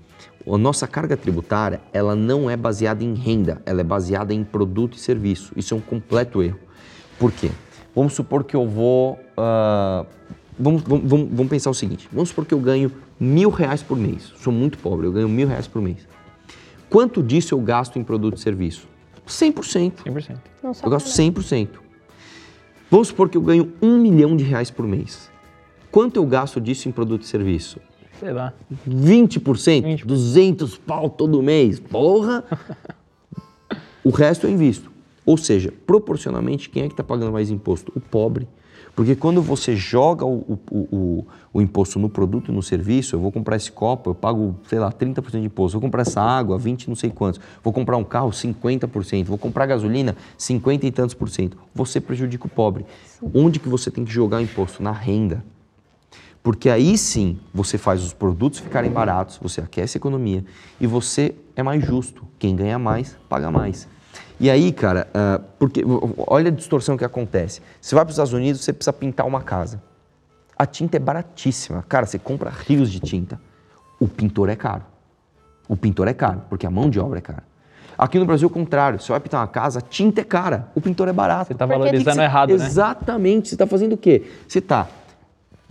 A 0.46 0.58
nossa 0.58 0.86
carga 0.86 1.16
tributária, 1.16 1.80
ela 1.90 2.14
não 2.14 2.50
é 2.50 2.54
baseada 2.54 3.02
em 3.02 3.14
renda, 3.14 3.62
ela 3.64 3.80
é 3.80 3.84
baseada 3.84 4.34
em 4.34 4.44
produto 4.44 4.92
e 4.92 5.00
serviço. 5.00 5.54
Isso 5.56 5.72
é 5.72 5.76
um 5.78 5.80
completo 5.80 6.42
erro. 6.42 6.58
Por 7.18 7.32
quê? 7.32 7.50
Vamos 7.96 8.12
supor 8.12 8.44
que 8.44 8.54
eu 8.54 8.68
vou... 8.68 9.18
ah, 9.38 10.04
vamos, 10.58 10.82
vamos, 10.82 11.28
vamos- 11.30 11.48
pensar 11.48 11.70
o 11.70 11.74
seguinte. 11.74 12.08
Vamos 12.12 12.28
supor 12.30 12.44
que 12.46 12.54
eu 12.54 12.60
ganho 12.60 12.90
mil 13.18 13.50
reais 13.50 13.82
por 13.82 13.96
mês. 13.96 14.32
Sou 14.36 14.52
muito 14.52 14.78
pobre, 14.78 15.06
eu 15.06 15.12
ganho 15.12 15.28
mil 15.28 15.46
reais 15.48 15.66
por 15.66 15.80
mês. 15.82 16.06
Quanto 16.88 17.22
disso 17.22 17.54
eu 17.54 17.60
gasto 17.60 17.98
em 17.98 18.04
produto 18.04 18.36
e 18.36 18.40
serviço? 18.40 18.86
100%. 19.26 20.02
100%. 20.04 20.38
Não 20.62 20.74
só 20.74 20.86
Eu 20.86 20.90
gasto 20.90 21.06
100%. 21.08 21.68
Vamos 22.90 23.08
supor 23.08 23.28
que 23.28 23.36
eu 23.36 23.42
ganho 23.42 23.72
um 23.80 23.98
milhão 23.98 24.36
de 24.36 24.44
reais 24.44 24.70
por 24.70 24.86
mês. 24.86 25.30
Quanto 25.90 26.16
eu 26.16 26.26
gasto 26.26 26.60
disso 26.60 26.88
em 26.88 26.92
produto 26.92 27.22
e 27.22 27.26
serviço? 27.26 27.80
Sei 28.20 28.32
lá. 28.32 28.52
20%? 28.86 29.82
20%. 29.82 30.04
200 30.04 30.76
pau 30.78 31.08
todo 31.08 31.42
mês. 31.42 31.80
Porra! 31.80 32.44
o 34.04 34.10
resto 34.10 34.46
eu 34.46 34.50
invisto. 34.50 34.90
Ou 35.24 35.36
seja, 35.36 35.72
proporcionalmente, 35.86 36.68
quem 36.68 36.82
é 36.82 36.86
que 36.86 36.92
está 36.92 37.04
pagando 37.04 37.32
mais 37.32 37.50
imposto? 37.50 37.92
O 37.94 38.00
pobre. 38.00 38.46
Porque 38.94 39.16
quando 39.16 39.40
você 39.40 39.74
joga 39.74 40.24
o, 40.26 40.58
o, 40.70 40.76
o, 40.92 41.26
o- 41.54 41.62
imposto 41.62 41.98
no 41.98 42.10
produto 42.10 42.50
e 42.52 42.54
no 42.54 42.62
serviço, 42.62 43.16
eu 43.16 43.20
vou 43.20 43.32
comprar 43.32 43.56
esse 43.56 43.72
copo, 43.72 44.10
eu 44.10 44.14
pago, 44.14 44.54
sei 44.68 44.78
lá, 44.78 44.92
30% 44.92 45.40
de 45.40 45.46
imposto. 45.46 45.72
Vou 45.78 45.80
comprar 45.80 46.02
essa 46.02 46.20
água, 46.20 46.58
20 46.58 46.88
não 46.88 46.94
sei 46.94 47.08
quantos. 47.08 47.40
Vou 47.64 47.72
comprar 47.72 47.96
um 47.96 48.04
carro, 48.04 48.30
50%. 48.30 49.24
Vou 49.24 49.38
comprar 49.38 49.64
gasolina, 49.64 50.14
50 50.36 50.86
e 50.86 50.90
tantos 50.90 51.14
por 51.14 51.30
cento. 51.30 51.56
Você 51.74 52.00
prejudica 52.02 52.46
o 52.46 52.50
pobre. 52.50 52.84
Onde 53.34 53.58
que 53.58 53.68
você 53.68 53.90
tem 53.90 54.04
que 54.04 54.12
jogar 54.12 54.38
o 54.38 54.42
imposto? 54.42 54.82
Na 54.82 54.92
renda. 54.92 55.42
Porque 56.42 56.68
aí 56.68 56.98
sim 56.98 57.38
você 57.54 57.78
faz 57.78 58.02
os 58.02 58.12
produtos 58.12 58.58
ficarem 58.58 58.90
baratos, 58.90 59.38
você 59.40 59.60
aquece 59.60 59.96
a 59.96 60.00
economia 60.00 60.44
e 60.80 60.86
você 60.86 61.34
é 61.54 61.62
mais 61.62 61.82
justo. 61.84 62.24
Quem 62.38 62.54
ganha 62.56 62.78
mais, 62.80 63.16
paga 63.28 63.48
mais. 63.50 63.88
E 64.42 64.50
aí, 64.50 64.72
cara, 64.72 65.06
ah, 65.14 65.40
porque 65.56 65.84
olha 66.26 66.48
a 66.48 66.50
distorção 66.50 66.96
que 66.96 67.04
acontece. 67.04 67.60
Você 67.80 67.94
vai 67.94 68.04
para 68.04 68.10
os 68.10 68.14
Estados 68.16 68.32
Unidos, 68.32 68.60
você 68.60 68.72
precisa 68.72 68.92
pintar 68.92 69.24
uma 69.24 69.40
casa. 69.40 69.80
A 70.58 70.66
tinta 70.66 70.96
é 70.96 71.00
baratíssima. 71.00 71.84
Cara, 71.88 72.06
você 72.06 72.18
compra 72.18 72.50
rios 72.50 72.90
de 72.90 72.98
tinta. 72.98 73.40
O 74.00 74.08
pintor 74.08 74.48
é 74.48 74.56
caro. 74.56 74.82
O 75.68 75.76
pintor 75.76 76.08
é 76.08 76.12
caro, 76.12 76.42
porque 76.50 76.66
a 76.66 76.70
mão 76.72 76.90
de 76.90 76.98
obra 76.98 77.18
é 77.20 77.22
cara. 77.22 77.44
Aqui 77.96 78.18
no 78.18 78.24
Brasil, 78.26 78.48
é 78.48 78.50
o 78.50 78.52
contrário. 78.52 78.98
Você 79.00 79.12
vai 79.12 79.20
pintar 79.20 79.40
uma 79.42 79.46
casa, 79.46 79.78
a 79.78 79.82
tinta 79.82 80.22
é 80.22 80.24
cara. 80.24 80.66
O 80.74 80.80
pintor 80.80 81.06
é 81.06 81.12
barato. 81.12 81.46
Você 81.46 81.54
tá 81.54 81.64
Porque 81.64 81.78
valorizando 81.78 82.16
você- 82.16 82.22
errado, 82.22 82.48
né? 82.48 82.54
Exatamente. 82.66 83.48
Você 83.48 83.54
está 83.54 83.66
fazendo 83.68 83.92
o 83.92 83.96
quê? 83.96 84.24
Você 84.48 84.58
está 84.58 84.88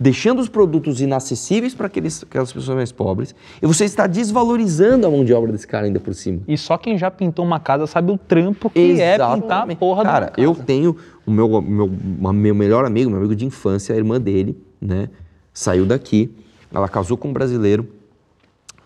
deixando 0.02 0.40
os 0.40 0.48
produtos 0.48 1.00
inacessíveis 1.00 1.74
para 1.74 1.86
aqueles- 1.86 2.24
aquelas 2.24 2.52
pessoas 2.52 2.76
mais 2.76 2.90
pobres 2.90 3.34
e 3.62 3.66
você 3.66 3.84
está 3.84 4.08
desvalorizando 4.08 5.06
a 5.06 5.10
mão 5.10 5.24
de 5.24 5.32
obra 5.32 5.52
desse 5.52 5.66
cara 5.66 5.86
ainda 5.86 6.00
por 6.00 6.12
cima. 6.12 6.40
E 6.48 6.58
só 6.58 6.76
quem 6.76 6.98
já 6.98 7.08
pintou 7.08 7.44
uma 7.44 7.60
casa 7.60 7.86
sabe 7.86 8.10
o 8.10 8.18
trampo 8.18 8.68
que 8.68 9.00
é 9.00 9.16
pintar 9.16 9.70
a 9.70 9.76
porra 9.76 10.02
Cara, 10.02 10.26
da 10.26 10.42
eu 10.42 10.54
tenho 10.56 10.96
o 11.24 11.30
meu, 11.30 11.62
meu, 11.62 11.88
meu 12.32 12.54
melhor 12.54 12.84
amigo, 12.84 13.08
meu 13.08 13.20
amigo 13.20 13.36
de 13.36 13.46
infância, 13.46 13.94
a 13.94 13.98
irmã 13.98 14.20
dele, 14.20 14.58
né? 14.80 15.08
Saiu 15.54 15.86
daqui, 15.86 16.34
ela 16.74 16.88
casou 16.88 17.16
com 17.16 17.28
um 17.28 17.32
brasileiro 17.32 17.86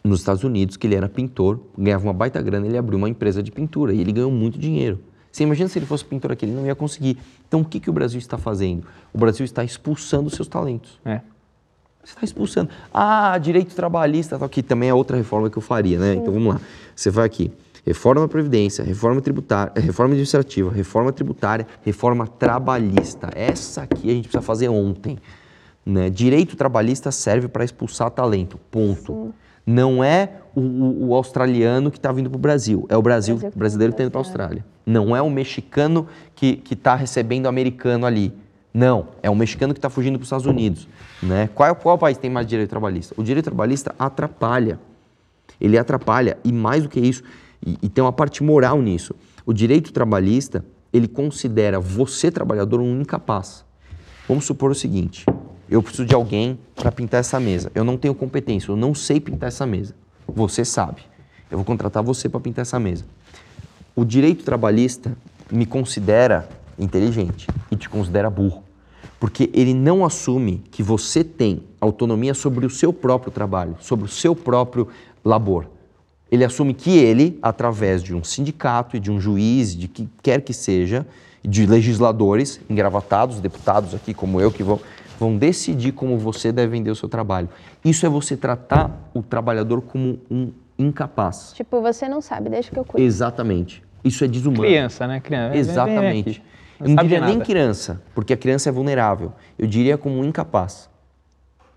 nos 0.05 0.19
Estados 0.21 0.45
Unidos, 0.45 0.77
que 0.77 0.87
ele 0.87 0.95
era 0.95 1.09
pintor, 1.09 1.59
ganhava 1.79 2.05
uma 2.05 2.13
baita 2.13 2.41
grana, 2.43 2.67
ele 2.67 2.77
abriu 2.77 2.99
uma 2.99 3.09
empresa 3.09 3.43
de 3.43 3.51
pintura 3.51 3.95
e 3.95 4.01
ele 4.01 4.13
ganhou 4.13 4.31
muito 4.31 4.59
dinheiro. 4.59 5.01
Você 5.37 5.43
imagina 5.43 5.69
se 5.69 5.79
ele 5.79 5.85
fosse 5.85 6.03
pintor 6.03 6.33
aqui, 6.33 6.47
ele 6.47 6.55
não 6.55 6.65
ia 6.65 6.75
conseguir. 6.75 7.19
Então 7.47 7.61
o 7.61 7.65
que, 7.65 7.79
que 7.79 7.91
o 7.91 7.93
Brasil 7.93 8.19
está 8.19 8.39
fazendo? 8.39 8.87
O 9.13 9.19
Brasil 9.19 9.45
está 9.45 9.63
expulsando 9.63 10.29
os 10.29 10.33
seus 10.33 10.49
talentos. 10.49 10.99
É. 11.05 11.21
Você 12.03 12.15
está 12.15 12.25
expulsando. 12.25 12.71
Ah, 12.91 13.37
direito 13.37 13.75
trabalhista, 13.75 14.39
que 14.49 14.63
também 14.63 14.89
é 14.89 14.95
outra 14.95 15.15
reforma 15.15 15.51
que 15.51 15.59
eu 15.59 15.61
faria, 15.61 15.99
né? 15.99 16.15
Então 16.15 16.33
vamos 16.33 16.55
lá. 16.55 16.61
Você 16.95 17.11
vai 17.11 17.27
aqui. 17.27 17.53
Reforma 17.85 18.23
da 18.23 18.29
Previdência, 18.29 18.83
reforma 18.83 19.21
tributária, 19.21 19.73
eh, 19.75 19.81
reforma 19.81 20.13
administrativa, 20.13 20.73
reforma 20.73 21.13
tributária, 21.13 21.67
reforma 21.85 22.27
trabalhista. 22.27 23.29
Essa 23.35 23.83
aqui 23.83 24.09
a 24.09 24.15
gente 24.15 24.29
precisa 24.29 24.41
fazer 24.41 24.71
ontem. 24.71 25.19
Né? 25.85 26.09
Direito 26.09 26.57
trabalhista 26.57 27.13
serve 27.13 27.47
para 27.47 27.63
expulsar 27.63 28.11
talento. 28.11 28.59
Ponto. 28.71 29.35
Não 29.67 30.03
é 30.03 30.31
o, 30.55 30.61
o- 30.61 31.07
o 31.09 31.15
australiano 31.15 31.91
que 31.91 31.99
está 31.99 32.13
vindo 32.13 32.31
para 32.31 32.37
o 32.37 32.41
Brasil. 32.41 32.87
É 32.89 32.97
o 32.97 33.03
Brasil, 33.03 33.35
Brasil 33.37 33.51
que 33.53 33.59
brasileiro 33.59 33.93
que 33.93 33.97
tá 33.97 34.05
está 34.05 34.07
indo 34.07 34.13
para 34.13 34.21
a 34.21 34.25
Austrália. 34.25 34.65
Não 34.87 35.15
é 35.17 35.21
o 35.21 35.29
mexicano 35.29 36.07
que 36.35 36.63
está 36.71 36.95
recebendo 36.95 37.47
americano 37.47 38.07
ali. 38.07 38.33
Não, 38.73 39.09
é 39.23 39.31
o 39.31 39.35
mexicano 39.35 39.73
que 39.75 39.79
está 39.79 39.91
fugindo 39.91 40.15
para 40.19 40.23
os 40.23 40.27
Estados 40.27 40.47
Unidos. 40.47 40.87
Né? 41.23 41.49
Qual, 41.55 41.75
qual 41.75 41.99
país 41.99 42.17
tem 42.19 42.31
mais 42.31 42.47
direito 42.47 42.69
trabalhista? 42.71 43.15
O 43.17 43.23
direito 43.25 43.47
trabalhista 43.47 43.95
atrapalha. 43.99 44.79
Ele 45.61 45.79
atrapalha, 45.79 46.37
e 46.45 46.53
mais 46.53 46.83
do 46.83 46.89
que 46.91 47.01
isso, 47.01 47.23
e, 47.67 47.79
e 47.83 47.89
tem 47.89 48.05
uma 48.05 48.13
parte 48.13 48.45
moral 48.45 48.81
nisso. 48.83 49.15
O 49.47 49.53
direito 49.55 49.91
trabalhista, 49.93 50.63
ele 50.93 51.09
considera 51.09 51.81
você, 51.81 52.31
trabalhador, 52.31 52.81
um 52.81 53.01
incapaz. 53.01 53.65
Vamos 54.29 54.45
supor 54.45 54.71
o 54.71 54.75
seguinte: 54.75 55.25
eu 55.69 55.83
preciso 55.83 56.07
de 56.07 56.15
alguém 56.15 56.59
para 56.75 56.93
pintar 56.93 57.21
essa 57.21 57.41
mesa. 57.41 57.71
Eu 57.75 57.85
não 57.85 57.97
tenho 57.97 58.15
competência, 58.15 58.71
eu 58.71 58.77
não 58.77 58.95
sei 58.95 59.21
pintar 59.21 59.49
essa 59.49 59.67
mesa. 59.67 59.95
Você 60.27 60.65
sabe. 60.65 61.03
Eu 61.51 61.59
vou 61.59 61.65
contratar 61.65 62.03
você 62.03 62.29
para 62.29 62.41
pintar 62.41 62.63
essa 62.63 62.79
mesa. 62.79 63.05
O 63.95 64.05
direito 64.05 64.45
trabalhista 64.45 65.17
me 65.51 65.65
considera 65.65 66.49
inteligente 66.79 67.47
e 67.71 67.77
te 67.77 67.89
considera 67.89 68.29
burro. 68.29 68.63
Porque 69.19 69.51
ele 69.55 69.73
não 69.73 70.05
assume 70.05 70.63
que 70.71 70.83
você 70.83 71.25
tem 71.25 71.63
autonomia 71.81 72.35
sobre 72.35 72.67
o 72.67 72.71
seu 72.71 72.93
próprio 72.93 73.33
trabalho, 73.33 73.77
sobre 73.81 74.05
o 74.05 74.09
seu 74.09 74.37
próprio 74.37 74.89
labor. 75.25 75.67
Ele 76.31 76.45
assume 76.45 76.75
que 76.75 76.99
ele, 76.99 77.39
através 77.41 78.03
de 78.03 78.15
um 78.15 78.23
sindicato 78.23 78.97
e 78.97 79.01
de 79.01 79.11
um 79.11 79.21
juiz, 79.21 79.75
de 79.75 79.89
que 79.89 80.09
quer 80.23 80.43
que 80.43 80.53
seja, 80.53 81.07
de 81.43 81.65
legisladores 81.65 82.61
engravatados, 82.69 83.41
deputados 83.41 83.95
aqui 83.95 84.13
como 84.13 84.41
eu, 84.41 84.51
que 84.51 84.65
vão, 84.65 84.81
vão 85.19 85.37
decidir 85.37 85.93
como 85.93 86.19
você 86.19 86.53
deve 86.53 86.73
vender 86.73 86.91
o 86.91 86.97
seu 86.97 87.09
trabalho. 87.09 87.49
Isso 87.85 88.05
é 88.07 88.09
você 88.09 88.37
tratar 88.37 89.11
o 89.15 89.23
trabalhador 89.23 89.81
como 89.83 90.19
um 90.31 90.51
incapaz. 90.79 91.53
Tipo, 91.55 91.81
você 91.81 92.09
não 92.09 92.21
sabe, 92.21 92.51
deixa 92.51 92.71
que 92.71 92.79
eu 92.79 92.85
cuido. 92.85 93.05
Exatamente. 93.07 93.83
Isso 94.05 94.25
é 94.25 94.29
desumano. 94.29 94.63
Criança, 94.63 95.07
né? 95.07 95.21
Criança. 95.21 95.57
Exatamente. 95.57 96.31
aqui. 96.31 96.43
Eu 96.79 96.89
não 96.91 97.03
diria 97.03 97.21
nem 97.23 97.41
criança, 97.41 98.03
porque 98.15 98.35
a 98.35 98.37
criança 98.37 98.69
é 98.69 98.73
vulnerável. 98.73 99.33
Eu 99.59 99.67
diria 99.67 99.97
como 99.97 100.19
um 100.21 100.25
incapaz. 100.25 100.91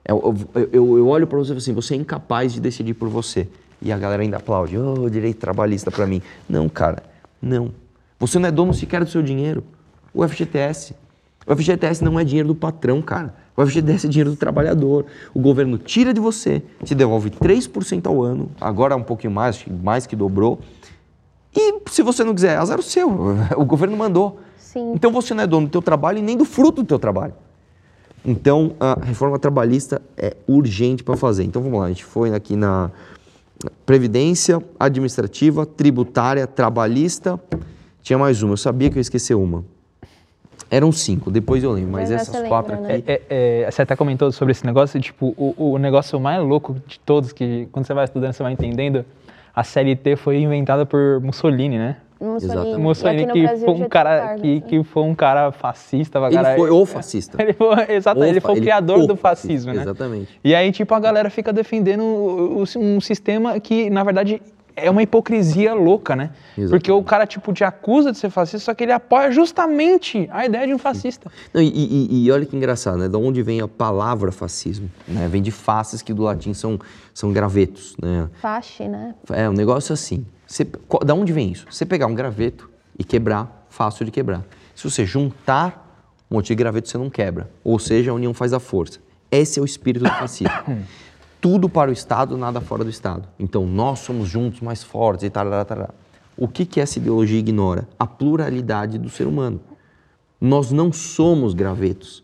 Eu, 0.05 0.35
eu, 0.55 0.69
eu- 0.73 0.97
eu 0.97 1.07
olho 1.07 1.25
para 1.27 1.37
você 1.37 1.47
e 1.51 1.53
falo 1.53 1.57
assim, 1.59 1.73
você 1.73 1.93
é 1.93 1.97
incapaz 1.97 2.51
de 2.53 2.59
decidir 2.59 2.93
por 2.93 3.07
você. 3.07 3.47
E 3.81 3.91
a 3.93 3.97
galera 3.97 4.21
ainda 4.21 4.37
aplaude, 4.37 4.77
oh, 4.77 5.09
direito 5.09 5.37
trabalhista 5.37 5.89
para 5.89 6.05
mim. 6.05 6.21
Não, 6.49 6.67
cara, 6.67 7.01
não. 7.41 7.71
Você 8.19 8.37
não 8.37 8.49
é 8.49 8.51
dono 8.51 8.73
sequer 8.73 9.03
do 9.05 9.09
seu 9.09 9.21
dinheiro. 9.23 9.63
O 10.13 10.27
FGTS. 10.27 10.93
O 11.49 11.55
FGTS 11.55 12.03
não 12.03 12.19
é 12.19 12.23
dinheiro 12.23 12.49
do 12.49 12.53
patrão, 12.53 13.01
cara. 13.01 13.33
O 13.57 13.65
FGTS 13.65 14.05
é 14.05 14.09
dinheiro 14.09 14.29
do 14.29 14.35
trabalhador. 14.35 15.07
O 15.33 15.39
governo 15.39 15.79
tira 15.79 16.13
de 16.13 16.21
você, 16.21 16.61
te 16.83 16.93
devolve 16.93 17.31
3% 17.31 18.05
ao 18.05 18.21
ano, 18.21 18.51
agora 18.61 18.95
um 18.95 19.01
pouquinho 19.01 19.33
mais, 19.33 19.55
acho 19.55 19.65
que 19.65 19.71
mais 19.71 20.05
que 20.05 20.15
dobrou. 20.15 20.59
E 21.55 21.81
se 21.89 22.03
você 22.03 22.23
não 22.23 22.35
quiser, 22.35 22.55
azar 22.55 22.79
o 22.79 22.83
seu. 22.83 23.09
O 23.57 23.65
governo 23.65 23.97
mandou. 23.97 24.39
Sim. 24.57 24.93
Então 24.93 25.11
você 25.11 25.33
não 25.33 25.43
é 25.43 25.47
dono 25.47 25.65
do 25.65 25.71
teu 25.71 25.81
trabalho 25.81 26.19
e 26.19 26.21
nem 26.21 26.37
do 26.37 26.45
fruto 26.45 26.83
do 26.83 26.87
teu 26.87 26.99
trabalho. 26.99 27.33
Então 28.23 28.75
a 28.79 28.99
reforma 29.01 29.39
trabalhista 29.39 29.99
é 30.15 30.37
urgente 30.47 31.03
para 31.03 31.17
fazer. 31.17 31.43
Então 31.43 31.63
vamos 31.63 31.79
lá, 31.79 31.85
a 31.85 31.89
gente 31.89 32.05
foi 32.05 32.31
aqui 32.31 32.55
na 32.55 32.91
previdência, 33.87 34.63
administrativa, 34.79 35.65
tributária, 35.65 36.45
trabalhista. 36.45 37.39
Tinha 38.03 38.19
mais 38.19 38.43
uma, 38.43 38.53
eu 38.53 38.57
sabia 38.57 38.89
que 38.89 38.97
eu 38.97 38.99
ia 38.99 39.01
esquecer 39.01 39.33
uma. 39.33 39.65
Eram 40.69 40.91
cinco, 40.91 41.31
depois 41.31 41.63
eu 41.63 41.71
lembro, 41.71 41.91
mas 41.93 42.11
Mas 42.11 42.21
essas 42.21 42.47
quatro 42.47 42.73
lembra, 42.73 42.89
né? 42.89 42.95
aqui. 42.97 43.11
É, 43.11 43.21
é, 43.65 43.71
você 43.71 43.81
até 43.81 43.95
comentou 43.95 44.31
sobre 44.31 44.51
esse 44.51 44.65
negócio, 44.65 44.99
tipo, 44.99 45.33
o, 45.37 45.73
o 45.73 45.77
negócio 45.77 46.19
mais 46.19 46.41
louco 46.43 46.75
de 46.85 46.99
todos, 46.99 47.31
que 47.31 47.67
quando 47.71 47.85
você 47.85 47.93
vai 47.93 48.05
estudando, 48.05 48.33
você 48.33 48.43
vai 48.43 48.53
entendendo, 48.53 49.03
a 49.55 49.63
CLT 49.63 50.15
foi 50.15 50.39
inventada 50.39 50.85
por 50.85 51.19
Mussolini, 51.21 51.77
né? 51.77 51.97
Mussolini. 52.19 52.45
Exatamente. 52.45 52.77
Mussolini 52.79 53.27
que 53.31 53.41
Brasil, 53.43 53.65
foi 53.65 53.73
um 53.73 53.89
cara 53.89 54.19
Vargas, 54.19 54.41
que, 54.41 54.55
né? 54.55 54.61
que 54.67 54.83
foi 54.83 55.03
um 55.03 55.15
cara 55.15 55.51
fascista, 55.51 56.19
Ele 56.19 56.35
cara, 56.35 56.55
foi 56.55 56.69
o 56.69 56.85
fascista. 56.85 57.37
Ele 57.41 57.53
foi, 57.53 57.67
O 57.67 58.23
ele 58.23 58.41
foi 58.41 58.59
o 58.59 58.61
criador 58.61 59.07
do 59.07 59.15
fascismo, 59.15 59.73
né? 59.73 59.81
Exatamente. 59.81 60.39
E 60.43 60.53
aí, 60.53 60.71
tipo, 60.71 60.93
a 60.93 60.99
galera 60.99 61.29
fica 61.29 61.53
defendendo 61.53 62.03
um 62.03 62.99
sistema 62.99 63.59
que, 63.59 63.89
na 63.89 64.03
verdade, 64.03 64.41
é 64.85 64.89
uma 64.89 65.01
hipocrisia 65.03 65.73
louca, 65.73 66.15
né? 66.15 66.31
Exatamente. 66.57 66.69
Porque 66.69 66.91
o 66.91 67.03
cara, 67.03 67.25
tipo, 67.27 67.53
te 67.53 67.63
acusa 67.63 68.11
de 68.11 68.17
ser 68.17 68.29
fascista, 68.29 68.59
só 68.65 68.73
que 68.73 68.83
ele 68.83 68.91
apoia 68.91 69.31
justamente 69.31 70.27
a 70.31 70.45
ideia 70.45 70.65
de 70.67 70.73
um 70.73 70.77
fascista. 70.77 71.31
Não, 71.53 71.61
e, 71.61 71.67
e- 71.67 72.25
e 72.25 72.31
olha 72.31 72.45
que 72.45 72.55
engraçado, 72.55 72.97
né? 72.97 73.07
Da 73.07 73.17
onde 73.17 73.41
vem 73.41 73.61
a 73.61 73.67
palavra 73.67 74.31
fascismo? 74.31 74.89
Né? 75.07 75.27
Vem 75.27 75.41
de 75.41 75.51
faces, 75.51 76.01
que 76.01 76.13
do 76.13 76.23
latim 76.23 76.53
são, 76.53 76.79
são 77.13 77.31
gravetos, 77.31 77.95
né? 78.01 78.29
Fache, 78.41 78.87
né? 78.87 79.13
É 79.31 79.49
um 79.49 79.53
negócio 79.53 79.93
assim. 79.93 80.25
Você, 80.47 80.65
qual- 80.87 81.03
da 81.03 81.13
onde 81.13 81.31
vem 81.31 81.51
isso? 81.51 81.65
Você 81.69 81.85
pegar 81.85 82.07
um 82.07 82.15
graveto 82.15 82.69
e 82.97 83.03
quebrar, 83.03 83.65
fácil 83.69 84.05
de 84.05 84.11
quebrar. 84.11 84.43
Se 84.75 84.89
você 84.89 85.05
juntar 85.05 85.85
um 86.29 86.35
monte 86.35 86.47
de 86.47 86.55
graveto, 86.55 86.87
você 86.89 86.97
não 86.97 87.09
quebra. 87.09 87.49
Ou 87.63 87.77
seja, 87.79 88.11
a 88.11 88.13
união 88.13 88.33
faz 88.33 88.53
a 88.53 88.59
força. 88.59 88.99
Esse 89.31 89.59
é 89.59 89.61
o 89.61 89.65
espírito 89.65 90.03
do 90.05 90.09
fascismo. 90.11 90.51
Tudo 91.41 91.69
para 91.69 91.89
o 91.89 91.93
Estado, 91.93 92.37
nada 92.37 92.59
fora 92.59 92.83
do 92.83 92.89
Estado. 92.89 93.27
Então, 93.39 93.65
nós 93.65 93.99
somos 93.99 94.27
juntos 94.27 94.59
mais 94.61 94.83
fortes 94.83 95.23
e 95.23 95.29
tal, 95.29 95.49
tal, 95.49 95.65
tal. 95.65 95.95
O 96.35 96.47
que, 96.47 96.65
que 96.65 96.79
essa 96.79 96.99
ideologia 96.99 97.39
ignora? 97.39 97.87
A 97.97 98.05
pluralidade 98.05 98.97
do 98.97 99.09
ser 99.09 99.27
humano. 99.27 99.59
Nós 100.39 100.71
não 100.71 100.91
somos 100.91 101.53
gravetos. 101.53 102.23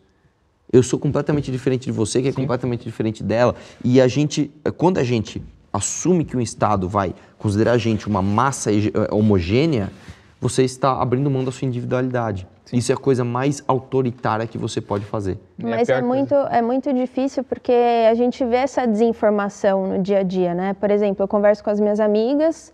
Eu 0.71 0.83
sou 0.83 0.99
completamente 0.99 1.51
diferente 1.51 1.85
de 1.85 1.91
você, 1.91 2.21
que 2.21 2.27
é 2.27 2.31
completamente 2.31 2.83
diferente 2.83 3.23
dela. 3.23 3.55
E 3.83 4.01
a 4.01 4.07
gente, 4.07 4.51
quando 4.77 4.97
a 4.97 5.03
gente 5.03 5.41
assume 5.71 6.25
que 6.25 6.35
um 6.35 6.41
Estado 6.41 6.87
vai 6.87 7.13
considerar 7.37 7.73
a 7.73 7.77
gente 7.77 8.07
uma 8.07 8.21
massa 8.21 8.71
eh, 8.71 8.91
homogênea, 9.11 9.91
você 10.39 10.63
está 10.63 11.01
abrindo 11.01 11.29
mão 11.29 11.43
da 11.43 11.51
sua 11.51 11.67
individualidade. 11.67 12.47
Isso 12.73 12.91
é 12.91 12.95
a 12.95 12.97
coisa 12.97 13.23
mais 13.23 13.63
autoritária 13.67 14.47
que 14.47 14.57
você 14.57 14.81
pode 14.81 15.05
fazer. 15.05 15.37
É 15.59 15.65
a 15.65 15.69
Mas 15.69 15.89
é 15.89 15.93
coisa. 16.01 16.07
muito, 16.07 16.33
é 16.33 16.61
muito 16.61 16.91
difícil 16.93 17.43
porque 17.43 17.71
a 18.09 18.13
gente 18.15 18.43
vê 18.45 18.57
essa 18.57 18.85
desinformação 18.87 19.87
no 19.87 19.99
dia 20.01 20.19
a 20.19 20.23
dia, 20.23 20.53
né? 20.53 20.73
Por 20.79 20.89
exemplo, 20.89 21.23
eu 21.23 21.27
converso 21.27 21.63
com 21.63 21.69
as 21.69 21.79
minhas 21.79 21.99
amigas 21.99 22.73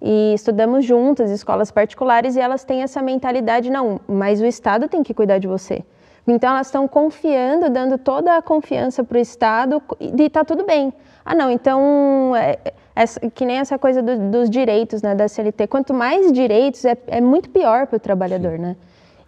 e 0.00 0.32
estudamos 0.34 0.84
juntas, 0.84 1.30
escolas 1.30 1.70
particulares, 1.70 2.36
e 2.36 2.40
elas 2.40 2.64
têm 2.64 2.82
essa 2.82 3.00
mentalidade, 3.02 3.70
não, 3.70 4.00
mas 4.08 4.40
o 4.40 4.46
Estado 4.46 4.88
tem 4.88 5.02
que 5.02 5.14
cuidar 5.14 5.38
de 5.38 5.46
você. 5.46 5.84
Então 6.26 6.50
elas 6.50 6.68
estão 6.68 6.86
confiando, 6.86 7.68
dando 7.68 7.98
toda 7.98 8.36
a 8.36 8.42
confiança 8.42 9.02
para 9.02 9.18
o 9.18 9.20
Estado 9.20 9.82
e 10.00 10.22
está 10.22 10.44
tudo 10.44 10.64
bem. 10.64 10.92
Ah, 11.24 11.34
não, 11.34 11.50
então, 11.50 12.32
é, 12.36 12.58
é, 12.64 12.72
essa- 12.94 13.18
que 13.30 13.44
nem 13.44 13.58
essa 13.58 13.76
coisa 13.78 14.00
do- 14.02 14.30
dos 14.30 14.48
direitos 14.50 15.02
né, 15.02 15.14
da 15.16 15.26
CLT. 15.28 15.66
Quanto 15.66 15.92
mais 15.94 16.30
direitos, 16.32 16.84
é, 16.84 16.96
é 17.08 17.20
muito 17.20 17.48
pior 17.50 17.86
para 17.88 17.96
o 17.96 18.00
trabalhador, 18.00 18.58
né? 18.58 18.76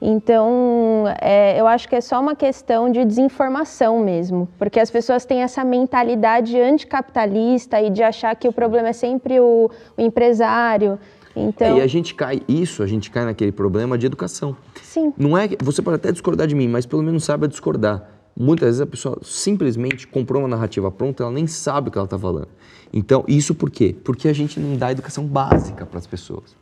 Então, 0.07 1.07
é, 1.18 1.59
eu 1.59 1.66
acho 1.66 1.88
que 1.88 1.96
é 1.96 2.00
só 2.02 2.20
uma 2.20 2.36
questão 2.36 2.92
de 2.92 3.02
desinformação 3.07 4.05
mesmo, 4.05 4.46
porque 4.59 4.78
as 4.78 4.90
pessoas 4.90 5.24
têm 5.24 5.40
essa 5.40 5.64
mentalidade 5.64 6.61
anticapitalista 6.61 7.80
e 7.80 7.88
de 7.88 8.02
achar 8.02 8.36
que 8.36 8.46
o 8.46 8.52
problema 8.52 8.88
é 8.88 8.92
sempre 8.92 9.40
o, 9.40 9.70
o 9.96 10.02
empresário. 10.02 10.98
Então, 11.34 11.78
É, 11.78 11.78
e 11.78 11.80
a 11.80 11.86
gente 11.86 12.14
cai, 12.14 12.42
isso, 12.46 12.82
a 12.82 12.86
gente 12.86 13.11
cai 13.11 13.24
naquele 13.24 13.50
problema 13.50 13.96
de 13.96 14.05
educação. 14.05 14.55
sim, 14.82 15.11
Não 15.16 15.38
é 15.38 15.48
você 15.62 15.80
pode 15.80 15.96
até 15.96 16.12
discordar 16.12 16.46
de 16.46 16.55
mim, 16.55 16.68
mas 16.68 16.84
pelo 16.84 17.02
menos 17.02 17.24
saiba 17.24 17.48
discordar. 17.48 18.07
Muitas 18.36 18.66
vezes 18.66 18.80
a 18.82 18.86
pessoa 18.86 19.18
simplesmente 19.22 20.07
comprou 20.07 20.42
uma 20.42 20.48
narrativa 20.48 20.90
pronta, 20.90 21.22
ela 21.22 21.32
nem 21.32 21.46
sabe 21.46 21.88
o 21.88 21.90
que 21.90 21.96
ela 21.96 22.05
está 22.05 22.18
falando. 22.18 22.48
Então, 22.92 23.24
isso 23.26 23.55
por 23.55 23.70
quê? 23.70 23.96
Porque 24.05 24.28
a 24.28 24.34
gente 24.34 24.61
não 24.61 24.76
dá 24.76 24.92
educação 24.92 25.24
básica 25.24 25.86
para 25.86 25.98
as 25.98 26.07
pessoas. 26.07 26.55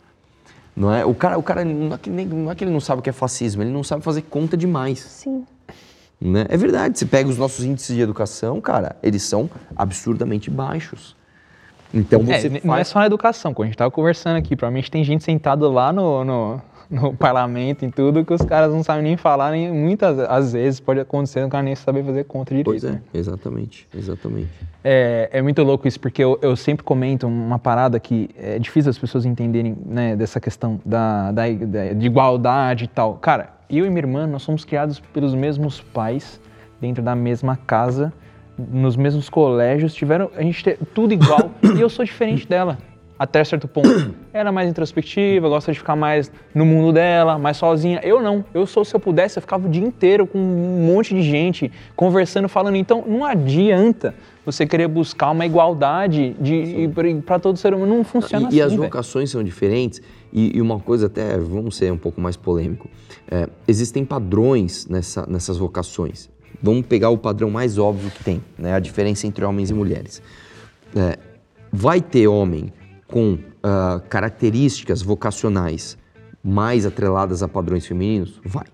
Não 0.75 0.93
é? 0.93 1.05
O 1.05 1.15
cara, 1.15 1.39
o 1.39 1.43
cara 1.43 1.65
não, 1.65 1.95
é 1.95 1.99
que 1.99 2.09
nem- 2.11 2.27
não 2.27 2.51
é 2.51 2.55
que 2.55 2.65
ele 2.65 2.71
não 2.71 2.81
sabe 2.81 3.01
o 3.01 3.03
que 3.03 3.11
é 3.11 3.13
fascismo, 3.13 3.63
ele 3.63 3.71
não 3.71 3.85
sabe 3.85 4.03
fazer 4.03 4.23
conta 4.23 4.57
demais. 4.57 4.99
sim. 5.01 5.45
Né? 6.25 6.47
É 6.49 6.57
verdade, 6.57 6.97
você 6.97 7.05
pega 7.05 7.29
os 7.29 7.37
nossos 7.37 7.65
índices 7.65 7.97
de 7.97 8.01
educação, 8.01 8.61
cara, 8.61 8.95
eles 9.03 9.25
são 9.25 9.51
absurdamente 9.75 10.49
baixos. 10.51 11.17
Então 11.93 12.21
É, 12.29 12.39
você 12.41 12.47
n- 12.47 12.61
faz... 12.61 12.65
Não 12.65 12.77
é 12.77 12.85
só 12.85 13.01
na 13.01 13.07
educação, 13.07 13.53
como 13.53 13.65
a 13.65 13.67
gente 13.67 13.77
tava 13.77 13.91
conversando 13.91 14.37
aqui. 14.37 14.55
Provavelmente 14.55 14.89
tem 14.89 15.03
gente 15.03 15.25
sentada 15.25 15.69
lá 15.69 15.93
no, 15.93 16.25
no, 16.25 16.63
no 16.93 17.15
parlamento 17.17 17.87
e 17.87 17.91
tudo 17.91 18.23
que 18.23 18.35
os 18.35 18.43
caras 18.43 18.71
não 18.73 18.83
sabem 18.83 19.03
nem 19.03 19.17
falar, 19.17 19.51
nem 19.53 19.73
muitas 19.73 20.19
às 20.19 20.53
vezes 20.53 20.79
pode 20.79 21.01
acontecer, 21.01 21.43
o 21.43 21.49
cara 21.49 21.63
nem 21.65 21.75
saber 21.75 22.05
fazer 22.05 22.25
conta 22.25 22.51
direito. 22.51 22.67
Pois 22.67 22.85
é, 22.85 22.91
né? 22.93 23.03
exatamente, 23.15 23.89
exatamente. 23.97 24.51
É, 24.85 25.31
é 25.33 25.41
muito 25.41 25.63
louco 25.63 25.89
isso, 25.89 25.99
porque 25.99 26.23
eu, 26.23 26.39
eu 26.43 26.55
sempre 26.55 26.85
comento 26.85 27.27
uma 27.27 27.59
parada 27.59 27.99
que 27.99 28.29
é 28.37 28.59
difícil 28.59 28.91
as 28.91 28.99
pessoas 28.99 29.25
entenderem, 29.25 29.75
né, 29.87 30.15
dessa 30.15 30.39
questão 30.39 30.79
da, 30.85 31.33
da, 31.33 31.45
da- 31.51 31.93
de 31.95 32.05
igualdade 32.07 32.85
e 32.85 32.89
tal. 32.89 33.15
Cara, 33.15 33.51
eu 33.71 33.87
e 33.87 33.89
minha 33.89 34.01
irmã, 34.01 34.27
nós 34.27 34.43
somos 34.43 34.63
criados 34.65 35.01
pelos 35.01 35.35
mesmos 35.35 35.81
pais, 35.81 36.39
dentro 36.79 37.03
da 37.03 37.15
mesma 37.15 37.57
casa, 37.57 38.13
nos 38.59 38.97
mesmos 38.97 39.31
colégios, 39.31 39.95
tiveram, 39.95 40.31
a 40.37 40.43
gente 40.43 40.63
tem 40.63 40.77
tudo 40.95 41.15
igual, 41.15 41.53
e 41.75 41.81
eu 41.81 41.89
sou 41.89 42.05
diferente 42.05 42.47
dela. 42.47 42.77
Até 43.23 43.45
certo 43.45 43.69
ponto. 43.69 43.89
Ela 44.35 44.49
é 44.49 44.53
mais 44.53 44.69
introspectiva, 44.69 45.49
gosta 45.49 45.71
de 45.71 45.79
ficar 45.79 45.95
mais 45.95 46.33
no 46.53 46.67
mundo 46.67 46.93
dela, 46.93 47.39
mais 47.39 47.57
sozinha. 47.57 48.01
Eu 48.03 48.21
não. 48.21 48.45
Eu 48.53 48.67
sou, 48.67 48.85
se 48.85 48.93
eu 48.97 48.99
pudesse, 48.99 49.39
eu 49.39 49.41
ficava 49.41 49.69
o 49.69 49.71
dia 49.71 49.85
inteiro 49.85 50.27
com 50.27 50.39
um 50.39 50.85
monte 50.93 51.15
de 51.15 51.23
gente, 51.23 51.71
conversando, 51.95 52.49
falando. 52.49 52.75
Então, 52.75 53.05
não 53.07 53.25
adianta 53.25 54.13
você 54.45 54.67
querer 54.67 54.89
buscar 54.89 55.31
uma 55.31 55.47
igualdade 55.47 56.35
para 57.25 57.39
todo 57.39 57.57
ser 57.59 57.75
humano. 57.75 57.95
Não 57.97 58.03
funciona 58.05 58.49
E, 58.51 58.57
e 58.57 58.61
assim. 58.61 58.61
as 58.63 58.71
velho. 58.73 58.83
vocações 58.83 59.31
são 59.31 59.45
diferentes. 59.45 60.03
E, 60.33 60.57
e 60.57 60.61
uma 60.61 60.81
coisa 60.81 61.07
até, 61.07 61.39
vamos 61.39 61.77
ser 61.77 61.93
um 61.93 61.99
pouco 61.99 62.21
mais 62.21 62.37
polêmico, 62.37 62.89
é, 63.31 63.47
existem 63.69 64.05
padrões 64.05 64.89
nessa- 64.89 65.27
nessas 65.29 65.59
vocações. 65.59 66.29
Vamos 66.61 66.87
pegar 66.87 67.11
o 67.11 67.19
padrão 67.19 67.51
mais 67.51 67.79
óbvio 67.79 68.11
que 68.11 68.25
tem, 68.25 68.43
né? 68.59 68.73
a 68.75 68.81
diferença 68.81 69.27
entre 69.29 69.45
homens 69.45 69.71
e 69.71 69.75
mulheres. 69.75 70.21
É, 70.97 71.19
vai 71.71 72.01
ter 72.01 72.27
homem 72.27 72.73
com 73.13 73.39
ah, 73.63 74.01
características 74.09 75.03
vocacionais 75.03 75.99
mais 76.43 76.87
atreladas 76.87 77.43
a 77.43 77.49
padrões 77.49 77.87
femininos? 77.87 78.41
Vai. 78.45 78.65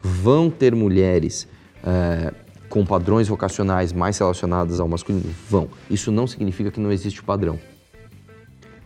Vão 0.00 0.48
ter 0.48 0.74
mulheres 0.74 1.48
eh, 1.84 2.32
com 2.68 2.84
padrões 2.86 3.26
vocacionais 3.26 3.92
mais 3.92 4.16
relacionadas 4.18 4.78
ao 4.78 4.86
masculino? 4.86 5.28
Vão. 5.50 5.68
Isso 5.90 6.12
não 6.12 6.26
significa 6.26 6.70
que 6.70 6.78
não 6.78 6.92
existe 6.92 7.20
o 7.20 7.24
padrão. 7.24 7.58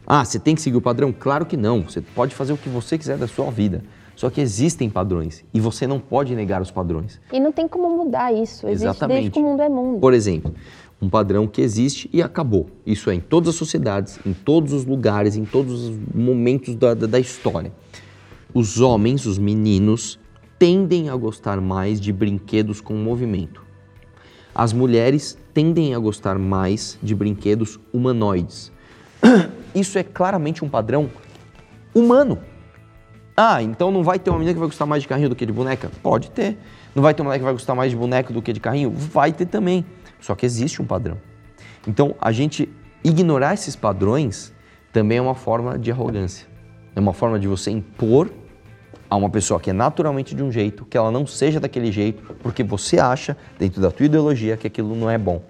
Ah, 0.07 0.25
você 0.25 0.39
tem 0.39 0.55
que 0.55 0.63
seguir 0.63 0.79
o 0.79 0.81
padrão? 0.81 1.13
Claro 1.13 1.45
que 1.45 1.57
não. 1.57 1.83
Você 1.83 2.01
pode 2.01 2.35
fazer 2.35 2.53
o 2.53 2.57
que 2.57 2.69
você 2.69 2.97
quiser 2.97 3.19
da 3.19 3.29
sua 3.29 3.51
vida. 3.51 3.83
Só 4.17 4.29
que 4.29 4.41
existem 4.41 4.91
padrões 4.91 5.45
e 5.53 5.61
você 5.61 5.87
não 5.87 5.99
pode 5.99 6.35
negar 6.35 6.61
os 6.61 6.71
padrões. 6.71 7.21
E 7.33 7.41
não 7.41 7.53
tem 7.53 7.67
como 7.67 8.05
mudar 8.05 8.33
isso. 8.33 8.67
Existe 8.67 8.85
desde 8.85 8.85
Exatamente. 8.85 9.31
que 9.31 9.39
o 9.39 9.43
mundo 9.43 9.63
é 9.63 9.69
mundo. 9.69 10.01
Por 10.01 10.13
exemplo, 10.13 10.55
um 11.01 11.09
padrão 11.09 11.47
que 11.47 11.63
existe 11.63 12.11
e 12.13 12.23
acabou. 12.23 12.69
Isso 12.85 13.11
é 13.11 13.15
em 13.15 13.21
todas 13.21 13.51
as 13.51 13.55
sociedades, 13.55 14.19
em 14.27 14.33
todos 14.33 14.73
os 14.73 14.85
lugares, 14.85 15.37
em 15.37 15.45
todos 15.45 15.89
os 15.89 15.99
momentos 16.15 16.75
da, 16.75 16.93
da, 16.93 17.07
da 17.07 17.19
história. 17.19 17.73
Os 18.53 18.81
homens, 18.81 19.25
os 19.27 19.39
meninos, 19.39 20.19
tendem 20.59 21.09
a 21.09 21.17
gostar 21.17 21.61
mais 21.61 22.01
de 22.01 22.13
brinquedos 22.13 22.81
com 22.81 22.95
movimento. 22.95 23.65
As 24.55 24.73
mulheres 24.73 25.39
tendem 25.55 25.95
a 25.95 25.99
gostar 25.99 26.39
mais 26.39 26.99
de 27.03 27.15
brinquedos 27.15 27.79
humanoides. 27.93 28.71
Isso 29.75 29.99
é 29.99 30.03
claramente 30.03 30.65
um 30.65 30.69
padrão 30.69 31.09
humano. 31.95 32.39
Ah, 33.37 33.63
então 33.63 33.91
não 33.91 34.03
vai 34.03 34.19
ter 34.19 34.29
uma 34.29 34.39
menina 34.39 34.53
que 34.53 34.59
vai 34.59 34.69
gostar 34.69 34.85
mais 34.85 35.03
de 35.03 35.09
carrinho 35.09 35.31
do 35.31 35.37
que 35.37 35.47
de 35.47 35.53
boneca? 35.53 35.91
Pode 36.03 36.31
ter. 36.31 36.59
Não 36.95 37.03
vai 37.03 37.15
ter 37.15 37.23
uma 37.23 37.29
mulher 37.29 37.39
que 37.39 37.45
vai 37.45 37.53
gostar 37.53 37.75
mais 37.75 37.91
de 37.91 37.97
boneco 37.97 38.33
do 38.33 38.43
que 38.43 38.53
de 38.53 38.61
carrinho? 38.61 38.91
Vai 38.91 39.33
ter 39.33 39.47
também. 39.47 39.87
Só 40.21 40.35
que 40.35 40.45
existe 40.47 40.81
um 40.83 40.85
padrão. 40.85 41.17
Então 41.87 42.15
a 42.21 42.31
gente 42.33 42.69
ignorar 43.03 43.55
esses 43.55 43.75
padrões 43.75 44.53
também 44.93 45.19
é 45.19 45.23
uma 45.23 45.35
forma 45.35 45.79
de 45.79 45.91
arrogância. 45.91 46.47
É 46.95 47.01
uma 47.01 47.13
forma 47.13 47.39
de 47.39 47.47
você 47.49 47.71
impor 47.71 48.31
a 49.09 49.17
uma 49.17 49.31
pessoa 49.31 49.59
que 49.59 49.71
é 49.71 49.73
naturalmente 49.73 50.35
de 50.35 50.43
um 50.43 50.53
jeito, 50.53 50.85
que 50.85 50.97
ela 50.97 51.11
não 51.11 51.27
seja 51.27 51.59
daquele 51.59 51.91
jeito, 51.91 52.23
porque 52.43 52.63
você 52.63 52.99
acha, 52.99 53.37
dentro 53.59 53.81
da 53.81 53.91
tua 53.91 54.07
ideologia, 54.07 54.57
que 54.57 54.67
aquilo 54.67 54.95
não 54.95 55.09
é 55.11 55.17
bom. 55.19 55.43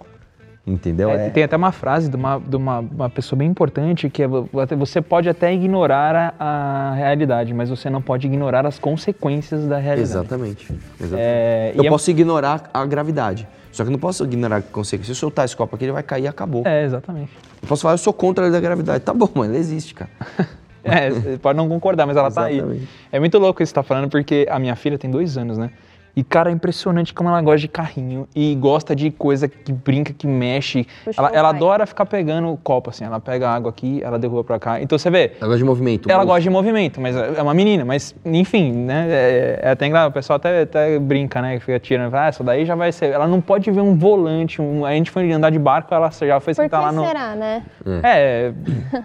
Entendeu? 0.67 1.11
É, 1.11 1.27
É- 1.27 1.31
Tem 1.31 1.43
até 1.43 1.57
uma 1.57 1.73
frase 1.73 2.09
de 2.09 2.17
uma, 2.17 2.39
de 2.39 2.55
uma, 2.57 2.79
uma 2.81 3.11
pessoa 3.11 3.39
bem 3.39 3.49
importante 3.49 4.09
que 4.09 4.23
é 4.23 4.29
vo- 4.29 4.49
você 4.79 5.01
pode 5.01 5.29
até 5.29 5.53
ignorar 5.53 6.35
a, 6.39 6.91
a 6.91 6.95
realidade, 6.95 7.53
mas 7.53 7.69
você 7.71 7.89
não 7.91 8.01
pode 8.01 8.27
ignorar 8.27 8.65
as 8.67 8.79
consequências 8.79 9.67
da 9.67 9.79
realidade. 9.79 10.11
Exatamente. 10.11 10.65
exatamente. 11.01 11.15
É, 11.19 11.73
eu 11.75 11.85
é- 11.85 11.89
posso 11.89 12.11
ignorar 12.11 12.71
a 12.73 12.85
gravidade. 12.87 13.49
Só 13.73 13.85
que 13.85 13.89
eu 13.89 13.93
não 13.93 13.99
posso 13.99 14.25
ignorar 14.25 14.63
consequência. 14.63 15.15
Se 15.15 15.19
eu 15.19 15.21
soltar 15.21 15.45
esse 15.45 15.57
copo 15.57 15.77
aqui, 15.77 15.85
ele 15.85 15.93
vai 15.93 16.03
cair 16.03 16.25
e 16.25 16.29
acabou. 16.29 16.63
É, 16.67 16.85
exatamente. 16.85 17.31
Eu 17.63 17.69
posso 17.69 17.83
falar, 17.83 17.95
eu 17.95 17.99
sou 17.99 18.13
contra 18.13 18.45
a 18.45 18.47
lei 18.47 18.53
da 18.53 18.61
gravidade. 18.61 19.05
Tá 19.05 19.15
bom, 19.15 19.29
mas 19.35 19.49
ela 19.49 19.59
existe, 19.59 19.95
cara. 19.95 20.11
É, 20.83 21.11
você 21.11 21.37
pode 21.37 21.59
não 21.59 21.69
concordar, 21.69 22.07
mas 22.07 22.17
ela 22.17 22.31
tá 22.31 22.45
aí. 22.45 22.57
Exatamente. 22.57 22.89
É 23.13 23.21
muito 23.21 23.39
louco 23.39 23.63
isso 23.63 23.71
que 23.71 23.79
você 23.79 23.83
tá 23.85 23.87
falando, 23.87 24.09
porque 24.09 24.47
a 24.51 24.59
minha 24.59 24.75
filha 24.75 24.97
tem 24.99 25.11
dois 25.11 25.37
anos, 25.37 25.59
né? 25.59 25.71
E, 26.17 26.25
cara, 26.25 26.51
é 26.51 26.53
impressionante 26.53 27.15
como 27.15 27.29
ela 27.29 27.41
gosta 27.41 27.61
de 27.61 27.69
carrinho 27.69 28.27
e 28.35 28.55
gosta 28.57 28.97
de 28.97 29.11
coisa 29.11 29.47
que 29.49 29.73
brinca, 29.73 30.13
que 30.13 30.27
mexe. 30.27 30.87
Ela, 31.17 31.31
ela 31.33 31.49
adora 31.51 31.87
ficar 31.87 32.05
pegando 32.07 32.49
o 32.49 32.57
copo, 32.57 32.91
assim. 32.91 33.05
Ela 33.05 33.21
pega 33.21 33.49
a 33.49 33.55
água 33.55 33.71
aqui, 33.71 34.01
ela 34.03 34.19
derruba 34.19 34.43
pra 34.43 34.59
cá. 34.59 34.81
Então 34.83 34.99
você 34.99 35.09
vê, 35.09 35.33
Ela 35.41 35.47
gosta 35.47 35.59
de 35.59 35.65
movimento. 35.65 36.09
ela 36.11 36.19
moço. 36.19 36.27
gosta 36.29 36.43
de 36.43 36.51
movimento, 36.51 37.01
mas 37.01 37.15
é 37.17 37.41
uma 37.43 37.55
menina. 37.55 37.85
Mas, 37.85 38.15
enfim, 38.25 38.73
né? 38.73 39.07
É, 39.09 39.61
é 39.63 39.71
até 39.71 39.87
engraçado. 39.87 40.11
O 40.11 40.13
pessoal 40.15 40.37
até, 40.37 40.63
até 40.63 40.99
brinca, 40.99 41.41
né? 41.41 41.59
Fica 41.61 41.79
tirando. 41.79 42.15
Ah, 42.15 42.27
essa 42.27 42.43
daí 42.43 42.65
já 42.67 42.75
vai 42.75 42.91
ser. 42.91 43.07
Ela 43.13 43.29
não 43.29 43.41
pode 43.41 43.71
ver 43.71 43.81
um 43.81 43.97
volante. 43.97 44.61
Um... 44.61 44.85
A 44.85 44.93
gente 44.93 45.11
foi 45.11 45.31
andar 45.33 45.51
de 45.51 45.59
barco, 45.59 45.95
ela 45.95 46.11
já 46.11 46.41
foi 46.41 46.55
Por 46.55 46.63
que 46.63 46.65
sentar 46.65 46.83
lá 46.83 46.93
no. 46.93 47.07
será, 47.07 47.37
né? 47.37 47.63
É, 48.03 48.53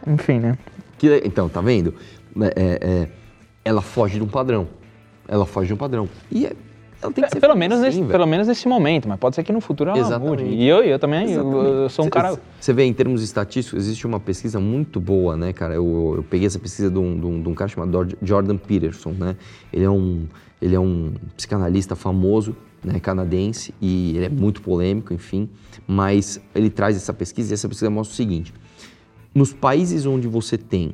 enfim, 0.07 0.39
né? 0.39 0.57
Que 0.97 1.21
então, 1.25 1.47
tá 1.49 1.61
vendo? 1.61 1.93
É, 2.41 2.45
é, 2.55 2.79
é, 3.03 3.07
ela 3.63 3.81
foge 3.81 4.17
de 4.17 4.23
um 4.23 4.27
padrão. 4.27 4.67
Ela 5.27 5.45
foge 5.45 5.67
de 5.67 5.73
um 5.73 5.77
padrão. 5.77 6.07
E 6.31 6.45
é- 6.45 6.53
ela 7.05 7.13
tem 7.13 7.23
que 7.23 7.29
ser 7.31 7.39
Pelo 7.39 7.53
feliz 7.53 7.59
menos, 7.69 7.77
assim, 7.79 7.85
nesse, 7.87 7.99
velho. 7.99 8.11
pelo 8.11 8.25
menos 8.27 8.47
nesse 8.47 8.67
momento, 8.67 9.07
mas 9.07 9.19
pode 9.19 9.35
ser 9.35 9.43
que 9.43 9.51
no 9.53 9.61
futuro 9.61 9.89
ela 9.91 9.99
Exatamente. 9.99 10.43
mude. 10.43 10.55
E 10.55 10.67
eu, 10.67 10.83
eu 10.83 10.99
também, 10.99 11.31
eu, 11.31 11.51
eu 11.83 11.89
sou 11.89 12.05
um 12.05 12.09
cara. 12.09 12.37
Você 12.59 12.73
vê, 12.73 12.83
em 12.83 12.93
termos 12.93 13.23
estatísticos, 13.23 13.79
existe 13.85 14.05
uma 14.05 14.19
pesquisa 14.19 14.59
muito 14.59 14.99
boa, 14.99 15.35
né, 15.37 15.53
cara? 15.53 15.73
Eu, 15.75 16.15
eu- 16.17 16.23
peguei 16.23 16.47
essa 16.47 16.59
pesquisa 16.59 16.89
de 16.89 16.99
um, 16.99 17.19
de 17.19 17.25
um- 17.25 17.41
de 17.41 17.49
um 17.49 17.53
cara 17.53 17.69
chamado 17.69 18.07
Jordan 18.21 18.57
Peterson, 18.57 19.11
né? 19.11 19.35
Ele 19.71 19.85
é 19.85 19.89
um, 19.89 20.25
ele 20.61 20.75
é 20.75 20.79
um 20.79 21.13
psicanalista 21.37 21.95
famoso, 21.95 22.55
né, 22.83 22.99
canadense, 22.99 23.73
e 23.81 24.15
ele 24.15 24.25
é 24.25 24.29
muito 24.29 24.61
polêmico, 24.61 25.13
enfim. 25.13 25.49
Mas 25.87 26.39
ele 26.53 26.69
traz 26.69 26.95
essa 26.95 27.13
pesquisa 27.13 27.51
e 27.51 27.55
essa 27.55 27.67
pesquisa 27.67 27.89
mostra 27.89 28.13
o 28.13 28.15
seguinte. 28.15 28.53
Nos 29.33 29.51
países 29.53 30.05
onde 30.05 30.27
você 30.27 30.57
tem 30.57 30.91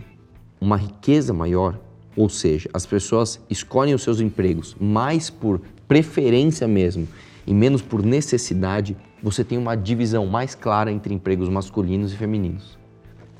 uma 0.60 0.76
riqueza 0.78 1.34
maior, 1.34 1.78
ou 2.16 2.28
seja, 2.28 2.70
as 2.74 2.86
pessoas 2.86 3.40
escolhem 3.50 3.94
os 3.94 4.02
seus 4.04 4.20
empregos 4.20 4.76
mais 4.80 5.30
por 5.30 5.62
preferência 5.92 6.70
mesmo 6.70 7.06
e 7.46 7.54
menos 7.54 7.82
por 7.82 8.02
necessidade, 8.02 8.96
você 9.22 9.44
tem 9.44 9.58
uma 9.58 9.76
divisão 9.76 10.26
mais 10.26 10.56
clara 10.56 10.90
entre 10.90 11.14
empregos 11.14 11.50
masculinos 11.50 12.14
e 12.14 12.16
femininos. 12.16 12.80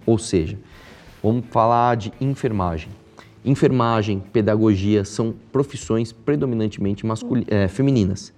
Ou 0.06 0.18
seja, 0.18 0.60
vamos 1.24 1.46
falar 1.50 1.96
de 1.96 2.12
enfermagem. 2.20 2.90
Enfermagem, 3.46 4.20
pedagogia 4.34 5.06
são 5.06 5.34
profissões 5.50 6.12
predominantemente 6.12 7.06
eh, 7.48 7.70
femininas. 7.70 8.34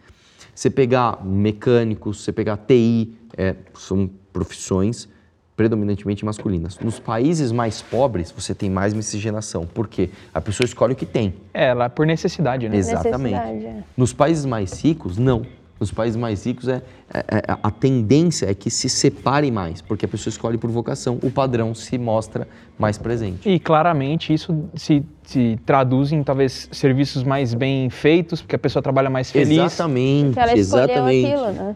Você 0.54 0.70
pegar 0.70 1.26
mecânicos, 1.26 2.24
você 2.24 2.32
pegar 2.32 2.58
TI, 2.58 3.16
eh, 3.36 3.56
são 3.74 4.08
profissões 4.32 5.10
predominantemente 5.56 6.26
masculinas. 6.26 6.80
Nos 6.80 7.00
países 7.00 7.52
mais 7.52 7.82
pobres, 7.82 8.32
você 8.32 8.54
tem 8.56 8.70
mais 8.70 8.94
miscigenação. 8.94 9.66
Por 9.66 9.88
quê? 9.88 10.10
A 10.34 10.42
pessoa 10.42 10.66
escolhe 10.66 10.94
o 10.94 10.96
que 10.96 11.06
tem. 11.06 11.34
É, 11.54 11.68
ela 11.68 11.90
por 11.90 12.06
necessidade, 12.06 12.68
né? 12.68 12.78
Exatamente. 12.78 13.36
Necessidade, 13.36 13.66
é. 13.66 13.84
Nos 13.96 14.14
países 14.14 14.46
mais 14.46 14.84
ricos, 14.84 15.18
não. 15.18 15.44
Nos 15.80 15.92
países 15.92 16.16
mais 16.16 16.46
ricos, 16.46 16.68
é, 16.70 16.82
é- 17.14 17.20
é- 17.20 17.58
a 17.62 17.70
tendência 17.70 18.50
é 18.50 18.54
que 18.54 18.70
se 18.70 18.88
separe 18.88 19.52
mais, 19.52 19.82
porque 19.82 20.06
a 20.06 20.08
pessoa 20.08 20.32
escolhe 20.32 20.58
por 20.58 20.70
vocação, 20.72 21.20
o 21.22 21.30
padrão 21.30 21.76
se 21.76 21.98
mostra 21.98 22.48
mais 22.80 22.98
presente. 22.98 23.50
E 23.50 23.60
claramente 23.60 24.34
isso 24.34 24.66
se, 24.76 25.04
se 25.24 25.60
traduz 25.66 26.12
em 26.14 26.24
talvez 26.24 26.70
serviços 26.72 27.24
mais 27.24 27.54
bem 27.54 27.90
feitos, 27.90 28.42
porque 28.42 28.56
a 28.56 28.60
pessoa 28.60 28.82
trabalha 28.82 29.10
mais 29.10 29.30
feliz. 29.30 29.50
Exatamente, 29.58 30.34
Que 30.34 30.40
ela 30.40 30.58
exatamente. 30.58 31.26
aquilo, 31.26 31.52
né? 31.52 31.76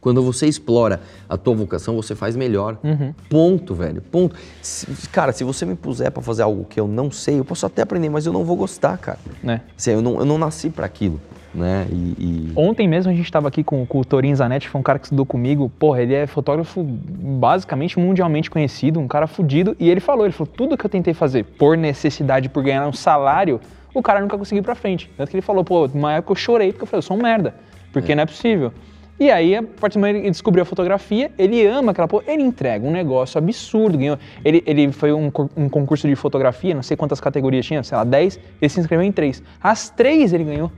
Quando 0.00 0.22
você 0.22 0.46
explora 0.46 1.00
a 1.28 1.36
tua 1.36 1.54
vocação, 1.54 1.96
você 1.96 2.14
faz 2.14 2.36
melhor. 2.36 2.78
Uhum. 2.84 3.12
Ponto, 3.28 3.74
velho. 3.74 4.00
Ponto. 4.00 4.36
Se- 4.62 4.86
cara, 5.08 5.32
se 5.32 5.42
você 5.42 5.66
me 5.66 5.74
puser 5.74 6.10
pra 6.12 6.22
fazer 6.22 6.42
algo 6.42 6.64
que 6.64 6.78
eu 6.78 6.86
não 6.86 7.10
sei, 7.10 7.40
eu 7.40 7.44
posso 7.44 7.66
até 7.66 7.82
aprender, 7.82 8.08
mas 8.08 8.24
eu 8.24 8.32
não 8.32 8.44
vou 8.44 8.56
gostar, 8.56 8.96
cara. 8.98 9.18
Né? 9.42 9.60
Assim, 9.76 9.90
eu, 9.90 10.00
não, 10.00 10.20
eu 10.20 10.24
não 10.24 10.38
nasci 10.38 10.70
pra 10.70 10.86
aquilo, 10.86 11.20
né? 11.52 11.88
E, 11.90 11.94
e- 11.94 12.52
Ontem 12.54 12.86
mesmo 12.86 13.10
a 13.10 13.14
gente 13.14 13.24
estava 13.24 13.48
aqui 13.48 13.64
com, 13.64 13.84
com 13.84 13.98
o 13.98 14.04
Torin 14.04 14.32
Zanetti, 14.36 14.68
foi 14.68 14.80
um 14.80 14.84
cara 14.84 15.00
que 15.00 15.06
estudou 15.06 15.26
comigo. 15.26 15.68
Porra, 15.80 16.00
ele 16.00 16.14
é 16.14 16.28
fotógrafo 16.28 16.80
basicamente 16.84 17.98
mundialmente 17.98 18.50
conhecido, 18.50 19.00
um 19.00 19.08
cara 19.08 19.26
fudido. 19.26 19.76
E 19.80 19.88
ele 19.90 20.00
falou, 20.00 20.24
ele 20.24 20.32
falou, 20.32 20.52
tudo 20.56 20.76
que 20.76 20.86
eu 20.86 20.90
tentei 20.90 21.12
fazer 21.12 21.44
por 21.44 21.76
necessidade, 21.76 22.48
por 22.48 22.62
ganhar 22.62 22.86
um 22.86 22.92
salário, 22.92 23.60
o 23.92 24.00
cara 24.02 24.20
nunca 24.20 24.38
conseguiu 24.38 24.60
ir 24.60 24.64
pra 24.64 24.74
frente. 24.76 25.10
Tanto 25.16 25.28
que 25.30 25.36
ele 25.36 25.42
falou, 25.42 25.64
pô, 25.64 25.88
numa 25.88 26.12
época 26.14 26.32
eu 26.32 26.36
chorei, 26.36 26.70
porque 26.72 26.84
eu 26.84 26.86
falei, 26.86 26.98
eu 26.98 27.02
sou 27.02 27.16
um 27.16 27.20
merda, 27.22 27.54
porque 27.92 28.14
não 28.14 28.22
é 28.22 28.26
possível. 28.26 28.72
E 29.20 29.32
aí, 29.32 29.56
a 29.56 29.62
partir 29.64 29.98
do 29.98 30.00
momento 30.00 30.16
que 30.16 30.20
ele 30.22 30.30
descobriu 30.30 30.62
a 30.62 30.64
fotografia, 30.64 31.32
ele 31.36 31.66
ama 31.66 31.90
aquela 31.90 32.06
porra, 32.06 32.24
ele 32.28 32.42
entrega 32.42 32.86
um 32.86 32.92
negócio 32.92 33.36
absurdo. 33.36 33.98
Ganhou, 33.98 34.16
ele, 34.44 34.62
ele 34.64 34.92
foi 34.92 35.12
um, 35.12 35.30
um 35.56 35.68
concurso 35.68 36.06
de 36.06 36.14
fotografia, 36.14 36.72
não 36.72 36.84
sei 36.84 36.96
quantas 36.96 37.20
categorias 37.20 37.66
tinha, 37.66 37.82
sei 37.82 37.98
lá, 37.98 38.04
10, 38.04 38.38
ele 38.62 38.68
se 38.68 38.78
inscreveu 38.78 39.04
em 39.04 39.10
três. 39.10 39.42
As 39.60 39.90
três 39.90 40.32
ele 40.32 40.44
ganhou. 40.44 40.70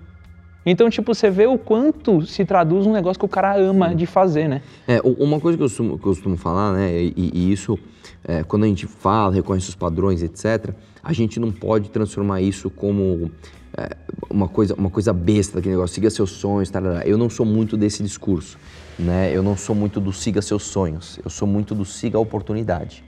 Então, 0.64 0.88
tipo, 0.88 1.14
você 1.14 1.30
vê 1.30 1.46
o 1.46 1.58
quanto 1.58 2.26
se 2.26 2.44
traduz 2.44 2.86
um 2.86 2.92
negócio 2.92 3.18
que 3.18 3.24
o 3.24 3.28
cara 3.28 3.56
ama 3.56 3.94
de 3.94 4.06
fazer, 4.06 4.48
né? 4.48 4.62
É, 4.86 5.00
uma 5.02 5.40
coisa 5.40 5.56
que 5.56 5.64
eu 5.64 5.68
costumo, 5.68 5.98
que 5.98 6.06
eu 6.06 6.10
costumo 6.10 6.36
falar, 6.36 6.72
né, 6.72 6.90
e, 6.94 7.14
e 7.16 7.52
isso, 7.52 7.78
é, 8.24 8.42
quando 8.42 8.64
a 8.64 8.66
gente 8.66 8.86
fala, 8.86 9.34
reconhece 9.34 9.70
os 9.70 9.74
padrões, 9.74 10.22
etc., 10.22 10.74
a 11.02 11.12
gente 11.14 11.40
não 11.40 11.50
pode 11.50 11.88
transformar 11.90 12.42
isso 12.42 12.68
como 12.70 13.30
é, 13.76 13.96
uma, 14.28 14.48
coisa, 14.48 14.74
uma 14.74 14.90
coisa 14.90 15.12
besta, 15.12 15.56
daquele 15.56 15.74
negócio, 15.74 15.94
siga 15.94 16.10
seus 16.10 16.32
sonhos, 16.32 16.70
tarará. 16.70 17.06
Eu 17.06 17.16
não 17.16 17.30
sou 17.30 17.46
muito 17.46 17.76
desse 17.76 18.02
discurso, 18.02 18.58
né? 18.98 19.34
Eu 19.34 19.42
não 19.42 19.56
sou 19.56 19.74
muito 19.74 20.00
do 20.00 20.12
siga 20.12 20.42
seus 20.42 20.64
sonhos, 20.64 21.18
eu 21.24 21.30
sou 21.30 21.46
muito 21.46 21.74
do 21.74 21.84
siga 21.84 22.18
a 22.18 22.20
oportunidade. 22.20 23.04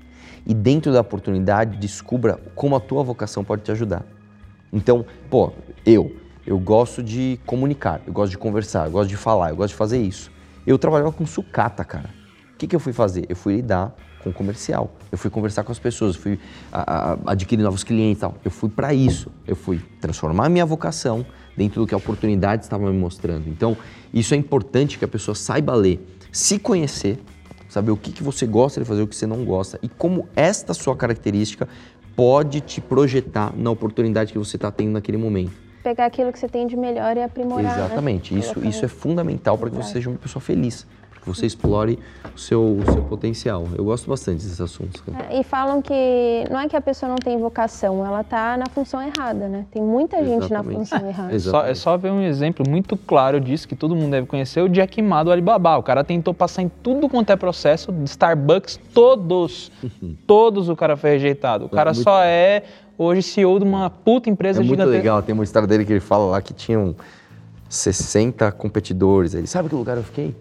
E 0.46 0.54
dentro 0.54 0.92
da 0.92 1.00
oportunidade, 1.00 1.76
descubra 1.78 2.40
como 2.54 2.74
a 2.74 2.80
tua 2.80 3.02
vocação 3.02 3.44
pode 3.44 3.62
te 3.62 3.70
ajudar. 3.70 4.04
Então, 4.72 5.04
pô, 5.30 5.52
eu, 5.84 6.16
eu 6.46 6.58
gosto 6.58 7.02
de 7.02 7.38
comunicar, 7.46 8.00
eu 8.06 8.12
gosto 8.12 8.30
de 8.30 8.38
conversar, 8.38 8.86
eu 8.86 8.92
gosto 8.92 9.08
de 9.08 9.16
falar, 9.16 9.50
eu 9.50 9.56
gosto 9.56 9.70
de 9.70 9.76
fazer 9.76 10.00
isso. 10.00 10.30
Eu 10.66 10.78
trabalhava 10.78 11.12
com 11.12 11.26
sucata, 11.26 11.84
cara. 11.84 12.10
O 12.54 12.56
que, 12.56 12.66
que 12.66 12.74
eu 12.74 12.80
fui 12.80 12.92
fazer? 12.92 13.26
Eu 13.28 13.36
fui 13.36 13.56
lidar 13.56 13.94
com 14.22 14.32
comercial. 14.32 14.94
Eu 15.10 15.18
fui 15.18 15.30
conversar 15.30 15.64
com 15.64 15.72
as 15.72 15.78
pessoas, 15.78 16.16
fui 16.16 16.38
a- 16.72 17.12
a- 17.12 17.18
adquirir 17.32 17.62
novos 17.62 17.84
clientes 17.84 18.18
e 18.18 18.20
tal. 18.20 18.34
Eu 18.44 18.50
fui 18.50 18.68
para 18.70 18.94
isso. 18.94 19.30
Eu 19.46 19.56
fui 19.56 19.80
transformar 20.00 20.46
a 20.46 20.48
minha 20.48 20.64
vocação 20.64 21.26
dentro 21.56 21.80
do 21.82 21.86
que 21.86 21.94
a 21.94 21.96
oportunidade 21.96 22.62
estava 22.64 22.90
me 22.90 22.98
mostrando. 22.98 23.48
Então, 23.48 23.76
isso 24.12 24.34
é 24.34 24.36
importante 24.36 24.98
que 24.98 25.04
a 25.04 25.08
pessoa 25.08 25.34
saiba 25.34 25.74
ler, 25.74 26.04
se 26.30 26.58
conhecer, 26.58 27.18
saber 27.68 27.90
o 27.90 27.96
que, 27.96 28.12
que 28.12 28.22
você 28.22 28.46
gosta 28.46 28.80
de 28.80 28.86
fazer, 28.86 29.02
o 29.02 29.06
que 29.06 29.16
você 29.16 29.26
não 29.26 29.44
gosta 29.44 29.78
e 29.82 29.88
como 29.88 30.28
esta 30.36 30.72
sua 30.74 30.94
característica 30.96 31.68
pode 32.14 32.60
te 32.60 32.80
projetar 32.80 33.52
na 33.56 33.70
oportunidade 33.70 34.32
que 34.32 34.38
você 34.38 34.56
está 34.56 34.70
tendo 34.70 34.92
naquele 34.92 35.16
momento. 35.18 35.52
Pegar 35.82 36.06
aquilo 36.06 36.30
que 36.32 36.38
você 36.38 36.46
tem 36.48 36.66
de 36.66 36.76
melhor 36.76 37.16
e 37.16 37.22
aprimorar. 37.22 37.64
né? 37.64 37.84
Exatamente. 37.86 38.38
Isso, 38.38 38.54
Colocar 38.54 38.68
isso 38.68 38.84
é 38.84 38.88
fundamental 38.88 39.58
para 39.58 39.68
que 39.70 39.76
você 39.76 39.94
seja 39.94 40.10
uma 40.10 40.18
pessoa 40.18 40.40
feliz, 40.40 40.86
que 41.22 41.28
você 41.28 41.46
explore 41.46 41.98
o 42.34 42.38
seu, 42.38 42.60
o 42.78 42.82
seu 42.92 43.02
potencial. 43.04 43.64
Eu 43.78 43.84
gosto 43.84 44.08
bastante 44.10 44.42
desses 44.42 44.60
assuntos. 44.60 45.00
É, 45.30 45.38
E 45.38 45.44
falam 45.44 45.80
que 45.80 46.44
não 46.50 46.58
é 46.58 46.68
que 46.68 46.74
a 46.76 46.80
pessoa 46.80 47.08
não 47.08 47.16
tem 47.16 47.38
vocação, 47.38 48.04
ela 48.04 48.24
tá 48.24 48.56
na 48.56 48.66
função 48.66 49.00
errada, 49.00 49.46
né? 49.48 49.64
Tem 49.70 49.80
muita 49.80 50.16
gente 50.18 50.50
na 50.50 50.60
Exatamente. 50.60 50.78
função 50.90 51.08
errada. 51.08 51.38
Só, 51.38 51.64
é 51.64 51.74
só 51.74 51.96
ver 51.96 52.10
um 52.10 52.22
exemplo 52.22 52.68
muito 52.68 52.96
claro 52.96 53.40
disso 53.40 53.68
que 53.68 53.76
todo 53.76 53.94
mundo 53.94 54.10
deve 54.10 54.26
conhecer, 54.26 54.60
o 54.62 54.68
Jack 54.68 55.00
Ma 55.00 55.22
do 55.22 55.30
Alibaba. 55.30 55.76
O 55.78 55.82
cara 55.82 56.02
tentou 56.02 56.34
passar 56.34 56.62
em 56.62 56.70
tudo 56.82 57.08
quanto 57.08 57.30
é 57.30 57.36
processo, 57.36 57.92
de 57.92 58.04
Starbucks, 58.10 58.80
todos, 58.92 59.70
todos 60.26 60.68
o 60.68 60.74
cara 60.74 60.96
foi 60.96 61.10
rejeitado. 61.10 61.66
O 61.66 61.68
cara 61.68 61.92
muito- 61.92 62.02
só 62.02 62.20
é 62.24 62.64
hoje 62.98 63.22
CEO 63.22 63.58
de 63.60 63.64
uma 63.64 63.88
puta 63.90 64.28
empresa 64.28 64.58
É 64.58 64.62
muito 64.62 64.70
gigantesca. 64.72 64.96
legal, 64.98 65.22
tem 65.22 65.32
uma 65.32 65.44
história 65.44 65.68
dele 65.68 65.84
que 65.84 65.92
ele 65.92 66.00
fala 66.00 66.24
lá 66.32 66.42
que 66.42 66.52
tinham 66.52 66.96
60 67.68 68.50
competidores. 68.52 69.34
Ele 69.34 69.46
sabe 69.46 69.68
que 69.68 69.74
lugar 69.74 69.96
eu 69.96 70.02
fiquei? 70.02 70.34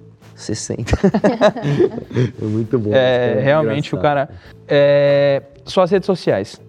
60. 0.44 0.94
é 2.42 2.46
muito 2.46 2.80
bom. 2.80 2.92
É, 2.94 3.34
muito 3.34 3.44
realmente 3.44 3.94
o 3.96 3.98
engraçado. 3.98 4.28
cara. 4.28 4.30
É, 4.68 5.42
suas 5.66 5.92
redes 5.92 6.06
sociais. 6.06 6.60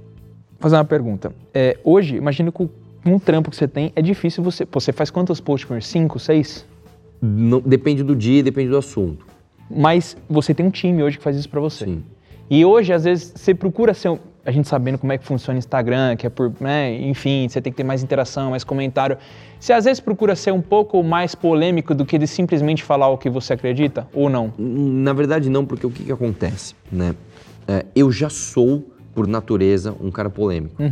Vou 0.53 0.59
fazer 0.61 0.77
uma 0.77 0.85
pergunta. 0.85 1.33
É, 1.53 1.77
hoje, 1.83 2.17
imagino 2.17 2.53
que 2.53 2.59
com 3.05 3.15
o 3.17 3.21
trampo 3.21 3.51
que 3.51 3.57
você 3.57 3.67
tem, 3.67 3.93
é 3.97 4.03
difícil 4.03 4.43
você. 4.45 4.65
pô, 4.65 4.79
Você 4.81 4.93
faz 4.93 5.11
quantos 5.11 5.41
posts 5.41 5.67
por? 5.69 5.83
Cinco, 5.83 6.19
seis? 6.19 6.65
Não- 7.21 7.61
depende 7.61 8.03
do 8.03 8.15
dia 8.17 8.43
depende 8.43 8.69
do 8.71 8.77
assunto. 8.77 9.27
Mas 9.71 10.17
você 10.29 10.53
tem 10.53 10.67
um 10.67 10.71
time 10.71 11.03
hoje 11.03 11.19
que 11.19 11.25
faz 11.25 11.37
isso 11.37 11.49
pra 11.49 11.61
você. 11.61 11.85
Sim. 11.85 12.05
E 12.51 12.65
hoje, 12.65 12.93
às 12.93 13.05
vezes, 13.05 13.33
você 13.35 13.55
procura 13.55 13.95
ser. 13.95 14.19
A 14.45 14.51
gente 14.51 14.69
sabendo 14.69 14.99
como 14.99 15.13
é 15.13 15.19
que 15.19 15.25
funciona 15.25 15.57
o 15.57 15.59
Instagram, 15.59 16.17
que 16.17 16.27
é 16.27 16.31
por. 16.31 16.53
Né, 16.61 17.01
enfim, 17.01 17.47
você 17.49 17.61
tem 17.61 17.73
que 17.73 17.77
ter 17.77 17.85
mais 17.85 18.03
interação, 18.03 18.51
mais 18.51 18.65
comentário. 18.65 19.17
Você 19.61 19.73
às 19.73 19.85
vezes 19.85 20.01
procura 20.01 20.35
ser 20.35 20.53
um 20.53 20.61
pouco 20.61 21.03
mais 21.03 21.35
polêmico 21.35 21.95
do 21.95 22.05
que 22.05 22.19
de 22.19 22.27
simplesmente 22.27 22.83
falar 22.83 23.09
o 23.09 23.17
que 23.17 23.31
você 23.31 23.53
acredita? 23.53 24.09
Ou 24.13 24.29
não? 24.29 24.53
Na 24.59 25.13
verdade, 25.13 25.49
não, 25.49 25.65
porque 25.65 25.87
o 25.87 25.91
que, 25.91 26.05
que 26.05 26.13
acontece, 26.13 26.75
né? 26.91 27.15
É, 27.69 27.87
eu 27.95 28.11
já 28.11 28.29
sou, 28.29 28.85
por 29.15 29.29
natureza, 29.29 29.95
um 30.01 30.11
cara 30.11 30.29
polêmico. 30.29 30.83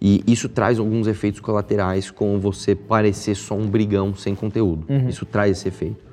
E 0.00 0.24
isso 0.26 0.48
traz 0.48 0.80
alguns 0.80 1.06
efeitos 1.06 1.38
colaterais, 1.40 2.10
como 2.10 2.40
você 2.40 2.74
parecer 2.74 3.36
só 3.36 3.54
um 3.54 3.68
brigão 3.68 4.12
sem 4.12 4.34
conteúdo. 4.34 4.84
Isso 5.08 5.24
traz 5.24 5.58
esse 5.58 5.68
efeito. 5.68 6.11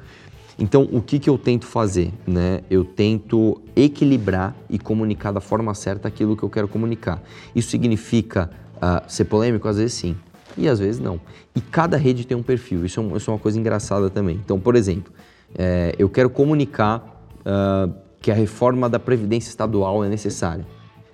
Então, 0.60 0.88
o 0.92 1.02
que, 1.02 1.18
que 1.20 1.30
eu 1.30 1.38
tento 1.38 1.66
fazer? 1.66 2.12
Né? 2.28 2.60
Eu 2.70 2.84
tento 2.84 3.62
equilibrar 3.76 4.54
e 4.70 4.78
comunicar 4.78 5.32
da 5.32 5.40
forma 5.40 5.74
certa 5.74 6.10
aquilo 6.10 6.36
que 6.36 6.44
eu 6.44 6.50
quero 6.50 6.68
comunicar. 6.68 7.24
Isso 7.56 7.70
significa 7.70 8.50
ah, 8.82 9.02
ser 9.08 9.24
polêmico? 9.26 9.68
Às 9.70 9.78
vezes 9.78 9.94
sim, 9.94 10.18
e 10.58 10.68
às 10.68 10.78
vezes 10.80 11.00
não. 11.00 11.20
E 11.56 11.62
cada 11.62 11.96
rede 11.96 12.28
tem 12.28 12.36
um 12.36 12.44
perfil, 12.44 12.86
isso 12.86 13.00
é, 13.00 13.04
um- 13.04 13.16
isso 13.16 13.32
é 13.32 13.34
uma 13.34 13.40
coisa 13.40 13.58
engraçada 13.58 14.10
também. 14.10 14.36
Então, 14.44 14.60
por 14.60 14.76
exemplo, 14.76 15.14
eh, 15.58 15.96
eu 15.98 16.10
quero 16.10 16.30
comunicar 16.30 17.24
ah, 17.46 17.90
que 18.22 18.30
a 18.30 18.34
reforma 18.36 18.90
da 18.90 19.00
Previdência 19.00 19.50
Estadual 19.50 20.04
é 20.04 20.10
necessária. 20.10 20.66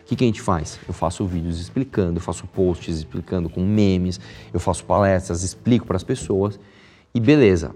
O 0.01 0.05
que, 0.07 0.15
que 0.15 0.23
a 0.23 0.27
gente 0.27 0.41
faz? 0.41 0.79
Eu 0.87 0.93
faço 0.93 1.23
vídeos 1.25 1.59
explicando, 1.59 2.17
eu 2.17 2.21
faço 2.21 2.47
posts 2.47 2.97
explicando 2.97 3.47
com 3.47 3.61
memes, 3.63 4.19
eu 4.53 4.59
faço 4.59 4.83
palestras, 4.85 5.43
explico 5.43 5.85
para 5.85 5.97
as 5.97 6.03
pessoas 6.03 6.59
e 7.13 7.19
beleza. 7.19 7.71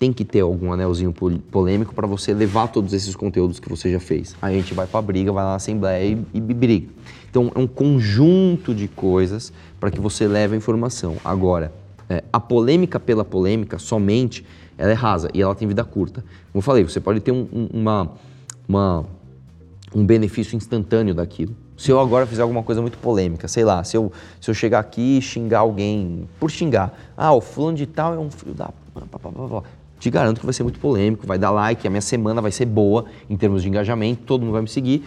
Tem 0.00 0.14
que 0.14 0.24
ter 0.24 0.40
algum 0.40 0.72
anelzinho 0.72 1.12
pol- 1.12 1.38
polêmico 1.50 1.94
para 1.94 2.06
você 2.06 2.32
levar 2.32 2.68
todos 2.68 2.94
esses 2.94 3.14
conteúdos 3.14 3.60
que 3.60 3.68
você 3.68 3.92
já 3.92 4.00
fez. 4.00 4.34
Aí 4.40 4.54
a 4.54 4.58
gente 4.58 4.72
vai 4.72 4.86
para 4.86 5.02
briga, 5.02 5.30
vai 5.30 5.44
lá 5.44 5.50
na 5.50 5.56
assembleia 5.56 6.02
e, 6.32 6.38
e 6.38 6.40
briga. 6.40 6.88
Então 7.30 7.52
é 7.54 7.58
um 7.58 7.66
conjunto 7.66 8.74
de 8.74 8.88
coisas 8.88 9.52
para 9.78 9.90
que 9.90 10.00
você 10.00 10.26
leve 10.26 10.54
a 10.54 10.56
informação. 10.56 11.16
Agora, 11.22 11.70
é, 12.08 12.24
a 12.32 12.40
polêmica 12.40 12.98
pela 12.98 13.26
polêmica 13.26 13.78
somente, 13.78 14.42
ela 14.78 14.90
é 14.90 14.94
rasa 14.94 15.28
e 15.34 15.42
ela 15.42 15.54
tem 15.54 15.68
vida 15.68 15.84
curta. 15.84 16.22
Como 16.50 16.60
eu 16.60 16.62
falei, 16.62 16.82
você 16.82 16.98
pode 16.98 17.20
ter 17.20 17.30
um- 17.32 17.46
um- 17.52 17.68
uma, 17.70 18.10
uma 18.66 19.04
um 19.94 20.02
benefício 20.06 20.56
instantâneo 20.56 21.12
daquilo. 21.14 21.54
Se 21.76 21.90
eu 21.90 22.00
agora 22.00 22.24
fizer 22.24 22.40
alguma 22.40 22.62
coisa 22.62 22.80
muito 22.80 22.96
polêmica, 22.96 23.46
sei 23.48 23.64
lá, 23.64 23.84
se 23.84 23.98
eu, 23.98 24.10
se 24.40 24.48
eu 24.50 24.54
chegar 24.54 24.78
aqui 24.78 25.18
e 25.18 25.20
xingar 25.22 25.58
alguém 25.58 26.26
por 26.38 26.50
xingar, 26.50 26.98
ah, 27.16 27.34
o 27.34 27.40
fulano 27.42 27.76
de 27.76 27.84
tal 27.86 28.14
é 28.14 28.18
um 28.18 28.30
filho 28.30 28.54
da. 28.54 28.70
Pá, 30.00 30.00
pá, 30.00 30.00
pá, 30.00 30.00
pá, 30.00 30.00
pá", 30.00 30.00
Te 30.00 30.10
garanto 30.10 30.40
que 30.40 30.46
vai 30.46 30.52
ser 30.52 30.62
muito 30.62 30.80
polêmico, 30.80 31.26
vai 31.26 31.38
dar 31.38 31.50
like, 31.50 31.86
a 31.86 31.90
minha 31.90 32.00
semana 32.00 32.40
vai 32.40 32.50
ser 32.50 32.64
boa 32.64 33.04
em 33.28 33.36
termos 33.36 33.62
de 33.62 33.68
engajamento, 33.68 34.22
todo 34.24 34.40
mundo 34.40 34.52
vai 34.52 34.62
me 34.62 34.68
seguir. 34.68 35.04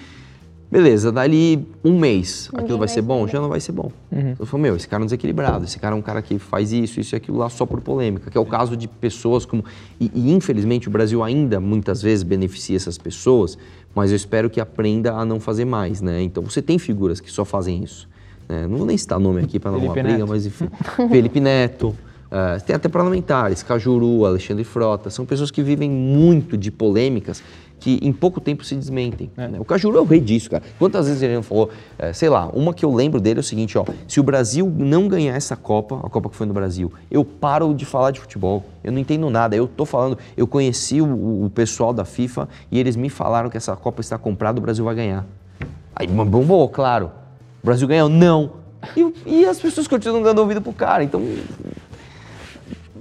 Beleza, 0.72 1.12
dali 1.12 1.68
um 1.84 2.00
mês, 2.00 2.50
aquilo 2.52 2.80
vai 2.80 2.80
vai 2.80 2.88
ser 2.88 3.04
bom? 3.04 3.28
Já 3.28 3.40
não 3.40 3.48
vai 3.48 3.60
ser 3.60 3.72
bom. 3.72 3.92
Eu 4.40 4.46
falo, 4.46 4.64
meu, 4.64 4.76
esse 4.76 4.88
cara 4.88 5.02
é 5.02 5.04
um 5.04 5.06
desequilibrado, 5.06 5.66
esse 5.66 5.78
cara 5.78 5.96
é 5.96 5.98
um 5.98 6.02
cara 6.02 6.20
que 6.20 6.40
faz 6.40 6.72
isso, 6.72 7.00
isso 7.00 7.14
e 7.14 7.18
aquilo 7.18 7.38
lá 7.38 7.48
só 7.48 7.64
por 7.64 7.80
polêmica, 7.80 8.32
que 8.32 8.38
é 8.38 8.42
o 8.42 8.46
caso 8.46 8.76
de 8.76 8.88
pessoas 8.88 9.46
como. 9.46 9.64
E, 10.00 10.12
e, 10.14 10.32
infelizmente 10.32 10.88
o 10.88 10.92
Brasil 10.92 11.24
ainda 11.24 11.60
muitas 11.60 12.02
vezes 12.02 12.24
beneficia 12.24 12.76
essas 12.76 12.98
pessoas, 12.98 13.56
mas 13.94 14.10
eu 14.10 14.16
espero 14.16 14.50
que 14.50 14.60
aprenda 14.60 15.14
a 15.14 15.24
não 15.24 15.40
fazer 15.40 15.66
mais, 15.66 16.02
né? 16.02 16.24
Então 16.24 16.42
você 16.42 16.60
tem 16.60 16.80
figuras 16.80 17.20
que 17.20 17.30
só 17.30 17.46
fazem 17.46 17.84
isso. 17.84 18.10
né? 18.50 18.66
Não 18.68 18.78
vou 18.78 18.88
nem 18.88 18.98
citar 18.98 19.20
nome 19.20 19.42
aqui 19.42 19.60
para 19.60 19.72
não 19.72 19.80
uma 19.80 19.94
briga, 19.94 20.26
mas 20.26 20.46
enfim. 20.46 20.68
Felipe 21.10 21.40
Neto. 21.40 21.96
Eh, 22.34 22.60
tem 22.66 22.76
até 22.76 22.90
parlamentares, 22.90 23.62
Cajuru, 23.62 24.26
Alexandre 24.26 24.64
Frota, 24.64 25.12
são 25.12 25.24
pessoas 25.24 25.52
que 25.52 25.62
vivem 25.62 25.88
muito 25.88 26.58
de 26.58 26.72
polêmicas 26.72 27.44
que 27.80 28.00
em 28.02 28.12
pouco 28.12 28.40
tempo 28.42 28.64
se 28.64 28.76
desmentem. 28.76 29.30
né? 29.36 29.60
O 29.60 29.66
Cajuru 29.66 29.98
é 29.98 30.02
o 30.02 30.06
rei 30.06 30.20
disso, 30.20 30.50
cara. 30.50 30.64
Quantas 30.80 31.06
vezes 31.06 31.22
ele 31.22 31.36
não 31.36 31.44
falou, 31.44 31.70
eh, 32.00 32.12
sei 32.12 32.30
lá, 32.30 32.48
uma 32.48 32.74
que 32.74 32.84
eu 32.84 32.92
lembro 32.92 33.22
dele 33.22 33.40
é 33.40 33.42
o 33.42 33.44
seguinte, 33.44 33.78
ó, 33.78 33.86
se 34.08 34.20
o 34.20 34.24
Brasil 34.24 34.74
não 34.76 35.08
ganhar 35.08 35.36
essa 35.36 35.56
Copa, 35.56 36.00
a 36.02 36.10
Copa 36.10 36.30
que 36.30 36.36
foi 36.36 36.48
no 36.48 36.54
Brasil, 36.54 36.92
eu 37.12 37.24
paro 37.24 37.72
de 37.74 37.86
falar 37.86 38.10
de 38.12 38.20
futebol. 38.20 38.64
Eu 38.84 38.92
não 38.92 39.00
entendo 39.00 39.30
nada. 39.30 39.56
Eu 39.56 39.68
tô 39.68 39.86
falando, 39.86 40.18
eu 40.36 40.48
conheci 40.48 41.02
o, 41.02 41.46
o 41.46 41.52
pessoal 41.54 41.94
da 41.94 42.04
FIFA 42.04 42.50
e 42.72 42.80
eles 42.80 42.96
me 42.96 43.10
falaram 43.10 43.50
que 43.50 43.58
essa 43.58 43.76
Copa 43.76 44.02
está 44.02 44.18
comprada, 44.18 44.58
o 44.60 44.62
Brasil 44.62 44.84
vai 44.86 44.96
ganhar. 44.96 45.26
Aí 45.96 46.08
bombou, 46.08 46.68
claro. 46.70 47.12
O 47.62 47.66
Brasil 47.66 47.88
ganhou? 47.88 48.10
Não. 48.10 48.64
E, 48.96 49.14
e 49.26 49.46
as 49.46 49.60
pessoas 49.60 49.88
continuam 49.88 50.22
dando 50.22 50.40
ouvido 50.40 50.62
pro 50.62 50.74
cara, 50.74 51.04
então. 51.04 51.22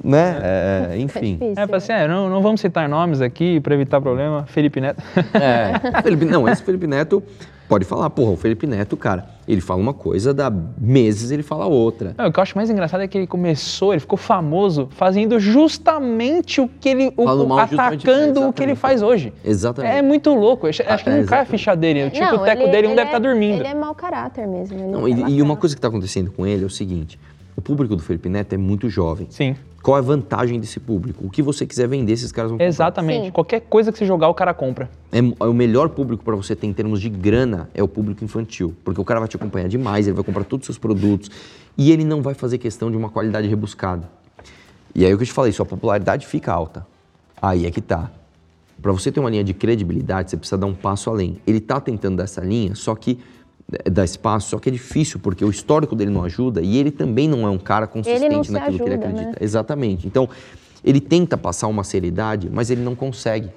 Né? 0.02 0.38
É, 0.92 0.98
enfim. 0.98 1.36
difícil. 1.36 1.52
É, 1.62 1.66
fala 1.66 1.76
assim, 1.76 1.92
é, 1.92 2.08
não, 2.08 2.28
não 2.28 2.42
vamos 2.42 2.60
citar 2.60 2.88
nomes 2.88 3.20
aqui 3.20 3.60
para 3.60 3.74
evitar 3.74 4.00
problema. 4.00 4.44
Felipe 4.46 4.80
Neto. 4.80 5.02
É. 5.34 5.72
Felipe, 6.02 6.24
não, 6.24 6.48
esse 6.48 6.62
Felipe 6.62 6.86
Neto 6.86 7.22
pode 7.68 7.84
falar, 7.86 8.10
porra, 8.10 8.32
o 8.32 8.36
Felipe 8.36 8.66
Neto, 8.66 8.96
cara, 8.98 9.24
ele 9.48 9.60
fala 9.62 9.80
uma 9.80 9.94
coisa, 9.94 10.34
dá 10.34 10.52
meses 10.78 11.30
ele 11.30 11.42
fala 11.42 11.64
outra. 11.66 12.14
Não, 12.18 12.26
o 12.26 12.32
que 12.32 12.38
eu 12.38 12.42
acho 12.42 12.54
mais 12.56 12.68
engraçado 12.68 13.00
é 13.02 13.08
que 13.08 13.16
ele 13.16 13.26
começou, 13.26 13.92
ele 13.94 14.00
ficou 14.00 14.18
famoso 14.18 14.88
fazendo 14.90 15.38
justamente 15.40 16.60
o 16.60 16.68
que 16.68 16.88
ele. 16.88 17.12
o- 17.16 17.24
mal 17.46 17.60
atacando 17.60 18.48
o 18.48 18.52
que 18.52 18.62
ele 18.62 18.74
faz 18.74 19.02
hoje. 19.02 19.32
Exatamente. 19.44 19.94
É 19.96 20.02
muito 20.02 20.34
louco. 20.34 20.66
Eu 20.66 20.70
acho 20.70 20.82
acho 20.86 21.04
que 21.04 21.10
é, 21.10 21.16
não 21.18 21.24
cai 21.24 21.40
a 21.40 21.44
ficha 21.46 21.74
dele. 21.74 22.10
Tipo, 22.10 22.26
o 22.26 22.30
Não, 22.38 22.44
teco 22.44 22.62
ele- 22.62 22.70
dele 22.72 22.82
não 22.88 22.90
ele 22.90 22.96
deve 22.96 23.00
é- 23.00 23.04
estar 23.04 23.18
dormindo. 23.18 23.60
Ele 23.60 23.68
é 23.68 23.74
mau 23.74 23.94
caráter 23.94 24.46
mesmo. 24.46 24.78
ele 24.78 24.88
Não, 24.88 25.06
é 25.06 25.10
e, 25.10 25.36
e 25.38 25.42
uma 25.42 25.56
coisa 25.56 25.74
que 25.74 25.78
está 25.78 25.88
acontecendo 25.88 26.30
com 26.30 26.46
ele 26.46 26.64
é 26.64 26.66
o 26.66 26.70
seguinte: 26.70 27.18
o 27.56 27.62
público 27.62 27.96
do 27.96 28.02
Felipe 28.02 28.28
Neto 28.28 28.52
é 28.52 28.58
muito 28.58 28.88
jovem. 28.90 29.26
Sim. 29.30 29.56
Qual 29.82 29.96
é 29.96 30.00
a 30.00 30.02
vantagem 30.02 30.60
desse 30.60 30.78
público? 30.78 31.26
O 31.26 31.30
que 31.30 31.42
você 31.42 31.66
quiser 31.66 31.88
vender, 31.88 32.12
esses 32.12 32.30
caras 32.30 32.50
vão 32.50 32.56
comprar. 32.56 32.68
Exatamente. 32.68 33.26
Sim. 33.26 33.30
Qualquer 33.32 33.60
coisa 33.60 33.90
que 33.90 33.98
você 33.98 34.06
jogar, 34.06 34.28
o 34.28 34.34
cara 34.34 34.54
compra. 34.54 34.88
É, 35.10 35.18
é 35.18 35.46
o 35.46 35.52
melhor 35.52 35.88
público 35.88 36.22
para 36.22 36.36
você 36.36 36.54
ter 36.54 36.68
em 36.68 36.72
termos 36.72 37.00
de 37.00 37.08
grana 37.08 37.68
é 37.74 37.82
o 37.82 37.88
público 37.88 38.24
infantil, 38.24 38.74
porque 38.84 39.00
o 39.00 39.04
cara 39.04 39.18
vai 39.18 39.28
te 39.28 39.34
acompanhar 39.34 39.68
demais, 39.68 40.06
ele 40.06 40.14
vai 40.14 40.24
comprar 40.24 40.44
todos 40.44 40.64
os 40.64 40.66
seus 40.66 40.78
produtos 40.78 41.30
e 41.76 41.90
ele 41.90 42.04
não 42.04 42.22
vai 42.22 42.34
fazer 42.34 42.58
questão 42.58 42.90
de 42.90 42.96
uma 42.96 43.08
qualidade 43.08 43.48
rebuscada. 43.48 44.08
E 44.94 45.04
aí 45.04 45.12
o 45.12 45.16
que 45.16 45.24
eu 45.24 45.26
te 45.26 45.32
falei, 45.32 45.50
sua 45.50 45.66
popularidade 45.66 46.26
fica 46.26 46.52
alta. 46.52 46.86
Aí 47.40 47.66
é 47.66 47.70
que 47.70 47.80
tá. 47.80 48.10
Para 48.80 48.92
você 48.92 49.10
ter 49.10 49.18
uma 49.18 49.30
linha 49.30 49.42
de 49.42 49.54
credibilidade, 49.54 50.30
você 50.30 50.36
precisa 50.36 50.58
dar 50.58 50.66
um 50.66 50.74
passo 50.74 51.10
além. 51.10 51.38
Ele 51.46 51.60
tá 51.60 51.80
tentando 51.80 52.16
dar 52.16 52.24
essa 52.24 52.40
linha, 52.40 52.74
só 52.74 52.94
que 52.94 53.18
dar 53.90 54.04
espaço, 54.04 54.50
só 54.50 54.58
que 54.58 54.68
é 54.68 54.72
difícil 54.72 55.18
porque 55.20 55.44
o 55.44 55.50
histórico 55.50 55.96
dele 55.96 56.10
não 56.10 56.24
ajuda 56.24 56.60
e 56.60 56.76
ele 56.78 56.90
também 56.90 57.28
não 57.28 57.46
é 57.46 57.50
um 57.50 57.58
cara 57.58 57.86
consistente 57.86 58.50
naquilo 58.50 58.78
que 58.78 58.84
ele 58.84 58.94
ajuda, 58.94 59.08
acredita. 59.08 59.30
né? 59.30 59.36
Exatamente. 59.40 60.06
Então, 60.06 60.28
ele 60.84 61.00
tenta 61.00 61.36
passar 61.36 61.68
uma 61.68 61.84
seriedade, 61.84 62.50
mas 62.52 62.70
ele 62.70 62.82
não 62.82 62.94
consegue. 62.94 63.48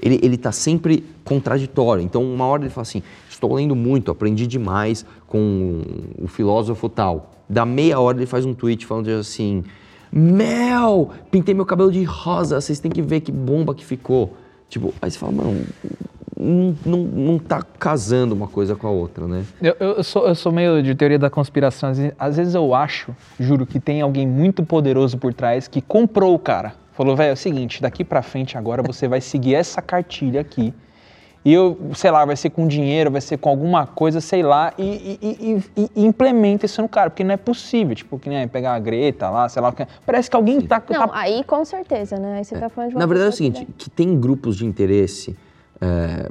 Ele, 0.00 0.18
ele 0.22 0.36
tá 0.36 0.50
sempre 0.50 1.04
contraditório. 1.24 2.02
Então, 2.02 2.22
uma 2.24 2.44
hora 2.44 2.64
ele 2.64 2.70
fala 2.70 2.82
assim: 2.82 3.02
estou 3.30 3.54
lendo 3.54 3.76
muito, 3.76 4.10
aprendi 4.10 4.46
demais 4.46 5.06
com 5.26 5.82
o 6.20 6.26
filósofo 6.26 6.88
tal. 6.88 7.30
Da 7.48 7.64
meia 7.64 8.00
hora 8.00 8.18
ele 8.18 8.26
faz 8.26 8.44
um 8.44 8.52
tweet 8.52 8.84
falando 8.84 9.08
assim: 9.10 9.62
Mel, 10.10 11.10
pintei 11.30 11.54
meu 11.54 11.64
cabelo 11.64 11.90
de 11.90 12.02
rosa, 12.02 12.60
vocês 12.60 12.80
têm 12.80 12.90
que 12.90 13.00
ver 13.00 13.20
que 13.20 13.30
bomba 13.30 13.74
que 13.74 13.84
ficou. 13.84 14.36
Tipo, 14.68 14.92
aí 15.00 15.10
você 15.10 15.18
fala, 15.18 15.32
mano, 15.32 15.64
não, 16.42 16.76
não, 16.84 16.98
não 16.98 17.38
tá 17.38 17.62
casando 17.78 18.34
uma 18.34 18.48
coisa 18.48 18.74
com 18.74 18.86
a 18.86 18.90
outra, 18.90 19.26
né? 19.26 19.44
Eu, 19.60 19.76
eu- 19.78 20.02
sou, 20.04 20.26
eu 20.26 20.34
sou 20.34 20.50
meio 20.52 20.82
de 20.82 20.94
teoria 20.94 21.18
da 21.18 21.30
conspiração. 21.30 21.90
Às 21.90 21.98
vezes, 21.98 22.12
às 22.18 22.36
vezes 22.36 22.54
eu 22.54 22.74
acho, 22.74 23.14
juro, 23.38 23.64
que 23.66 23.78
tem 23.80 24.00
alguém 24.00 24.26
muito 24.26 24.62
poderoso 24.64 25.16
por 25.18 25.32
trás 25.32 25.68
que 25.68 25.80
comprou 25.80 26.34
o 26.34 26.38
cara. 26.38 26.74
Falou, 26.92 27.16
velho, 27.16 27.30
é 27.30 27.32
o 27.32 27.36
seguinte, 27.36 27.80
daqui 27.80 28.04
pra 28.04 28.20
frente 28.22 28.58
agora 28.58 28.82
você 28.82 29.08
vai 29.08 29.20
seguir 29.20 29.54
essa 29.54 29.80
cartilha 29.80 30.40
aqui. 30.40 30.74
E 31.44 31.52
eu, 31.52 31.76
sei 31.96 32.08
lá, 32.12 32.24
vai 32.24 32.36
ser 32.36 32.50
com 32.50 32.68
dinheiro, 32.68 33.10
vai 33.10 33.20
ser 33.20 33.36
com 33.36 33.48
alguma 33.48 33.84
coisa, 33.84 34.20
sei 34.20 34.44
lá, 34.44 34.72
e, 34.78 35.18
e- 35.20 35.60
e- 35.76 35.90
e- 35.96 36.04
implementa 36.06 36.66
isso 36.66 36.80
no 36.80 36.88
cara, 36.88 37.10
porque 37.10 37.24
não 37.24 37.34
é 37.34 37.36
possível, 37.36 37.96
tipo, 37.96 38.16
que 38.16 38.28
nem 38.28 38.46
pegar 38.46 38.74
a 38.74 38.78
Greta 38.78 39.28
lá, 39.28 39.48
sei 39.48 39.60
lá, 39.60 39.74
parece 40.06 40.30
que 40.30 40.36
alguém 40.36 40.60
tá, 40.60 40.80
Não, 40.88 41.08
tá 41.08 41.10
aí 41.18 41.42
com 41.42 41.64
certeza, 41.64 42.16
né? 42.16 42.36
Aí 42.38 42.44
você 42.44 42.56
tá 42.56 42.68
falando 42.68 42.90
de 42.90 42.94
uma 42.96 43.00
Na 43.00 43.06
verdade 43.06 43.26
é 43.26 43.28
o 43.28 43.32
pessoa 43.32 43.50
que 43.50 43.56
seguinte, 43.58 43.74
que 43.76 43.90
tem 43.90 44.20
grupos 44.20 44.56
de 44.56 44.64
interesse 44.64 45.36
é, 45.82 46.30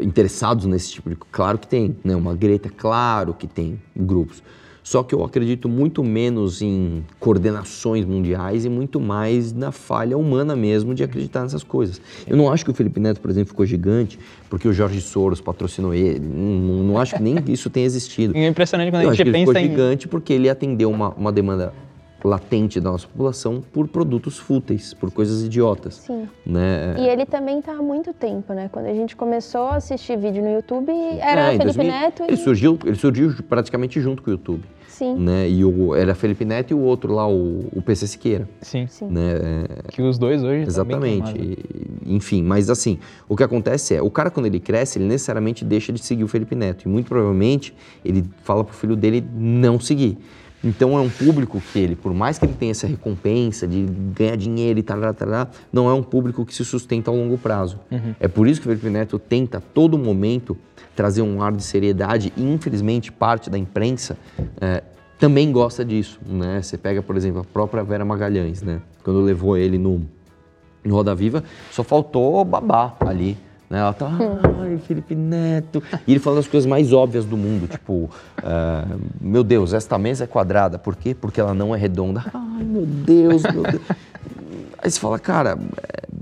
interessados 0.00 0.66
nesse 0.66 0.92
tipo 0.92 1.10
de... 1.10 1.16
Claro 1.16 1.58
que 1.58 1.66
tem, 1.66 1.96
né? 2.04 2.14
Uma 2.14 2.34
Greta, 2.34 2.68
claro 2.68 3.34
que 3.34 3.46
tem 3.46 3.80
grupos. 3.96 4.42
Só 4.86 5.02
que 5.02 5.12
eu 5.12 5.24
acredito 5.24 5.68
muito 5.68 6.04
menos 6.04 6.62
em 6.62 7.04
coordenações 7.18 8.04
mundiais 8.04 8.64
e 8.64 8.68
muito 8.68 9.00
mais 9.00 9.52
na 9.52 9.72
falha 9.72 10.16
humana 10.16 10.54
mesmo 10.54 10.94
de 10.94 11.02
acreditar 11.02 11.42
nessas 11.42 11.64
coisas. 11.64 12.00
Eu 12.24 12.36
não 12.36 12.52
acho 12.52 12.64
que 12.64 12.70
o 12.70 12.74
Felipe 12.74 13.00
Neto, 13.00 13.20
por 13.20 13.28
exemplo, 13.28 13.48
ficou 13.48 13.66
gigante 13.66 14.16
porque 14.48 14.68
o 14.68 14.72
Jorge 14.72 15.00
Soros 15.00 15.40
patrocinou 15.40 15.92
ele. 15.92 16.20
Não, 16.20 16.84
não 16.84 16.98
acho 16.98 17.16
que 17.16 17.22
nem 17.22 17.34
isso 17.48 17.68
tenha 17.68 17.84
existido. 17.84 18.32
É 18.38 18.46
impressionante 18.46 18.92
quando 18.92 19.02
Eu 19.02 19.10
a 19.10 19.12
gente 19.12 19.26
ele 19.28 19.38
ficou 19.38 19.54
pensa 19.54 19.66
em. 19.66 19.70
gigante 19.70 20.06
porque 20.06 20.32
ele 20.32 20.48
atendeu 20.48 20.88
uma, 20.88 21.08
uma 21.14 21.32
demanda 21.32 21.74
latente 22.24 22.80
da 22.80 22.90
nossa 22.90 23.06
população 23.06 23.62
por 23.72 23.86
produtos 23.88 24.38
fúteis, 24.38 24.92
por 24.94 25.10
coisas 25.10 25.42
idiotas. 25.42 25.94
Sim. 25.96 26.28
Né? 26.44 26.96
E 26.98 27.08
ele 27.08 27.24
também 27.26 27.60
tá 27.62 27.72
há 27.72 27.82
muito 27.82 28.12
tempo, 28.12 28.52
né? 28.52 28.68
Quando 28.72 28.86
a 28.86 28.94
gente 28.94 29.14
começou 29.14 29.62
a 29.62 29.76
assistir 29.76 30.16
vídeo 30.18 30.42
no 30.42 30.50
YouTube, 30.50 30.90
era 31.20 31.52
É, 31.52 31.58
Felipe 31.58 31.64
2000 31.64 31.86
Neto 31.86 32.22
e... 32.22 32.26
Ele 32.26 32.36
surgiu, 32.36 32.78
ele 32.84 32.96
surgiu 32.96 33.34
praticamente 33.48 34.00
junto 34.00 34.22
com 34.22 34.30
o 34.30 34.32
YouTube. 34.32 34.62
Sim, 34.88 35.14
Né? 35.18 35.50
E 35.50 35.62
o, 35.62 35.94
era 35.94 36.14
Felipe 36.14 36.42
Neto 36.46 36.70
e 36.70 36.74
o 36.74 36.78
outro 36.80 37.12
lá, 37.12 37.28
o, 37.28 37.66
o 37.70 37.82
PC 37.82 38.06
Siqueira. 38.06 38.48
Sim. 38.62 38.86
sim. 38.86 39.06
Né? 39.08 39.34
É, 39.86 39.92
Que 39.92 40.00
os 40.00 40.16
dois 40.18 40.42
hoje 40.42 40.64
tá 40.72 40.82
bem 40.84 40.96
Exatamente. 40.96 41.32
queimados. 41.34 41.56
E- 42.06 42.14
Enfim, 42.14 42.42
mas 42.42 42.70
assim, 42.70 42.98
o 43.28 43.36
que 43.36 43.42
acontece 43.42 43.94
é, 43.94 44.00
o 44.00 44.10
cara 44.10 44.30
quando 44.30 44.46
ele 44.46 44.58
cresce, 44.58 44.98
ele 44.98 45.04
necessariamente 45.06 45.66
deixa 45.66 45.92
de 45.92 46.02
seguir 46.02 46.24
o 46.24 46.28
Felipe 46.28 46.54
Neto. 46.54 46.86
E 46.86 46.88
muito 46.88 47.08
provavelmente 47.08 47.74
ele 48.02 48.24
fala 48.42 48.64
pro 48.64 48.74
filho 48.74 48.96
dele 48.96 49.22
não 49.34 49.78
seguir. 49.78 50.16
Então 50.66 50.98
é 50.98 51.00
um 51.00 51.08
público 51.08 51.62
que 51.72 51.78
ele, 51.78 51.94
por 51.94 52.12
mais 52.12 52.40
que 52.40 52.44
ele 52.44 52.54
tenha 52.54 52.72
essa 52.72 52.88
recompensa 52.88 53.68
de 53.68 53.86
ganhar 54.12 54.36
dinheiro 54.36 54.80
e 54.80 54.82
tal, 54.82 54.98
não 55.72 55.88
é 55.88 55.94
um 55.94 56.02
público 56.02 56.44
que 56.44 56.52
se 56.52 56.64
sustenta 56.64 57.08
a 57.08 57.14
longo 57.14 57.38
prazo. 57.38 57.78
É 58.18 58.26
por 58.26 58.48
isso 58.48 58.60
que 58.60 58.66
o 58.66 58.70
Felipe 58.70 58.90
Neto 58.90 59.16
tenta 59.16 59.58
a 59.58 59.60
todo 59.60 59.96
momento 59.96 60.56
trazer 60.96 61.22
um 61.22 61.40
ar 61.40 61.52
de 61.52 61.62
seriedade 61.62 62.32
e 62.36 62.42
infelizmente 62.42 63.12
parte 63.12 63.48
da 63.48 63.56
imprensa 63.56 64.18
é, 64.60 64.82
também 65.20 65.52
gosta 65.52 65.84
disso, 65.84 66.18
né? 66.26 66.60
Você 66.60 66.76
pega, 66.76 67.00
por 67.00 67.16
exemplo, 67.16 67.42
a 67.42 67.44
própria 67.44 67.84
Vera 67.84 68.04
Magalhães, 68.04 68.60
né? 68.60 68.82
Quando 69.04 69.20
levou 69.20 69.56
ele 69.56 69.78
no, 69.78 70.02
no 70.84 70.94
Roda 70.94 71.14
Viva, 71.14 71.44
só 71.70 71.84
faltou 71.84 72.44
babar 72.44 72.96
ali. 73.00 73.38
Né? 73.68 73.78
Ela 73.80 73.92
tá, 73.92 74.08
ai, 74.62 74.78
Felipe 74.86 75.14
Neto. 75.14 75.82
E 76.06 76.12
ele 76.12 76.20
falando 76.20 76.38
as 76.40 76.48
coisas 76.48 76.68
mais 76.68 76.92
óbvias 76.92 77.24
do 77.24 77.36
mundo, 77.36 77.66
tipo, 77.66 78.10
ah, 78.38 78.84
meu 79.20 79.42
Deus, 79.42 79.72
esta 79.72 79.98
mesa 79.98 80.24
é 80.24 80.26
quadrada. 80.26 80.78
Por 80.78 80.94
quê? 80.94 81.14
Porque 81.14 81.40
ela 81.40 81.54
não 81.54 81.74
é 81.74 81.78
redonda. 81.78 82.24
Ai, 82.32 82.64
meu 82.64 82.86
Deus, 82.86 83.42
meu 83.42 83.62
Deus. 83.62 83.82
Aí 84.78 84.90
você 84.90 85.00
fala, 85.00 85.18
cara, 85.18 85.58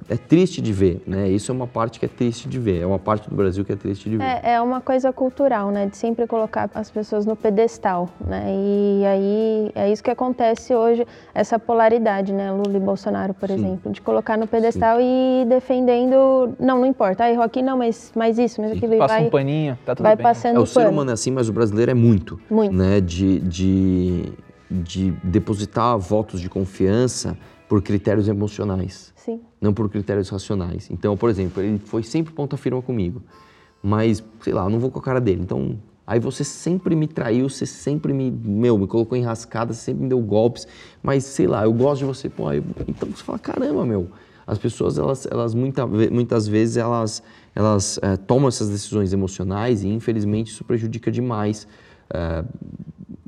é, 0.09 0.17
triste 0.17 0.61
de 0.61 0.73
ver, 0.73 1.03
né? 1.07 1.29
Isso 1.29 1.51
é 1.51 1.55
uma 1.55 1.67
parte 1.67 1.99
que 1.99 2.05
é 2.05 2.09
triste 2.09 2.49
de 2.49 2.59
ver. 2.59 2.83
É 2.83 2.87
uma 2.87 2.99
parte 2.99 3.29
do 3.29 3.35
Brasil 3.35 3.65
que 3.65 3.73
é 3.73 3.77
triste 3.77 4.11
de 4.11 4.17
ver. 4.17 4.25
É, 4.25 4.55
é 4.55 4.61
uma 4.61 4.81
coisa 4.81 5.13
cultural, 5.13 5.71
né? 5.71 5.87
De 5.87 5.97
sempre 5.97 6.27
colocar 6.27 6.71
as 6.75 6.91
pessoas 6.91 7.25
no 7.25 7.35
pedestal, 7.35 8.09
né? 8.21 8.45
E 8.49 9.05
aí 9.07 9.73
é 9.75 9.91
isso 9.91 10.03
que 10.03 10.11
acontece 10.11 10.75
hoje, 10.75 11.07
essa 11.35 11.59
polaridade, 11.59 12.33
né? 12.33 12.53
Lula 12.53 12.77
e 12.77 12.81
Bolsonaro, 12.81 13.33
por 13.35 13.51
exemplo, 13.51 13.91
de 13.91 14.01
colocar 14.01 14.37
no 14.37 14.47
pedestal 14.47 15.01
e 15.01 15.43
ir 15.43 15.47
defendendo, 15.47 16.55
não, 16.59 16.81
não 16.81 16.87
importa, 16.87 17.25
ah, 17.25 17.31
errou 17.31 17.45
aqui, 17.45 17.63
não, 17.63 17.79
mas, 17.79 18.13
mas 18.15 18.39
isso, 18.39 18.61
mas 18.61 18.73
aquilo, 18.73 18.95
e 18.95 18.99
Passa 18.99 19.15
vai, 19.15 19.27
um 19.27 19.31
paninho, 19.31 19.79
tá 19.85 19.95
tudo 19.95 20.05
vai 20.05 20.17
bem. 20.17 20.23
passando 20.23 20.57
É, 20.57 20.61
o 20.61 20.67
ser 20.67 20.87
humano 20.87 21.11
é 21.11 21.15
assim, 21.15 21.31
mas 21.31 21.49
o 21.49 21.53
brasileiro 21.53 21.91
é 21.91 21.95
muito. 21.95 22.39
Muito. 22.51 22.75
Né? 22.75 23.01
De, 23.01 23.41
de, 23.41 24.33
de 24.71 25.11
depositar 25.23 25.97
votos 25.99 26.41
de 26.41 26.49
confiança 26.49 27.37
por 27.75 27.83
critérios 27.83 28.29
emocionais, 28.29 29.13
Sim, 29.17 29.41
não 29.61 29.75
por 29.75 29.91
critérios 29.91 30.29
racionais. 30.29 30.89
Então, 30.93 31.17
por 31.17 31.29
exemplo, 31.29 31.61
ele 31.61 31.77
foi 31.81 32.05
sempre 32.05 32.33
ponta 32.33 32.57
firma 32.57 32.81
comigo, 32.81 33.21
mas, 33.83 34.23
sei 34.43 34.53
lá, 34.53 34.63
eu 34.63 34.71
não 34.71 34.79
vou 34.79 34.93
com 34.93 35.01
a 35.01 35.03
cara 35.03 35.21
dele. 35.21 35.43
Então, 35.43 35.77
aí 36.07 36.21
você 36.21 36.45
sempre 36.45 36.95
me 36.95 37.09
traiu, 37.09 37.49
você 37.49 37.67
sempre 37.67 38.13
me, 38.13 38.31
meu, 38.31 38.79
me 38.79 38.87
colocou 38.87 39.19
em 39.19 39.23
rascada, 39.23 39.75
você 39.75 39.87
sempre 39.87 40.05
me 40.05 40.09
deu 40.09 40.21
golpes, 40.21 40.69
mas, 41.03 41.25
sei 41.25 41.49
lá, 41.49 41.65
eu 41.65 41.73
gosto 41.73 42.03
de 42.03 42.05
você. 42.05 42.29
Pô, 42.29 42.47
aí, 42.47 42.63
então 42.87 43.09
você 43.09 43.25
fala, 43.25 43.41
caramba, 43.41 43.85
meu. 43.85 44.09
As 44.47 44.57
pessoas, 44.57 44.97
elas, 44.97 45.27
elas 45.29 45.53
muita, 45.53 45.85
muitas 45.85 46.47
vezes, 46.47 46.77
elas, 46.77 47.25
elas 47.57 47.99
eh, 48.03 48.17
tomam 48.19 48.47
essas 48.47 48.69
decisões 48.69 49.13
emocionais 49.13 49.83
e, 49.83 49.89
infelizmente, 49.89 50.53
isso 50.53 50.63
prejudica 50.63 51.11
demais 51.11 51.67
eh, 52.11 52.45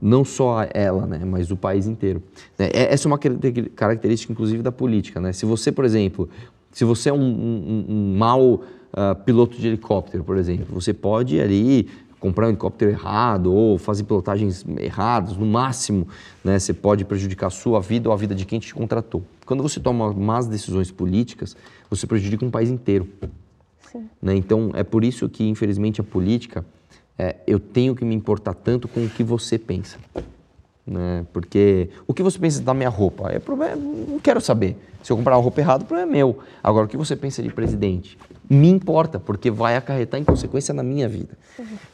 não 0.01 0.24
só 0.24 0.66
ela, 0.73 1.07
né, 1.07 1.20
mas 1.24 1.51
o 1.51 1.57
país 1.57 1.86
inteiro. 1.86 2.23
Né, 2.59 2.66
é- 2.73 2.93
Essa 2.93 3.07
é 3.07 3.09
uma 3.11 3.19
caracter- 3.19 3.70
característica, 3.74 4.32
inclusive, 4.32 4.62
da 4.62 4.70
política. 4.73 5.20
Né? 5.20 5.32
Se 5.32 5.44
você, 5.47 5.73
por 5.73 5.85
exemplo, 5.85 6.28
se 6.70 6.85
você 6.85 7.09
é 7.09 7.12
um, 7.12 7.19
um- 7.19 7.85
um 7.89 8.16
mau 8.19 8.62
ah, 8.98 9.15
piloto 9.15 9.59
de 9.59 9.66
helicóptero, 9.66 10.24
por 10.24 10.39
exemplo, 10.39 10.66
você 10.70 10.94
pode 10.94 11.39
ali 11.39 11.86
comprar 12.19 12.47
um 12.47 12.48
helicóptero 12.51 12.90
errado 12.90 13.53
ou 13.53 13.77
fazer 13.77 14.05
pilotagens 14.05 14.65
erradas, 14.78 15.36
no 15.36 15.44
máximo, 15.44 16.09
né, 16.43 16.59
você 16.59 16.73
pode 16.73 17.05
prejudicar 17.05 17.48
a 17.48 17.51
sua 17.51 17.78
vida 17.81 18.09
ou 18.09 18.12
a 18.15 18.16
vida 18.16 18.35
de 18.35 18.47
quem 18.47 18.59
te 18.59 18.74
contratou. 18.74 19.23
Quando 19.44 19.62
você 19.62 19.78
toma 19.81 20.12
más 20.15 20.47
decisões 20.47 20.90
políticas, 20.90 21.55
você 21.90 22.07
prejudica 22.07 22.43
um 22.44 22.51
país 22.51 22.70
inteiro. 22.70 23.07
Né? 24.23 24.35
Então, 24.35 24.70
é 24.74 24.82
por 24.82 25.05
isso 25.05 25.28
que, 25.28 25.47
infelizmente, 25.47 26.01
a 26.01 26.05
política, 26.05 26.65
é, 27.18 27.36
eu 27.47 27.59
tenho 27.59 27.94
que 27.94 28.05
me 28.05 28.14
importar 28.14 28.55
tanto 28.55 28.86
com 28.88 29.05
o 29.05 29.09
que 29.09 29.24
você 29.24 29.59
pensa. 29.59 29.98
Né? 30.86 31.26
Porque 31.32 31.88
o 32.06 32.14
que 32.14 32.22
você 32.22 32.38
pensa 32.38 32.62
da 32.62 32.74
minha 32.74 32.88
roupa, 32.88 33.30
é 33.30 33.38
problema, 33.38 33.76
não 33.76 34.18
quero 34.20 34.40
saber. 34.40 34.76
Se 35.07 35.12
eu 35.12 35.16
comprar 35.16 35.37
uma 35.37 35.43
roupa 35.43 35.61
errada, 35.61 35.85
o 35.85 35.87
problema 35.87 36.11
é 36.11 36.12
meu. 36.12 36.41
Agora, 36.65 36.87
o 36.87 36.89
que 36.89 36.97
você 36.97 37.15
pensa 37.15 37.41
de 37.41 37.49
presidente? 37.49 38.19
Me 38.51 38.69
importa, 38.69 39.20
porque 39.20 39.53
vai 39.53 39.77
acarretar 39.77 40.19
em 40.19 40.24
consequência 40.24 40.74
na 40.74 40.83
minha 40.83 41.09
vida. 41.09 41.39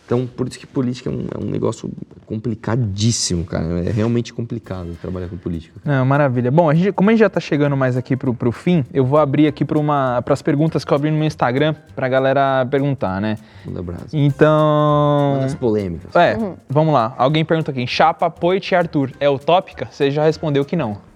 Então, 0.06 0.26
por 0.26 0.48
isso 0.48 0.58
que 0.58 0.66
política 0.66 1.10
é 1.10 1.12
um, 1.12 1.26
é 1.34 1.44
um 1.44 1.50
negócio 1.50 1.92
complicadíssimo, 2.24 3.44
cara. 3.44 3.86
É 3.86 3.90
realmente 3.90 4.32
complicado 4.32 4.96
trabalhar 4.98 5.28
com 5.28 5.36
política. 5.36 5.78
Não, 5.84 6.06
maravilha. 6.06 6.50
Bom, 6.50 6.70
a 6.70 6.74
gente, 6.74 6.90
como 6.92 7.10
a 7.10 7.12
gente 7.12 7.20
já 7.20 7.28
tá 7.28 7.38
chegando 7.38 7.76
mais 7.76 7.98
aqui 7.98 8.16
pro, 8.16 8.32
pro 8.32 8.50
fim, 8.50 8.82
eu 8.94 9.04
vou 9.04 9.18
abrir 9.18 9.46
aqui 9.46 9.62
para 9.62 10.22
as 10.26 10.40
perguntas 10.40 10.82
que 10.82 10.90
eu 10.90 10.96
abri 10.96 11.10
no 11.10 11.18
meu 11.18 11.26
Instagram 11.26 11.74
pra 11.94 12.08
galera 12.08 12.66
perguntar, 12.70 13.20
né? 13.20 13.36
Manda 13.66 13.80
abraço. 13.80 14.06
Então. 14.16 15.32
Manda 15.34 15.44
as 15.44 15.54
polêmicas. 15.54 16.16
É, 16.16 16.34
vamos 16.66 16.94
lá. 16.94 17.14
Alguém 17.18 17.44
pergunta 17.44 17.72
aqui: 17.72 17.86
Chapa, 17.86 18.30
Poit 18.30 18.72
e 18.72 18.74
Arthur 18.74 19.10
é 19.20 19.28
utópica? 19.28 19.86
Você 19.90 20.10
já 20.10 20.24
respondeu 20.24 20.64
que 20.64 20.76
não. 20.76 21.11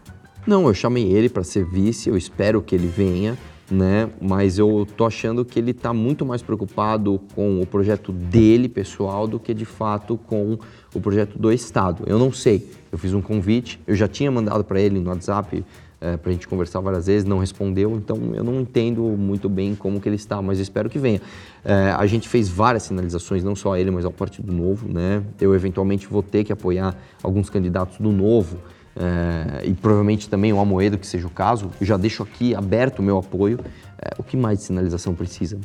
Não, 0.47 0.69
eu 0.69 0.75
chamei 0.75 1.11
ele 1.13 1.29
para 1.29 1.43
ser 1.43 1.65
vice, 1.65 2.09
eu 2.09 2.17
espero 2.17 2.63
que 2.63 2.73
ele 2.73 2.87
venha, 2.87 3.37
né? 3.69 4.09
Mas 4.21 4.59
eu 4.59 4.87
tô 4.97 5.05
achando 5.05 5.45
que 5.45 5.59
ele 5.59 5.75
tá 5.75 5.93
muito 5.93 6.25
mais 6.25 6.41
preocupado 6.41 7.21
com 7.35 7.61
o 7.61 7.67
projeto 7.67 8.13
dele, 8.13 8.69
pessoal, 8.69 9.27
do 9.27 9.41
que 9.41 9.53
de 9.53 9.65
fato 9.65 10.17
com 10.17 10.57
o 10.95 11.01
projeto 11.01 11.37
do 11.37 11.53
Estado. 11.53 12.05
Eu 12.07 12.17
não 12.17 12.31
sei. 12.31 12.71
Eu 12.93 12.99
fiz 12.99 13.13
um 13.13 13.21
convite, 13.21 13.81
eu 13.89 13.97
já 13.97 14.07
tinha 14.07 14.31
mandado 14.31 14.63
para 14.63 14.81
ele 14.81 15.01
no 15.01 15.11
WhatsApp 15.11 15.65
é, 16.01 16.17
para 16.17 16.31
a 16.31 16.33
gente 16.33 16.47
conversar 16.47 16.79
várias 16.79 17.07
vezes, 17.07 17.25
não 17.25 17.39
respondeu, 17.39 17.97
então 17.97 18.17
eu 18.35 18.45
não 18.45 18.61
entendo 18.61 19.03
muito 19.03 19.49
bem 19.49 19.75
como 19.75 20.01
que 20.01 20.09
ele 20.09 20.17
está, 20.17 20.41
mas 20.41 20.61
espero 20.61 20.89
que 20.89 20.99
venha. 20.99 21.21
É, 21.65 21.91
a 21.91 22.07
gente 22.07 22.29
fez 22.29 22.49
várias 22.49 22.85
sinalizações, 22.85 23.43
não 23.43 23.57
só 23.57 23.73
a 23.73 23.81
ele, 23.81 23.91
mas 23.91 24.05
ao 24.05 24.13
Partido 24.13 24.53
Novo, 24.53 24.89
né? 24.89 25.23
Eu 25.41 25.55
eventualmente 25.55 26.07
vou 26.07 26.23
ter 26.23 26.45
que 26.45 26.53
apoiar 26.53 26.97
alguns 27.23 27.51
candidatos 27.51 27.99
do 27.99 28.13
Novo, 28.13 28.59
é, 28.99 29.67
e 29.67 29.75
provavelmente 29.75 30.29
também 30.29 30.53
o 30.53 30.59
Amoedo, 30.61 30.97
que 30.99 31.07
seja 31.07 31.27
o 31.27 31.31
caso, 31.31 31.71
já 31.81 31.97
deixo 31.97 32.23
aqui 32.23 32.55
aberto 32.55 33.01
o 33.01 33.03
meu 33.03 33.19
apoio. 33.19 33.61
É, 33.99 34.11
o 34.19 34.23
que 34.23 34.37
mais 34.37 34.59
de 34.59 34.65
sinalização 34.65 35.15
precisa? 35.15 35.59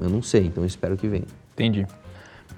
Eu 0.00 0.08
não 0.08 0.22
sei, 0.22 0.46
então 0.46 0.64
espero 0.64 0.96
que 0.96 1.06
venha. 1.08 1.24
Entendi. 1.52 1.86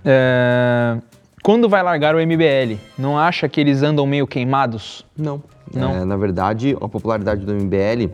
É, 0.04 0.98
Quando 1.42 1.68
vai 1.68 1.82
largar 1.82 2.14
o 2.14 2.18
MBL? 2.20 2.78
Não 2.98 3.18
acha 3.18 3.48
que 3.48 3.60
eles 3.60 3.82
andam 3.82 4.06
meio 4.06 4.26
queimados? 4.26 5.04
Não. 5.16 5.42
Não? 5.74 5.90
É, 5.90 6.04
na 6.04 6.16
verdade, 6.16 6.76
a 6.80 6.88
popularidade 6.88 7.44
do 7.44 7.52
MBL 7.52 8.12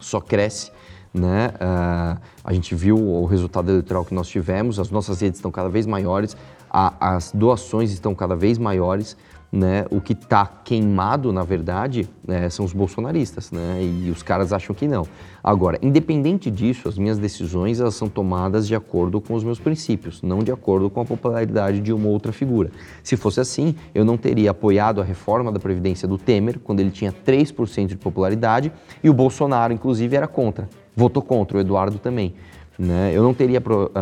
só 0.00 0.20
cresce. 0.20 0.72
Né? 1.12 1.50
Ah, 1.60 2.18
a 2.44 2.52
gente 2.52 2.74
viu 2.74 2.96
o 2.96 3.24
resultado 3.24 3.70
eleitoral 3.70 4.04
que 4.04 4.14
nós 4.14 4.28
tivemos, 4.28 4.78
as 4.78 4.90
nossas 4.90 5.20
redes 5.20 5.38
estão 5.38 5.50
cada 5.50 5.68
vez 5.68 5.86
maiores, 5.86 6.36
a- 6.70 6.92
as 7.16 7.32
doações 7.32 7.90
estão 7.92 8.14
cada 8.14 8.36
vez 8.36 8.58
maiores. 8.58 9.16
Né? 9.50 9.86
O 9.90 9.98
que 9.98 10.12
está 10.12 10.44
queimado, 10.44 11.32
na 11.32 11.42
verdade, 11.42 12.06
né, 12.26 12.50
são 12.50 12.66
os 12.66 12.74
bolsonaristas, 12.74 13.50
né? 13.50 13.80
e 13.82 14.10
os 14.10 14.22
caras 14.22 14.52
acham 14.52 14.74
que 14.76 14.86
não. 14.86 15.06
Agora, 15.42 15.78
independente 15.80 16.50
disso, 16.50 16.86
as 16.86 16.98
minhas 16.98 17.16
decisões 17.16 17.80
elas 17.80 17.94
são 17.94 18.10
tomadas 18.10 18.68
de 18.68 18.74
acordo 18.74 19.22
com 19.22 19.32
os 19.32 19.42
meus 19.42 19.58
princípios, 19.58 20.20
não 20.20 20.40
de 20.40 20.52
acordo 20.52 20.90
com 20.90 21.00
a 21.00 21.04
popularidade 21.06 21.80
de 21.80 21.94
uma 21.94 22.08
outra 22.08 22.30
figura. 22.30 22.70
Se 23.02 23.16
fosse 23.16 23.40
assim, 23.40 23.74
eu 23.94 24.04
não 24.04 24.18
teria 24.18 24.50
apoiado 24.50 25.00
a 25.00 25.04
reforma 25.04 25.50
da 25.50 25.58
Previdência 25.58 26.06
do 26.06 26.18
Temer, 26.18 26.58
quando 26.58 26.80
ele 26.80 26.90
tinha 26.90 27.10
3% 27.10 27.86
de 27.86 27.96
popularidade, 27.96 28.70
e 29.02 29.08
o 29.08 29.14
Bolsonaro, 29.14 29.72
inclusive, 29.72 30.14
era 30.14 30.28
contra. 30.28 30.68
Votou 30.94 31.22
contra, 31.22 31.56
o 31.56 31.60
Eduardo 31.60 31.98
também. 31.98 32.34
Né? 32.78 33.12
Eu 33.14 33.22
não 33.22 33.32
teria 33.32 33.62
pro- 33.62 33.90
a- 33.94 34.00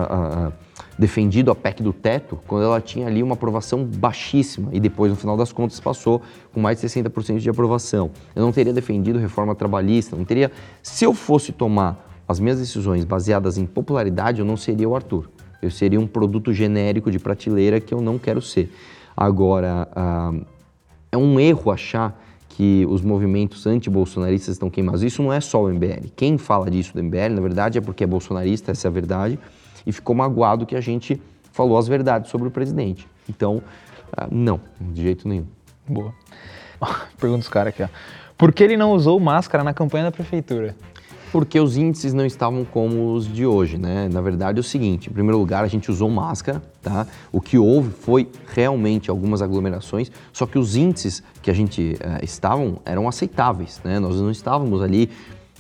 a- 0.48 0.52
defendido 0.98 1.51
a 1.51 1.55
PEC 1.55 1.82
do 1.82 1.93
teto 1.93 2.39
quando 2.47 2.64
ela 2.64 2.81
tinha 2.81 3.06
ali 3.06 3.23
uma 3.23 3.35
aprovação 3.35 3.85
baixíssima 3.85 4.70
e 4.73 4.81
depois, 4.81 5.10
no 5.10 5.16
final 5.16 5.36
das 5.36 5.52
contas, 5.52 5.78
passou 5.78 6.23
com 6.52 6.60
mais 6.60 6.81
de 6.81 6.86
60% 6.86 7.39
de 7.39 7.51
aprovação. 7.51 8.10
Eu 8.35 8.43
não 8.43 8.52
teria 8.52 8.73
defendido 8.73 9.18
reforma 9.18 9.55
trabalhista, 9.55 10.16
não 10.16 10.24
teria. 10.24 10.51
Se 10.82 11.05
eu 11.05 11.12
fosse 11.12 11.52
tomar 11.52 12.05
as 12.27 12.40
minhas 12.40 12.59
decisões 12.59 13.05
baseadas 13.05 13.59
em 13.59 13.66
popularidade, 13.66 14.40
eu 14.40 14.44
não 14.44 14.56
seria 14.56 14.89
o 14.89 14.97
Arthur. 14.97 15.31
Eu 15.62 15.70
seria 15.70 16.01
um 16.01 16.06
produto 16.06 16.52
genérico 16.52 17.10
de 17.10 17.18
prateleira 17.18 17.81
que 17.81 17.93
eu 17.93 18.01
não 18.01 18.18
quero 18.18 18.43
ser. 18.43 18.73
Agora, 19.16 19.89
ah, 19.94 20.32
é 21.10 21.16
um 21.16 21.39
erro 21.40 21.70
achar 21.70 22.23
que 22.48 22.86
os 22.89 23.02
movimentos 23.02 23.66
anti-bolsonaristas 23.66 24.55
estão 24.55 24.70
queimados. 24.70 25.02
Isso 25.02 25.23
não 25.23 25.32
é 25.32 25.40
só 25.40 25.62
o 25.62 25.68
MBL. 25.68 26.09
Quem 26.16 26.39
fala 26.39 26.70
disso 26.70 26.94
do 26.94 27.02
MBL, 27.02 27.35
na 27.35 27.40
verdade, 27.40 27.78
é 27.78 27.81
porque 27.81 28.05
é 28.05 28.06
bolsonarista, 28.06 28.73
essa 28.73 28.86
é 28.86 28.89
a 28.89 28.93
verdade, 28.93 29.39
e 29.87 29.93
ficou 29.93 30.15
magoado 30.15 30.67
que 30.67 30.75
a 30.75 30.81
gente 30.81 31.21
falou 31.53 31.79
as 31.79 31.89
verdades 31.89 32.31
sobre 32.31 32.49
o 32.49 32.51
presidente. 32.51 33.09
Então, 33.29 33.63
ah, 34.17 34.29
não, 34.31 34.61
de 34.81 35.03
jeito 35.03 35.29
nenhum. 35.29 35.47
Boa. 35.89 36.13
Pergunta 37.19 37.43
os 37.43 37.49
caras 37.49 37.73
aqui, 37.73 37.83
ó. 37.83 37.89
Por 38.37 38.53
que 38.53 38.63
ele 38.63 38.77
não 38.77 38.93
usou 38.93 39.19
máscara 39.19 39.65
na 39.65 39.73
campanha 39.73 40.05
da 40.05 40.13
prefeitura? 40.13 40.77
Porque 41.33 41.59
os 41.59 41.77
índices 41.77 42.13
não 42.13 42.25
estavam 42.25 42.65
como 42.65 43.13
os 43.13 43.27
de 43.27 43.45
hoje, 43.45 43.79
né? 43.79 44.09
Na 44.13 44.21
verdade 44.21 44.59
é 44.59 44.61
o 44.61 44.65
seguinte, 44.65 45.11
em 45.11 45.13
primeiro 45.13 45.39
lugar 45.39 45.65
a 45.65 45.67
gente 45.67 45.91
usou 45.91 46.09
máscara, 46.09 46.63
tá? 46.83 47.07
O 47.33 47.41
que 47.41 47.59
houve 47.59 47.91
foi 47.91 48.29
realmente 48.55 49.11
algumas 49.11 49.43
aglomerações, 49.43 50.11
só 50.33 50.47
que 50.47 50.59
os 50.59 50.77
índices 50.77 51.23
que 51.43 51.51
a 51.51 51.55
gente 51.55 51.99
uh, 52.01 52.25
estavam 52.25 52.79
eram 52.85 53.09
aceitáveis, 53.09 53.81
né? 53.83 53.99
Nós 53.99 54.21
não 54.21 54.31
estávamos 54.31 54.83
ali 54.83 55.11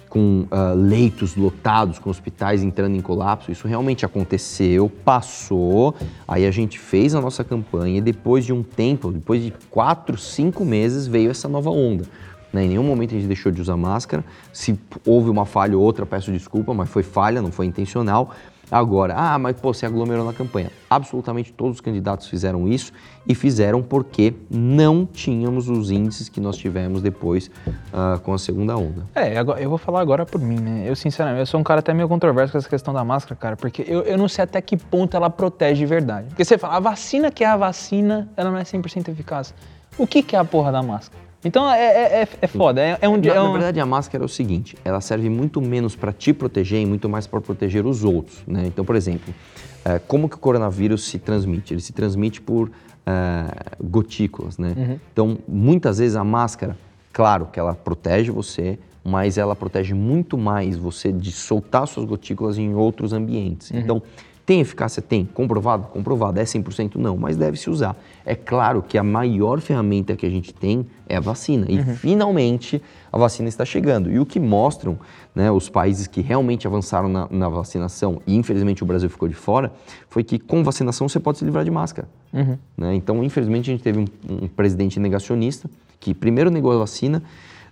com 0.08 0.46
uh, 0.50 0.74
leitos 0.74 1.36
lotados, 1.36 1.98
com 1.98 2.10
hospitais 2.10 2.62
entrando 2.62 2.96
em 2.96 3.00
colapso. 3.00 3.50
Isso 3.50 3.66
realmente 3.66 4.04
aconteceu, 4.04 4.90
passou. 5.04 5.94
Aí 6.26 6.46
a 6.46 6.50
gente 6.50 6.78
fez 6.78 7.14
a 7.14 7.20
nossa 7.20 7.44
campanha 7.44 7.98
e 7.98 8.00
depois 8.00 8.44
de 8.44 8.52
um 8.52 8.62
tempo, 8.62 9.10
depois 9.10 9.42
de 9.42 9.52
quatro, 9.70 10.16
cinco 10.16 10.64
meses, 10.64 11.06
veio 11.06 11.30
essa 11.30 11.48
nova 11.48 11.70
onda. 11.70 12.04
Né? 12.52 12.64
Em 12.64 12.68
nenhum 12.68 12.84
momento 12.84 13.14
a 13.14 13.18
gente 13.18 13.26
deixou 13.26 13.52
de 13.52 13.60
usar 13.60 13.76
máscara. 13.76 14.24
Se 14.52 14.78
houve 15.04 15.28
uma 15.28 15.44
falha 15.44 15.76
ou 15.76 15.82
outra, 15.84 16.06
peço 16.06 16.32
desculpa, 16.32 16.72
mas 16.72 16.88
foi 16.88 17.02
falha, 17.02 17.42
não 17.42 17.52
foi 17.52 17.66
intencional. 17.66 18.34
Agora, 18.70 19.14
ah, 19.16 19.38
mas 19.38 19.56
pô, 19.60 19.72
você 19.72 19.86
aglomerou 19.86 20.24
na 20.24 20.32
campanha. 20.32 20.70
Absolutamente 20.90 21.52
todos 21.52 21.76
os 21.76 21.80
candidatos 21.80 22.26
fizeram 22.26 22.66
isso 22.66 22.92
e 23.26 23.34
fizeram 23.34 23.82
porque 23.82 24.34
não 24.50 25.06
tínhamos 25.06 25.68
os 25.68 25.90
índices 25.90 26.28
que 26.28 26.40
nós 26.40 26.56
tivemos 26.56 27.00
depois 27.00 27.48
uh, 27.66 28.18
com 28.20 28.34
a 28.34 28.38
segunda 28.38 28.76
onda. 28.76 29.06
É, 29.14 29.38
eu 29.38 29.68
vou 29.68 29.78
falar 29.78 30.00
agora 30.00 30.26
por 30.26 30.40
mim, 30.40 30.58
né? 30.58 30.84
Eu, 30.86 30.96
sinceramente, 30.96 31.40
eu 31.40 31.46
sou 31.46 31.60
um 31.60 31.64
cara 31.64 31.80
até 31.80 31.94
meio 31.94 32.08
controverso 32.08 32.52
com 32.52 32.58
essa 32.58 32.68
questão 32.68 32.92
da 32.92 33.04
máscara, 33.04 33.36
cara, 33.36 33.56
porque 33.56 33.84
eu, 33.86 34.02
eu 34.02 34.18
não 34.18 34.28
sei 34.28 34.44
até 34.44 34.60
que 34.60 34.76
ponto 34.76 35.16
ela 35.16 35.30
protege 35.30 35.80
de 35.80 35.86
verdade. 35.86 36.28
Porque 36.28 36.44
você 36.44 36.58
fala, 36.58 36.76
a 36.76 36.80
vacina 36.80 37.30
que 37.30 37.44
é 37.44 37.46
a 37.46 37.56
vacina, 37.56 38.28
ela 38.36 38.50
não 38.50 38.58
é 38.58 38.62
100% 38.62 39.08
eficaz. 39.08 39.54
O 39.96 40.06
que, 40.06 40.22
que 40.22 40.36
é 40.36 40.38
a 40.38 40.44
porra 40.44 40.72
da 40.72 40.82
máscara? 40.82 41.25
Então 41.46 41.70
é, 41.70 41.80
é, 41.80 42.22
é, 42.22 42.28
é 42.42 42.46
foda, 42.46 42.80
é, 42.80 42.98
é 43.00 43.08
um 43.08 43.20
dia. 43.20 43.34
Na, 43.34 43.44
na, 43.44 43.52
verdade, 43.52 43.80
a 43.80 43.86
máscara 43.86 44.24
é 44.24 44.26
o 44.26 44.28
seguinte: 44.28 44.76
ela 44.84 45.00
serve 45.00 45.28
muito 45.28 45.60
menos 45.60 45.94
para 45.94 46.12
te 46.12 46.32
proteger 46.32 46.80
e 46.80 46.86
muito 46.86 47.08
mais 47.08 47.26
para 47.26 47.40
proteger 47.40 47.86
os 47.86 48.04
outros. 48.04 48.42
Né? 48.46 48.64
Então, 48.66 48.84
por 48.84 48.96
exemplo, 48.96 49.32
é, 49.84 49.98
como 50.00 50.28
que 50.28 50.34
o 50.34 50.38
coronavírus 50.38 51.04
se 51.04 51.18
transmite? 51.18 51.72
Ele 51.72 51.80
se 51.80 51.92
transmite 51.92 52.40
por 52.40 52.70
é, 53.06 53.76
gotículas, 53.82 54.58
né? 54.58 54.74
Uhum. 54.76 55.00
Então, 55.12 55.38
muitas 55.46 55.98
vezes 55.98 56.16
a 56.16 56.24
máscara, 56.24 56.76
claro 57.12 57.46
que 57.46 57.60
ela 57.60 57.74
protege 57.74 58.32
você, 58.32 58.78
mas 59.04 59.38
ela 59.38 59.54
protege 59.54 59.94
muito 59.94 60.36
mais 60.36 60.76
você 60.76 61.12
de 61.12 61.30
soltar 61.30 61.86
suas 61.86 62.04
gotículas 62.04 62.58
em 62.58 62.74
outros 62.74 63.12
ambientes. 63.12 63.70
Uhum. 63.70 63.78
Então, 63.78 64.02
tem 64.46 64.60
eficácia? 64.60 65.02
Tem. 65.02 65.24
Comprovado? 65.24 65.88
Comprovado. 65.88 66.38
É 66.38 66.44
100%? 66.44 66.94
Não, 66.94 67.16
mas 67.16 67.36
deve 67.36 67.56
se 67.58 67.68
usar. 67.68 67.96
É 68.24 68.36
claro 68.36 68.80
que 68.80 68.96
a 68.96 69.02
maior 69.02 69.60
ferramenta 69.60 70.14
que 70.14 70.24
a 70.24 70.30
gente 70.30 70.54
tem 70.54 70.86
é 71.08 71.16
a 71.16 71.20
vacina. 71.20 71.66
E 71.68 71.80
uhum. 71.80 71.96
finalmente 71.96 72.80
a 73.12 73.18
vacina 73.18 73.48
está 73.48 73.64
chegando. 73.64 74.08
E 74.08 74.20
o 74.20 74.24
que 74.24 74.38
mostram 74.38 74.96
né, 75.34 75.50
os 75.50 75.68
países 75.68 76.06
que 76.06 76.20
realmente 76.20 76.64
avançaram 76.64 77.08
na, 77.08 77.26
na, 77.28 77.48
vacinação, 77.48 78.22
e 78.24 78.36
infelizmente 78.36 78.84
o 78.84 78.86
Brasil 78.86 79.10
ficou 79.10 79.28
de 79.28 79.34
fora, 79.34 79.72
foi 80.08 80.22
que 80.22 80.38
com 80.38 80.62
vacinação 80.62 81.08
você 81.08 81.18
pode 81.18 81.38
se 81.38 81.44
livrar 81.44 81.64
de 81.64 81.70
máscara. 81.72 82.08
Uhum. 82.32 82.56
Né? 82.76 82.94
Então, 82.94 83.24
infelizmente, 83.24 83.68
a 83.68 83.72
gente 83.72 83.82
teve 83.82 83.98
um, 83.98 84.06
um 84.44 84.46
presidente 84.46 85.00
negacionista 85.00 85.68
que 85.98 86.14
primeiro 86.14 86.50
negou 86.50 86.70
a 86.70 86.78
vacina, 86.78 87.20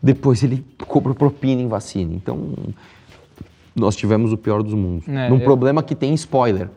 depois 0.03 0.43
ele 0.43 0.65
cobrou 0.89 1.15
propina 1.15 1.63
em 1.63 1.69
vacina. 1.69 2.13
Então, 2.15 2.53
nós 3.75 3.97
tivemos 3.97 4.33
o 4.33 4.37
pior 4.37 4.63
dos 4.63 4.75
mundos. 4.75 5.09
É, 5.09 5.29
num 5.29 5.39
eu... 5.39 5.45
problema 5.45 5.83
que 5.83 5.95
tem 5.95 6.15
spoiler. 6.15 6.69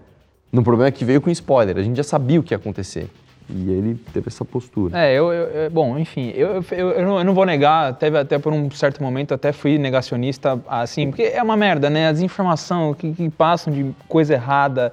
Num 0.52 0.64
problema 0.64 0.92
que 0.92 1.06
veio 1.06 1.22
com 1.22 1.30
spoiler. 1.30 1.78
A 1.78 1.82
gente 1.82 1.98
já 1.98 2.04
sabia 2.04 2.40
o 2.40 2.44
que 2.44 2.54
ia 2.54 2.58
acontecer. 2.58 3.10
E 3.50 3.72
ele 3.72 3.96
teve 4.14 4.28
essa 4.28 4.44
postura. 4.44 4.98
É, 5.00 5.14
eu, 5.14 5.32
eu 5.32 5.70
bom, 5.70 5.98
enfim, 5.98 6.34
eu, 6.36 6.64
eu, 6.72 6.90
eu, 6.92 7.06
não, 7.06 7.18
eu 7.20 7.24
não 7.24 7.34
vou 7.34 7.46
negar, 7.46 7.94
teve 7.94 8.18
até 8.18 8.38
por 8.38 8.52
um 8.52 8.70
certo 8.72 9.02
momento, 9.02 9.34
até 9.34 9.54
fui 9.54 9.78
negacionista, 9.78 10.60
assim, 10.68 11.10
porque 11.10 11.24
é 11.24 11.42
uma 11.42 11.56
merda, 11.56 11.90
né? 11.90 12.10
A 12.10 12.12
desinformação 12.12 12.94
que, 12.94 13.14
que 13.14 13.30
passam 13.30 13.72
de 13.72 13.96
coisa 14.06 14.34
errada, 14.34 14.92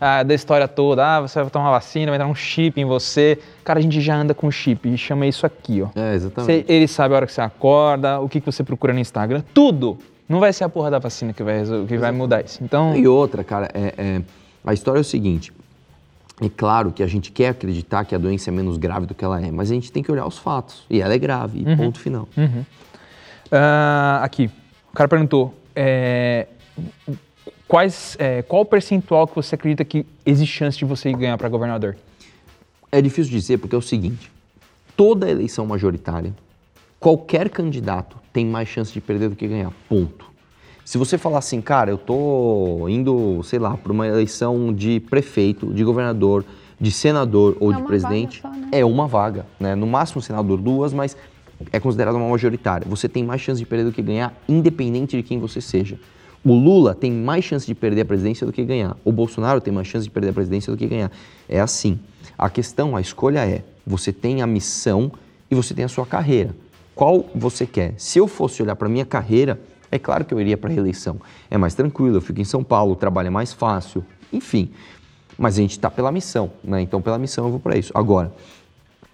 ah, 0.00 0.22
da 0.22 0.32
história 0.32 0.68
toda, 0.68 1.16
ah, 1.16 1.20
você 1.22 1.40
vai 1.40 1.50
tomar 1.50 1.70
vacina, 1.70 2.06
vai 2.06 2.16
entrar 2.16 2.28
um 2.28 2.34
chip 2.34 2.80
em 2.80 2.84
você. 2.84 3.36
Cara, 3.64 3.80
a 3.80 3.82
gente 3.82 4.00
já 4.00 4.14
anda 4.14 4.32
com 4.32 4.48
chip, 4.48 4.88
e 4.88 4.96
chama 4.96 5.26
isso 5.26 5.44
aqui, 5.44 5.82
ó. 5.82 5.88
É, 5.98 6.14
exatamente. 6.14 6.66
Você, 6.66 6.72
ele 6.72 6.86
sabe 6.86 7.14
a 7.14 7.16
hora 7.16 7.26
que 7.26 7.32
você 7.32 7.40
acorda, 7.40 8.20
o 8.20 8.28
que, 8.28 8.40
que 8.40 8.46
você 8.46 8.62
procura 8.62 8.92
no 8.92 9.00
Instagram, 9.00 9.42
tudo. 9.52 9.98
Não 10.28 10.40
vai 10.40 10.52
ser 10.52 10.64
a 10.64 10.68
porra 10.68 10.90
da 10.90 10.98
vacina 10.98 11.32
que 11.32 11.42
vai, 11.42 11.62
que 11.86 11.96
vai 11.96 12.12
mudar 12.12 12.44
isso. 12.44 12.62
Então... 12.62 12.94
E 12.94 13.08
outra, 13.08 13.42
cara, 13.42 13.68
é, 13.72 13.94
é, 13.96 14.22
a 14.64 14.74
história 14.74 14.98
é 14.98 15.00
o 15.00 15.04
seguinte. 15.04 15.52
É 16.40 16.48
claro 16.48 16.92
que 16.92 17.02
a 17.02 17.06
gente 17.06 17.32
quer 17.32 17.48
acreditar 17.48 18.04
que 18.04 18.14
a 18.14 18.18
doença 18.18 18.50
é 18.50 18.52
menos 18.52 18.76
grave 18.76 19.06
do 19.06 19.14
que 19.14 19.24
ela 19.24 19.40
é, 19.40 19.50
mas 19.50 19.70
a 19.70 19.74
gente 19.74 19.90
tem 19.90 20.02
que 20.02 20.12
olhar 20.12 20.26
os 20.26 20.38
fatos. 20.38 20.84
E 20.88 21.00
ela 21.00 21.12
é 21.12 21.18
grave, 21.18 21.64
uhum. 21.66 21.76
ponto 21.76 21.98
final. 21.98 22.28
Uhum. 22.36 22.64
Uh, 23.50 24.22
aqui, 24.22 24.50
o 24.92 24.94
cara 24.94 25.08
perguntou: 25.08 25.54
é, 25.74 26.46
quais, 27.66 28.16
é, 28.20 28.42
qual 28.42 28.62
o 28.62 28.64
percentual 28.64 29.26
que 29.26 29.34
você 29.34 29.54
acredita 29.54 29.84
que 29.84 30.06
existe 30.24 30.54
chance 30.54 30.78
de 30.78 30.84
você 30.84 31.12
ganhar 31.12 31.36
para 31.36 31.48
governador? 31.48 31.96
É 32.92 33.02
difícil 33.02 33.32
dizer, 33.32 33.58
porque 33.58 33.74
é 33.74 33.78
o 33.78 33.82
seguinte: 33.82 34.30
toda 34.96 35.28
eleição 35.28 35.66
majoritária, 35.66 36.32
qualquer 37.00 37.48
candidato 37.48 38.16
tem 38.32 38.46
mais 38.46 38.68
chance 38.68 38.92
de 38.92 39.00
perder 39.00 39.28
do 39.28 39.36
que 39.36 39.46
ganhar. 39.46 39.72
Ponto. 39.88 40.26
Se 40.84 40.96
você 40.96 41.18
falar 41.18 41.38
assim, 41.38 41.60
cara, 41.60 41.90
eu 41.90 41.98
tô 41.98 42.88
indo, 42.88 43.42
sei 43.42 43.58
lá, 43.58 43.76
para 43.76 43.92
uma 43.92 44.06
eleição 44.06 44.72
de 44.72 45.00
prefeito, 45.00 45.72
de 45.72 45.84
governador, 45.84 46.44
de 46.80 46.90
senador 46.90 47.56
ou 47.60 47.72
é 47.72 47.76
de 47.76 47.82
presidente, 47.82 48.40
só, 48.40 48.48
né? 48.48 48.68
é 48.72 48.84
uma 48.84 49.06
vaga, 49.06 49.44
né? 49.60 49.74
No 49.74 49.86
máximo 49.86 50.22
senador 50.22 50.58
duas, 50.58 50.94
mas 50.94 51.16
é 51.72 51.78
considerada 51.78 52.16
uma 52.16 52.28
majoritária. 52.28 52.86
Você 52.88 53.08
tem 53.08 53.22
mais 53.22 53.40
chance 53.40 53.60
de 53.60 53.66
perder 53.66 53.84
do 53.84 53.92
que 53.92 54.00
ganhar, 54.00 54.34
independente 54.48 55.16
de 55.16 55.22
quem 55.22 55.38
você 55.38 55.60
seja. 55.60 55.98
O 56.44 56.54
Lula 56.54 56.94
tem 56.94 57.12
mais 57.12 57.44
chance 57.44 57.66
de 57.66 57.74
perder 57.74 58.02
a 58.02 58.04
presidência 58.04 58.46
do 58.46 58.52
que 58.52 58.64
ganhar. 58.64 58.96
O 59.04 59.12
Bolsonaro 59.12 59.60
tem 59.60 59.74
mais 59.74 59.88
chance 59.88 60.04
de 60.04 60.10
perder 60.10 60.30
a 60.30 60.32
presidência 60.32 60.72
do 60.72 60.78
que 60.78 60.86
ganhar. 60.86 61.10
É 61.48 61.60
assim. 61.60 61.98
A 62.38 62.48
questão, 62.48 62.96
a 62.96 63.00
escolha 63.00 63.44
é: 63.44 63.62
você 63.86 64.12
tem 64.12 64.40
a 64.40 64.46
missão 64.46 65.12
e 65.50 65.54
você 65.54 65.74
tem 65.74 65.84
a 65.84 65.88
sua 65.88 66.06
carreira 66.06 66.54
qual 66.98 67.30
você 67.32 67.64
quer. 67.64 67.94
Se 67.96 68.18
eu 68.18 68.26
fosse 68.26 68.60
olhar 68.60 68.74
para 68.74 68.88
minha 68.88 69.06
carreira, 69.06 69.60
é 69.88 70.00
claro 70.00 70.24
que 70.24 70.34
eu 70.34 70.40
iria 70.40 70.56
para 70.56 70.68
a 70.68 70.72
reeleição. 70.72 71.20
É 71.48 71.56
mais 71.56 71.72
tranquilo, 71.72 72.16
eu 72.16 72.20
fico 72.20 72.40
em 72.40 72.44
São 72.44 72.64
Paulo, 72.64 72.94
o 72.94 72.96
trabalho 72.96 73.28
é 73.28 73.30
mais 73.30 73.52
fácil, 73.52 74.04
enfim. 74.32 74.72
Mas 75.38 75.54
a 75.54 75.62
gente 75.62 75.70
está 75.70 75.88
pela 75.88 76.10
missão, 76.10 76.50
né? 76.64 76.80
Então, 76.80 77.00
pela 77.00 77.16
missão 77.16 77.44
eu 77.44 77.52
vou 77.52 77.60
para 77.60 77.78
isso. 77.78 77.92
Agora, 77.94 78.32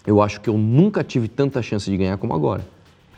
eu 0.03 0.19
acho 0.19 0.41
que 0.41 0.49
eu 0.49 0.57
nunca 0.57 1.03
tive 1.03 1.27
tanta 1.27 1.61
chance 1.61 1.87
de 1.87 1.95
ganhar 1.95 2.17
como 2.17 2.33
agora. 2.33 2.65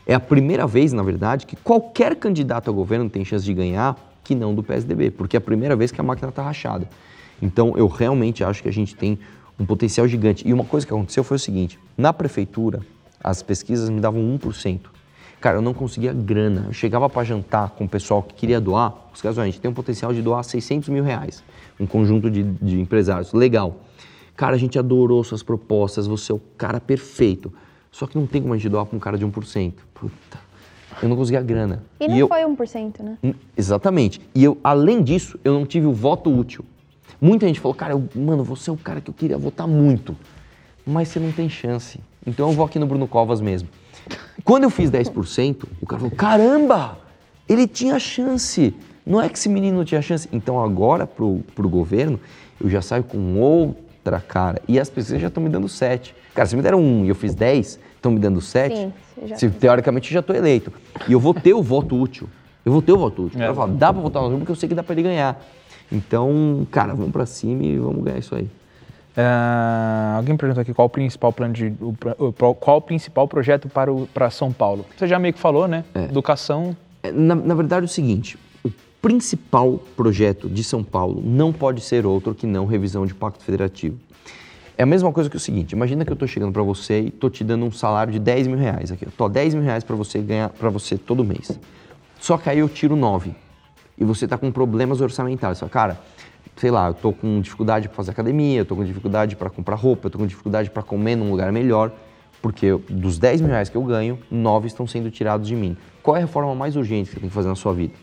É 0.06 0.12
a 0.12 0.20
primeira 0.20 0.66
vez, 0.66 0.92
na 0.92 1.02
verdade, 1.02 1.46
que 1.46 1.56
qualquer 1.56 2.14
candidato 2.16 2.68
ao 2.68 2.74
governo 2.74 3.08
tem 3.08 3.24
chance 3.24 3.46
de 3.46 3.54
ganhar 3.54 3.96
que 4.22 4.34
não 4.34 4.54
do 4.54 4.62
PSDB, 4.62 5.12
porque 5.12 5.34
é 5.34 5.38
a 5.38 5.40
primeira 5.40 5.74
vez 5.76 5.90
que 5.90 5.98
a 5.98 6.04
máquina 6.04 6.28
está 6.28 6.42
rachada. 6.42 6.86
Então, 7.40 7.72
eu 7.74 7.86
realmente 7.86 8.44
acho 8.44 8.62
que 8.62 8.68
a 8.68 8.72
gente 8.72 8.94
tem 8.94 9.18
um 9.58 9.64
potencial 9.64 10.06
gigante. 10.06 10.46
E 10.46 10.52
uma 10.52 10.64
coisa 10.64 10.86
que 10.86 10.92
aconteceu 10.92 11.24
foi 11.24 11.38
o 11.38 11.40
seguinte: 11.40 11.78
na 11.96 12.12
prefeitura, 12.12 12.82
as 13.22 13.42
pesquisas 13.42 13.88
me 13.88 14.00
davam 14.00 14.20
1%. 14.38 14.80
Cara, 15.40 15.58
eu 15.58 15.62
não 15.62 15.72
conseguia 15.72 16.12
grana. 16.12 16.64
Eu 16.66 16.72
chegava 16.72 17.08
para 17.08 17.22
jantar 17.24 17.70
com 17.70 17.84
o 17.84 17.88
pessoal 17.88 18.22
que 18.22 18.34
queria 18.34 18.60
doar. 18.60 18.92
Os 19.14 19.22
caras, 19.22 19.38
a 19.38 19.44
gente 19.44 19.60
tem 19.60 19.70
um 19.70 19.74
potencial 19.74 20.12
de 20.12 20.20
doar 20.20 20.42
600 20.42 20.88
mil 20.88 21.04
reais. 21.04 21.44
Um 21.78 21.86
conjunto 21.86 22.28
de, 22.28 22.42
de 22.42 22.80
empresários. 22.80 23.32
Legal. 23.32 23.76
Cara, 24.36 24.56
a 24.56 24.58
gente 24.58 24.78
adorou 24.78 25.22
suas 25.22 25.42
propostas. 25.42 26.06
Você 26.08 26.32
é 26.32 26.34
o 26.34 26.40
cara 26.56 26.80
perfeito. 26.80 27.52
Só 27.92 28.06
que 28.06 28.18
não 28.18 28.26
tem 28.26 28.42
como 28.42 28.54
a 28.54 28.56
gente 28.56 28.68
doar 28.68 28.84
para 28.84 28.96
um 28.96 29.00
cara 29.00 29.16
de 29.16 29.24
1%. 29.24 29.74
Puta. 29.94 30.48
Eu 31.00 31.08
não 31.08 31.16
conseguia 31.16 31.40
grana. 31.40 31.84
E 32.00 32.08
não 32.08 32.16
e 32.16 32.18
eu... 32.18 32.28
foi 32.28 32.40
1%, 32.40 33.00
né? 33.02 33.34
Exatamente. 33.56 34.20
E 34.34 34.42
eu, 34.42 34.58
além 34.62 35.02
disso, 35.02 35.38
eu 35.44 35.52
não 35.54 35.64
tive 35.64 35.86
o 35.86 35.92
voto 35.92 36.30
útil. 36.36 36.64
Muita 37.20 37.46
gente 37.46 37.60
falou, 37.60 37.74
cara, 37.74 37.92
eu, 37.92 38.08
mano, 38.14 38.42
você 38.42 38.70
é 38.70 38.72
o 38.72 38.76
cara 38.76 39.00
que 39.00 39.08
eu 39.08 39.14
queria 39.14 39.38
votar 39.38 39.68
muito. 39.68 40.16
Mas 40.84 41.08
você 41.08 41.20
não 41.20 41.30
tem 41.30 41.48
chance. 41.48 42.00
Então 42.26 42.48
eu 42.50 42.54
vou 42.54 42.64
aqui 42.64 42.78
no 42.78 42.86
Bruno 42.86 43.06
Covas 43.06 43.40
mesmo. 43.40 43.68
Quando 44.44 44.64
eu 44.64 44.70
fiz 44.70 44.90
10%, 44.90 45.64
o 45.80 45.86
cara 45.86 46.00
falou: 46.00 46.16
caramba, 46.16 46.98
ele 47.48 47.66
tinha 47.66 47.98
chance. 47.98 48.74
Não 49.04 49.20
é 49.20 49.28
que 49.28 49.38
esse 49.38 49.48
menino 49.48 49.78
não 49.78 49.84
tinha 49.84 50.02
chance. 50.02 50.28
Então 50.32 50.62
agora, 50.62 51.06
pro, 51.06 51.40
pro 51.54 51.68
governo, 51.68 52.20
eu 52.60 52.68
já 52.68 52.82
saio 52.82 53.02
com 53.02 53.38
outra 53.38 54.20
cara. 54.20 54.60
E 54.68 54.78
as 54.78 54.90
pessoas 54.90 55.20
já 55.20 55.28
estão 55.28 55.42
me 55.42 55.48
dando 55.48 55.68
7. 55.68 56.14
Cara, 56.34 56.46
se 56.46 56.56
me 56.56 56.62
deram 56.62 56.80
1 56.80 57.06
e 57.06 57.08
eu 57.08 57.14
fiz 57.14 57.34
10, 57.34 57.78
estão 57.96 58.12
me 58.12 58.18
dando 58.18 58.40
7. 58.40 58.76
Sim, 58.76 58.92
se, 59.34 59.50
teoricamente 59.50 60.12
já 60.12 60.20
estou 60.20 60.36
eleito. 60.36 60.72
E 61.08 61.12
eu 61.12 61.20
vou 61.20 61.32
ter 61.32 61.54
o 61.54 61.62
voto 61.62 61.96
útil. 61.96 62.28
Eu 62.64 62.72
vou 62.72 62.82
ter 62.82 62.92
o 62.92 62.98
voto 62.98 63.24
útil. 63.24 63.42
É. 63.42 63.52
Falar, 63.52 63.72
dá 63.72 63.92
para 63.92 64.02
votar 64.02 64.22
no 64.22 64.38
porque 64.38 64.52
eu 64.52 64.56
sei 64.56 64.68
que 64.68 64.74
dá 64.74 64.82
para 64.82 64.94
ele 64.94 65.02
ganhar. 65.02 65.42
Então, 65.90 66.66
cara, 66.70 66.94
vamos 66.94 67.12
para 67.12 67.24
cima 67.24 67.64
e 67.64 67.78
vamos 67.78 68.04
ganhar 68.04 68.18
isso 68.18 68.34
aí. 68.34 68.48
Uh, 69.18 70.16
alguém 70.16 70.36
perguntou 70.36 70.62
aqui 70.62 70.72
qual 70.72 70.86
o 70.86 70.88
principal 70.88 71.32
plano 71.32 71.52
de 71.52 71.74
o, 71.80 72.32
qual 72.54 72.76
o 72.76 72.80
principal 72.80 73.26
projeto 73.26 73.68
para, 73.68 73.92
o, 73.92 74.06
para 74.06 74.30
São 74.30 74.52
Paulo. 74.52 74.86
Você 74.96 75.08
já 75.08 75.18
meio 75.18 75.34
que 75.34 75.40
falou, 75.40 75.66
né? 75.66 75.84
É. 75.92 76.04
Educação. 76.04 76.76
É, 77.02 77.10
na, 77.10 77.34
na 77.34 77.54
verdade 77.56 77.82
é 77.82 77.86
o 77.86 77.88
seguinte: 77.88 78.38
o 78.64 78.70
principal 79.02 79.80
projeto 79.96 80.48
de 80.48 80.62
São 80.62 80.84
Paulo 80.84 81.20
não 81.24 81.52
pode 81.52 81.80
ser 81.80 82.06
outro 82.06 82.32
que 82.32 82.46
não 82.46 82.64
revisão 82.64 83.04
de 83.04 83.12
pacto 83.12 83.42
federativo. 83.42 83.98
É 84.76 84.84
a 84.84 84.86
mesma 84.86 85.12
coisa 85.12 85.28
que 85.28 85.36
o 85.36 85.40
seguinte, 85.40 85.72
imagina 85.72 86.04
que 86.04 86.12
eu 86.12 86.14
estou 86.14 86.28
chegando 86.28 86.52
para 86.52 86.62
você 86.62 87.00
e 87.00 87.08
estou 87.08 87.28
te 87.28 87.42
dando 87.42 87.64
um 87.64 87.72
salário 87.72 88.12
de 88.12 88.20
10 88.20 88.46
mil 88.46 88.56
reais 88.56 88.92
aqui. 88.92 89.04
Tô 89.06 89.28
10 89.28 89.54
mil 89.54 89.64
reais 89.64 89.82
para 89.82 89.96
você 89.96 90.20
ganhar 90.20 90.50
para 90.50 90.70
você 90.70 90.96
todo 90.96 91.24
mês. 91.24 91.58
Só 92.20 92.38
que 92.38 92.48
aí 92.48 92.60
eu 92.60 92.68
tiro 92.68 92.94
9 92.94 93.34
e 93.98 94.04
você 94.04 94.26
está 94.26 94.38
com 94.38 94.52
problemas 94.52 95.00
orçamentários. 95.00 95.58
Você 95.58 95.68
fala, 95.68 95.70
cara, 95.72 96.00
sei 96.58 96.70
lá, 96.70 96.86
eu 96.88 96.92
estou 96.92 97.12
com 97.12 97.40
dificuldade 97.40 97.88
para 97.88 97.96
fazer 97.96 98.10
academia, 98.10 98.58
eu 98.58 98.62
estou 98.62 98.76
com 98.76 98.84
dificuldade 98.84 99.36
para 99.36 99.48
comprar 99.48 99.76
roupa, 99.76 100.06
eu 100.06 100.08
estou 100.08 100.20
com 100.20 100.26
dificuldade 100.26 100.70
para 100.70 100.82
comer 100.82 101.16
num 101.16 101.30
lugar 101.30 101.52
melhor, 101.52 101.92
porque 102.42 102.66
eu- 102.66 102.82
dos 102.88 103.18
10 103.18 103.40
mil 103.40 103.50
reais 103.50 103.68
que 103.68 103.76
eu 103.76 103.82
ganho, 103.82 104.18
9 104.30 104.66
estão 104.66 104.86
sendo 104.86 105.10
tirados 105.10 105.46
de 105.46 105.54
mim. 105.56 105.76
Qual 106.02 106.16
é 106.16 106.20
a 106.20 106.22
reforma 106.22 106.54
mais 106.54 106.76
urgente 106.76 107.08
que 107.10 107.14
você 107.14 107.20
tem 107.20 107.28
que 107.28 107.34
fazer 107.34 107.48
na 107.48 107.54
sua 107.54 107.72
vida? 107.72 107.94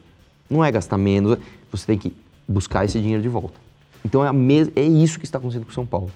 Não 0.50 0.64
é 0.64 0.72
gastar 0.72 0.98
menos, 0.98 1.38
você 1.72 1.86
tem 1.86 1.98
que 1.98 2.14
buscar 2.48 2.86
esse 2.86 3.00
dinheiro 3.00 3.22
de 3.22 3.30
volta. 3.30 3.60
Então 4.04 4.24
é, 4.26 4.30
é 4.76 4.84
isso 4.84 5.20
que 5.20 5.26
está 5.26 5.38
acontecendo 5.38 5.66
com 5.66 5.72
São 5.72 5.86
Paulo. 5.86 6.12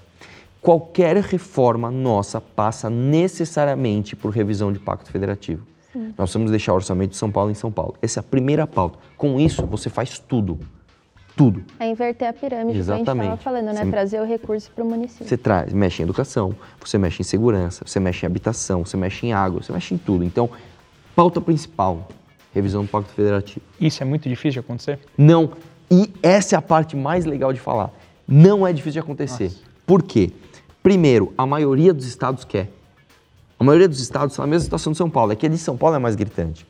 Qualquer 0.62 1.16
reforma 1.18 1.90
nossa 1.90 2.40
passa 2.40 2.90
necessariamente 2.90 4.16
por 4.16 4.30
revisão 4.32 4.72
de 4.72 4.80
pacto 4.80 5.10
federativo. 5.12 5.64
Nós 5.96 6.16
precisamos 6.16 6.52
deixar 6.52 6.74
o 6.74 6.76
orçamento 6.76 7.12
de 7.12 7.18
São 7.18 7.32
Paulo 7.32 7.50
em 7.50 7.56
São 7.56 7.72
Paulo. 7.72 7.96
Essa 8.02 8.20
é 8.20 8.22
a 8.22 8.24
primeira 8.24 8.68
pauta. 8.68 9.00
Com 9.18 9.40
isso, 9.40 9.66
você 9.66 9.90
faz 9.90 10.20
tudo. 10.20 10.60
Tudo. 11.40 11.64
É 11.80 11.90
inverter 11.90 12.28
a 12.28 12.34
pirâmide 12.34 12.66
que 12.66 12.92
a 12.92 12.96
gente 12.96 13.02
Exatamente. 13.02 13.24
estava 13.32 13.38
falando, 13.42 13.68
né? 13.68 13.86
Você- 13.86 13.90
Trazer 13.92 14.20
o 14.22 14.26
recurso 14.26 14.70
para 14.76 14.84
o 14.84 14.90
município. 14.90 15.26
Você 15.26 15.38
traz, 15.38 15.72
mexe 15.72 16.02
em 16.02 16.04
educação, 16.04 16.54
você 16.84 16.98
mexe 16.98 17.22
em 17.22 17.24
segurança, 17.24 17.86
você 17.88 17.98
mexe 17.98 18.26
em 18.26 18.28
habitação, 18.28 18.84
você 18.84 18.98
mexe 18.98 19.26
em 19.26 19.32
água, 19.32 19.64
você 19.64 19.72
mexe 19.72 19.94
em 19.94 19.98
tudo. 19.98 20.26
Então, 20.26 20.50
pauta 21.16 21.40
principal, 21.40 22.10
revisão 22.54 22.82
do 22.84 22.90
Pacto 22.90 23.14
Federativo. 23.14 23.62
Isso 23.80 24.04
é 24.04 24.06
muito 24.06 24.28
difícil 24.28 24.52
de 24.52 24.60
acontecer? 24.60 25.00
Não, 25.18 25.52
e 25.90 26.12
essa 26.22 26.56
é 26.56 26.60
a 26.60 26.62
parte 26.62 26.98
mais 26.98 27.24
legal 27.24 27.54
de 27.54 27.60
falar. 27.62 27.90
Não 28.28 28.68
é 28.68 28.74
difícil 28.74 28.92
de 28.92 29.00
acontecer. 29.00 29.50
Por 29.88 30.04
quê? 30.04 30.34
Primeiro, 30.84 31.34
a 31.38 31.46
maioria 31.46 31.94
dos 31.94 32.06
estados 32.06 32.44
quer. 32.44 32.70
A 33.58 33.64
maioria 33.64 33.88
dos 33.88 34.02
estados 34.02 34.34
está 34.34 34.44
na 34.44 34.48
mesma 34.48 34.66
situação 34.66 34.92
de 34.92 34.98
São 34.98 35.10
Paulo. 35.10 35.32
É 35.32 35.38
que 35.38 35.46
a 35.46 35.50
de 35.50 35.58
São 35.58 35.78
Paulo 35.78 35.96
é 35.96 36.00
mais 36.00 36.18
gritante. 36.18 36.68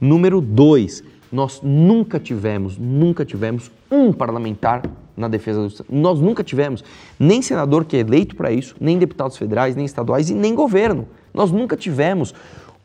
Número 0.00 0.40
dois, 0.40 1.04
nós 1.30 1.60
nunca 1.62 2.18
tivemos, 2.18 2.76
nunca 2.78 3.24
tivemos 3.24 3.70
um 3.90 4.12
parlamentar 4.12 4.82
na 5.16 5.28
defesa 5.28 5.60
do 5.60 5.66
Estado. 5.66 5.88
Nós 5.90 6.20
nunca 6.20 6.44
tivemos 6.44 6.84
nem 7.18 7.40
senador 7.40 7.84
que 7.84 7.96
é 7.96 8.00
eleito 8.00 8.36
para 8.36 8.52
isso, 8.52 8.76
nem 8.80 8.98
deputados 8.98 9.36
federais, 9.36 9.74
nem 9.74 9.84
estaduais 9.84 10.30
e 10.30 10.34
nem 10.34 10.54
governo. 10.54 11.06
Nós 11.32 11.50
nunca 11.50 11.76
tivemos 11.76 12.34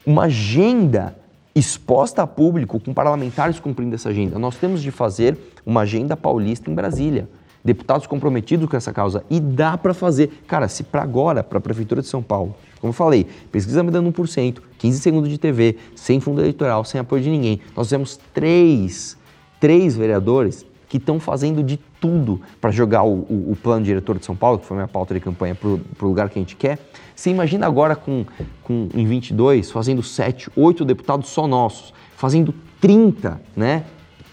uma 0.06 0.24
agenda 0.24 1.16
exposta 1.54 2.24
a 2.24 2.28
público 2.28 2.80
com 2.80 2.94
parlamentares 2.94 3.60
cumprindo 3.60 3.96
essa 3.96 4.10
agenda. 4.10 4.40
Nós 4.40 4.56
temos 4.56 4.82
de 4.82 4.92
fazer 4.92 5.38
uma 5.66 5.82
agenda 5.82 6.16
paulista 6.16 6.72
em 6.72 6.74
Brasília. 6.74 7.30
Deputados 7.64 8.08
comprometidos 8.08 8.68
com 8.68 8.76
essa 8.76 8.92
causa. 8.92 9.24
E 9.30 9.40
dá 9.40 9.78
para 9.78 9.94
fazer. 9.94 10.44
Cara, 10.48 10.68
se 10.68 10.84
para 10.84 11.04
agora, 11.04 11.44
para 11.44 11.60
a 11.60 11.62
Prefeitura 11.62 12.02
de 12.02 12.08
São 12.08 12.24
Paulo, 12.24 12.56
como 12.82 12.90
eu 12.90 12.94
falei, 12.94 13.26
pesquisa 13.52 13.82
me 13.84 13.92
dando 13.92 14.12
1%, 14.12 14.58
15 14.78 15.00
segundos 15.00 15.30
de 15.30 15.38
TV, 15.38 15.78
sem 15.96 16.20
fundo 16.20 16.42
eleitoral, 16.42 16.84
sem 16.84 17.00
apoio 17.00 17.22
de 17.24 17.30
ninguém. 17.30 17.62
Nós 17.78 17.88
temos 17.88 18.20
três, 18.34 19.16
três 19.60 19.96
vereadores 19.96 20.66
que 20.90 20.98
estão 20.98 21.20
fazendo 21.22 21.64
de 21.64 21.78
tudo 22.02 22.42
para 22.60 22.70
jogar 22.72 23.04
o, 23.04 23.20
o- 23.30 23.52
o 23.52 23.56
plano 23.56 23.86
diretor 23.86 24.18
de 24.20 24.26
São 24.26 24.36
Paulo, 24.36 24.60
que 24.60 24.66
foi 24.66 24.76
minha 24.76 24.88
pauta 24.88 25.14
de 25.14 25.20
campanha, 25.22 25.56
para 25.56 25.70
o 25.70 25.80
lugar 26.02 26.30
que 26.30 26.38
a 26.38 26.42
gente 26.42 26.56
quer. 26.58 26.80
Você 27.16 27.30
imagina 27.30 27.66
agora 27.66 27.96
com, 27.96 28.26
com 28.64 28.90
em 28.94 29.06
22, 29.06 29.72
fazendo 29.72 30.04
7, 30.04 30.50
8 30.56 30.84
deputados 30.84 31.30
só 31.30 31.48
nossos, 31.48 31.94
fazendo 32.18 32.54
30, 32.82 33.40
né? 33.56 33.86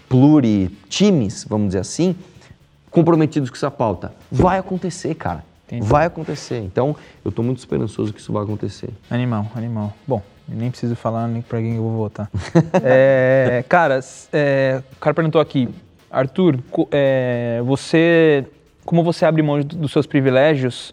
Pluritimes, 0.09 1.45
vamos 1.47 1.67
dizer 1.67 1.79
assim, 1.79 2.15
comprometidos 2.89 3.49
com 3.49 3.55
essa 3.55 3.69
pauta. 3.71 4.11
Vai 4.31 4.57
acontecer, 4.57 5.13
cara. 5.15 5.45
Entendi. 5.69 5.85
Vai 5.87 6.05
acontecer. 6.07 6.57
Então, 6.59 6.95
eu 7.23 7.29
estou 7.29 7.45
muito 7.45 7.59
esperançoso 7.59 8.11
que 8.11 8.19
isso 8.19 8.33
vai 8.33 8.43
acontecer. 8.43 8.89
Animal, 9.09 9.45
animal. 9.55 9.93
Bom, 10.07 10.21
nem 10.47 10.71
preciso 10.71 10.95
falar 10.95 11.27
nem 11.27 11.41
pra 11.43 11.59
quem 11.59 11.75
eu 11.75 11.83
vou 11.83 11.95
votar. 11.97 12.29
É, 12.83 13.63
cara, 13.69 13.99
é, 14.33 14.81
o 14.93 14.99
cara 14.99 15.13
perguntou 15.13 15.39
aqui, 15.39 15.69
Arthur, 16.09 16.59
é, 16.91 17.61
você, 17.63 18.45
como 18.83 19.03
você 19.03 19.25
abre 19.25 19.41
mão 19.43 19.59
do- 19.61 19.75
dos 19.77 19.91
seus 19.91 20.07
privilégios, 20.07 20.91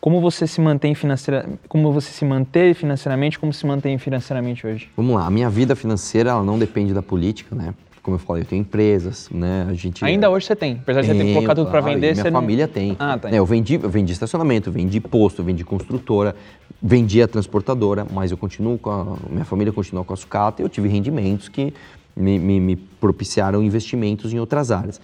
como 0.00 0.20
você 0.20 0.46
se 0.46 0.60
mantém 0.60 0.94
financeira, 0.94 1.46
como 1.68 1.92
você 1.92 2.10
se 2.10 2.24
manteve 2.24 2.72
financeiramente, 2.74 3.38
como 3.38 3.52
se 3.52 3.66
mantém 3.66 3.98
financeiramente 3.98 4.66
hoje? 4.66 4.88
Vamos 4.96 5.14
lá, 5.16 5.26
a 5.26 5.30
minha 5.30 5.50
vida 5.50 5.74
financeira 5.76 6.30
ela 6.30 6.42
não 6.42 6.58
depende 6.58 6.92
da 6.94 7.02
política, 7.02 7.54
né? 7.54 7.74
Como 8.04 8.16
eu 8.16 8.18
falei, 8.18 8.42
eu 8.42 8.46
tenho 8.46 8.60
empresas, 8.60 9.30
né? 9.32 9.66
A 9.66 9.72
gente 9.72 10.04
Ainda 10.04 10.28
hoje 10.28 10.44
você 10.44 10.54
tem, 10.54 10.74
apesar 10.74 11.00
de 11.00 11.06
você 11.06 11.14
ter 11.14 11.32
colocar 11.32 11.54
tudo 11.54 11.74
e 11.74 11.80
vender, 11.80 12.12
Minha 12.12 12.22
você 12.22 12.30
não- 12.30 12.38
família 12.42 12.68
tem. 12.68 12.94
Ah, 12.98 13.16
tá. 13.18 13.30
Né, 13.30 13.38
eu, 13.38 13.46
vendi, 13.46 13.80
eu 13.82 13.88
vendi 13.88 14.12
estacionamento, 14.12 14.70
vendi 14.70 15.00
posto, 15.00 15.42
vendi 15.42 15.64
construtora, 15.64 16.36
vendi 16.82 17.22
a 17.22 17.26
transportadora, 17.26 18.06
mas 18.12 18.30
eu 18.30 18.36
continuo 18.36 18.76
com 18.76 18.90
a. 18.90 19.16
Minha 19.30 19.46
família 19.46 19.72
continua 19.72 20.04
com 20.04 20.12
a 20.12 20.16
sucata 20.18 20.60
e 20.60 20.64
eu 20.66 20.68
tive 20.68 20.86
rendimentos 20.86 21.48
que 21.48 21.72
me, 22.14 22.38
me- 22.38 22.60
me 22.60 22.76
propiciaram 22.76 23.62
investimentos 23.62 24.34
em 24.34 24.38
outras 24.38 24.70
áreas. 24.70 25.00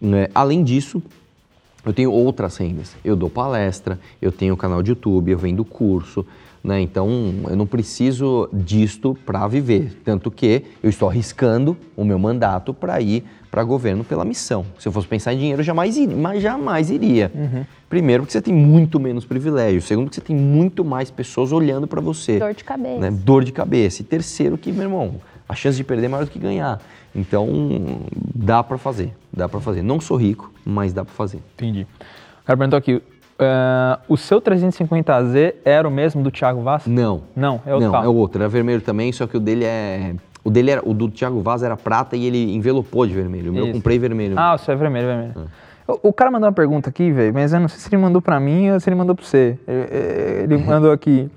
Né, 0.00 0.26
além 0.34 0.64
disso, 0.64 1.00
eu 1.86 1.92
tenho 1.92 2.10
outras 2.10 2.56
rendas. 2.56 2.96
Eu 3.04 3.14
dou 3.14 3.30
palestra, 3.30 3.96
eu 4.20 4.32
tenho 4.32 4.56
canal 4.56 4.82
de 4.82 4.90
YouTube, 4.90 5.30
eu 5.30 5.38
vendo 5.38 5.64
curso, 5.64 6.26
né? 6.62 6.80
Então 6.80 7.08
eu 7.48 7.56
não 7.56 7.66
preciso 7.66 8.48
disto 8.52 9.16
para 9.24 9.46
viver. 9.48 10.00
Tanto 10.04 10.30
que 10.30 10.64
eu 10.82 10.90
estou 10.90 11.08
arriscando 11.08 11.76
o 11.96 12.04
meu 12.04 12.18
mandato 12.18 12.72
para 12.74 13.00
ir 13.00 13.24
para 13.50 13.64
governo 13.64 14.04
pela 14.04 14.24
missão. 14.24 14.64
Se 14.78 14.86
eu 14.86 14.92
fosse 14.92 15.08
pensar 15.08 15.34
em 15.34 15.38
dinheiro, 15.38 15.60
eu 15.60 15.64
jamais 15.64 15.96
iria. 15.96 16.16
Mas 16.16 16.42
jamais 16.42 16.90
iria. 16.90 17.32
Primeiro, 17.88 18.22
porque 18.22 18.32
você 18.32 18.40
tem 18.40 18.54
muito 18.54 19.00
menos 19.00 19.24
privilégio. 19.24 19.82
Segundo, 19.82 20.08
que 20.08 20.14
você 20.14 20.20
tem 20.20 20.36
muito 20.36 20.84
mais 20.84 21.10
pessoas 21.10 21.50
olhando 21.50 21.86
para 21.88 22.00
você. 22.00 22.38
Dor 22.38 22.54
de 22.54 22.62
cabeça. 22.62 23.00
né? 23.00 23.10
Dor 23.10 23.42
de 23.42 23.50
cabeça. 23.50 24.02
E 24.02 24.04
terceiro, 24.04 24.56
que, 24.56 24.70
meu 24.70 24.82
irmão, 24.82 25.14
a 25.48 25.54
chance 25.56 25.76
de 25.76 25.82
perder 25.82 26.06
é 26.06 26.08
maior 26.08 26.24
do 26.24 26.30
que 26.30 26.38
ganhar. 26.38 26.80
Então, 27.12 27.48
dá 28.32 28.62
para 28.62 28.78
fazer. 28.78 29.12
Dá 29.32 29.48
para 29.48 29.58
fazer. 29.58 29.82
Não 29.82 30.00
sou 30.00 30.16
rico, 30.16 30.52
mas 30.64 30.92
dá 30.92 31.04
para 31.04 31.12
fazer. 31.14 31.40
Entendi. 31.56 31.84
O 32.42 32.44
cara 32.46 32.56
perguntou 32.56 32.78
aqui, 32.78 33.02
ah, 33.40 33.98
o 34.08 34.16
seu 34.16 34.40
350Z 34.40 35.54
era 35.64 35.86
o 35.86 35.90
mesmo 35.90 36.22
do 36.22 36.30
Thiago 36.30 36.62
Vaz? 36.62 36.86
Não. 36.86 37.22
Não, 37.34 37.60
é 37.66 37.72
outro 37.72 37.86
Não, 37.86 37.92
carro. 37.92 38.04
é 38.04 38.08
o 38.08 38.14
outro. 38.14 38.40
Era 38.42 38.48
vermelho 38.48 38.80
também, 38.80 39.12
só 39.12 39.26
que 39.26 39.36
o 39.36 39.40
dele 39.40 39.64
é. 39.64 40.14
O 40.44 40.50
dele 40.50 40.70
era. 40.70 40.82
O 40.84 40.94
do 40.94 41.08
Thiago 41.10 41.40
Vaz 41.40 41.62
era 41.62 41.76
prata 41.76 42.16
e 42.16 42.26
ele 42.26 42.54
envelopou 42.54 43.06
de 43.06 43.14
vermelho. 43.14 43.50
O 43.50 43.54
meu 43.54 43.66
eu 43.66 43.72
comprei 43.72 43.98
vermelho. 43.98 44.38
Ah, 44.38 44.54
o 44.54 44.58
seu 44.58 44.72
é 44.74 44.76
vermelho, 44.76 45.06
vermelho. 45.06 45.34
O, 45.86 46.08
o 46.08 46.12
cara 46.12 46.30
mandou 46.30 46.48
uma 46.48 46.54
pergunta 46.54 46.88
aqui, 46.88 47.10
velho, 47.10 47.34
mas 47.34 47.52
eu 47.52 47.60
não 47.60 47.68
sei 47.68 47.78
se 47.78 47.88
ele 47.88 48.00
mandou 48.00 48.22
pra 48.22 48.38
mim 48.38 48.70
ou 48.70 48.80
se 48.80 48.88
ele 48.88 48.96
mandou 48.96 49.14
pra 49.14 49.24
você. 49.24 49.58
Ele, 49.66 50.54
ele 50.54 50.64
mandou 50.64 50.92
aqui, 50.92 51.28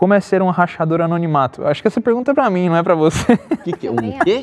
como 0.00 0.14
é 0.14 0.20
ser 0.20 0.40
um 0.40 0.48
rachador 0.48 1.02
anonimato? 1.02 1.60
Eu 1.60 1.68
Acho 1.68 1.82
que 1.82 1.88
essa 1.88 2.00
pergunta 2.00 2.30
é 2.30 2.34
pra 2.34 2.48
mim, 2.48 2.70
não 2.70 2.76
é 2.76 2.82
pra 2.82 2.94
você. 2.94 3.38
Que 3.62 3.72
que, 3.72 3.90
um 3.90 4.18
quê? 4.24 4.40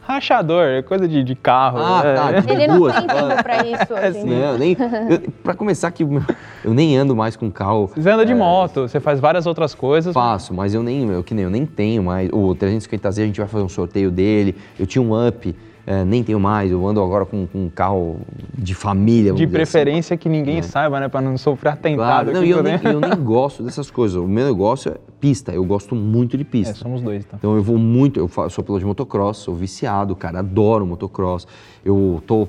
rachador, 0.00 0.64
é 0.64 0.80
coisa 0.80 1.06
de, 1.06 1.22
de 1.22 1.34
carro. 1.34 1.78
Ah, 1.78 2.00
é. 2.02 2.14
tá. 2.14 2.40
de 2.40 2.50
Ele 2.50 2.66
não 2.66 2.78
duas. 2.78 2.94
tem 2.94 3.06
tempo 3.06 3.42
pra 3.42 3.56
isso 3.66 4.24
dia. 4.24 4.24
Não, 4.24 4.58
nem. 4.58 4.74
Eu, 5.10 5.30
pra 5.42 5.52
começar, 5.52 5.90
que 5.90 6.02
eu 6.02 6.72
nem 6.72 6.96
ando 6.96 7.14
mais 7.14 7.36
com 7.36 7.50
carro. 7.50 7.90
Você 7.94 8.08
anda 8.08 8.24
de 8.24 8.32
é, 8.32 8.34
moto, 8.34 8.88
você 8.88 8.98
faz 8.98 9.20
várias 9.20 9.46
outras 9.46 9.74
coisas. 9.74 10.14
Faço, 10.14 10.54
mas 10.54 10.72
eu 10.72 10.82
nem, 10.82 11.06
eu, 11.10 11.22
que 11.22 11.34
nem, 11.34 11.44
eu 11.44 11.50
nem 11.50 11.66
tenho 11.66 12.02
mais. 12.02 12.30
O 12.32 12.54
350Z 12.54 13.08
a 13.08 13.26
gente 13.26 13.38
vai 13.38 13.48
fazer 13.48 13.64
um 13.64 13.68
sorteio 13.68 14.10
dele. 14.10 14.56
Eu 14.80 14.86
tinha 14.86 15.02
um 15.02 15.28
up, 15.28 15.54
é, 15.86 16.04
nem 16.04 16.22
tenho 16.22 16.40
mais. 16.40 16.70
Eu 16.70 16.86
ando 16.86 17.02
agora 17.02 17.26
com, 17.26 17.46
com 17.46 17.66
um 17.66 17.68
carro 17.68 18.20
de 18.56 18.74
família. 18.74 19.32
De 19.32 19.44
assim. 19.44 19.52
preferência 19.52 20.16
que 20.16 20.28
ninguém 20.28 20.62
saiba, 20.62 20.98
né? 20.98 21.08
Pra 21.08 21.20
não 21.20 21.36
sofrer 21.36 21.70
atentado. 21.70 22.30
Claro, 22.30 22.32
não, 22.32 22.44
eu, 22.44 22.62
nem, 22.62 22.80
eu 22.82 23.00
nem 23.00 23.16
gosto 23.16 23.62
dessas 23.62 23.90
coisas. 23.90 24.16
O 24.16 24.26
meu 24.26 24.46
negócio 24.46 24.92
é 24.92 24.96
pista. 25.20 25.52
Eu 25.52 25.64
gosto 25.64 25.94
muito 25.94 26.36
de 26.36 26.42
É, 26.42 26.46
pista. 26.46 26.74
somos 26.74 27.02
dois, 27.02 27.24
então. 27.24 27.38
Então 27.38 27.56
eu 27.56 27.62
vou 27.62 27.76
muito, 27.76 28.18
eu 28.18 28.28
sou 28.48 28.64
piloto 28.64 28.80
de 28.80 28.86
motocross, 28.86 29.38
sou 29.38 29.54
viciado, 29.54 30.16
cara, 30.16 30.38
adoro 30.38 30.86
motocross. 30.86 31.46
Eu 31.84 32.22
tô. 32.26 32.48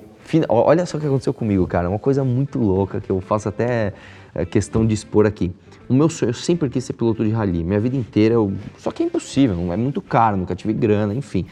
Olha 0.49 0.85
só 0.85 0.97
o 0.97 1.01
que 1.01 1.05
aconteceu 1.05 1.33
comigo, 1.33 1.67
cara. 1.67 1.89
Uma 1.89 1.99
coisa 1.99 2.23
muito 2.23 2.57
louca 2.57 2.99
que 2.99 3.11
eu 3.11 3.19
faço 3.21 3.47
até 3.49 3.93
é, 4.33 4.45
questão 4.45 4.85
de 4.85 4.93
expor 4.93 5.25
aqui. 5.25 5.51
O 5.87 5.93
meu 5.93 6.09
sonho, 6.09 6.29
eu 6.29 6.33
sempre 6.33 6.67
quis 6.67 6.83
ser 6.83 6.93
piloto 6.93 7.23
de 7.23 7.29
rally. 7.29 7.63
Minha 7.63 7.79
vida 7.79 7.95
inteira, 7.95 8.33
eu... 8.33 8.51
só 8.77 8.89
que 8.91 9.03
é 9.03 9.05
impossível, 9.05 9.55
é 9.71 9.77
muito 9.77 10.01
caro, 10.01 10.35
nunca 10.35 10.55
tive 10.55 10.73
grana, 10.73 11.13
enfim. 11.13 11.45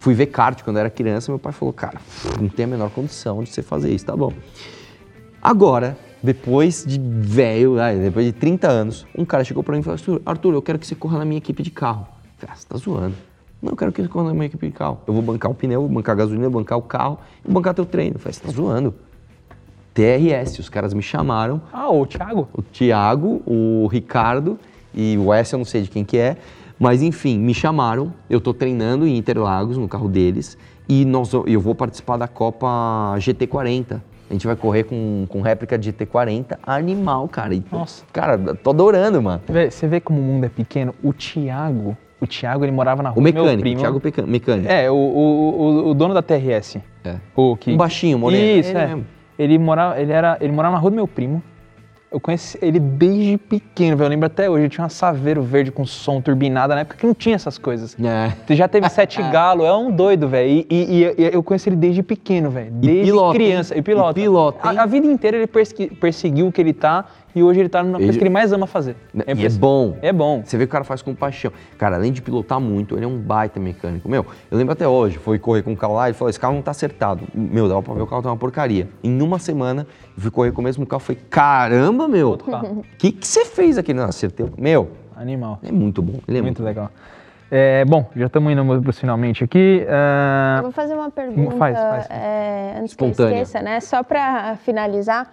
Fui 0.00 0.14
ver 0.14 0.26
kart 0.26 0.62
quando 0.64 0.76
eu 0.76 0.80
era 0.80 0.90
criança, 0.90 1.30
meu 1.30 1.38
pai 1.38 1.52
falou, 1.52 1.72
cara, 1.74 2.00
não 2.40 2.48
tem 2.48 2.64
a 2.64 2.68
menor 2.68 2.90
condição 2.90 3.44
de 3.44 3.50
você 3.50 3.62
fazer 3.62 3.92
isso, 3.94 4.06
tá 4.06 4.16
bom. 4.16 4.32
Agora, 5.42 5.96
depois 6.22 6.84
de 6.86 6.98
velho, 6.98 7.76
depois 8.02 8.26
de 8.26 8.32
30 8.32 8.68
anos, 8.68 9.06
um 9.16 9.24
cara 9.24 9.44
chegou 9.44 9.62
pra 9.62 9.74
mim 9.74 9.80
e 9.80 9.82
falou: 9.82 9.94
Arthur, 9.98 10.22
Arthur, 10.24 10.54
eu 10.54 10.62
quero 10.62 10.78
que 10.78 10.86
você 10.86 10.94
corra 10.94 11.18
na 11.18 11.24
minha 11.24 11.38
equipe 11.38 11.62
de 11.62 11.70
carro. 11.70 12.06
Eu 12.10 12.46
falei, 12.48 12.54
ah, 12.54 12.56
você 12.56 12.66
tá 12.66 12.76
zoando. 12.78 13.14
Não, 13.62 13.72
eu 13.72 13.76
quero 13.76 13.92
que 13.92 14.02
você 14.02 14.08
corra 14.08 14.28
na 14.28 14.32
minha 14.32 14.46
equipe 14.46 14.66
de 14.66 14.72
carro. 14.72 15.00
Eu 15.06 15.12
vou 15.12 15.22
bancar 15.22 15.50
o 15.50 15.54
pneu, 15.54 15.80
vou 15.82 15.88
bancar 15.90 16.14
a 16.14 16.18
gasolina, 16.18 16.48
vou 16.48 16.60
bancar 16.62 16.78
o 16.78 16.82
carro 16.82 17.18
e 17.46 17.50
bancar 17.50 17.74
teu 17.74 17.84
treino. 17.84 18.16
Eu 18.16 18.20
falei, 18.20 18.32
você 18.32 18.40
tá 18.40 18.50
zoando. 18.50 18.94
TRS, 19.92 20.58
os 20.58 20.68
caras 20.68 20.94
me 20.94 21.02
chamaram, 21.02 21.60
Ah, 21.72 21.90
o 21.90 22.06
Thiago? 22.06 22.48
o 22.54 22.62
Thiago, 22.62 23.42
o 23.44 23.86
Ricardo 23.88 24.58
e 24.94 25.18
o 25.18 25.32
S 25.34 25.52
eu 25.52 25.58
não 25.58 25.64
sei 25.64 25.82
de 25.82 25.90
quem 25.90 26.04
que 26.04 26.16
é, 26.16 26.36
mas 26.80 27.02
enfim, 27.02 27.38
me 27.38 27.52
chamaram, 27.54 28.12
eu 28.28 28.40
tô 28.40 28.52
treinando 28.54 29.06
em 29.06 29.16
Interlagos, 29.16 29.76
no 29.76 29.86
carro 29.86 30.08
deles, 30.08 30.56
e 30.88 31.04
nós, 31.04 31.32
eu 31.32 31.60
vou 31.60 31.74
participar 31.74 32.16
da 32.16 32.26
Copa 32.26 32.66
GT40, 33.18 34.00
A 34.28 34.32
gente 34.32 34.46
vai 34.46 34.56
correr 34.56 34.84
com, 34.84 35.26
com 35.28 35.40
réplica 35.42 35.76
de 35.78 35.92
T40 35.92 36.56
animal, 36.64 37.28
cara. 37.28 37.54
E, 37.54 37.62
Nossa. 37.70 38.04
Cara, 38.12 38.38
tô 38.54 38.70
adorando, 38.70 39.20
mano. 39.20 39.42
Você 39.70 39.86
vê 39.86 40.00
como 40.00 40.18
o 40.20 40.22
mundo 40.22 40.44
é 40.46 40.48
pequeno? 40.48 40.94
O 41.02 41.12
Thiago, 41.12 41.96
o 42.20 42.26
Thiago, 42.26 42.64
ele 42.64 42.72
morava 42.72 43.02
na 43.02 43.10
rua 43.10 43.20
O 43.20 43.20
do 43.20 43.32
meu 43.34 43.42
mecânico, 43.44 43.60
primo. 43.62 43.80
Thiago 43.80 44.00
Peca- 44.00 44.26
Mecânico. 44.26 44.68
É, 44.70 44.90
o, 44.90 44.94
o, 44.94 45.60
o, 45.86 45.90
o 45.90 45.94
dono 45.94 46.14
da 46.14 46.22
TRS. 46.22 46.78
É. 47.04 47.16
O 47.36 47.56
que... 47.56 47.72
Um 47.72 47.76
baixinho, 47.76 48.18
moreno. 48.18 48.58
Isso, 48.60 48.70
Ele 48.70 48.78
é. 48.78 48.86
mesmo. 48.86 49.06
Ele 49.38 49.58
morava, 49.58 50.00
ele, 50.00 50.12
era, 50.12 50.36
ele 50.40 50.52
morava 50.52 50.74
na 50.74 50.80
rua 50.80 50.90
do 50.90 50.94
meu 50.96 51.08
primo. 51.08 51.42
Eu 52.12 52.18
conheci 52.18 52.58
ele 52.60 52.80
desde 52.80 53.38
pequeno, 53.38 53.96
velho. 53.96 54.06
Eu 54.06 54.10
lembro 54.10 54.26
até 54.26 54.50
hoje. 54.50 54.62
Ele 54.64 54.68
tinha 54.68 54.82
uma 54.82 54.88
saveiro 54.90 55.42
verde 55.44 55.70
com 55.70 55.86
som 55.86 56.20
turbinada 56.20 56.74
na 56.74 56.80
época 56.80 56.96
que 56.96 57.06
não 57.06 57.14
tinha 57.14 57.36
essas 57.36 57.56
coisas. 57.56 57.96
É. 58.02 58.32
Você 58.44 58.56
já 58.56 58.66
teve 58.66 58.88
sete 58.88 59.22
galo, 59.30 59.64
é 59.64 59.72
um 59.76 59.92
doido, 59.92 60.26
velho. 60.28 60.48
E, 60.50 60.66
e- 60.68 61.14
e 61.22 61.30
eu 61.32 61.40
conheço 61.40 61.68
ele 61.68 61.76
desde 61.76 62.02
pequeno, 62.02 62.50
velho. 62.50 62.70
Desde 62.72 63.04
pilota, 63.04 63.38
hein? 63.38 63.44
criança. 63.46 63.78
E 63.78 63.82
pilota. 63.82 64.18
E 64.18 64.22
pilota, 64.24 64.58
a, 64.68 64.82
a 64.82 64.86
vida 64.86 65.06
inteira 65.06 65.36
ele 65.36 65.46
persegui- 65.46 65.94
perseguiu 65.94 66.48
o 66.48 66.52
que 66.52 66.60
ele 66.60 66.72
tá 66.72 67.04
e 67.34 67.42
hoje 67.42 67.60
ele 67.60 67.68
tá 67.68 67.82
na 67.82 67.92
coisa 67.98 68.04
Ele- 68.10 68.18
que 68.18 68.22
ele 68.24 68.30
mais 68.30 68.52
ama 68.52 68.66
fazer. 68.66 68.96
E 69.14 69.18
é 69.18 69.20
impressionante. 69.32 69.58
bom. 69.58 69.96
É 70.02 70.12
bom. 70.12 70.42
Você 70.44 70.56
vê 70.56 70.64
que 70.66 70.70
o 70.70 70.72
cara 70.72 70.84
faz 70.84 71.02
com 71.02 71.14
paixão. 71.14 71.52
Cara, 71.78 71.96
além 71.96 72.12
de 72.12 72.20
pilotar 72.22 72.58
muito, 72.60 72.96
ele 72.96 73.04
é 73.04 73.08
um 73.08 73.18
baita 73.18 73.58
mecânico. 73.60 74.08
Meu, 74.08 74.26
eu 74.50 74.58
lembro 74.58 74.72
até 74.72 74.86
hoje, 74.88 75.18
foi 75.18 75.38
correr 75.38 75.62
com 75.62 75.72
o 75.72 75.76
carro 75.76 75.94
lá 75.94 76.10
e 76.10 76.12
falou: 76.12 76.30
esse 76.30 76.40
carro 76.40 76.54
não 76.54 76.62
tá 76.62 76.70
acertado. 76.70 77.22
Meu, 77.34 77.68
dava 77.68 77.82
pra 77.82 77.94
ver 77.94 78.02
o 78.02 78.06
carro 78.06 78.22
tá 78.22 78.30
uma 78.30 78.36
porcaria. 78.36 78.88
Em 79.02 79.20
uma 79.22 79.38
semana, 79.38 79.86
eu 80.16 80.22
fui 80.22 80.30
correr 80.30 80.52
com 80.52 80.60
o 80.60 80.64
mesmo 80.64 80.84
carro. 80.86 81.00
Falei, 81.00 81.20
caramba, 81.30 82.08
meu, 82.08 82.32
o 82.32 82.84
que, 82.98 83.12
que 83.12 83.26
você 83.26 83.44
fez 83.44 83.78
aqui? 83.78 83.92
Não, 83.94 84.04
acertei. 84.04 84.46
Meu, 84.58 84.90
Animal. 85.16 85.58
é 85.62 85.70
muito 85.72 86.00
bom. 86.02 86.20
Ele 86.26 86.38
é 86.38 86.42
Muito 86.42 86.60
muito, 86.60 86.62
legal. 86.62 86.90
É, 87.52 87.84
bom, 87.84 88.08
já 88.14 88.26
estamos 88.26 88.52
indo 88.52 88.80
para 88.82 88.92
finalmente 88.92 89.42
aqui. 89.42 89.84
ah, 89.88 90.58
Eu 90.58 90.62
vou 90.62 90.70
fazer 90.72 90.94
uma 90.94 91.10
pergunta 91.10 91.56
Faz, 91.56 91.76
faz. 91.76 92.06
é, 92.08 92.76
antes 92.78 92.94
que 92.94 93.02
eu 93.02 93.08
Espontânea. 93.08 93.42
esqueça, 93.42 93.60
né? 93.60 93.80
Só 93.80 94.04
para 94.04 94.54
finalizar. 94.64 95.26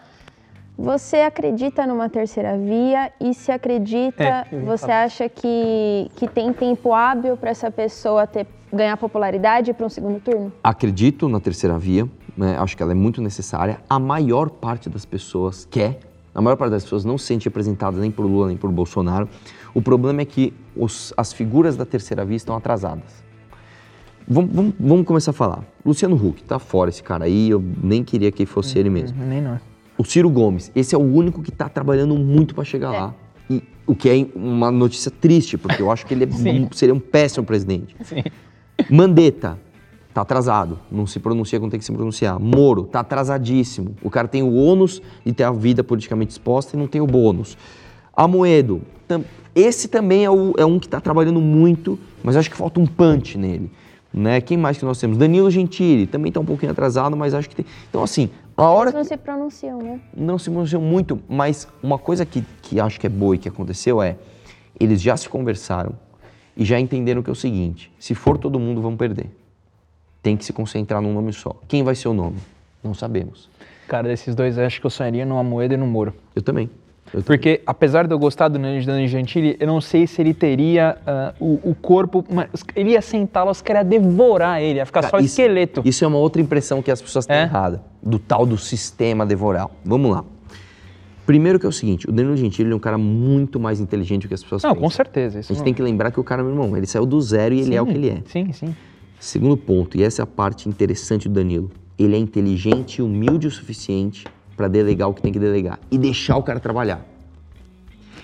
Você 0.77 1.17
acredita 1.17 1.87
numa 1.87 2.07
terceira 2.07 2.55
via? 2.55 3.11
E 3.19 3.33
se 3.33 3.51
acredita, 3.51 4.23
É, 4.23 4.59
você 4.63 4.85
falar. 4.85 5.03
acha 5.05 5.27
que, 5.27 6.07
que 6.15 6.27
tem 6.27 6.53
tempo 6.53 6.93
hábil 6.93 7.35
para 7.35 7.49
essa 7.49 7.71
pessoa 7.71 8.27
ter, 8.27 8.45
ganhar 8.71 8.95
popularidade 8.97 9.73
para 9.73 9.85
um 9.85 9.89
segundo 9.89 10.19
turno? 10.19 10.51
Acredito 10.63 11.27
na 11.27 11.39
terceira 11.39 11.79
via, 11.79 12.07
né? 12.37 12.55
acho 12.59 12.77
que 12.77 12.83
ela 12.83 12.91
é 12.91 12.95
muito 12.95 13.21
necessária. 13.23 13.79
A 13.89 13.97
maior 13.97 14.51
parte 14.51 14.87
das 14.87 15.03
pessoas 15.03 15.65
quer, 15.65 15.99
a 16.35 16.41
maior 16.41 16.55
parte 16.55 16.71
das 16.71 16.83
pessoas 16.83 17.03
não 17.03 17.17
se 17.17 17.25
sente 17.25 17.45
representada 17.45 17.97
nem 17.99 18.11
por 18.11 18.27
Lula 18.27 18.47
nem 18.49 18.57
por 18.57 18.71
Bolsonaro. 18.71 19.27
O 19.73 19.81
problema 19.81 20.21
é 20.21 20.25
que 20.25 20.53
os- 20.75 21.11
as 21.17 21.33
figuras 21.33 21.75
da 21.75 21.85
terceira 21.87 22.23
via 22.23 22.37
estão 22.37 22.55
atrasadas. 22.55 23.25
Vamos, 24.27 24.53
vamos- 24.53 24.73
vamos 24.79 25.05
começar 25.07 25.31
a 25.31 25.33
falar. 25.33 25.63
Luciano 25.83 26.15
Huck, 26.15 26.43
tá 26.43 26.59
fora 26.59 26.89
esse 26.91 27.01
cara 27.01 27.25
aí, 27.25 27.49
eu 27.49 27.63
nem 27.81 28.03
queria 28.03 28.31
que 28.31 28.45
fosse 28.45 28.77
ele 28.77 28.91
mesmo. 28.91 29.17
nem 29.25 29.41
nós. 29.41 29.59
O 29.97 30.03
Ciro 30.03 30.29
Gomes, 30.29 30.71
esse 30.75 30.93
é 30.93 30.97
o 30.97 31.01
único 31.01 31.41
que 31.41 31.49
está 31.49 31.67
trabalhando 31.67 32.15
muito 32.15 32.53
para 32.53 32.63
chegar 32.63 32.91
lá. 32.91 33.15
E, 33.49 33.63
o 33.85 33.95
que 33.95 34.09
é 34.09 34.27
uma 34.37 34.69
notícia 34.69 35.09
triste, 35.09 35.57
porque 35.57 35.81
eu 35.81 35.89
acho 35.91 36.05
que 36.05 36.13
ele 36.13 36.25
é 36.25 36.27
um- 36.51 36.71
seria 36.71 36.93
um 36.93 36.99
péssimo 36.99 37.45
presidente. 37.45 37.95
Sim. 38.03 38.23
Mandetta, 38.89 39.57
tá 40.13 40.21
atrasado, 40.21 40.79
não 40.91 41.07
se 41.07 41.19
pronuncia 41.19 41.59
como 41.59 41.69
tem 41.71 41.79
que 41.79 41.85
se 41.85 41.91
pronunciar. 41.91 42.39
Moro, 42.39 42.83
tá 42.83 42.99
atrasadíssimo. 42.99 43.95
O 44.03 44.09
cara 44.09 44.27
tem 44.27 44.43
o 44.43 44.53
ônus 44.53 45.01
de 45.25 45.33
ter 45.33 45.43
a 45.43 45.51
vida 45.51 45.83
politicamente 45.83 46.31
exposta 46.31 46.75
e 46.75 46.79
não 46.79 46.87
tem 46.87 47.01
o 47.01 47.07
bônus. 47.07 47.57
Amoedo, 48.15 48.81
tam- 49.07 49.23
esse 49.55 49.87
também 49.87 50.25
é, 50.25 50.29
o- 50.29 50.53
é 50.57 50.65
um 50.65 50.77
que 50.79 50.87
tá 50.87 50.99
trabalhando 51.01 51.41
muito, 51.41 51.97
mas 52.23 52.35
acho 52.35 52.49
que 52.51 52.57
falta 52.57 52.79
um 52.79 52.85
punch 52.85 53.37
nele. 53.37 53.71
Né? 54.13 54.41
Quem 54.41 54.57
mais 54.57 54.77
que 54.77 54.85
nós 54.85 54.99
temos? 54.99 55.17
Danilo 55.17 55.49
Gentili, 55.51 56.07
também 56.07 56.31
tá 56.31 56.39
um 56.39 56.45
pouquinho 56.45 56.71
atrasado, 56.71 57.15
mas 57.17 57.33
acho 57.33 57.49
que 57.49 57.55
tem. 57.55 57.65
Então, 57.89 58.01
assim, 58.03 58.29
a 58.57 58.69
hora 58.71 58.89
Eles 58.89 58.95
não 58.95 59.03
se 59.03 59.17
pronunciam, 59.17 59.77
né? 59.77 60.01
não 60.15 60.39
se 60.39 60.49
pronunciam 60.49 60.81
muito, 60.81 61.21
mas 61.29 61.67
uma 61.81 61.99
coisa 61.99 62.25
que, 62.25 62.43
que 62.61 62.79
acho 62.79 62.99
que 62.99 63.05
é 63.05 63.09
boa 63.09 63.35
e 63.35 63.37
que 63.37 63.47
aconteceu 63.47 64.01
é, 64.01 64.17
eles 64.79 64.99
já 64.99 65.15
se 65.15 65.29
conversaram 65.29 65.93
e 66.55 66.65
já 66.65 66.79
entenderam 66.79 67.21
que 67.21 67.29
é 67.29 67.33
o 67.33 67.35
seguinte, 67.35 67.91
se 67.99 68.15
for 68.15 68.37
todo 68.37 68.59
mundo, 68.59 68.81
vamos 68.81 68.97
perder. 68.97 69.29
Tem 70.23 70.35
que 70.35 70.43
se 70.43 70.51
concentrar 70.51 71.01
num 71.01 71.13
nome 71.13 71.31
só. 71.31 71.55
Quem 71.67 71.83
vai 71.83 71.93
ser 71.93 72.07
o 72.07 72.13
nome? 72.13 72.37
Não 72.83 72.95
sabemos. 72.95 73.47
Cara, 73.87 74.07
desses 74.07 74.33
dois, 74.33 74.57
acho 74.57 74.81
que 74.81 74.85
eu 74.85 74.89
sonharia 74.89 75.25
no 75.25 75.37
Amoedo 75.37 75.75
e 75.75 75.77
no 75.77 75.85
Moro. 75.85 76.13
Eu 76.35 76.41
também. 76.41 76.69
Porque, 77.25 77.61
apesar 77.65 78.05
de 78.05 78.13
eu 78.13 78.19
gostar 78.19 78.47
do 78.49 78.59
Danilo 78.59 79.07
Gentili, 79.07 79.55
eu 79.59 79.67
não 79.67 79.79
sei 79.79 80.05
se 80.05 80.21
ele 80.21 80.33
teria 80.33 80.97
ah, 81.05 81.33
o, 81.39 81.71
o 81.71 81.75
corpo. 81.75 82.23
mas 82.29 82.49
Ele 82.75 82.91
ia 82.91 83.01
sentar 83.01 83.45
lá, 83.45 83.51
os 83.51 83.61
caras 83.61 83.85
devorar 83.87 84.61
ele, 84.61 84.79
ia 84.79 84.85
ficar 84.85 85.01
Cara, 85.01 85.11
só 85.11 85.17
isso- 85.17 85.27
esqueleto. 85.41 85.81
Isso 85.85 86.03
é 86.03 86.07
uma 86.07 86.17
outra 86.17 86.41
impressão 86.41 86.81
que 86.81 86.91
as 86.91 87.01
pessoas 87.01 87.25
têm 87.25 87.37
É? 87.37 87.41
errada, 87.43 87.81
do 88.03 88.19
tal 88.19 88.45
do 88.45 88.57
sistema 88.57 89.25
devoral. 89.25 89.71
Vamos 89.85 90.11
lá. 90.11 90.23
Primeiro 91.25 91.59
que 91.59 91.65
é 91.65 91.69
o 91.69 91.73
seguinte, 91.73 92.07
o 92.09 92.11
Danilo 92.11 92.37
Gentili 92.37 92.71
é 92.71 92.75
um 92.75 92.79
cara 92.79 92.97
muito 92.97 93.59
mais 93.59 93.79
inteligente 93.81 94.21
do 94.23 94.27
que 94.29 94.33
as 94.33 94.41
pessoas 94.43 94.63
Não, 94.63 94.69
pensam. 94.71 94.83
com 94.83 94.89
certeza. 94.89 95.39
A 95.39 95.41
gente 95.41 95.57
não- 95.57 95.63
tem 95.65 95.73
que 95.73 95.81
lembrar 95.81 96.09
que 96.11 96.19
o 96.19 96.23
cara, 96.23 96.41
meu 96.41 96.53
irmão, 96.53 96.75
ele 96.77 96.85
saiu 96.87 97.05
do 97.05 97.19
zero 97.21 97.53
e 97.53 97.59
ele 97.61 97.75
é 97.75 97.81
o 97.81 97.85
que 97.85 97.93
ele 97.93 98.09
é. 98.09 98.21
Sim, 98.25 98.51
sim. 98.53 98.75
Segundo 99.19 99.57
ponto, 99.57 99.97
e 99.97 100.03
essa 100.03 100.21
é 100.21 100.23
a 100.23 100.27
parte 100.27 100.69
interessante 100.69 101.27
do 101.27 101.33
Danilo, 101.35 101.69
ele 101.99 102.15
é 102.15 102.19
inteligente 102.19 102.97
e 102.97 103.01
humilde 103.01 103.47
o 103.47 103.51
suficiente 103.51 104.25
para 104.57 104.67
delegar 104.67 105.07
o 105.07 105.13
que 105.13 105.21
tem 105.21 105.31
que 105.31 105.39
delegar 105.39 105.79
e 105.89 105.97
deixar 105.97 106.35
o 106.35 106.43
cara 106.43 106.59
trabalhar. 106.59 107.05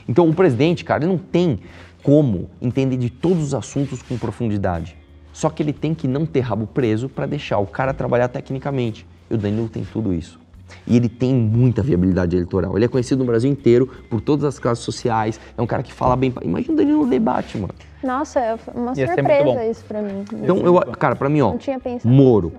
Então, 0.09 0.27
o 0.27 0.33
presidente, 0.33 0.83
cara, 0.83 1.03
ele 1.03 1.11
não 1.11 1.17
tem 1.17 1.59
como 2.01 2.49
entender 2.61 2.97
de 2.97 3.09
todos 3.09 3.41
os 3.41 3.53
assuntos 3.53 4.01
com 4.01 4.17
profundidade. 4.17 4.97
Só 5.31 5.49
que 5.49 5.63
ele 5.63 5.71
tem 5.71 5.93
que 5.93 6.07
não 6.07 6.25
ter 6.25 6.41
rabo 6.41 6.67
preso 6.67 7.07
para 7.07 7.25
deixar 7.25 7.59
o 7.59 7.65
cara 7.65 7.93
trabalhar 7.93 8.27
tecnicamente. 8.27 9.07
E 9.29 9.35
o 9.35 9.37
Danilo 9.37 9.69
tem 9.69 9.85
tudo 9.85 10.13
isso. 10.13 10.39
E 10.85 10.97
ele 10.97 11.07
tem 11.07 11.33
muita 11.33 11.81
viabilidade 11.81 12.35
eleitoral. 12.35 12.75
Ele 12.75 12.85
é 12.85 12.87
conhecido 12.87 13.19
no 13.19 13.25
Brasil 13.25 13.49
inteiro 13.49 13.87
por 14.09 14.19
todas 14.19 14.43
as 14.43 14.59
classes 14.59 14.83
sociais. 14.83 15.39
É 15.57 15.61
um 15.61 15.67
cara 15.67 15.81
que 15.83 15.93
fala 15.93 16.15
bem. 16.15 16.33
Imagina 16.41 16.73
o 16.73 16.77
Danilo 16.77 17.03
no 17.05 17.09
debate, 17.09 17.57
mano. 17.57 17.73
Nossa, 18.03 18.39
é 18.39 18.57
uma 18.75 18.93
Ia 18.97 19.07
surpresa 19.07 19.65
isso 19.65 19.85
para 19.85 20.01
mim. 20.01 20.25
Então, 20.33 20.57
eu, 20.57 20.75
cara, 20.93 21.15
pra 21.15 21.29
mim, 21.29 21.41
ó, 21.41 21.51
Não 21.51 21.57
tinha 21.57 21.79
pensado 21.79 22.13
Moro, 22.13 22.51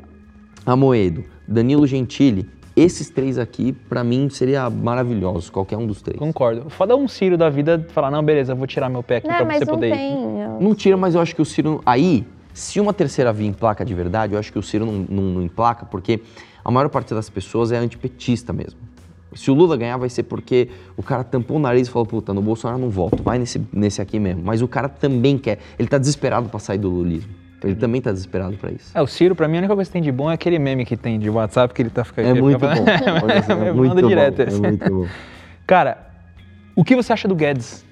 Amoedo, 0.64 1.24
Danilo 1.46 1.86
Gentili, 1.86 2.48
esses 2.76 3.08
três 3.08 3.38
aqui, 3.38 3.72
pra 3.72 4.02
mim, 4.02 4.28
seria 4.30 4.68
maravilhoso, 4.68 5.50
qualquer 5.52 5.76
um 5.76 5.86
dos 5.86 6.02
três. 6.02 6.18
Concordo. 6.18 6.68
Foda 6.70 6.96
um 6.96 7.06
Ciro 7.06 7.36
da 7.38 7.48
vida 7.48 7.86
falar, 7.90 8.10
não, 8.10 8.22
beleza, 8.22 8.52
eu 8.52 8.56
vou 8.56 8.66
tirar 8.66 8.88
meu 8.88 9.02
pé 9.02 9.16
aqui 9.18 9.28
Não, 9.28 9.36
pra 9.36 9.44
mas 9.44 9.58
você 9.58 9.64
não 9.64 9.74
poder 9.74 9.88
ir. 9.88 9.92
tem. 9.96 10.40
eu- 10.40 10.60
Não 10.60 10.74
tira, 10.74 10.96
mas 10.96 11.14
eu 11.14 11.20
acho 11.20 11.34
que 11.34 11.42
o 11.42 11.44
Ciro. 11.44 11.80
Aí, 11.86 12.24
se 12.52 12.80
uma 12.80 12.92
terceira 12.92 13.32
via 13.32 13.46
emplaca 13.46 13.84
de 13.84 13.94
verdade, 13.94 14.32
eu 14.34 14.38
acho 14.38 14.52
que 14.52 14.58
o 14.58 14.62
Ciro 14.62 14.84
não, 14.86 14.92
não, 15.08 15.22
não 15.34 15.42
emplaca, 15.42 15.86
porque 15.86 16.20
a 16.64 16.70
maior 16.70 16.88
parte 16.88 17.14
das 17.14 17.28
pessoas 17.30 17.70
é 17.72 17.76
antipetista 17.78 18.52
mesmo. 18.52 18.78
Se 19.34 19.50
o 19.50 19.54
Lula 19.54 19.76
ganhar, 19.76 19.96
vai 19.96 20.08
ser 20.08 20.22
porque 20.22 20.68
o 20.96 21.02
cara 21.02 21.24
tampou 21.24 21.56
o 21.56 21.60
nariz 21.60 21.88
e 21.88 21.90
falou: 21.90 22.06
puta, 22.06 22.32
no 22.32 22.40
Bolsonaro 22.40 22.78
não 22.80 22.88
voto, 22.88 23.20
vai 23.22 23.36
nesse, 23.38 23.60
nesse 23.72 24.00
aqui 24.00 24.20
mesmo. 24.20 24.42
Mas 24.44 24.62
o 24.62 24.68
cara 24.68 24.88
também 24.88 25.36
quer, 25.36 25.58
ele 25.76 25.88
tá 25.88 25.98
desesperado 25.98 26.48
pra 26.48 26.60
sair 26.60 26.78
do 26.78 26.88
lulismo. 26.88 27.32
Ele 27.64 27.74
também 27.74 28.00
tá 28.00 28.12
desesperado 28.12 28.56
pra 28.56 28.70
isso. 28.70 28.90
É, 28.94 29.00
o 29.00 29.06
Ciro, 29.06 29.34
pra 29.34 29.48
mim, 29.48 29.56
a 29.56 29.58
única 29.60 29.74
coisa 29.74 29.88
que 29.88 29.92
tem 29.92 30.02
de 30.02 30.12
bom 30.12 30.30
é 30.30 30.34
aquele 30.34 30.58
meme 30.58 30.84
que 30.84 30.96
tem 30.96 31.18
de 31.18 31.30
WhatsApp 31.30 31.72
que 31.72 31.82
ele 31.82 31.90
tá 31.90 32.04
ficando. 32.04 32.26
É 32.28 32.30
ele 32.30 32.42
muito 32.42 32.60
fica 32.60 32.74
bom. 32.74 32.84
é 33.64 33.68
Eu 33.70 33.74
muito 33.74 34.00
bom, 34.00 34.08
direto 34.08 34.40
é 34.40 34.44
esse. 34.48 34.60
muito 34.60 34.90
bom. 34.90 35.06
Cara, 35.66 35.98
o 36.76 36.84
que 36.84 36.94
você 36.94 37.12
acha 37.12 37.26
do 37.26 37.34
Guedes? 37.34 37.84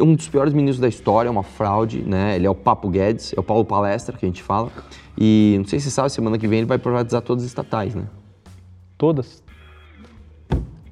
um 0.00 0.14
dos 0.14 0.28
piores 0.28 0.54
ministros 0.54 0.80
da 0.80 0.88
história, 0.88 1.28
uma 1.30 1.42
fraude, 1.42 2.02
né? 2.02 2.36
Ele 2.36 2.46
é 2.46 2.50
o 2.50 2.54
Papo 2.54 2.88
Guedes, 2.88 3.34
é 3.36 3.40
o 3.40 3.42
Paulo 3.42 3.64
Palestra 3.64 4.16
que 4.16 4.24
a 4.24 4.28
gente 4.28 4.42
fala. 4.42 4.70
E 5.18 5.56
não 5.58 5.64
sei 5.66 5.80
se 5.80 5.86
você 5.86 5.90
sabe, 5.90 6.10
semana 6.10 6.38
que 6.38 6.46
vem 6.46 6.60
ele 6.60 6.66
vai 6.66 6.78
privatizar 6.78 7.20
todas 7.20 7.42
as 7.42 7.50
estatais, 7.50 7.94
né? 7.94 8.04
Todas? 8.96 9.42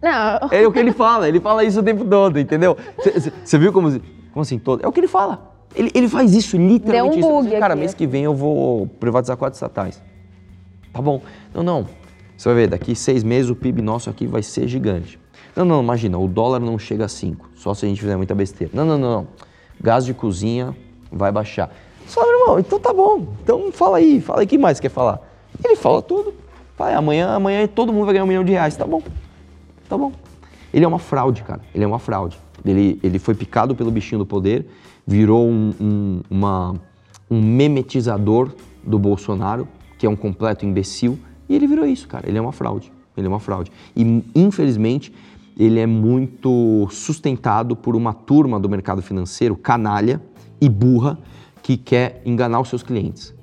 Não, 0.03 0.49
É 0.51 0.67
o 0.67 0.73
que 0.73 0.79
ele 0.79 0.93
fala, 0.93 1.29
ele 1.29 1.41
fala 1.41 1.65
isso 1.65 1.81
o 1.81 1.83
tempo 1.83 2.05
todo, 2.05 2.39
entendeu? 2.39 2.77
Você 3.45 3.59
viu 3.59 3.73
como, 3.73 3.91
como 4.33 4.43
assim, 4.43 4.59
todo? 4.59 4.85
É 4.85 4.89
o 4.89 4.93
que 4.93 5.01
ele 5.01 5.09
fala. 5.09 5.56
Ele, 5.77 5.91
ele 5.95 6.09
faz 6.09 6.35
isso 6.35 6.57
literalmente. 6.57 7.21
Deu 7.21 7.29
um 7.29 7.39
isso. 7.41 7.49
bug 7.49 7.61
Cara, 7.61 7.75
aqui. 7.75 7.81
mês 7.81 7.95
que 7.95 8.07
vem 8.07 8.25
eu 8.25 8.35
vou 8.35 8.87
privatizar 8.87 9.37
quatro 9.37 9.55
estatais. 9.57 10.03
Tá 10.93 11.03
bom. 11.03 11.21
Não, 11.55 11.63
não. 11.63 11.87
Você 12.37 12.49
vai 12.49 12.57
ver, 12.57 12.69
daqui 12.69 12.95
seis 12.95 13.23
meses 13.23 13.51
o 13.51 13.55
PIB 13.55 13.83
nosso 13.83 14.11
aqui 14.11 14.27
vai 14.27 14.43
ser 14.43 14.67
gigante. 14.67 15.19
Não, 15.55 15.65
não, 15.65 15.83
imagina, 15.83 16.19
o 16.19 16.29
dólar 16.29 16.61
não 16.61 16.79
chega 16.79 17.07
a 17.07 17.09
cinco, 17.09 17.49
só 17.55 17.73
se 17.73 17.87
a 17.87 17.89
gente 17.89 18.01
fizer 18.01 18.17
muita 18.17 18.35
besteira. 18.35 18.71
Não, 18.75 18.85
não, 18.85 18.99
não, 18.99 19.11
não. 19.11 19.29
Gás 19.81 20.05
de 20.05 20.13
cozinha 20.13 20.77
vai 21.11 21.33
baixar. 21.33 21.71
Fala, 22.07 22.27
meu 22.27 22.41
irmão, 22.41 22.59
então 22.59 22.79
tá 22.79 22.93
bom. 22.93 23.27
Então 23.43 23.73
fala 23.73 23.97
aí, 23.97 24.21
fala 24.21 24.41
aí, 24.41 24.45
o 24.45 24.49
que 24.49 24.59
mais 24.59 24.79
quer 24.79 24.91
falar? 24.91 25.21
Ele 25.65 25.77
fala 25.77 26.03
tudo. 26.03 26.35
Vai, 26.77 26.93
amanhã, 26.93 27.31
amanhã 27.31 27.67
todo 27.67 27.91
mundo 27.91 28.05
vai 28.05 28.13
ganhar 28.15 28.25
um 28.25 28.29
milhão 28.29 28.45
de 28.45 28.53
reais, 28.53 28.77
tá 28.77 28.87
bom. 28.87 29.03
Tá 29.89 29.97
bom. 29.97 30.13
Ele 30.75 30.85
é 30.85 30.89
uma 30.89 30.99
fraude, 30.99 31.43
cara. 31.43 31.63
Ele 31.75 31.85
é 31.85 31.87
uma 31.87 31.99
fraude. 31.99 32.39
Ele, 32.65 32.99
ele 33.03 33.19
foi 33.19 33.35
picado 33.35 33.75
pelo 33.75 33.91
bichinho 33.91 34.19
do 34.19 34.27
poder, 34.27 34.67
virou 35.07 35.49
um, 35.49 35.73
um, 35.81 36.21
uma, 36.31 36.75
um 37.31 37.41
memetizador 37.41 38.53
do 38.85 38.99
Bolsonaro, 38.99 39.69
que 39.99 40.07
é 40.07 40.09
um 40.09 40.17
completo 40.17 40.65
imbecil, 40.65 41.19
e 41.49 41.55
ele 41.55 41.67
virou 41.67 41.87
isso, 41.87 42.09
cara. 42.09 42.29
Ele 42.29 42.39
é 42.39 42.41
uma 42.41 42.53
fraude. 42.53 42.93
Ele 43.17 43.27
é 43.27 43.29
uma 43.29 43.41
fraude. 43.41 43.71
E, 43.95 44.23
infelizmente, 44.35 45.13
ele 45.59 45.81
é 45.81 45.87
muito 45.87 46.87
sustentado 46.91 47.75
por 47.75 47.97
uma 47.97 48.13
turma 48.13 48.61
do 48.61 48.69
mercado 48.69 49.01
financeiro 49.01 49.57
canalha 49.57 50.21
e 50.61 50.69
burra 50.69 51.19
que 51.63 51.77
quer 51.77 52.21
enganar 52.25 52.61
os 52.61 52.69
seus 52.69 52.83
clientes. 52.83 53.35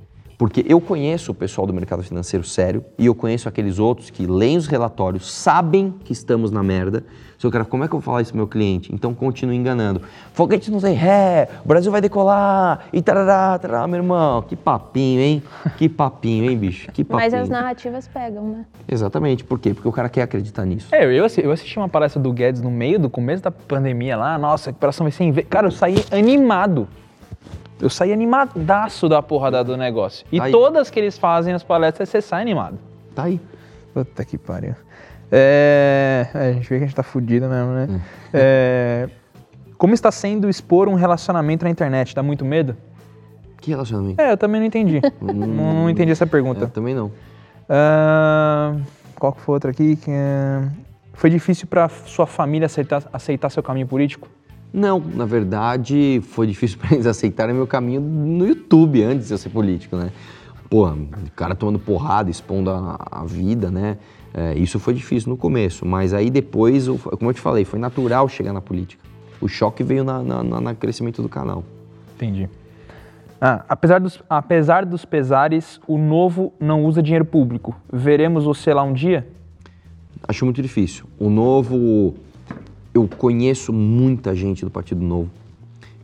Porque 0.44 0.66
eu 0.68 0.82
conheço 0.82 1.32
o 1.32 1.34
pessoal 1.34 1.66
do 1.66 1.74
mercado 1.74 2.04
financeiro 2.04 2.44
sério 2.46 2.84
e 3.00 3.06
eu 3.06 3.16
conheço 3.16 3.48
aqueles 3.48 3.80
outros 3.80 4.10
que 4.10 4.26
leem 4.28 4.58
os 4.58 4.68
relatórios, 4.68 5.32
sabem 5.32 5.94
que 6.04 6.12
estamos 6.12 6.52
na 6.52 6.62
merda. 6.62 7.06
Seu 7.40 7.50
cara, 7.50 7.64
como 7.64 7.86
é 7.86 7.88
que 7.88 7.96
eu 7.96 8.00
vou 8.00 8.04
falar 8.04 8.22
isso 8.22 8.32
pro 8.32 8.40
meu 8.40 8.48
cliente? 8.48 8.94
Então 8.94 9.14
continue 9.14 9.56
enganando. 9.56 10.02
Foguete 10.34 10.70
não 10.70 10.82
tem 10.82 10.96
ré, 10.96 11.48
o 11.64 11.68
Brasil 11.70 11.90
vai 11.90 12.02
decolar 12.02 12.88
e 12.92 13.02
tarará, 13.02 13.58
tarará, 13.58 13.88
meu 13.88 13.96
irmão. 14.02 14.42
Que 14.42 14.58
papinho, 14.58 15.22
hein? 15.22 15.44
Que 15.78 15.88
papinho, 15.88 16.52
hein, 16.52 16.58
bicho? 16.58 16.92
Que 16.92 17.06
papinho. 17.06 17.24
Mas 17.32 17.34
as 17.34 17.48
narrativas 17.48 18.06
pegam, 18.10 18.44
né? 18.50 18.66
Exatamente. 18.86 19.46
Por 19.46 19.58
quê? 19.58 19.74
Porque 19.74 19.88
o 19.88 19.94
cara 19.94 20.10
quer 20.10 20.24
acreditar 20.24 20.66
nisso. 20.66 20.94
É, 20.94 21.06
eu, 21.06 21.24
assi- 21.24 21.42
eu 21.42 21.54
assisti 21.54 21.78
uma 21.80 21.88
palestra 21.88 22.22
do 22.22 22.34
Guedes 22.34 22.62
no 22.62 22.70
meio 22.70 23.00
do 23.00 23.10
começo 23.10 23.42
da 23.42 23.52
pandemia 23.52 24.18
lá, 24.18 24.38
nossa, 24.38 24.70
a 24.70 24.72
recuperação 24.72 25.06
vai 25.06 25.12
ser 25.14 25.24
em 25.24 25.32
vez. 25.32 25.48
Cara, 25.50 25.68
eu 25.68 25.72
saí 25.72 25.96
animado. 26.12 26.86
Eu 27.84 27.90
saí 27.90 28.14
animadaço 28.14 29.10
da 29.10 29.22
porra 29.22 29.62
do 29.62 29.76
negócio. 29.76 30.26
E 30.32 30.40
Aí. 30.40 30.54
todas 30.54 30.90
que 30.90 30.98
eles 30.98 31.18
fazem 31.18 31.54
as 31.54 31.64
palestras, 31.64 32.08
você 32.08 32.22
sai 32.22 32.42
animado. 32.42 32.80
Tá 33.14 33.24
aí. 33.24 33.42
Puta 33.94 34.24
que 34.24 34.38
pariu. 34.38 34.74
É, 35.30 36.28
é, 36.34 36.50
a 36.52 36.54
gente 36.54 36.70
vê 36.70 36.78
que 36.78 36.84
a 36.86 36.88
gente 36.88 36.96
tá 36.96 37.04
fudido 37.04 37.50
mesmo, 37.50 37.72
né? 37.74 38.02
É, 38.34 39.10
como 39.78 39.94
está 39.94 40.14
sendo 40.14 40.50
expor 40.50 40.88
um 40.88 40.94
relacionamento 40.94 41.66
na 41.66 41.70
internet? 41.70 42.16
Dá 42.16 42.24
muito 42.24 42.46
medo? 42.46 42.78
Que 43.60 43.72
relacionamento? 43.72 44.22
É, 44.22 44.32
eu 44.32 44.38
também 44.38 44.62
não 44.62 44.68
entendi. 44.68 45.02
não, 45.22 45.74
não 45.74 45.90
entendi 45.90 46.14
essa 46.14 46.26
pergunta. 46.26 46.62
Eu 46.62 46.70
também 46.70 46.96
não. 46.96 47.12
Ah, 47.68 48.78
qual 49.20 49.34
que 49.34 49.42
foi 49.42 49.56
outra 49.56 49.72
aqui? 49.72 49.98
Que, 49.98 50.10
é, 50.10 50.70
Foi 51.16 51.30
difícil 51.30 51.68
pra 51.68 51.90
sua 51.90 52.26
família 52.26 52.68
aceitar, 52.68 53.04
aceitar 53.12 53.50
seu 53.50 53.62
caminho 53.62 53.88
político? 53.88 54.30
Não, 54.74 55.00
na 55.00 55.26
verdade, 55.26 56.20
foi 56.30 56.48
difícil 56.48 56.80
para 56.82 56.94
eles 56.96 57.06
aceitarem 57.06 57.54
meu 57.56 57.68
caminho 57.68 58.02
no 58.02 58.48
YouTube 58.48 59.04
antes 59.04 59.28
de 59.28 59.34
eu 59.34 59.38
ser 59.38 59.50
político, 59.50 59.96
né? 59.96 60.12
Porra, 60.70 60.94
o 60.96 61.32
cara 61.36 61.54
tomando 61.54 61.78
porrada, 61.78 62.32
expondo 62.32 62.72
a, 62.72 62.98
a 63.12 63.24
vida, 63.24 63.70
né? 63.70 63.98
É, 64.34 64.56
isso 64.58 64.80
foi 64.80 64.96
difícil 64.96 65.30
no 65.30 65.38
começo, 65.38 65.86
mas 65.86 66.12
aí 66.12 66.32
depois, 66.32 66.88
como 66.88 67.30
eu 67.30 67.34
te 67.34 67.40
falei, 67.40 67.64
foi 67.64 67.78
natural 67.78 68.28
chegar 68.28 68.52
na 68.52 68.62
política. 68.62 69.04
O 69.40 69.48
choque 69.48 69.84
veio 69.84 70.04
na, 70.04 70.24
na, 70.24 70.42
na- 70.44 70.60
na 70.62 70.74
crescimento 70.74 71.22
do 71.22 71.30
canal. 71.30 71.64
Entendi. 72.16 72.50
Ah, 73.40 73.64
apesar, 73.70 74.00
dos, 74.00 74.20
apesar 74.28 74.86
dos 74.86 75.06
pesares, 75.06 75.80
o 75.88 75.98
novo 76.00 76.54
não 76.60 76.84
usa 76.86 77.04
dinheiro 77.04 77.26
público. 77.26 77.76
Veremos 77.92 78.46
você 78.46 78.74
lá 78.74 78.82
um 78.82 78.94
dia? 78.94 79.28
Acho 80.28 80.46
muito 80.46 80.62
difícil. 80.62 81.06
O 81.20 81.30
novo, 81.30 82.16
eu 82.94 83.08
conheço 83.08 83.74
muita 83.74 84.36
gente 84.36 84.64
do 84.64 84.72
Partido 84.72 85.02
Novo. 85.02 85.30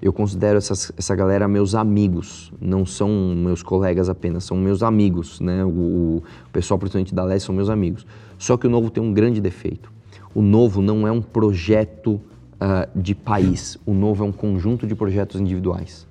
Eu 0.02 0.14
considero 0.14 0.58
essas- 0.58 0.92
essa 0.98 1.14
galera 1.16 1.48
meus 1.48 1.76
amigos, 1.76 2.52
não 2.60 2.86
são 2.86 3.10
meus 3.36 3.62
colegas 3.62 4.08
apenas, 4.10 4.46
são 4.46 4.56
meus 4.58 4.82
amigos, 4.82 5.40
né? 5.42 5.64
O, 5.66 5.70
o 5.70 6.24
pessoal, 6.54 6.80
principalmente 6.80 7.14
da 7.14 7.24
Leste, 7.24 7.46
são 7.46 7.54
meus 7.54 7.70
amigos. 7.70 8.08
Só 8.38 8.56
que 8.56 8.66
o 8.66 8.70
Novo 8.70 8.90
tem 8.90 9.04
um 9.04 9.14
grande 9.14 9.42
defeito. 9.42 9.92
O 10.34 10.42
Novo 10.42 10.82
não 10.82 11.06
é 11.06 11.12
um 11.12 11.22
projeto 11.22 12.20
ah, 12.62 12.88
de 12.96 13.14
país, 13.14 13.78
o 13.86 13.94
Novo 13.94 14.24
é 14.24 14.28
um 14.28 14.32
conjunto 14.32 14.88
de 14.88 14.96
projetos 14.96 15.40
individuais. 15.40 16.08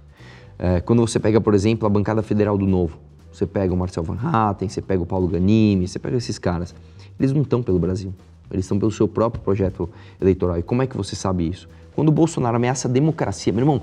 É, 0.59 0.81
quando 0.81 1.01
você 1.01 1.19
pega, 1.19 1.41
por 1.41 1.55
exemplo, 1.55 1.87
a 1.87 1.91
bancada 1.91 2.23
federal 2.23 2.59
do 2.59 2.67
Novo, 2.67 2.99
você 3.33 3.47
pega 3.47 3.73
o 3.73 3.77
Marcel 3.77 4.03
Van 4.03 4.19
Hatten, 4.21 4.69
você 4.69 4.83
pega 4.83 5.03
o 5.03 5.07
Paulo 5.07 5.29
Ganimi, 5.29 5.87
você 5.87 5.99
pega 5.99 6.17
esses 6.17 6.39
caras, 6.39 6.75
eles 7.19 7.33
não 7.33 7.43
estão 7.43 7.63
pelo 7.63 7.79
Brasil, 7.79 8.13
eles 8.51 8.65
estão 8.65 8.79
pelo 8.79 8.91
seu 8.91 9.07
próprio 9.07 9.43
projeto 9.43 9.89
eleitoral. 10.21 10.59
E 10.59 10.63
como 10.63 10.83
é 10.83 10.87
que 10.87 10.97
você 10.97 11.15
sabe 11.15 11.49
isso? 11.49 11.69
Quando 11.95 12.09
o 12.09 12.13
Bolsonaro 12.13 12.57
ameaça 12.57 12.89
a 12.89 12.91
democracia, 12.91 13.53
meu 13.53 13.63
irmão, 13.63 13.83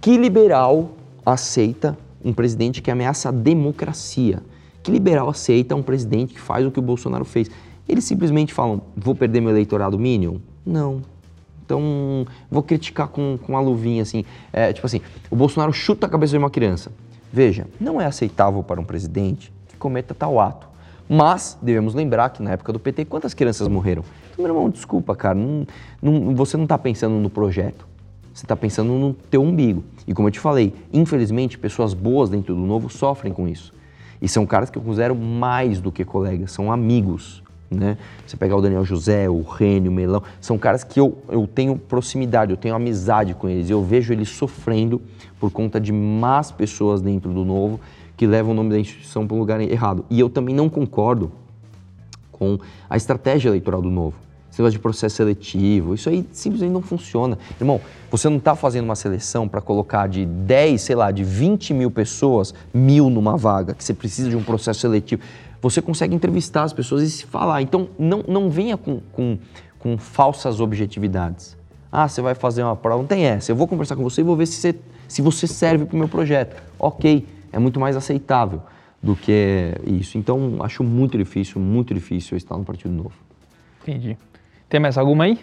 que 0.00 0.16
liberal 0.16 0.92
aceita 1.24 1.96
um 2.24 2.32
presidente 2.32 2.80
que 2.80 2.90
ameaça 2.90 3.28
a 3.28 3.32
democracia? 3.32 4.42
Que 4.82 4.90
liberal 4.90 5.28
aceita 5.28 5.74
um 5.74 5.82
presidente 5.82 6.34
que 6.34 6.40
faz 6.40 6.66
o 6.66 6.70
que 6.70 6.78
o 6.78 6.82
Bolsonaro 6.82 7.24
fez? 7.24 7.50
Eles 7.88 8.04
simplesmente 8.04 8.52
falam, 8.52 8.82
vou 8.96 9.14
perder 9.14 9.40
meu 9.40 9.50
eleitorado 9.50 9.98
mínimo? 9.98 10.40
Não, 10.64 11.02
então, 11.72 12.26
vou 12.50 12.62
criticar 12.62 13.08
com, 13.08 13.38
com 13.38 13.56
a 13.56 13.60
luvinha, 13.60 14.02
assim. 14.02 14.24
É, 14.52 14.72
tipo 14.72 14.86
assim, 14.86 15.00
o 15.30 15.36
Bolsonaro 15.36 15.72
chuta 15.72 16.06
a 16.06 16.10
cabeça 16.10 16.32
de 16.32 16.38
uma 16.38 16.50
criança. 16.50 16.92
Veja, 17.32 17.66
não 17.80 17.98
é 17.98 18.04
aceitável 18.04 18.62
para 18.62 18.78
um 18.78 18.84
presidente 18.84 19.50
que 19.68 19.76
cometa 19.78 20.14
tal 20.14 20.38
ato. 20.38 20.68
Mas 21.08 21.58
devemos 21.60 21.94
lembrar 21.94 22.30
que 22.30 22.42
na 22.42 22.52
época 22.52 22.72
do 22.72 22.78
PT, 22.78 23.04
quantas 23.04 23.34
crianças 23.34 23.68
morreram? 23.68 24.02
Então, 24.32 24.44
meu 24.44 24.54
irmão, 24.54 24.70
desculpa, 24.70 25.14
cara, 25.14 25.34
não- 25.34 25.66
não- 26.00 26.34
você 26.34 26.56
não 26.56 26.64
está 26.64 26.78
pensando 26.78 27.14
no 27.16 27.28
projeto. 27.28 27.86
Você 28.32 28.46
está 28.46 28.56
pensando 28.56 28.92
no 28.94 29.12
teu 29.12 29.42
umbigo. 29.42 29.84
E 30.06 30.14
como 30.14 30.28
eu 30.28 30.32
te 30.32 30.40
falei, 30.40 30.72
infelizmente, 30.92 31.58
pessoas 31.58 31.92
boas 31.92 32.30
dentro 32.30 32.54
do 32.54 32.62
novo 32.62 32.88
sofrem 32.88 33.32
com 33.32 33.46
isso. 33.46 33.74
E 34.22 34.28
são 34.28 34.46
caras 34.46 34.70
que 34.70 34.78
eu 34.78 34.82
considero 34.82 35.14
mais 35.14 35.80
do 35.80 35.92
que 35.92 36.04
colegas, 36.04 36.50
são 36.52 36.72
amigos. 36.72 37.42
Né? 37.70 37.96
Você 38.26 38.36
pegar 38.36 38.56
o 38.56 38.60
Daniel 38.60 38.84
José, 38.84 39.28
o 39.28 39.40
Rênio, 39.42 39.90
o 39.90 39.94
Melão, 39.94 40.22
são 40.40 40.58
caras 40.58 40.84
que 40.84 41.00
eu, 41.00 41.16
eu 41.28 41.46
tenho 41.46 41.76
proximidade, 41.76 42.50
eu 42.50 42.56
tenho 42.56 42.74
amizade 42.74 43.34
com 43.34 43.48
eles. 43.48 43.68
Eu 43.70 43.82
vejo 43.82 44.12
eles 44.12 44.28
sofrendo 44.28 45.00
por 45.40 45.50
conta 45.50 45.80
de 45.80 45.90
más 45.90 46.52
pessoas 46.52 47.00
dentro 47.00 47.32
do 47.32 47.44
novo 47.44 47.80
que 48.22 48.26
levam 48.28 48.52
o 48.52 48.54
nome 48.54 48.70
da 48.70 48.78
instituição 48.78 49.26
para 49.26 49.34
um 49.36 49.40
lugar 49.40 49.60
errado. 49.60 50.04
E 50.08 50.20
eu 50.20 50.30
também 50.30 50.54
não 50.54 50.68
concordo 50.68 51.32
com 52.30 52.56
a 52.88 52.96
estratégia 52.96 53.48
eleitoral 53.48 53.82
do 53.82 53.90
novo. 53.90 54.16
Esse 54.48 54.60
negócio 54.60 54.78
de 54.78 54.78
processo 54.78 55.16
seletivo, 55.16 55.92
isso 55.92 56.08
aí 56.08 56.24
simplesmente 56.30 56.70
não 56.70 56.82
funciona. 56.82 57.36
Irmão, 57.60 57.80
você 58.12 58.28
não 58.28 58.36
está 58.36 58.54
fazendo 58.54 58.84
uma 58.84 58.94
seleção 58.94 59.48
para 59.48 59.60
colocar 59.60 60.06
de 60.06 60.24
10, 60.24 60.80
sei 60.80 60.94
lá, 60.94 61.10
de 61.10 61.24
20 61.24 61.74
mil 61.74 61.90
pessoas, 61.90 62.54
mil 62.72 63.10
numa 63.10 63.36
vaga, 63.36 63.74
que 63.74 63.82
você 63.82 63.92
precisa 63.92 64.30
de 64.30 64.36
um 64.36 64.42
processo 64.44 64.78
seletivo. 64.78 65.20
Você 65.60 65.82
consegue 65.82 66.14
entrevistar 66.14 66.62
as 66.62 66.72
pessoas 66.72 67.02
e 67.02 67.10
se 67.10 67.26
falar. 67.26 67.60
Então, 67.60 67.88
não, 67.98 68.22
não 68.28 68.48
venha 68.48 68.76
com, 68.76 69.00
com, 69.10 69.36
com 69.80 69.98
falsas 69.98 70.60
objetividades. 70.60 71.56
Ah, 71.90 72.06
você 72.06 72.22
vai 72.22 72.36
fazer 72.36 72.62
uma 72.62 72.76
prova, 72.76 72.98
não 72.98 73.08
tem 73.08 73.24
essa. 73.24 73.50
Eu 73.50 73.56
vou 73.56 73.66
conversar 73.66 73.96
com 73.96 74.04
você 74.04 74.20
e 74.20 74.24
vou 74.24 74.36
ver 74.36 74.46
se 74.46 74.60
você, 74.60 74.76
se 75.08 75.20
você 75.20 75.48
serve 75.48 75.86
para 75.86 75.96
o 75.96 75.98
meu 75.98 76.08
projeto. 76.08 76.62
Ok, 76.78 77.26
é 77.52 77.58
muito 77.58 77.78
mais 77.78 77.96
aceitável 77.96 78.62
do 79.02 79.14
que 79.16 79.74
isso. 79.86 80.16
Então, 80.16 80.58
acho 80.60 80.82
muito 80.84 81.18
difícil, 81.18 81.60
muito 81.60 81.92
difícil 81.92 82.34
eu 82.34 82.38
estar 82.38 82.56
no 82.56 82.64
Partido 82.64 82.92
Novo. 82.94 83.12
Entendi. 83.82 84.16
Tem 84.68 84.80
mais 84.80 84.96
alguma 84.96 85.24
aí? 85.24 85.38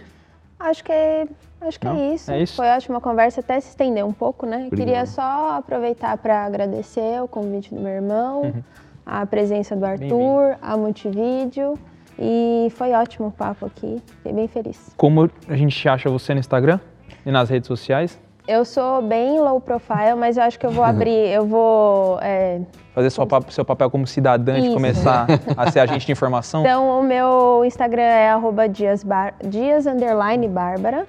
Acho 0.60 0.84
que 0.84 0.92
é, 0.92 1.28
acho 1.62 1.80
que 1.80 1.86
Não? 1.86 1.96
é 1.96 2.14
isso. 2.16 2.32
É 2.32 2.42
isso? 2.42 2.56
Foi 2.56 2.68
ótima 2.68 2.98
a 2.98 3.02
conversa, 3.02 3.40
até 3.42 3.60
se 3.60 3.70
estender 3.70 4.04
um 4.06 4.12
pouco, 4.12 4.46
né? 4.46 4.66
Obrigado. 4.68 4.78
Queria 4.78 5.06
só 5.06 5.58
aproveitar 5.58 6.18
para 6.18 6.46
agradecer 6.46 7.22
o 7.22 7.28
convite 7.28 7.74
do 7.74 7.80
meu 7.80 7.92
irmão, 7.92 8.42
Uhum. 8.44 8.64
a 9.06 9.26
presença 9.26 9.76
do 9.76 9.86
Arthur, 9.86 10.58
a 10.62 10.76
Multivídeo. 10.76 11.76
E 12.22 12.68
foi 12.72 12.92
ótimo 12.92 13.28
o 13.28 13.32
papo 13.32 13.66
aqui. 13.66 14.02
Fiquei 14.18 14.34
bem 14.34 14.48
feliz. 14.50 14.94
Como 14.98 15.30
a 15.48 15.56
gente 15.56 15.88
acha 15.88 16.10
você 16.10 16.34
no 16.34 16.40
Instagram 16.42 16.80
e 17.26 17.32
nas 17.32 17.50
redes 17.50 17.68
sociais? 17.68 18.20
Eu 18.52 18.66
sou 18.66 19.00
bem 19.04 19.40
low 19.40 19.62
profile, 19.62 20.16
mas 20.18 20.36
eu 20.36 20.42
acho 20.42 20.58
que 20.60 20.66
eu 20.66 20.72
vou 20.72 20.84
abrir, 20.84 21.12
eu 21.30 21.46
vou. 21.46 22.18
é, 22.20 22.60
Fazer 22.96 23.12
seu, 23.12 23.28
pa- 23.28 23.42
seu 23.50 23.64
papel 23.64 23.92
como 23.92 24.08
cidadã 24.08 24.56
de 24.60 24.66
Isso. 24.66 24.74
começar 24.74 25.28
a 25.56 25.70
ser 25.72 25.82
agente 25.82 26.08
de 26.08 26.12
informação? 26.12 26.62
Então, 26.66 27.00
o 27.00 27.04
meu 27.04 27.64
Instagram 27.64 28.02
é 28.02 28.30
arroba 28.32 28.68
dias, 28.68 29.04
bar, 29.04 29.36
dias 29.46 29.86
underline 29.86 30.48
Bárbara. 30.48 31.06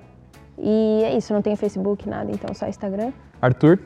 E 0.58 1.00
é 1.04 1.16
isso, 1.16 1.32
não 1.32 1.40
tem 1.40 1.56
Facebook, 1.56 2.06
nada, 2.06 2.30
então 2.30 2.54
só 2.54 2.66
Instagram. 2.68 3.10
Arthur? 3.40 3.78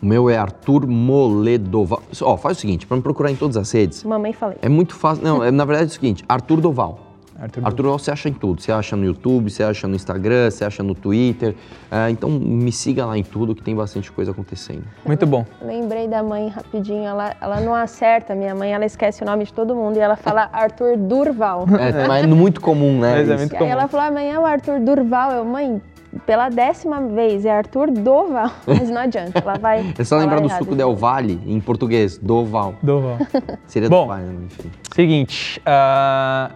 O 0.00 0.06
meu 0.06 0.30
é 0.30 0.36
Arthur 0.36 0.86
Moledoval. 0.86 2.00
Ó, 2.22 2.36
faz 2.36 2.58
o 2.58 2.60
seguinte, 2.60 2.86
para 2.86 2.96
me 2.96 3.02
procurar 3.02 3.32
em 3.32 3.36
todas 3.36 3.56
as 3.56 3.70
redes, 3.72 4.04
Mamãe 4.04 4.32
falei. 4.32 4.58
é 4.62 4.68
muito 4.68 4.94
fácil. 4.94 5.24
Não, 5.24 5.42
é, 5.42 5.50
na 5.50 5.64
verdade 5.64 5.88
é 5.88 5.90
o 5.90 5.92
seguinte, 5.92 6.24
Arthur 6.28 6.60
Doval. 6.60 6.98
Arthur. 7.42 7.66
Arthur 7.66 7.82
Doval 7.82 7.98
você 7.98 8.10
acha 8.10 8.28
em 8.28 8.32
tudo. 8.32 8.62
Você 8.62 8.70
acha 8.70 8.94
no 8.94 9.04
YouTube, 9.04 9.50
você 9.50 9.64
acha 9.64 9.88
no 9.88 9.96
Instagram, 9.96 10.48
você 10.50 10.64
acha 10.64 10.82
no 10.82 10.94
Twitter. 10.94 11.54
É, 11.90 12.08
então 12.10 12.30
me 12.30 12.70
siga 12.70 13.04
lá 13.04 13.18
em 13.18 13.24
tudo 13.24 13.54
que 13.54 13.62
tem 13.62 13.74
bastante 13.74 14.12
coisa 14.12 14.30
acontecendo. 14.30 14.84
Muito 15.04 15.26
bom. 15.26 15.44
Lembrei 15.60 16.06
da 16.06 16.22
mãe 16.22 16.48
rapidinho, 16.48 17.04
ela, 17.04 17.34
ela 17.40 17.60
não 17.60 17.74
acerta, 17.74 18.34
minha 18.34 18.54
mãe, 18.54 18.72
ela 18.72 18.84
esquece 18.84 19.22
o 19.22 19.26
nome 19.26 19.44
de 19.44 19.52
todo 19.52 19.74
mundo 19.74 19.96
e 19.96 20.00
ela 20.00 20.14
fala 20.16 20.48
Arthur 20.52 20.96
Durval. 20.96 21.66
É, 21.78 22.06
mas 22.06 22.24
é 22.24 22.26
muito 22.26 22.60
comum, 22.60 23.00
né? 23.00 23.16
Mas 23.16 23.28
é 23.28 23.36
muito 23.36 23.52
E 23.52 23.56
aí 23.56 23.58
comum. 23.58 23.70
ela 23.70 23.88
falou, 23.88 24.06
amanhã 24.06 24.34
é 24.34 24.38
o 24.38 24.46
Arthur 24.46 24.78
Durval. 24.78 25.32
Eu, 25.32 25.44
mãe, 25.44 25.82
pela 26.26 26.48
décima 26.48 27.00
vez, 27.00 27.44
é 27.44 27.50
Arthur 27.50 27.90
Doval. 27.90 28.50
Mas 28.66 28.90
não 28.90 29.00
adianta, 29.00 29.38
ela 29.40 29.58
vai. 29.58 29.92
É 29.98 30.04
só 30.04 30.18
lembrar 30.18 30.40
do 30.40 30.46
errado. 30.46 30.58
suco 30.60 30.76
Del 30.76 30.94
Valle, 30.94 31.40
em 31.46 31.58
português, 31.58 32.18
Doval. 32.18 32.74
Doval. 32.82 33.18
Seria 33.66 33.88
Bom. 33.88 34.02
do 34.02 34.08
Valle, 34.08 34.26
né? 34.26 34.34
enfim. 34.44 34.70
Seguinte, 34.94 35.60
ah, 35.64 36.50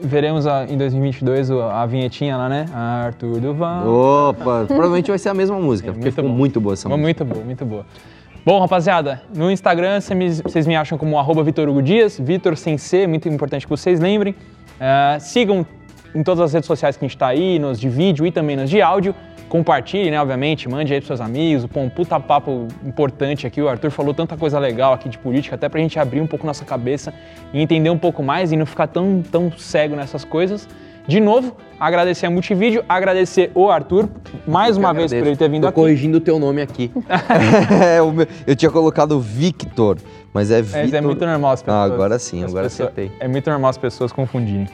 veremos 0.00 0.46
a- 0.46 0.64
em 0.64 0.76
2022 0.76 1.50
o- 1.50 1.60
a 1.62 1.84
vinhetinha 1.86 2.36
lá, 2.36 2.48
né? 2.48 2.66
Arthur 2.74 3.40
Duval. 3.40 3.86
Opa, 4.30 4.64
provavelmente 4.66 5.10
vai 5.10 5.18
ser 5.18 5.28
a 5.30 5.34
mesma 5.34 5.58
música, 5.58 5.88
porque 5.92 6.04
muito 6.04 6.14
ficou 6.14 6.30
bom. 6.30 6.36
muito 6.36 6.60
boa 6.60 6.72
essa 6.74 6.88
música. 6.88 7.02
Muito 7.02 7.24
boa, 7.24 7.44
muito 7.44 7.64
boa. 7.64 7.86
Bom, 8.44 8.60
rapaziada, 8.60 9.22
no 9.34 9.50
Instagram 9.50 10.00
cê 10.00 10.14
me- 10.14 10.30
vocês 10.30 10.66
me 10.66 10.76
acham 10.76 10.96
como 10.96 11.18
arroba 11.18 11.42
Vitor 11.42 11.68
Hugo 11.68 11.82
Dias, 11.82 12.18
Vitor 12.22 12.56
sem 12.56 12.78
C, 12.78 13.06
muito 13.06 13.28
importante 13.28 13.66
que 13.66 13.70
vocês 13.70 13.98
lembrem. 13.98 14.34
Ah, 14.80 15.16
sigam 15.18 15.66
em 16.14 16.22
todas 16.22 16.40
as 16.40 16.52
redes 16.52 16.66
sociais 16.66 16.96
que 16.96 17.04
a 17.04 17.08
gente 17.08 17.16
está 17.16 17.26
aí, 17.26 17.58
nos 17.58 17.78
de 17.80 17.88
vídeo 17.88 18.24
e 18.24 18.30
também 18.30 18.54
nos 18.56 18.70
de 18.70 18.80
áudio, 18.80 19.14
Compartilhe, 19.56 20.10
né, 20.10 20.20
obviamente, 20.20 20.68
mande 20.68 20.92
aí 20.92 21.00
pros 21.00 21.06
seus 21.06 21.20
amigos. 21.20 21.64
Pô, 21.64 21.80
um 21.80 21.88
puta 21.88 22.20
papo 22.20 22.68
importante 22.84 23.46
aqui. 23.46 23.62
O 23.62 23.68
Arthur 23.70 23.90
falou 23.90 24.12
tanta 24.12 24.36
coisa 24.36 24.58
legal 24.58 24.92
aqui 24.92 25.08
de 25.08 25.16
política, 25.16 25.54
até 25.54 25.66
pra 25.66 25.80
gente 25.80 25.98
abrir 25.98 26.20
um 26.20 26.26
pouco 26.26 26.46
nossa 26.46 26.62
cabeça 26.62 27.14
e 27.54 27.62
entender 27.62 27.88
um 27.88 27.96
pouco 27.96 28.22
mais 28.22 28.52
e 28.52 28.56
não 28.56 28.66
ficar 28.66 28.86
tão, 28.86 29.22
tão 29.32 29.50
cego 29.56 29.96
nessas 29.96 30.26
coisas. 30.26 30.68
De 31.08 31.20
novo, 31.20 31.56
agradecer 31.80 32.26
a 32.26 32.30
Multivídeo, 32.30 32.84
agradecer 32.86 33.50
o 33.54 33.70
Arthur 33.70 34.10
mais 34.46 34.76
uma 34.76 34.92
vez 34.92 35.10
por 35.10 35.26
ele 35.26 35.36
ter 35.36 35.48
vindo 35.48 35.62
Tô 35.62 35.68
aqui. 35.68 35.76
corrigindo 35.76 36.18
o 36.18 36.20
teu 36.20 36.38
nome 36.38 36.60
aqui. 36.60 36.90
É, 37.80 37.98
eu 38.46 38.54
tinha 38.54 38.70
colocado 38.70 39.18
Victor, 39.18 39.96
mas 40.34 40.50
é 40.50 40.60
Victor. 40.60 40.82
Mas 40.82 40.92
é 40.92 41.00
muito 41.00 41.24
normal 41.24 41.52
as 41.52 41.62
pessoas. 41.62 41.90
Ah, 41.90 41.94
agora 41.94 42.18
sim, 42.18 42.44
agora 42.44 42.64
pessoas- 42.64 42.90
acertei. 42.90 43.10
É 43.20 43.26
muito 43.26 43.48
normal 43.48 43.70
as 43.70 43.78
pessoas 43.78 44.12
confundirem. 44.12 44.68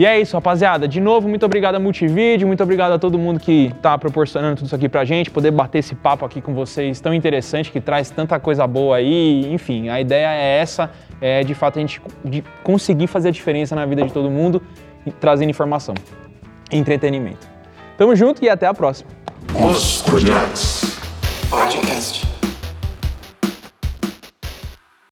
E 0.00 0.06
é 0.06 0.18
isso, 0.18 0.34
rapaziada. 0.34 0.88
De 0.88 0.98
novo, 0.98 1.28
muito 1.28 1.44
obrigado 1.44 1.74
a 1.74 1.78
Multivídeo, 1.78 2.48
muito 2.48 2.62
obrigado 2.62 2.92
a 2.92 2.98
todo 2.98 3.18
mundo 3.18 3.38
que 3.38 3.70
tá 3.82 3.98
proporcionando 3.98 4.56
tudo 4.56 4.64
isso 4.64 4.74
aqui 4.74 4.88
pra 4.88 5.04
gente, 5.04 5.30
poder 5.30 5.50
bater 5.50 5.80
esse 5.80 5.94
papo 5.94 6.24
aqui 6.24 6.40
com 6.40 6.54
vocês 6.54 6.98
tão 7.02 7.12
interessante, 7.12 7.70
que 7.70 7.82
traz 7.82 8.08
tanta 8.08 8.40
coisa 8.40 8.66
boa 8.66 8.96
aí. 8.96 9.52
Enfim, 9.52 9.90
a 9.90 10.00
ideia 10.00 10.32
é 10.32 10.58
essa, 10.58 10.90
é 11.20 11.44
de 11.44 11.52
fato 11.52 11.78
a 11.78 11.82
gente 11.82 12.00
de 12.24 12.42
conseguir 12.64 13.08
fazer 13.08 13.28
a 13.28 13.30
diferença 13.30 13.76
na 13.76 13.84
vida 13.84 14.02
de 14.02 14.10
todo 14.10 14.30
mundo, 14.30 14.62
trazendo 15.20 15.50
informação, 15.50 15.94
entretenimento. 16.72 17.46
Tamo 17.98 18.16
junto 18.16 18.42
e 18.42 18.48
até 18.48 18.66
a 18.66 18.72
próxima. 18.72 19.10
Os 19.52 20.00
Podcast. 20.00 20.96